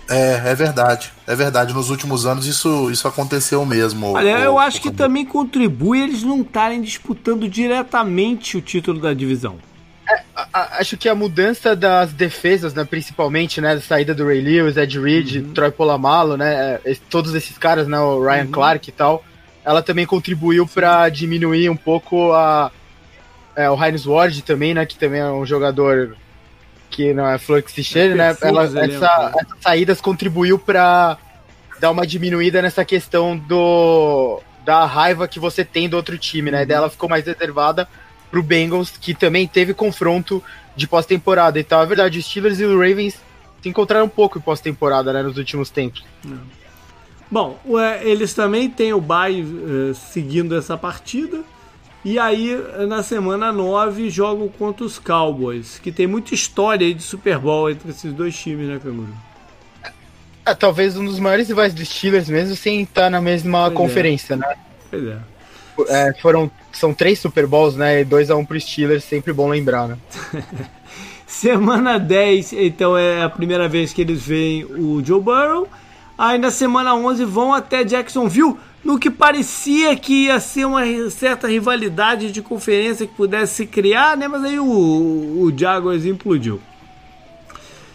É, 0.09 0.51
é 0.51 0.55
verdade. 0.55 1.11
É 1.27 1.35
verdade. 1.35 1.73
Nos 1.73 1.89
últimos 1.89 2.25
anos 2.25 2.45
isso, 2.45 2.89
isso 2.91 3.07
aconteceu 3.07 3.65
mesmo. 3.65 4.13
Olha, 4.13 4.39
o, 4.39 4.43
eu 4.43 4.59
acho 4.59 4.77
o... 4.77 4.81
que 4.81 4.91
também 4.91 5.25
contribui 5.25 6.01
eles 6.01 6.23
não 6.23 6.41
estarem 6.41 6.81
disputando 6.81 7.47
diretamente 7.49 8.57
o 8.57 8.61
título 8.61 8.99
da 8.99 9.13
divisão. 9.13 9.57
É, 10.35 10.45
a, 10.53 10.79
acho 10.79 10.97
que 10.97 11.07
a 11.07 11.15
mudança 11.15 11.75
das 11.75 12.11
defesas, 12.13 12.73
né, 12.73 12.83
principalmente, 12.83 13.61
né, 13.61 13.73
a 13.73 13.81
saída 13.81 14.13
do 14.13 14.25
Ray 14.25 14.41
Lewis, 14.41 14.77
Ed 14.77 14.99
Reed, 14.99 15.35
uhum. 15.37 15.53
Troy 15.53 15.71
Polamalu, 15.71 16.37
né, 16.37 16.79
é, 16.85 16.97
todos 17.09 17.33
esses 17.33 17.57
caras, 17.57 17.87
né, 17.87 17.99
o 17.99 18.23
Ryan 18.23 18.45
uhum. 18.45 18.51
Clark 18.51 18.89
e 18.89 18.91
tal, 18.91 19.23
ela 19.63 19.81
também 19.81 20.05
contribuiu 20.05 20.67
para 20.67 21.09
diminuir 21.09 21.69
um 21.69 21.75
pouco 21.75 22.33
a 22.33 22.71
é, 23.55 23.69
o 23.69 23.81
Heinz 23.81 24.05
Ward 24.05 24.41
também, 24.41 24.73
né, 24.73 24.85
que 24.85 24.97
também 24.97 25.21
é 25.21 25.31
um 25.31 25.45
jogador 25.45 26.17
que 26.89 27.13
não 27.13 27.27
é 27.27 27.37
flor 27.37 27.61
que 27.61 27.71
se 27.71 27.83
cheire, 27.83 28.13
é 28.13 28.15
né, 28.15 28.37
ela, 28.41 28.63
essa, 28.65 29.33
essas 29.39 29.61
saídas 29.61 30.01
contribuiu 30.01 30.59
para 30.59 31.17
dar 31.79 31.91
uma 31.91 32.05
diminuída 32.05 32.61
nessa 32.61 32.83
questão 32.83 33.37
do 33.37 34.41
da 34.65 34.83
raiva 34.85 35.27
que 35.27 35.39
você 35.39 35.63
tem 35.63 35.87
do 35.87 35.95
outro 35.95 36.17
time, 36.17 36.51
né, 36.51 36.61
uhum. 36.61 36.67
dela 36.67 36.89
ficou 36.89 37.07
mais 37.07 37.25
reservada 37.25 37.87
pro 38.29 38.43
Bengals, 38.43 38.91
que 38.91 39.13
também 39.13 39.47
teve 39.47 39.73
confronto 39.73 40.43
de 40.75 40.87
pós-temporada. 40.87 41.59
Então, 41.59 41.81
é 41.81 41.85
verdade, 41.85 42.19
os 42.19 42.25
Steelers 42.25 42.59
e 42.59 42.65
os 42.65 42.73
Ravens 42.73 43.19
se 43.61 43.69
encontraram 43.69 44.05
um 44.05 44.09
pouco 44.09 44.37
em 44.37 44.41
pós-temporada, 44.41 45.11
né, 45.13 45.23
nos 45.23 45.37
últimos 45.37 45.69
tempos. 45.69 46.03
Bom, 47.29 47.59
eles 48.01 48.33
também 48.33 48.69
têm 48.69 48.93
o 48.93 49.01
bye 49.01 49.41
uh, 49.41 49.95
seguindo 49.95 50.55
essa 50.55 50.77
partida. 50.77 51.43
E 52.03 52.19
aí, 52.19 52.55
na 52.87 53.01
semana 53.01 53.51
9, 53.51 54.11
jogam 54.11 54.47
contra 54.47 54.85
os 54.85 54.99
Cowboys, 54.99 55.79
que 55.79 55.91
tem 55.91 56.05
muita 56.05 56.35
história 56.35 56.85
aí 56.85 56.93
de 56.93 57.01
Super 57.01 57.39
Bowl 57.39 57.67
entre 57.67 57.89
esses 57.89 58.13
dois 58.13 58.37
times, 58.37 58.67
né, 58.67 58.79
Canguru? 58.81 59.11
É, 60.45 60.53
talvez 60.53 60.95
um 60.95 61.03
dos 61.03 61.17
maiores 61.17 61.47
rivais 61.47 61.73
dos 61.73 61.89
Steelers, 61.89 62.29
mesmo 62.29 62.55
sem 62.55 62.83
estar 62.83 63.09
na 63.09 63.19
mesma 63.19 63.61
pois 63.61 63.71
é. 63.71 63.75
conferência, 63.75 64.33
é. 64.35 64.37
né? 64.37 64.55
Pois 64.91 65.07
é. 65.07 65.17
É. 65.87 66.13
Foram, 66.21 66.49
são 66.71 66.93
três 66.93 67.19
Super 67.19 67.47
Bowls, 67.47 67.75
né? 67.75 68.01
E 68.01 68.05
2x1 68.05 68.37
um 68.37 68.45
pro 68.45 68.59
Steelers, 68.59 69.03
sempre 69.03 69.33
bom 69.33 69.49
lembrar, 69.49 69.87
né? 69.87 69.97
semana 71.27 71.97
10, 71.97 72.53
então 72.53 72.97
é 72.97 73.23
a 73.23 73.29
primeira 73.29 73.67
vez 73.67 73.91
que 73.91 74.01
eles 74.01 74.21
veem 74.21 74.63
o 74.65 75.03
Joe 75.03 75.21
Burrow. 75.21 75.67
Aí 76.17 76.37
na 76.37 76.49
semana 76.49 76.95
11 76.95 77.25
vão 77.25 77.53
até 77.53 77.83
Jacksonville 77.83 78.55
no 78.83 78.99
que 78.99 79.09
parecia 79.09 79.95
que 79.95 80.25
ia 80.25 80.39
ser 80.39 80.65
uma 80.65 81.09
certa 81.09 81.47
rivalidade 81.47 82.31
de 82.31 82.41
conferência 82.41 83.05
que 83.07 83.13
pudesse 83.13 83.55
se 83.55 83.65
criar, 83.65 84.15
né? 84.15 84.27
Mas 84.27 84.43
aí 84.43 84.59
o, 84.59 84.65
o 84.65 85.53
Jaguars 85.55 86.05
implodiu. 86.05 86.61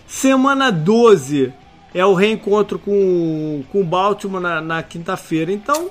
Semana 0.07 0.70
12 0.70 1.52
é 1.94 2.05
o 2.05 2.15
reencontro 2.15 2.78
com, 2.78 3.62
com 3.70 3.81
o 3.81 3.85
Baltimore 3.85 4.43
na, 4.43 4.61
na 4.61 4.82
quinta-feira, 4.82 5.52
então. 5.52 5.90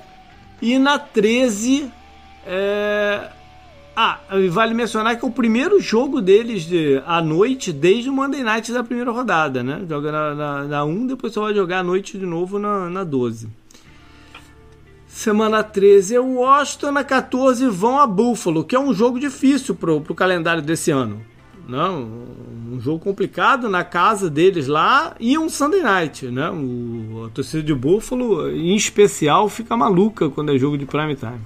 E 0.62 0.78
na 0.78 1.00
13 1.00 1.92
é... 2.46 3.30
Ah, 3.96 4.20
vale 4.50 4.74
mencionar 4.74 5.20
que 5.20 5.26
é 5.26 5.28
o 5.28 5.32
primeiro 5.32 5.82
jogo 5.82 6.22
deles 6.22 6.64
de, 6.64 7.02
à 7.06 7.22
noite 7.22 7.74
desde 7.74 8.10
o 8.10 8.14
Monday 8.14 8.44
Night 8.44 8.72
da 8.72 8.82
primeira 8.82 9.12
rodada, 9.12 9.62
né? 9.62 9.82
Joga 9.90 10.10
na, 10.10 10.36
na, 10.36 10.64
na 10.64 10.86
1, 10.86 11.08
depois 11.08 11.34
você 11.34 11.40
vai 11.42 11.54
jogar 11.54 11.80
à 11.80 11.84
noite 11.84 12.18
de 12.18 12.26
novo 12.26 12.58
na, 12.58 12.90
na 12.90 13.04
12. 13.04 13.50
Semana 15.06 15.64
13 15.64 16.16
é 16.16 16.20
o 16.20 16.36
Washington, 16.36 16.92
na 16.94 17.04
14 17.04 17.68
vão 17.68 18.00
a 18.00 18.08
Buffalo, 18.08 18.64
que 18.64 18.74
é 18.74 18.80
um 18.80 18.94
jogo 18.94 19.20
difícil 19.20 19.76
pro, 19.76 20.00
pro 20.00 20.16
calendário 20.16 20.62
desse 20.62 20.92
ano. 20.92 21.22
Não, 21.70 22.26
um 22.72 22.80
jogo 22.82 22.98
complicado 22.98 23.70
na 23.70 23.84
casa 23.84 24.28
deles 24.28 24.66
lá 24.66 25.16
e 25.20 25.38
um 25.38 25.48
Sunday 25.48 25.84
Night, 25.84 26.26
né? 26.26 26.50
O, 26.50 27.26
a 27.28 27.30
torcida 27.30 27.62
de 27.62 27.76
Buffalo, 27.76 28.50
em 28.50 28.76
especial, 28.76 29.48
fica 29.48 29.78
maluca 29.78 30.30
quando 30.32 30.52
é 30.52 30.58
jogo 30.58 30.80
de 30.80 30.88
prime 30.88 31.16
time. 31.16 31.40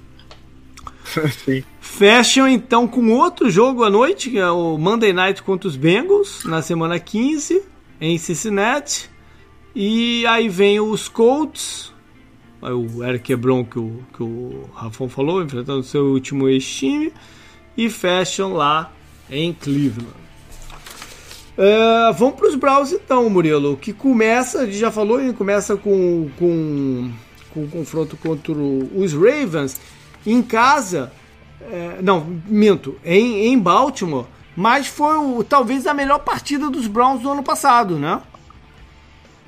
Sim. 1.44 1.62
Fecham 1.78 2.48
então 2.48 2.88
com 2.88 3.12
outro 3.12 3.50
jogo 3.50 3.84
à 3.84 3.90
noite, 3.90 4.30
que 4.30 4.38
é 4.38 4.50
o 4.50 4.78
Monday 4.78 5.12
Night 5.12 5.42
contra 5.42 5.68
os 5.68 5.76
Bengals, 5.76 6.42
na 6.46 6.62
semana 6.62 6.98
15, 6.98 7.62
em 8.00 8.16
Cincinnati. 8.16 9.10
E 9.74 10.26
aí 10.26 10.48
vem 10.48 10.80
os 10.80 11.06
Colts 11.06 11.92
o 12.62 13.04
Eric 13.04 13.30
Hebron 13.30 13.62
que 13.62 13.78
o, 13.78 14.02
que 14.14 14.22
o 14.22 14.70
Rafão 14.72 15.06
falou, 15.06 15.42
enfrentando 15.42 15.82
seu 15.82 16.06
último 16.06 16.48
ex-time, 16.48 17.12
e 17.76 17.90
fecham 17.90 18.54
lá 18.54 18.90
em 19.30 19.52
Cleveland. 19.52 20.24
Uh, 21.56 22.12
vamos 22.14 22.34
para 22.34 22.48
os 22.48 22.56
Browns 22.56 22.92
então, 22.92 23.30
Murilo, 23.30 23.76
que 23.76 23.92
começa, 23.92 24.62
a 24.62 24.66
gente 24.66 24.76
já 24.76 24.90
falou, 24.90 25.20
ele 25.20 25.32
começa 25.32 25.76
com, 25.76 26.28
com, 26.36 27.12
com 27.52 27.60
um 27.60 27.68
confronto 27.68 28.16
contra 28.16 28.52
os 28.52 29.12
Ravens 29.12 29.80
em 30.26 30.42
casa, 30.42 31.12
uh, 31.60 32.02
não, 32.02 32.40
minto, 32.46 32.98
em, 33.04 33.46
em 33.46 33.58
Baltimore, 33.58 34.26
mas 34.56 34.88
foi 34.88 35.16
o, 35.16 35.44
talvez 35.44 35.86
a 35.86 35.94
melhor 35.94 36.18
partida 36.20 36.68
dos 36.68 36.88
Browns 36.88 37.22
do 37.22 37.30
ano 37.30 37.42
passado, 37.42 37.96
né? 37.98 38.20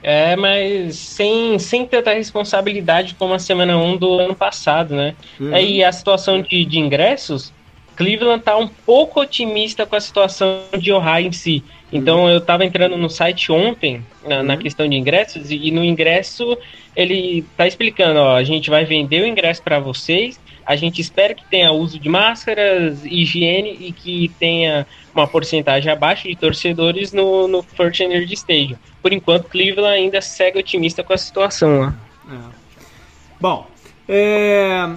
É, 0.02 0.36
mas 0.36 0.96
sem, 0.96 1.58
sem 1.58 1.84
tanta 1.84 2.12
responsabilidade 2.12 3.16
como 3.18 3.34
a 3.34 3.40
semana 3.40 3.76
1 3.76 3.96
do 3.96 4.20
ano 4.20 4.36
passado, 4.36 4.94
né? 4.94 5.16
Uhum. 5.40 5.52
Aí 5.52 5.82
a 5.82 5.90
situação 5.90 6.40
de, 6.40 6.64
de 6.64 6.78
ingressos, 6.78 7.52
Cleveland 7.97 8.43
tá 8.43 8.56
um 8.56 8.68
pouco 8.68 9.20
otimista 9.20 9.86
com 9.86 9.97
a 9.97 10.01
situação 10.01 10.60
de 10.78 10.93
Ohio 10.93 11.28
em 11.28 11.32
si. 11.32 11.64
Então 11.93 12.24
uhum. 12.24 12.31
eu 12.31 12.40
tava 12.40 12.64
entrando 12.64 12.97
no 12.97 13.09
site 13.09 13.51
ontem, 13.51 14.05
na, 14.24 14.43
na, 14.43 14.55
uhum. 14.55 14.60
questão 14.60 14.89
de 14.89 14.97
ingressos, 14.97 15.51
e, 15.51 15.68
e 15.68 15.70
no 15.70 15.85
ingresso 15.85 16.56
ele 16.94 17.44
tá 17.56 17.66
explicando, 17.66 18.20
ó, 18.20 18.36
a 18.36 18.44
gente 18.44 18.70
vai 18.70 18.85
vender 18.85 19.23
o 19.23 19.27
ingresso 19.27 19.62
para 19.62 19.78
vocês, 19.78 20.40
a 20.64 20.74
gente 20.74 21.01
espera 21.01 21.32
que 21.32 21.44
tenha 21.44 21.70
uso 21.70 21.98
de 21.98 22.09
máscaras, 22.09 23.05
higiene 23.05 23.77
e 23.81 23.93
que 23.93 24.28
tenha 24.39 24.85
uma 25.14 25.27
porcentagem 25.27 25.90
abaixo 25.90 26.27
de 26.27 26.35
torcedores 26.35 27.12
no, 27.12 27.47
no 27.47 27.62
First 27.62 28.01
Energy 28.01 28.35
Stadium. 28.35 28.77
Por 29.01 29.12
enquanto, 29.12 29.48
Cleveland 29.48 29.94
ainda 29.94 30.20
segue 30.20 30.59
otimista 30.59 31.05
com 31.05 31.12
a 31.12 31.18
situação 31.18 31.78
lá. 31.78 31.94
É. 32.28 32.36
Bom, 33.40 33.66
é... 34.09 34.89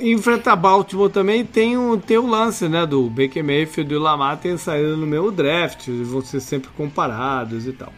enfrentar 0.00 0.56
Baltimore 0.56 1.10
também 1.10 1.44
tem 1.44 1.76
o, 1.76 1.96
tem 1.96 2.18
o 2.18 2.26
lance 2.26 2.68
né, 2.68 2.86
do 2.86 3.08
Baker 3.08 3.44
Mayfield 3.44 3.92
e 3.92 3.96
o 3.96 4.00
Lamar 4.00 4.36
terem 4.38 4.58
saído 4.58 4.96
no 4.96 5.06
mesmo 5.06 5.30
draft, 5.30 5.88
vão 5.88 6.22
ser 6.22 6.40
sempre 6.40 6.70
comparados 6.76 7.66
e 7.66 7.72
tal. 7.72 7.92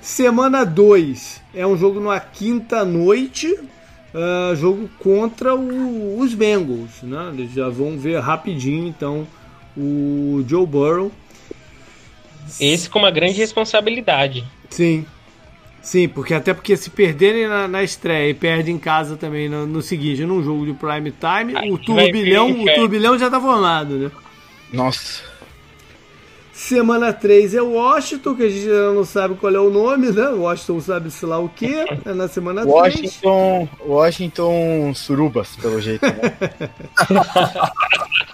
Semana 0.00 0.64
2 0.64 1.40
é 1.54 1.66
um 1.66 1.76
jogo 1.76 1.98
numa 1.98 2.20
quinta 2.20 2.84
noite, 2.84 3.48
uh, 3.48 4.54
jogo 4.54 4.88
contra 4.98 5.54
o, 5.54 6.20
os 6.20 6.34
Bengals, 6.34 7.02
né? 7.02 7.30
Eles 7.32 7.52
já 7.52 7.68
vão 7.68 7.96
ver 7.96 8.20
rapidinho, 8.20 8.86
então, 8.86 9.26
o 9.76 10.44
Joe 10.46 10.66
Burrow. 10.66 11.10
Esse 12.60 12.90
com 12.90 12.98
uma 12.98 13.10
grande 13.10 13.38
responsabilidade. 13.38 14.44
Sim. 14.68 15.06
Sim, 15.84 16.08
porque 16.08 16.32
até 16.32 16.54
porque 16.54 16.78
se 16.78 16.88
perderem 16.88 17.46
na, 17.46 17.68
na 17.68 17.82
estreia 17.82 18.30
e 18.30 18.34
perdem 18.34 18.74
em 18.74 18.78
casa 18.78 19.16
também 19.16 19.50
no, 19.50 19.66
no 19.66 19.82
seguinte, 19.82 20.24
num 20.24 20.42
jogo 20.42 20.64
de 20.64 20.72
prime 20.72 21.12
time, 21.12 21.54
Aí 21.54 21.70
o 21.70 21.76
turbilhão, 21.76 22.50
o 22.50 22.74
turbilhão 22.74 23.18
já 23.18 23.28
tá 23.28 23.38
formado, 23.38 23.96
né? 23.96 24.10
Nossa. 24.72 25.22
Semana 26.54 27.12
3 27.12 27.54
é 27.54 27.60
Washington, 27.60 28.34
que 28.34 28.44
a 28.44 28.48
gente 28.48 28.62
ainda 28.62 28.92
não 28.92 29.04
sabe 29.04 29.34
qual 29.34 29.54
é 29.54 29.60
o 29.60 29.68
nome, 29.68 30.10
né? 30.10 30.28
Washington 30.28 30.80
sabe 30.80 31.10
se 31.10 31.26
lá 31.26 31.38
o 31.38 31.50
que. 31.50 31.74
É 32.06 32.14
na 32.14 32.28
semana 32.28 32.64
Washington, 32.64 33.68
3. 33.76 33.88
Washington 33.90 34.94
Surubas, 34.94 35.54
pelo 35.56 35.80
jeito, 35.82 36.06
né? 36.06 36.70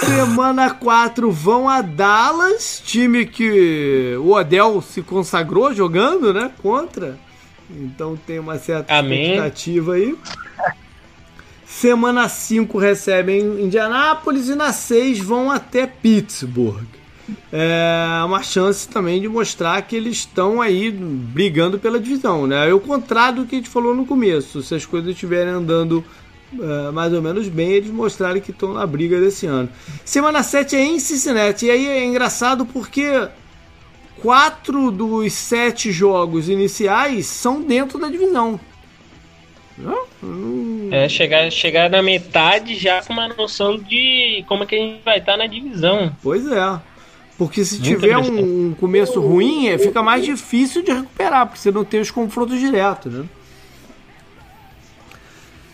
semana 0.00 0.70
4 0.70 1.30
vão 1.30 1.68
a 1.68 1.82
Dallas, 1.82 2.82
time 2.84 3.26
que 3.26 4.16
o 4.18 4.32
Odell 4.32 4.82
se 4.82 5.02
consagrou 5.02 5.74
jogando, 5.74 6.32
né? 6.32 6.50
Contra. 6.62 7.18
Então 7.70 8.16
tem 8.16 8.38
uma 8.38 8.58
certa 8.58 8.96
Amém. 8.96 9.22
expectativa 9.22 9.94
aí. 9.94 10.16
Semana 11.64 12.28
5 12.28 12.78
recebem 12.78 13.40
Indianápolis 13.62 14.48
e 14.48 14.54
na 14.54 14.72
6 14.72 15.18
vão 15.18 15.50
até 15.50 15.86
Pittsburgh 15.86 16.86
é 17.52 18.22
uma 18.24 18.42
chance 18.42 18.88
também 18.88 19.20
de 19.20 19.28
mostrar 19.28 19.80
que 19.82 19.96
eles 19.96 20.18
estão 20.18 20.60
aí 20.60 20.90
brigando 20.90 21.78
pela 21.78 21.98
divisão, 21.98 22.46
né? 22.46 22.68
É 22.68 22.74
o 22.74 22.80
contrário 22.80 23.42
do 23.42 23.46
que 23.46 23.56
a 23.56 23.58
gente 23.58 23.70
falou 23.70 23.94
no 23.94 24.06
começo. 24.06 24.62
Se 24.62 24.74
as 24.74 24.86
coisas 24.86 25.10
estiverem 25.10 25.52
andando 25.52 26.04
uh, 26.54 26.92
mais 26.92 27.12
ou 27.12 27.22
menos 27.22 27.48
bem, 27.48 27.72
eles 27.72 27.90
mostrarem 27.90 28.42
que 28.42 28.50
estão 28.50 28.72
na 28.74 28.86
briga 28.86 29.20
desse 29.20 29.46
ano. 29.46 29.68
Semana 30.04 30.42
7 30.42 30.76
é 30.76 30.84
em 30.84 30.98
Cincinnati. 30.98 31.66
E 31.66 31.70
aí 31.70 31.86
é 31.86 32.04
engraçado 32.04 32.64
porque 32.66 33.28
quatro 34.20 34.90
dos 34.90 35.32
sete 35.32 35.92
jogos 35.92 36.48
iniciais 36.48 37.26
são 37.26 37.62
dentro 37.62 37.98
da 37.98 38.08
divisão. 38.08 38.58
É, 40.90 41.08
chegar, 41.08 41.50
chegar 41.50 41.90
na 41.90 42.02
metade 42.02 42.76
já 42.76 43.02
com 43.02 43.12
uma 43.12 43.28
noção 43.28 43.76
de 43.76 44.42
como 44.48 44.62
é 44.62 44.66
que 44.66 44.74
a 44.74 44.78
gente 44.78 45.02
vai 45.04 45.18
estar 45.18 45.36
na 45.36 45.46
divisão. 45.46 46.14
Pois 46.22 46.46
é. 46.50 46.80
Porque 47.36 47.64
se 47.64 47.74
Muito 47.74 47.88
tiver 47.88 48.16
um, 48.16 48.72
começo 48.74 49.20
ruim, 49.20 49.68
é, 49.68 49.76
fica 49.76 50.02
mais 50.02 50.24
difícil 50.24 50.82
de 50.82 50.90
recuperar, 50.90 51.46
porque 51.46 51.60
você 51.60 51.70
não 51.70 51.84
tem 51.84 52.00
os 52.00 52.10
confrontos 52.10 52.58
diretos, 52.58 53.12
né? 53.12 53.26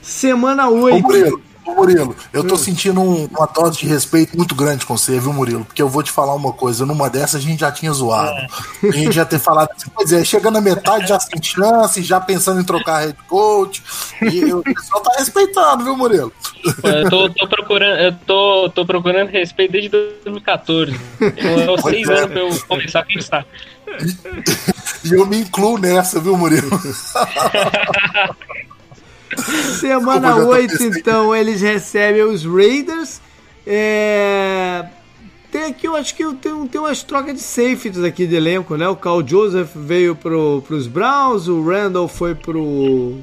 Semana 0.02 0.68
8. 0.68 1.40
Ô 1.64 1.74
Murilo, 1.74 2.16
eu 2.32 2.44
tô 2.44 2.54
hum. 2.54 2.58
sentindo 2.58 3.00
um, 3.00 3.26
uma 3.26 3.46
dose 3.46 3.78
de 3.78 3.86
respeito 3.86 4.36
muito 4.36 4.52
grande 4.52 4.84
com 4.84 4.96
você, 4.96 5.20
viu, 5.20 5.32
Murilo? 5.32 5.64
Porque 5.64 5.80
eu 5.80 5.88
vou 5.88 6.02
te 6.02 6.10
falar 6.10 6.34
uma 6.34 6.52
coisa, 6.52 6.84
numa 6.84 7.08
dessas 7.08 7.36
a 7.36 7.40
gente 7.40 7.60
já 7.60 7.70
tinha 7.70 7.92
zoado. 7.92 8.32
É. 8.32 8.88
A 8.88 8.90
gente 8.90 9.12
já 9.12 9.24
ter 9.24 9.38
falado 9.38 9.70
assim, 9.70 9.88
pois 9.94 10.12
é, 10.12 10.24
chegando 10.24 10.54
na 10.54 10.60
metade 10.60 11.08
já 11.08 11.20
sem 11.20 11.40
chance, 11.40 12.02
já 12.02 12.20
pensando 12.20 12.60
em 12.60 12.64
trocar 12.64 13.04
head 13.04 13.16
coach. 13.28 13.80
E 14.22 14.52
o 14.52 14.60
pessoal 14.62 15.02
tá 15.02 15.12
respeitando, 15.18 15.84
viu, 15.84 15.96
Murilo? 15.96 16.32
Eu 16.82 17.08
tô, 17.08 17.30
tô, 17.30 17.46
procurando, 17.46 18.00
eu 18.00 18.12
tô, 18.26 18.70
tô 18.70 18.84
procurando 18.84 19.28
respeito 19.28 19.70
desde 19.70 19.88
2014. 19.88 21.00
Eu, 21.20 21.78
seis 21.78 22.08
é. 22.08 22.12
anos 22.12 22.32
pra 22.32 22.40
eu 22.40 22.60
começar 22.66 23.00
a 23.00 23.04
pensar. 23.04 23.46
E, 25.04 25.08
e 25.08 25.12
eu 25.12 25.26
me 25.26 25.38
incluo 25.38 25.78
nessa, 25.78 26.18
viu, 26.18 26.36
Murilo? 26.36 26.70
Semana 29.80 30.36
8, 30.36 30.82
então, 30.82 31.34
eles 31.34 31.60
recebem 31.60 32.22
os 32.22 32.44
Raiders. 32.44 33.20
É... 33.66 34.84
Tem 35.50 35.64
aqui, 35.64 35.86
eu 35.86 35.94
acho 35.94 36.14
que 36.14 36.24
tem, 36.36 36.66
tem 36.66 36.80
umas 36.80 37.02
trocas 37.02 37.34
de 37.34 37.40
safeties 37.40 38.02
aqui 38.02 38.26
de 38.26 38.34
elenco, 38.34 38.74
né? 38.76 38.88
O 38.88 38.96
Carl 38.96 39.26
Joseph 39.26 39.70
veio 39.74 40.16
pro, 40.16 40.62
pros 40.66 40.86
Browns, 40.86 41.46
o 41.46 41.62
Randall 41.62 42.08
foi 42.08 42.34
pro, 42.34 43.18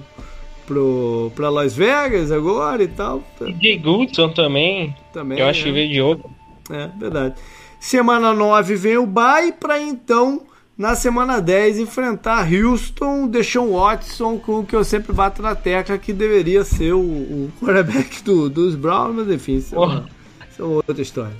pro, 0.67 1.31
pra 1.35 1.49
Las 1.49 1.75
Vegas 1.75 2.31
agora 2.31 2.83
e 2.83 2.87
tal. 2.87 3.23
Jay 3.59 3.79
Goodson 3.79 4.29
também. 4.29 4.95
Também. 5.11 5.39
Eu 5.39 5.47
acho 5.47 5.63
que 5.63 5.69
é. 5.69 5.71
veio 5.71 5.91
de 5.91 6.01
outro. 6.01 6.29
É, 6.69 6.87
verdade. 6.95 7.33
Semana 7.79 8.31
9 8.31 8.75
vem 8.75 8.97
o 8.97 9.07
bye 9.07 9.51
para 9.51 9.81
então, 9.81 10.43
na 10.79 10.95
semana 10.95 11.41
10, 11.41 11.77
enfrentar 11.77 12.47
Houston, 12.49 13.27
Deshaun 13.27 13.73
Watson, 13.73 14.37
com 14.37 14.59
o 14.59 14.65
que 14.65 14.73
eu 14.73 14.85
sempre 14.85 15.11
bato 15.11 15.41
na 15.41 15.53
tecla, 15.53 15.97
que 15.97 16.13
deveria 16.13 16.63
ser 16.63 16.93
o, 16.93 17.01
o 17.01 17.51
quarterback 17.59 18.23
do, 18.23 18.49
dos 18.49 18.75
Browns, 18.75 19.13
mas 19.17 19.29
enfim, 19.29 19.57
isso 19.57 19.75
é, 19.75 19.77
uma, 19.77 20.09
isso 20.49 20.61
é 20.61 20.63
outra 20.63 21.01
história. 21.01 21.35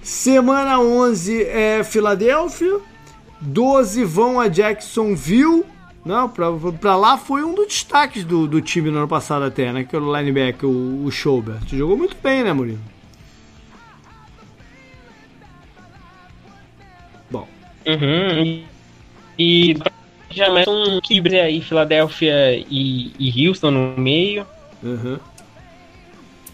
Semana 0.00 0.78
11 0.78 1.42
é 1.42 1.82
Filadélfia, 1.82 2.78
12 3.40 4.04
vão 4.04 4.38
a 4.38 4.46
Jacksonville, 4.46 5.64
não, 6.04 6.28
pra, 6.28 6.46
pra 6.80 6.96
lá 6.96 7.18
foi 7.18 7.42
um 7.42 7.52
dos 7.52 7.66
destaques 7.66 8.24
do, 8.24 8.46
do 8.46 8.62
time 8.62 8.92
no 8.92 8.98
ano 8.98 9.08
passado 9.08 9.44
até, 9.44 9.72
né? 9.72 9.82
Que 9.82 9.96
era 9.96 10.04
o 10.04 10.16
linebacker, 10.16 10.68
o, 10.68 11.04
o 11.04 11.10
Schobert. 11.10 11.66
Jogou 11.66 11.96
muito 11.96 12.16
bem, 12.22 12.44
né, 12.44 12.52
Murilo? 12.52 12.78
Uhum. 17.86 18.64
E 19.38 19.76
já 20.30 20.52
mete 20.52 20.68
um 20.68 20.98
equilíbrio 20.98 21.40
aí, 21.42 21.60
Filadélfia 21.60 22.56
e, 22.68 23.12
e, 23.18 23.48
Houston 23.48 23.70
no 23.70 23.96
meio. 23.96 24.46
Uhum. 24.82 25.18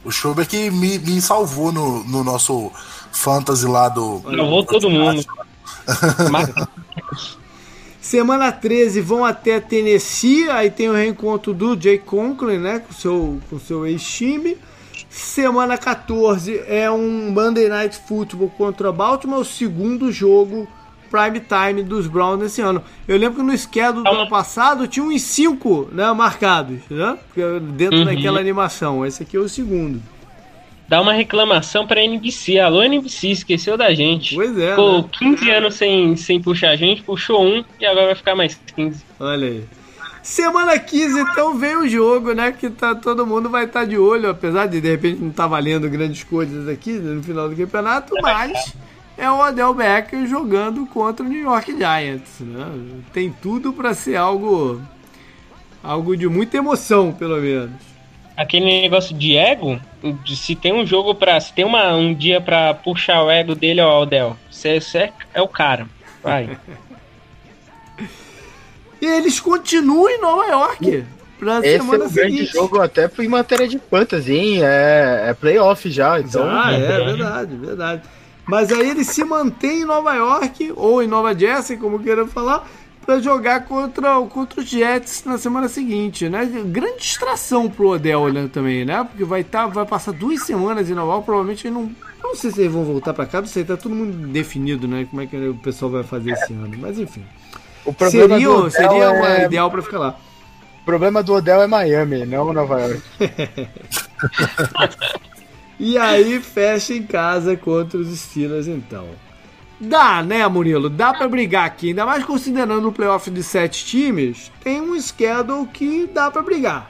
O 0.04 0.10
Schubert 0.10 0.48
que 0.48 0.70
me, 0.70 0.98
me 0.98 1.20
salvou 1.20 1.72
no, 1.72 2.04
no 2.04 2.22
nosso 2.22 2.70
fantasy 3.12 3.66
lá 3.66 3.88
do. 3.88 4.20
Salvou 4.20 4.64
todo 4.64 4.90
mundo. 4.90 5.24
Semana 8.00 8.50
13 8.50 9.00
vão 9.00 9.24
até 9.24 9.60
Tennessee, 9.60 10.50
aí 10.50 10.70
tem 10.70 10.88
o 10.88 10.92
reencontro 10.92 11.54
do 11.54 11.80
Jay 11.80 11.98
Conklin, 11.98 12.58
né, 12.58 12.80
com 12.80 12.92
seu, 12.92 13.40
com 13.48 13.60
seu 13.60 13.86
ex-time. 13.86 14.58
Semana 15.08 15.78
14 15.78 16.64
é 16.66 16.90
um 16.90 17.30
Monday 17.30 17.68
Night 17.68 17.96
Football 18.08 18.50
contra 18.50 18.90
Baltimore, 18.90 19.40
o 19.40 19.44
segundo 19.44 20.10
jogo 20.10 20.66
prime 21.12 21.40
time 21.40 21.82
dos 21.82 22.06
Browns 22.06 22.40
nesse 22.40 22.62
ano. 22.62 22.82
Eu 23.06 23.18
lembro 23.18 23.40
que 23.40 23.42
no 23.42 23.56
schedule 23.56 24.02
do 24.02 24.08
ano 24.08 24.28
passado 24.30 24.88
tinha 24.88 25.04
uns 25.04 25.20
5 25.20 25.90
né, 25.92 26.10
marcados, 26.12 26.78
né? 26.88 27.18
Dentro 27.74 27.98
uhum. 27.98 28.04
daquela 28.06 28.40
animação. 28.40 29.04
Esse 29.04 29.22
aqui 29.22 29.36
é 29.36 29.40
o 29.40 29.48
segundo. 29.48 30.02
Dá 30.88 31.00
uma 31.00 31.12
reclamação 31.12 31.86
pra 31.86 32.02
NBC. 32.02 32.58
Alô, 32.58 32.82
NBC, 32.82 33.28
esqueceu 33.28 33.76
da 33.76 33.94
gente. 33.94 34.34
Pois 34.34 34.58
é. 34.58 34.70
Ficou 34.70 35.02
né? 35.02 35.08
15 35.18 35.50
anos 35.50 35.74
sem, 35.74 36.16
sem 36.16 36.40
puxar 36.40 36.70
a 36.70 36.76
gente, 36.76 37.02
puxou 37.02 37.44
um 37.44 37.62
e 37.78 37.84
agora 37.84 38.06
vai 38.06 38.14
ficar 38.14 38.34
mais 38.34 38.58
15. 38.74 39.04
Olha 39.20 39.48
aí. 39.48 39.64
Semana 40.22 40.78
15, 40.78 41.18
então, 41.18 41.58
vem 41.58 41.76
o 41.76 41.88
jogo, 41.88 42.32
né? 42.32 42.52
Que 42.52 42.70
tá, 42.70 42.94
todo 42.94 43.26
mundo 43.26 43.50
vai 43.50 43.64
estar 43.64 43.80
tá 43.80 43.86
de 43.86 43.98
olho, 43.98 44.30
apesar 44.30 44.66
de 44.66 44.80
de 44.80 44.88
repente 44.88 45.20
não 45.20 45.30
estar 45.30 45.42
tá 45.42 45.48
valendo 45.48 45.90
grandes 45.90 46.22
coisas 46.22 46.68
aqui 46.68 46.92
no 46.92 47.22
final 47.22 47.48
do 47.48 47.56
campeonato, 47.56 48.14
mas 48.22 48.72
é 49.16 49.30
o 49.30 49.38
Odell 49.38 49.74
Beckham 49.74 50.26
jogando 50.26 50.86
contra 50.86 51.24
o 51.24 51.28
New 51.28 51.42
York 51.42 51.72
Giants. 51.76 52.40
Né? 52.40 52.66
Tem 53.12 53.30
tudo 53.30 53.72
para 53.72 53.94
ser 53.94 54.16
algo, 54.16 54.80
algo 55.82 56.16
de 56.16 56.28
muita 56.28 56.56
emoção, 56.56 57.12
pelo 57.12 57.40
menos. 57.40 57.70
Aquele 58.36 58.82
negócio 58.82 59.16
de 59.16 59.36
ego, 59.36 59.78
se 60.26 60.56
tem 60.56 60.72
um 60.72 60.86
jogo 60.86 61.14
para, 61.14 61.38
se 61.38 61.52
tem 61.52 61.64
uma, 61.64 61.94
um 61.94 62.14
dia 62.14 62.40
para 62.40 62.72
puxar 62.74 63.22
o 63.22 63.30
ego 63.30 63.54
dele, 63.54 63.80
ó, 63.82 64.02
Odell, 64.02 64.36
você, 64.50 64.80
você 64.80 65.12
é 65.34 65.42
o 65.42 65.48
cara, 65.48 65.86
vai. 66.22 66.58
e 69.00 69.06
eles 69.06 69.38
continuam 69.38 70.08
em 70.08 70.20
Nova 70.20 70.46
York. 70.46 71.04
Pra 71.38 71.58
Esse 71.58 71.78
semana 71.78 72.04
é 72.04 72.06
um 72.06 72.10
seguinte. 72.10 72.36
grande 72.36 72.52
jogo 72.52 72.80
até 72.80 73.10
em 73.18 73.28
matéria 73.28 73.66
de 73.66 73.76
fantasy, 73.78 74.32
hein? 74.32 74.60
É, 74.62 75.24
é 75.30 75.34
playoff 75.34 75.90
já, 75.90 76.20
então. 76.20 76.48
Ah, 76.48 76.72
é 76.72 76.78
verdade, 77.04 77.56
verdade. 77.56 78.02
Mas 78.46 78.72
aí 78.72 78.90
ele 78.90 79.04
se 79.04 79.24
mantém 79.24 79.82
em 79.82 79.84
Nova 79.84 80.14
York, 80.14 80.72
ou 80.76 81.02
em 81.02 81.06
Nova 81.06 81.36
Jersey, 81.36 81.76
como 81.76 81.98
queiram 81.98 82.26
falar, 82.26 82.68
para 83.04 83.20
jogar 83.20 83.64
contra, 83.64 84.20
contra 84.22 84.60
os 84.60 84.68
Jets 84.68 85.24
na 85.24 85.38
semana 85.38 85.68
seguinte, 85.68 86.28
né? 86.28 86.44
Grande 86.66 86.98
distração 86.98 87.68
pro 87.68 87.88
Odell 87.88 88.20
olhando 88.20 88.48
também, 88.48 88.84
né? 88.84 89.04
Porque 89.04 89.24
vai, 89.24 89.44
tá, 89.44 89.66
vai 89.66 89.84
passar 89.84 90.12
duas 90.12 90.42
semanas 90.42 90.88
em 90.88 90.94
Nova 90.94 91.12
York, 91.12 91.26
provavelmente 91.26 91.70
não. 91.70 91.90
Não 92.22 92.36
sei 92.36 92.50
se 92.50 92.60
eles 92.60 92.72
vão 92.72 92.84
voltar 92.84 93.12
para 93.12 93.26
cá, 93.26 93.40
não 93.40 93.48
sei, 93.48 93.64
tá 93.64 93.76
todo 93.76 93.94
mundo 93.94 94.28
definido, 94.28 94.86
né? 94.86 95.06
Como 95.10 95.20
é 95.20 95.26
que 95.26 95.36
o 95.36 95.54
pessoal 95.54 95.90
vai 95.90 96.04
fazer 96.04 96.32
esse 96.32 96.52
ano. 96.52 96.76
Mas 96.78 96.98
enfim. 96.98 97.24
Seria, 98.10 98.70
seria 98.70 99.04
é... 99.04 99.46
ideal 99.46 99.70
para 99.70 99.82
ficar 99.82 99.98
lá. 99.98 100.16
O 100.82 100.84
problema 100.84 101.22
do 101.22 101.34
Odell 101.34 101.62
é 101.62 101.66
Miami, 101.66 102.24
não 102.24 102.52
Nova 102.52 102.80
York. 102.80 103.02
E 105.84 105.98
aí 105.98 106.38
fecha 106.38 106.94
em 106.94 107.02
casa 107.02 107.56
contra 107.56 107.98
os 107.98 108.16
Steelers, 108.16 108.68
então. 108.68 109.08
Dá, 109.80 110.22
né, 110.22 110.46
Murilo? 110.46 110.88
Dá 110.88 111.12
para 111.12 111.26
brigar 111.26 111.66
aqui, 111.66 111.88
ainda 111.88 112.06
mais 112.06 112.24
considerando 112.24 112.86
o 112.86 112.92
playoff 112.92 113.28
de 113.28 113.42
sete 113.42 113.84
times, 113.84 114.52
tem 114.62 114.80
um 114.80 114.94
schedule 115.00 115.66
que 115.66 116.06
dá 116.06 116.30
para 116.30 116.40
brigar. 116.40 116.88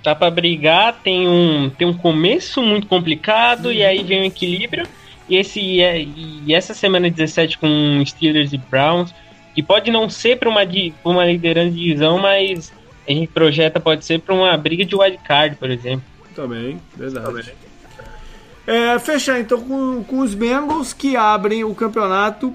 Dá 0.00 0.14
para 0.14 0.30
brigar, 0.30 1.00
tem 1.02 1.26
um, 1.26 1.68
tem 1.68 1.88
um 1.88 1.92
começo 1.92 2.62
muito 2.62 2.86
complicado 2.86 3.66
uhum. 3.66 3.72
e 3.72 3.82
aí 3.82 4.04
vem 4.04 4.20
o 4.20 4.22
um 4.22 4.26
equilíbrio. 4.26 4.86
E, 5.28 5.34
esse, 5.36 5.60
e 5.60 6.54
essa 6.54 6.72
semana 6.72 7.10
17 7.10 7.58
com 7.58 8.00
Steelers 8.06 8.52
e 8.52 8.58
Browns, 8.58 9.12
que 9.56 9.62
pode 9.62 9.90
não 9.90 10.08
ser 10.08 10.38
para 10.38 10.48
uma, 10.48 10.60
uma 11.02 11.26
liderança 11.26 11.72
de 11.72 11.82
divisão, 11.82 12.16
mas 12.16 12.72
a 13.08 13.10
gente 13.10 13.26
projeta 13.26 13.80
pode 13.80 14.04
ser 14.04 14.20
para 14.20 14.36
uma 14.36 14.56
briga 14.56 14.84
de 14.84 14.94
wildcard, 14.94 15.56
por 15.56 15.68
exemplo. 15.68 16.04
Também, 16.34 16.80
verdade. 16.96 17.26
Também. 17.26 17.44
É, 18.66 18.98
fechar 18.98 19.40
então 19.40 19.60
com, 19.60 20.04
com 20.04 20.20
os 20.20 20.34
Bengals 20.34 20.92
que 20.92 21.16
abrem 21.16 21.64
o 21.64 21.74
campeonato 21.74 22.54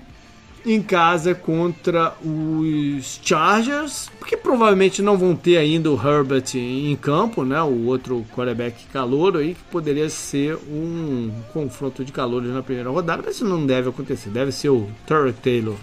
em 0.65 0.81
casa 0.81 1.35
contra 1.35 2.15
os 2.23 3.19
Chargers, 3.22 4.10
porque 4.18 4.35
provavelmente 4.35 5.02
não 5.02 5.18
vão 5.18 5.35
ter 5.35 5.57
ainda 5.57 5.91
o 5.91 5.95
Herbert 5.95 6.56
em 6.56 6.95
campo, 6.95 7.43
né? 7.43 7.61
O 7.61 7.85
outro 7.85 8.26
quarterback 8.35 8.85
calouro 8.91 9.39
aí, 9.39 9.53
que 9.53 9.64
poderia 9.65 10.10
ser 10.10 10.56
um 10.68 11.31
confronto 11.53 12.03
de 12.03 12.11
calores 12.11 12.52
na 12.52 12.64
primeira 12.64 12.89
rodada, 12.89 13.22
mas 13.23 13.35
isso 13.35 13.45
não 13.45 13.65
deve 13.65 13.89
acontecer, 13.89 14.30
deve 14.30 14.52
ser 14.52 14.69
o 14.69 14.89
Turret 15.06 15.34
Taylor. 15.34 15.76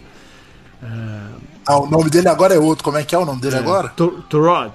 É... 0.82 1.52
Ah, 1.64 1.78
o 1.78 1.86
nome 1.88 2.10
dele 2.10 2.28
agora 2.28 2.54
é 2.54 2.58
outro, 2.58 2.82
como 2.82 2.98
é 2.98 3.04
que 3.04 3.14
é 3.14 3.18
o 3.18 3.24
nome 3.24 3.40
dele 3.40 3.56
é, 3.56 3.58
agora? 3.60 3.88
Turod. 4.28 4.72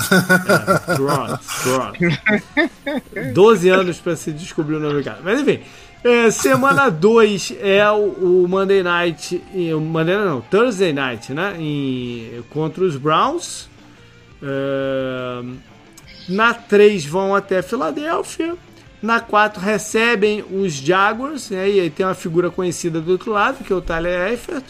É, 0.00 0.94
Trot, 0.96 1.38
Trot. 1.62 3.32
12 3.32 3.68
anos 3.68 3.98
para 3.98 4.16
se 4.16 4.32
descobrir 4.32 4.76
o 4.76 4.80
nome 4.80 4.94
do 4.94 5.04
cara. 5.04 5.20
Mas 5.22 5.40
enfim, 5.40 5.60
é, 6.02 6.30
semana 6.30 6.88
2 6.88 7.54
é 7.60 7.88
o, 7.90 8.42
o, 8.44 8.48
Monday 8.48 8.82
Night. 8.82 9.42
O 9.76 9.80
Monday 9.80 10.16
não, 10.16 10.40
Thursday 10.40 10.92
Night, 10.92 11.32
né? 11.34 11.54
Em, 11.58 12.42
contra 12.50 12.82
os 12.82 12.96
Browns. 12.96 13.68
É, 14.42 15.42
na 16.28 16.54
3 16.54 17.04
vão 17.04 17.34
até 17.34 17.60
Filadélfia. 17.60 18.56
Na 19.02 19.20
4 19.20 19.60
recebem 19.60 20.42
os 20.50 20.72
Jaguars. 20.72 21.50
Né, 21.50 21.68
e 21.68 21.80
aí 21.80 21.90
tem 21.90 22.06
uma 22.06 22.14
figura 22.14 22.50
conhecida 22.50 23.00
do 23.00 23.12
outro 23.12 23.32
lado, 23.32 23.62
que 23.62 23.72
é 23.72 23.76
o 23.76 23.82
Tyler 23.82 24.30
Eifert. 24.30 24.64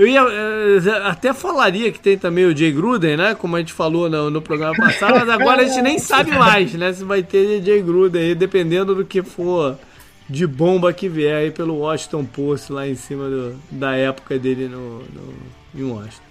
Eu 0.00 0.08
ia, 0.08 0.22
eh, 0.22 1.02
até 1.04 1.34
falaria 1.34 1.92
que 1.92 2.00
tem 2.00 2.16
também 2.16 2.46
o 2.46 2.56
Jay 2.56 2.72
Gruden, 2.72 3.18
né? 3.18 3.34
Como 3.34 3.54
a 3.54 3.58
gente 3.58 3.74
falou 3.74 4.08
no, 4.08 4.30
no 4.30 4.40
programa 4.40 4.74
passado, 4.74 5.12
mas 5.12 5.28
agora 5.28 5.60
a 5.60 5.64
gente 5.66 5.82
nem 5.82 5.98
sabe 5.98 6.30
mais, 6.30 6.72
né? 6.72 6.90
Se 6.90 7.04
vai 7.04 7.22
ter 7.22 7.62
Jay 7.62 7.82
Gruden 7.82 8.22
aí, 8.22 8.34
dependendo 8.34 8.94
do 8.94 9.04
que 9.04 9.22
for 9.22 9.78
de 10.26 10.46
bomba 10.46 10.90
que 10.94 11.06
vier 11.06 11.36
aí 11.36 11.50
pelo 11.50 11.80
Washington 11.80 12.24
Post 12.24 12.72
lá 12.72 12.88
em 12.88 12.94
cima 12.94 13.28
do, 13.28 13.60
da 13.70 13.94
época 13.94 14.38
dele 14.38 14.68
no, 14.68 15.00
no, 15.00 15.34
em 15.74 15.82
Washington. 15.82 16.24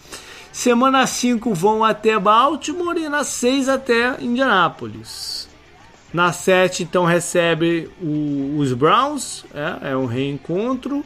Semana 0.51 1.05
5 1.05 1.53
vão 1.53 1.83
até 1.83 2.17
Baltimore 2.17 2.97
e 2.97 3.07
na 3.07 3.23
6 3.23 3.69
até 3.69 4.19
Indianápolis. 4.19 5.47
Na 6.11 6.33
7 6.33 6.81
então 6.81 7.05
recebe 7.05 7.87
o, 8.01 8.57
os 8.57 8.73
Browns, 8.73 9.45
é, 9.53 9.91
é 9.91 9.95
um 9.95 10.07
reencontro. 10.07 11.05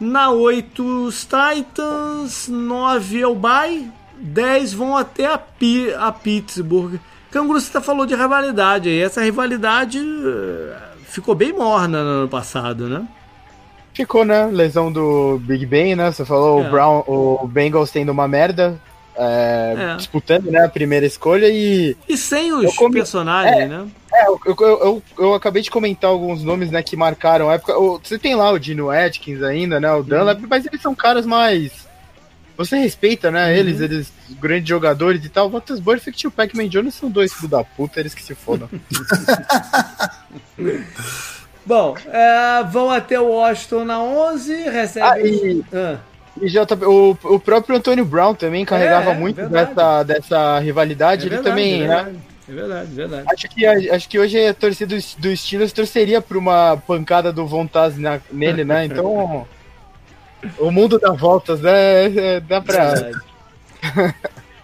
Na 0.00 0.30
8, 0.30 1.04
os 1.06 1.26
Titans. 1.26 2.48
9 2.48 3.20
é 3.20 3.26
o 3.26 3.34
Bay. 3.34 3.90
10 4.20 4.72
vão 4.74 4.96
até 4.96 5.26
a, 5.26 5.38
P 5.38 5.94
a 5.98 6.10
Pittsburgh. 6.12 6.98
Canguru, 7.30 7.60
você 7.60 7.80
falou 7.80 8.06
de 8.06 8.14
rivalidade 8.14 8.88
aí. 8.88 9.00
Essa 9.00 9.22
rivalidade 9.22 9.98
eh, 9.98 10.76
ficou 11.04 11.34
bem 11.34 11.52
morna 11.52 12.02
no 12.02 12.10
ano 12.10 12.28
passado, 12.28 12.88
né? 12.88 13.06
Ficou, 13.92 14.24
né? 14.24 14.46
Lesão 14.46 14.90
do 14.90 15.38
Big 15.42 15.66
Ben, 15.66 15.94
né? 15.94 16.10
Você 16.10 16.24
falou 16.24 16.62
é. 16.62 16.66
o, 16.66 16.70
Brown, 16.70 17.04
o 17.06 17.46
Bengals 17.46 17.90
tendo 17.90 18.10
uma 18.10 18.28
merda. 18.28 18.80
É, 19.18 19.74
É. 19.92 19.96
disputando 19.96 20.50
né, 20.50 20.64
a 20.64 20.68
primeira 20.68 21.04
escolha 21.04 21.46
e. 21.48 21.96
E 22.08 22.16
sem 22.16 22.52
os 22.52 22.64
Eu 22.64 22.72
comi- 22.74 22.94
personagens, 22.94 23.56
É. 23.58 23.66
né? 23.66 23.86
É, 24.14 24.26
eu, 24.26 24.40
eu, 24.46 24.56
eu, 24.60 25.02
eu 25.18 25.34
acabei 25.34 25.60
de 25.62 25.70
comentar 25.70 26.08
alguns 26.10 26.42
nomes 26.42 26.70
né, 26.70 26.82
que 26.82 26.96
marcaram 26.96 27.50
a 27.50 27.54
época. 27.54 27.74
Você 28.02 28.18
tem 28.18 28.34
lá 28.34 28.50
o 28.50 28.58
Dino 28.58 28.90
Atkins 28.90 29.42
ainda, 29.42 29.78
né? 29.78 29.92
O 29.92 30.02
Dunlap, 30.02 30.40
mas 30.48 30.64
eles 30.64 30.80
são 30.80 30.94
caras 30.94 31.26
mais. 31.26 31.86
Você 32.56 32.76
respeita, 32.76 33.30
né? 33.30 33.56
Eles, 33.56 33.80
eles, 33.80 34.12
grandes 34.40 34.68
jogadores 34.68 35.24
e 35.24 35.28
tal. 35.28 35.46
O 35.46 35.50
Walter 35.50 35.78
Burfict 35.80 36.24
e 36.24 36.26
o 36.26 36.30
Pac-Man 36.30 36.68
Jones 36.68 36.94
são 36.94 37.08
dois 37.08 37.32
filhos 37.32 37.50
da 37.50 37.62
puta, 37.62 38.00
eles 38.00 38.14
que 38.14 38.22
se 38.22 38.34
fodam. 38.34 38.68
Bom, 41.64 41.94
é, 42.06 42.64
vão 42.64 42.90
até 42.90 43.20
o 43.20 43.26
Washington 43.28 43.84
na 43.84 44.00
11, 44.02 44.54
recebem... 44.70 45.08
Ah, 45.10 45.20
e- 45.20 45.64
Ah, 45.72 45.98
E 46.40 46.48
já 46.48 46.64
tá- 46.66 46.76
o, 46.76 47.16
o 47.24 47.40
próprio 47.40 47.76
Antônio 47.76 48.04
Brown 48.04 48.34
também 48.34 48.64
carregava 48.64 49.10
É, 49.10 49.14
é, 49.14 49.18
muito 49.18 49.36
verdade. 49.36 49.74
dessa, 49.74 50.02
dessa 50.02 50.58
rivalidade. 50.58 51.22
é 51.22 51.26
ele 51.26 51.34
verdade, 51.36 51.48
também, 51.50 51.82
é 51.82 51.86
né? 51.88 51.94
verdade, 51.96 52.18
É 52.48 52.52
verdade, 52.52 52.94
verdade. 52.94 53.24
Acho 53.32 53.48
que, 53.48 53.66
acho 53.66 54.08
que 54.08 54.18
hoje 54.18 54.46
a 54.46 54.54
torcida 54.54 54.96
do, 54.96 55.02
do 55.18 55.36
Steelers 55.36 55.72
torceria 55.72 56.20
por 56.20 56.36
uma 56.36 56.76
pancada 56.86 57.32
do 57.32 57.46
Von 57.46 57.66
Taz 57.66 57.94
nele, 58.30 58.64
né? 58.64 58.84
Então. 58.84 59.46
o 60.58 60.70
mundo 60.70 60.98
dá 60.98 61.10
voltas, 61.12 61.60
né? 61.60 62.04
É, 62.36 62.40
Dá 62.40 62.60
pra. 62.60 62.94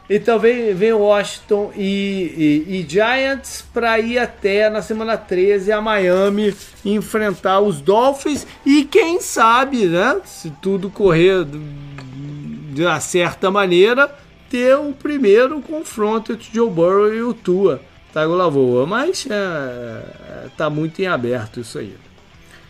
Então 0.09 0.39
vem, 0.39 0.75
vem 0.75 0.93
Washington 0.93 1.73
e, 1.75 2.65
e- 2.69 2.81
e 2.81 2.87
Giants 2.89 3.65
para 3.73 3.99
ir 3.99 4.19
até 4.19 4.69
na 4.69 4.83
semana 4.83 5.17
13 5.17 5.73
a 5.73 5.81
Miami 5.81 6.55
enfrentar 6.85 7.61
os 7.61 7.81
Dolphins 7.81 8.47
e 8.67 8.85
quem 8.85 9.19
sabe, 9.21 9.87
né? 9.87 10.21
Se 10.27 10.51
tudo 10.61 10.91
correr 10.91 11.47
de 11.47 12.83
uma 12.83 13.01
certa 13.01 13.51
maneira, 13.51 14.15
ter 14.51 14.77
o 14.77 14.93
primeiro 14.93 15.61
confronto 15.63 16.33
entre 16.33 16.51
o 16.51 16.55
Joe 16.55 16.71
Burrow 16.71 17.15
e 17.15 17.23
o 17.23 17.33
Tua 17.33 17.81
Tagovailoa. 18.13 18.87
Mas 18.87 19.27
é, 19.31 20.49
tá 20.57 20.69
muito 20.69 21.01
em 21.01 21.07
aberto 21.07 21.61
isso 21.61 21.79
aí. 21.79 21.95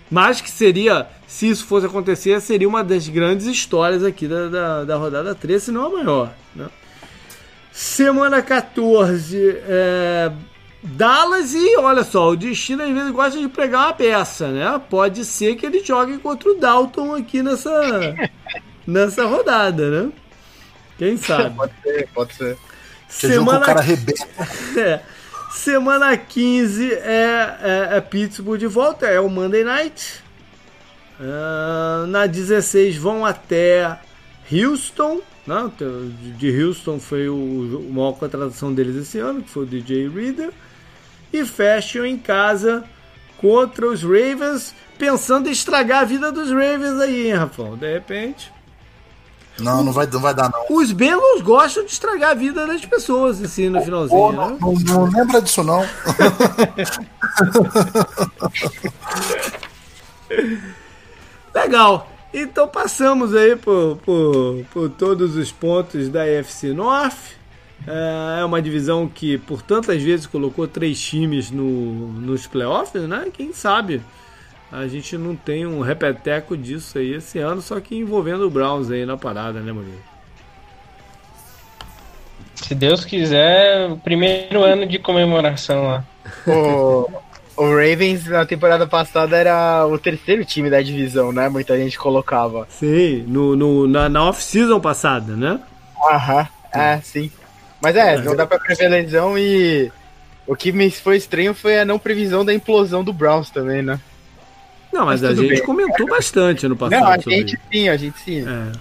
Mas 0.09 0.41
que 0.41 0.51
seria, 0.51 1.09
se 1.27 1.49
isso 1.49 1.65
fosse 1.65 1.87
acontecer, 1.87 2.41
seria 2.41 2.69
uma 2.69 2.85
das 2.85 3.09
grandes 3.09 3.47
histórias 3.47 4.05
aqui 4.05 4.29
da, 4.29 4.49
da, 4.49 4.85
da 4.85 4.97
rodada 4.97 5.35
13, 5.35 5.65
se 5.65 5.73
não 5.73 5.87
a 5.87 5.91
maior. 5.91 6.33
Né? 6.55 6.67
Semana 7.75 8.41
14, 8.41 9.37
é, 9.67 10.31
Dallas 10.81 11.55
e 11.55 11.77
olha 11.77 12.05
só, 12.05 12.31
o 12.31 12.37
destino 12.37 12.85
às 12.85 12.91
vezes 12.91 13.11
gosta 13.11 13.37
de 13.37 13.49
pregar 13.49 13.87
uma 13.87 13.93
peça, 13.93 14.47
né? 14.47 14.81
Pode 14.89 15.25
ser 15.25 15.57
que 15.57 15.67
ele 15.67 15.85
jogue 15.85 16.19
contra 16.19 16.51
o 16.51 16.55
Dalton 16.55 17.17
aqui 17.17 17.43
nessa, 17.43 18.15
nessa 18.87 19.25
rodada, 19.27 19.91
né? 19.91 20.13
Quem 20.97 21.17
sabe? 21.17 21.51
Pode 21.57 21.73
ser, 21.83 22.09
pode 22.15 22.35
ser. 22.35 22.57
O 23.41 23.61
cara. 23.61 23.81
É. 24.79 25.01
Semana 25.51 26.17
15 26.17 26.93
é, 26.93 27.59
é, 27.61 27.97
é 27.97 28.01
Pittsburgh 28.01 28.59
de 28.59 28.69
volta, 28.69 29.07
é 29.07 29.19
o 29.19 29.29
Monday 29.29 29.65
Night. 29.65 30.23
Ah, 31.21 32.05
na 32.07 32.27
16 32.27 32.97
vão 32.97 33.27
até 33.27 33.99
Houston. 34.53 35.21
Né? 35.47 35.71
De 36.39 36.63
Houston 36.63 36.99
foi 36.99 37.29
o, 37.29 37.87
a 37.89 37.93
maior 37.93 38.13
contratação 38.13 38.73
deles 38.73 38.97
esse 38.97 39.19
ano, 39.19 39.43
que 39.43 39.51
foi 39.51 39.65
o 39.65 39.67
DJ 39.67 40.09
Reader. 40.09 40.53
E 41.33 41.45
fecham 41.45 42.07
em 42.07 42.17
casa 42.17 42.85
contra 43.39 43.87
os 43.87 44.03
Ravens, 44.03 44.75
pensando 44.99 45.49
em 45.49 45.53
estragar 45.53 46.03
a 46.03 46.05
vida 46.05 46.33
dos 46.33 46.51
Ravens 46.51 47.01
aí, 47.01 47.27
hein, 47.27 47.35
Rafão? 47.35 47.77
De 47.77 47.93
repente. 47.93 48.53
Não, 49.59 49.85
não 49.85 49.93
vai, 49.93 50.07
não 50.07 50.21
vai 50.21 50.35
dar, 50.35 50.51
não. 50.51 50.77
Os 50.77 50.91
Bengals 50.91 51.43
gostam 51.43 51.85
de 51.85 51.93
estragar 51.93 52.31
a 52.31 52.35
vida 52.35 52.67
das 52.67 52.85
pessoas, 52.85 53.41
assim, 53.43 53.69
no 53.69 53.81
finalzinho. 53.83 54.33
Né? 54.33 54.57
não, 54.61 54.73
não, 54.73 54.75
não 54.75 55.05
lembra 55.11 55.41
disso, 55.41 55.63
não. 55.63 55.85
Legal. 61.55 62.14
Então 62.37 62.67
passamos 62.67 63.33
aí 63.33 63.55
por, 63.55 63.97
por, 64.05 64.65
por 64.73 64.91
todos 64.91 65.37
os 65.37 65.53
pontos 65.53 66.09
da 66.09 66.27
FC 66.27 66.73
North. 66.73 67.37
É 67.87 68.25
é 68.41 68.45
uma 68.45 68.61
divisão 68.61 69.09
que 69.09 69.39
por 69.39 69.63
tantas 69.63 70.03
vezes 70.03 70.27
colocou 70.27 70.67
três 70.67 71.01
times 71.01 71.51
no, 71.51 72.13
nos 72.13 72.47
playoffs, 72.47 73.03
né? 73.03 73.29
Quem 73.33 73.53
sabe 73.53 74.03
a 74.73 74.89
gente 74.89 75.17
não 75.17 75.37
tem 75.37 75.65
um 75.65 75.81
repeteco 75.81 76.57
disso 76.57 76.99
aí 76.99 77.15
esse 77.15 77.39
ano, 77.39 77.63
só 77.63 77.81
que 77.81 77.97
envolvendo 77.97 78.47
o 78.47 78.51
Browns 78.51 78.91
aí 78.91 79.07
na 79.07 79.17
parada, 79.17 79.61
né, 79.61 79.71
Murilo? 79.71 80.03
Se 82.57 82.75
Deus 82.75 83.05
quiser, 83.05 83.89
o 83.91 83.97
primeiro 83.97 84.63
ano 84.63 84.85
de 84.87 84.99
comemoração 84.99 85.87
lá. 85.87 86.05
O 87.57 87.65
Ravens 87.65 88.27
na 88.27 88.45
temporada 88.45 88.87
passada 88.87 89.37
era 89.37 89.87
o 89.87 89.99
terceiro 89.99 90.45
time 90.45 90.69
da 90.69 90.83
divisão, 90.83 91.33
né? 91.33 91.49
Muita 91.49 91.77
gente 91.77 91.99
colocava. 91.99 92.67
Sim, 92.69 93.25
no, 93.29 93.55
no, 93.55 93.87
na, 93.87 94.09
na 94.09 94.29
off-season 94.29 94.81
passada, 94.81 95.37
né? 95.37 95.61
Aham, 96.11 96.49
é, 96.73 97.01
sim. 97.03 97.31
Mas 97.81 97.97
é, 97.97 98.21
não 98.21 98.35
dá 98.35 98.47
pra 98.47 98.59
prever 98.59 98.89
lesão 98.89 99.39
e. 99.39 99.91
O 100.47 100.55
que 100.55 100.73
me 100.73 100.91
foi 100.91 101.17
estranho 101.17 101.55
foi 101.55 101.79
a 101.79 101.85
não 101.85 101.99
previsão 101.99 102.45
da 102.45 102.53
implosão 102.53 103.03
do 103.03 103.13
Browns 103.13 103.49
também, 103.51 103.83
né? 103.83 103.99
Não, 104.93 105.07
mas, 105.07 105.23
Mas 105.23 105.31
a 105.31 105.35
gente 105.35 105.55
bem. 105.55 105.63
comentou 105.65 106.07
bastante 106.07 106.69
no 106.69 106.77
passado. 106.77 107.01
Não, 107.01 107.09
a 107.09 107.19
gente 107.19 107.59
sim, 107.73 107.89
a 107.89 107.97
gente 107.97 108.19
sim. 108.21 108.45
É. 108.47 108.73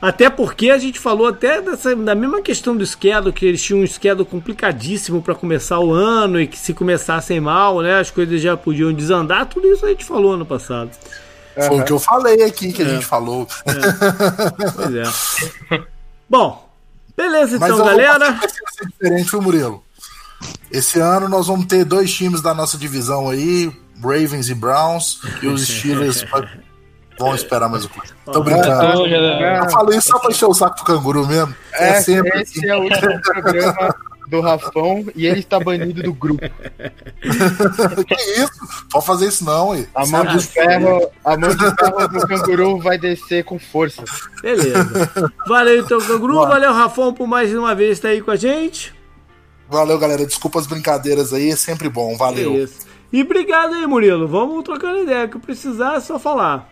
Até 0.00 0.30
porque 0.30 0.70
a 0.70 0.78
gente 0.78 0.98
falou 1.00 1.26
até 1.26 1.60
dessa, 1.60 1.94
da 1.96 2.14
mesma 2.14 2.40
questão 2.40 2.76
do 2.76 2.86
schedule, 2.86 3.32
que 3.32 3.44
eles 3.44 3.60
tinham 3.62 3.82
um 3.82 3.86
schedule 3.86 4.24
complicadíssimo 4.24 5.20
para 5.20 5.34
começar 5.34 5.80
o 5.80 5.92
ano 5.92 6.40
e 6.40 6.46
que 6.46 6.56
se 6.56 6.72
começassem 6.72 7.40
mal, 7.40 7.80
né, 7.80 7.98
as 7.98 8.08
coisas 8.10 8.40
já 8.40 8.56
podiam 8.56 8.92
desandar, 8.92 9.46
tudo 9.46 9.66
isso 9.66 9.84
a 9.84 9.88
gente 9.88 10.04
falou 10.04 10.34
ano 10.34 10.46
passado. 10.46 10.90
Foi 11.66 11.80
o 11.80 11.84
que 11.84 11.90
eu 11.92 11.98
falei 11.98 12.44
aqui, 12.44 12.72
que 12.72 12.82
a 12.82 12.86
É. 12.86 12.88
gente 12.90 13.04
falou. 13.06 13.48
Pois 14.76 14.94
é. 14.94 15.82
Bom, 16.30 16.68
beleza 17.16 17.58
Mas 17.58 17.68
então, 17.72 17.78
vou 17.78 17.86
galera. 17.86 18.32
pra 18.34 18.48
ser 18.48 18.86
diferente, 18.86 19.28
viu, 19.30 19.42
Murilo? 19.42 19.84
Esse 20.70 21.00
ano 21.00 21.28
nós 21.28 21.48
vamos 21.48 21.66
ter 21.66 21.84
dois 21.84 22.14
times 22.14 22.40
da 22.40 22.54
nossa 22.54 22.78
divisão 22.78 23.28
aí, 23.28 23.72
Ravens 24.00 24.48
e 24.48 24.54
Browns, 24.54 25.18
e 25.42 25.48
os 25.48 25.66
Steelers 25.66 26.24
vão 27.18 27.34
esperar 27.34 27.68
mais 27.68 27.84
um 27.84 27.88
pouco. 27.88 28.08
Tô 28.24 28.42
brincando. 28.42 29.06
Eu 29.06 29.70
falei 29.70 29.98
isso 29.98 30.08
só 30.08 30.18
pra 30.18 30.30
encher 30.30 30.46
o 30.46 30.54
saco 30.54 30.76
do 30.76 30.84
canguru 30.84 31.26
mesmo. 31.26 31.54
É, 31.72 31.88
É, 31.90 32.00
sempre 32.00 32.42
esse 32.42 32.58
assim. 32.58 32.68
é 32.68 32.76
o 32.76 32.82
último 32.82 33.22
programa 33.22 33.94
do 34.28 34.40
Rafão 34.40 35.06
e 35.16 35.26
ele 35.26 35.40
está 35.40 35.58
banido 35.58 36.02
do 36.02 36.12
grupo. 36.12 36.40
que 38.06 38.14
isso? 38.14 38.52
Pode 38.90 39.06
fazer 39.06 39.28
isso 39.28 39.44
não, 39.44 39.72
aí. 39.72 39.88
A 39.94 40.06
mão 40.06 40.24
de 40.24 40.46
ferro, 40.46 41.10
a 41.24 41.36
mão 41.36 41.50
de 41.50 41.76
ferro 41.76 42.08
do 42.08 42.26
canguru 42.26 42.78
vai 42.78 42.98
descer 42.98 43.44
com 43.44 43.58
força. 43.58 44.04
Beleza. 44.42 45.32
Valeu 45.46 45.80
então, 45.80 45.98
Canguru. 45.98 46.36
Valeu, 46.46 46.72
Rafão, 46.72 47.12
por 47.12 47.26
mais 47.26 47.52
uma 47.54 47.74
vez 47.74 47.92
estar 47.92 48.08
aí 48.08 48.20
com 48.20 48.30
a 48.30 48.36
gente. 48.36 48.94
Valeu, 49.68 49.98
galera. 49.98 50.26
Desculpa 50.26 50.58
as 50.58 50.66
brincadeiras 50.66 51.32
aí, 51.32 51.50
é 51.50 51.56
sempre 51.56 51.88
bom. 51.88 52.16
Valeu. 52.16 52.62
Isso. 52.62 52.86
E 53.12 53.22
obrigado 53.22 53.74
aí, 53.74 53.86
Murilo. 53.86 54.28
Vamos 54.28 54.62
trocando 54.62 55.02
ideia. 55.02 55.24
O 55.24 55.28
que 55.28 55.38
precisar 55.38 55.96
é 55.96 56.00
só 56.00 56.18
falar. 56.18 56.70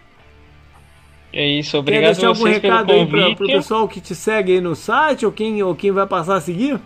É 1.36 1.46
isso, 1.46 1.72
Quer 1.72 1.78
obrigado 1.80 2.12
deixar 2.14 2.26
a 2.28 2.30
algum 2.30 2.44
recado 2.44 2.92
aí 2.92 3.04
convite. 3.04 3.36
pro 3.36 3.46
pessoal 3.46 3.86
que 3.86 4.00
te 4.00 4.14
segue 4.14 4.52
aí 4.52 4.60
no 4.62 4.74
site 4.74 5.26
ou 5.26 5.30
quem, 5.30 5.62
ou 5.62 5.74
quem 5.74 5.92
vai 5.92 6.06
passar 6.06 6.36
a 6.36 6.40
seguir? 6.40 6.80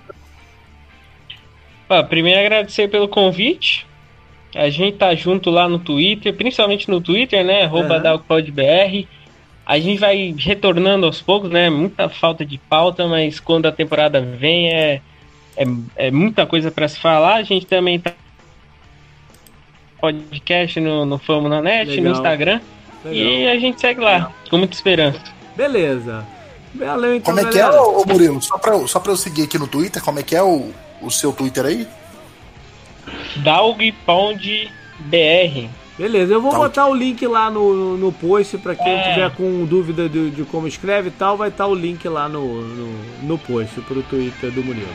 Ó, 1.89 2.03
primeiro 2.03 2.41
agradecer 2.41 2.89
pelo 2.89 3.07
convite. 3.07 3.87
A 4.53 4.69
gente 4.69 4.97
tá 4.97 5.15
junto 5.15 5.51
lá 5.51 5.69
no 5.69 5.79
Twitter, 5.79 6.35
principalmente 6.35 6.91
no 6.91 7.01
Twitter, 7.01 7.45
né? 7.45 7.63
Arroba. 7.63 8.01
DalpodBR. 8.01 9.07
A 9.65 9.79
gente 9.79 10.01
vai 10.01 10.35
retornando 10.37 11.07
aos 11.07 11.23
poucos, 11.23 11.49
né? 11.49 11.71
Muita 11.71 12.09
falta 12.09 12.45
de 12.45 12.59
pauta, 12.59 13.07
mas 13.07 13.39
quando 13.39 13.67
a 13.67 13.73
temporada 13.73 14.21
vem 14.21 14.69
é, 14.69 15.01
é, 15.57 15.65
é 15.95 16.11
muita 16.11 16.45
coisa 16.45 16.73
para 16.73 16.89
se 16.89 16.99
falar. 16.99 17.37
A 17.37 17.45
gente 17.45 17.67
também 17.67 18.01
tá 18.01 18.13
podcast 20.01 20.81
no, 20.81 21.07
no 21.07 21.19
Famo 21.19 21.49
na 21.49 21.63
Net, 21.63 21.89
Legal. 21.89 22.05
no 22.07 22.11
Instagram. 22.11 22.61
E 23.05 23.47
a 23.49 23.59
gente 23.59 23.81
segue 23.81 24.01
lá, 24.01 24.31
com 24.51 24.59
muita 24.59 24.75
esperança. 24.75 25.21
Beleza. 25.57 26.27
Valeu 26.75 27.15
então, 27.17 27.35
Como 27.35 27.47
é 27.47 27.51
que 27.51 27.59
é, 27.59 27.63
galera. 27.63 27.83
ô, 27.83 28.03
ô, 28.03 28.05
Murilo? 28.07 28.41
Só 28.43 28.57
pra, 28.59 28.73
eu- 28.75 28.87
só 28.87 29.01
pra 29.01 29.13
eu 29.13 29.17
seguir 29.17 29.43
aqui 29.45 29.59
no 29.59 29.67
Twitter, 29.67 30.03
como 30.03 30.19
é 30.21 30.23
que 30.23 30.37
é 30.37 30.43
o, 30.43 30.71
o 31.01 31.11
seu 31.11 31.33
Twitter 31.33 31.65
aí? 31.65 31.87
Dalg 33.37 33.93
Pound 34.07 34.71
BR. 35.01 35.69
Beleza, 35.99 36.33
eu 36.33 36.41
vou 36.41 36.53
Tá 36.53 36.59
botar 36.59 36.87
o 36.87 36.95
link 36.95 37.27
lá 37.27 37.51
no, 37.51 37.97
no 37.97 38.11
post 38.13 38.57
pra 38.59 38.75
quem 38.75 38.87
É. 38.93 39.03
tiver 39.13 39.31
com 39.33 39.65
dúvida 39.67 40.09
de, 40.09 40.31
de 40.31 40.45
como 40.45 40.67
escreve 40.67 41.09
e 41.09 41.13
tal, 41.13 41.37
vai 41.37 41.49
estar 41.51 41.67
o 41.67 41.75
link 41.75 42.07
lá 42.09 42.29
no, 42.29 42.63
no, 42.63 42.99
no 43.23 43.39
post 43.39 43.81
pro 43.83 44.03
Twitter 44.05 44.51
do 44.51 44.63
Murilo. 44.65 44.89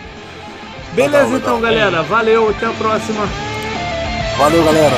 Beleza 0.94 1.24
Legal, 1.26 1.38
então, 1.38 1.56
legal. 1.60 1.62
galera. 1.62 2.04
Valeu, 2.04 2.50
até 2.50 2.66
a 2.66 2.72
próxima. 2.72 3.28
Valeu, 4.38 4.64
galera. 4.64 4.96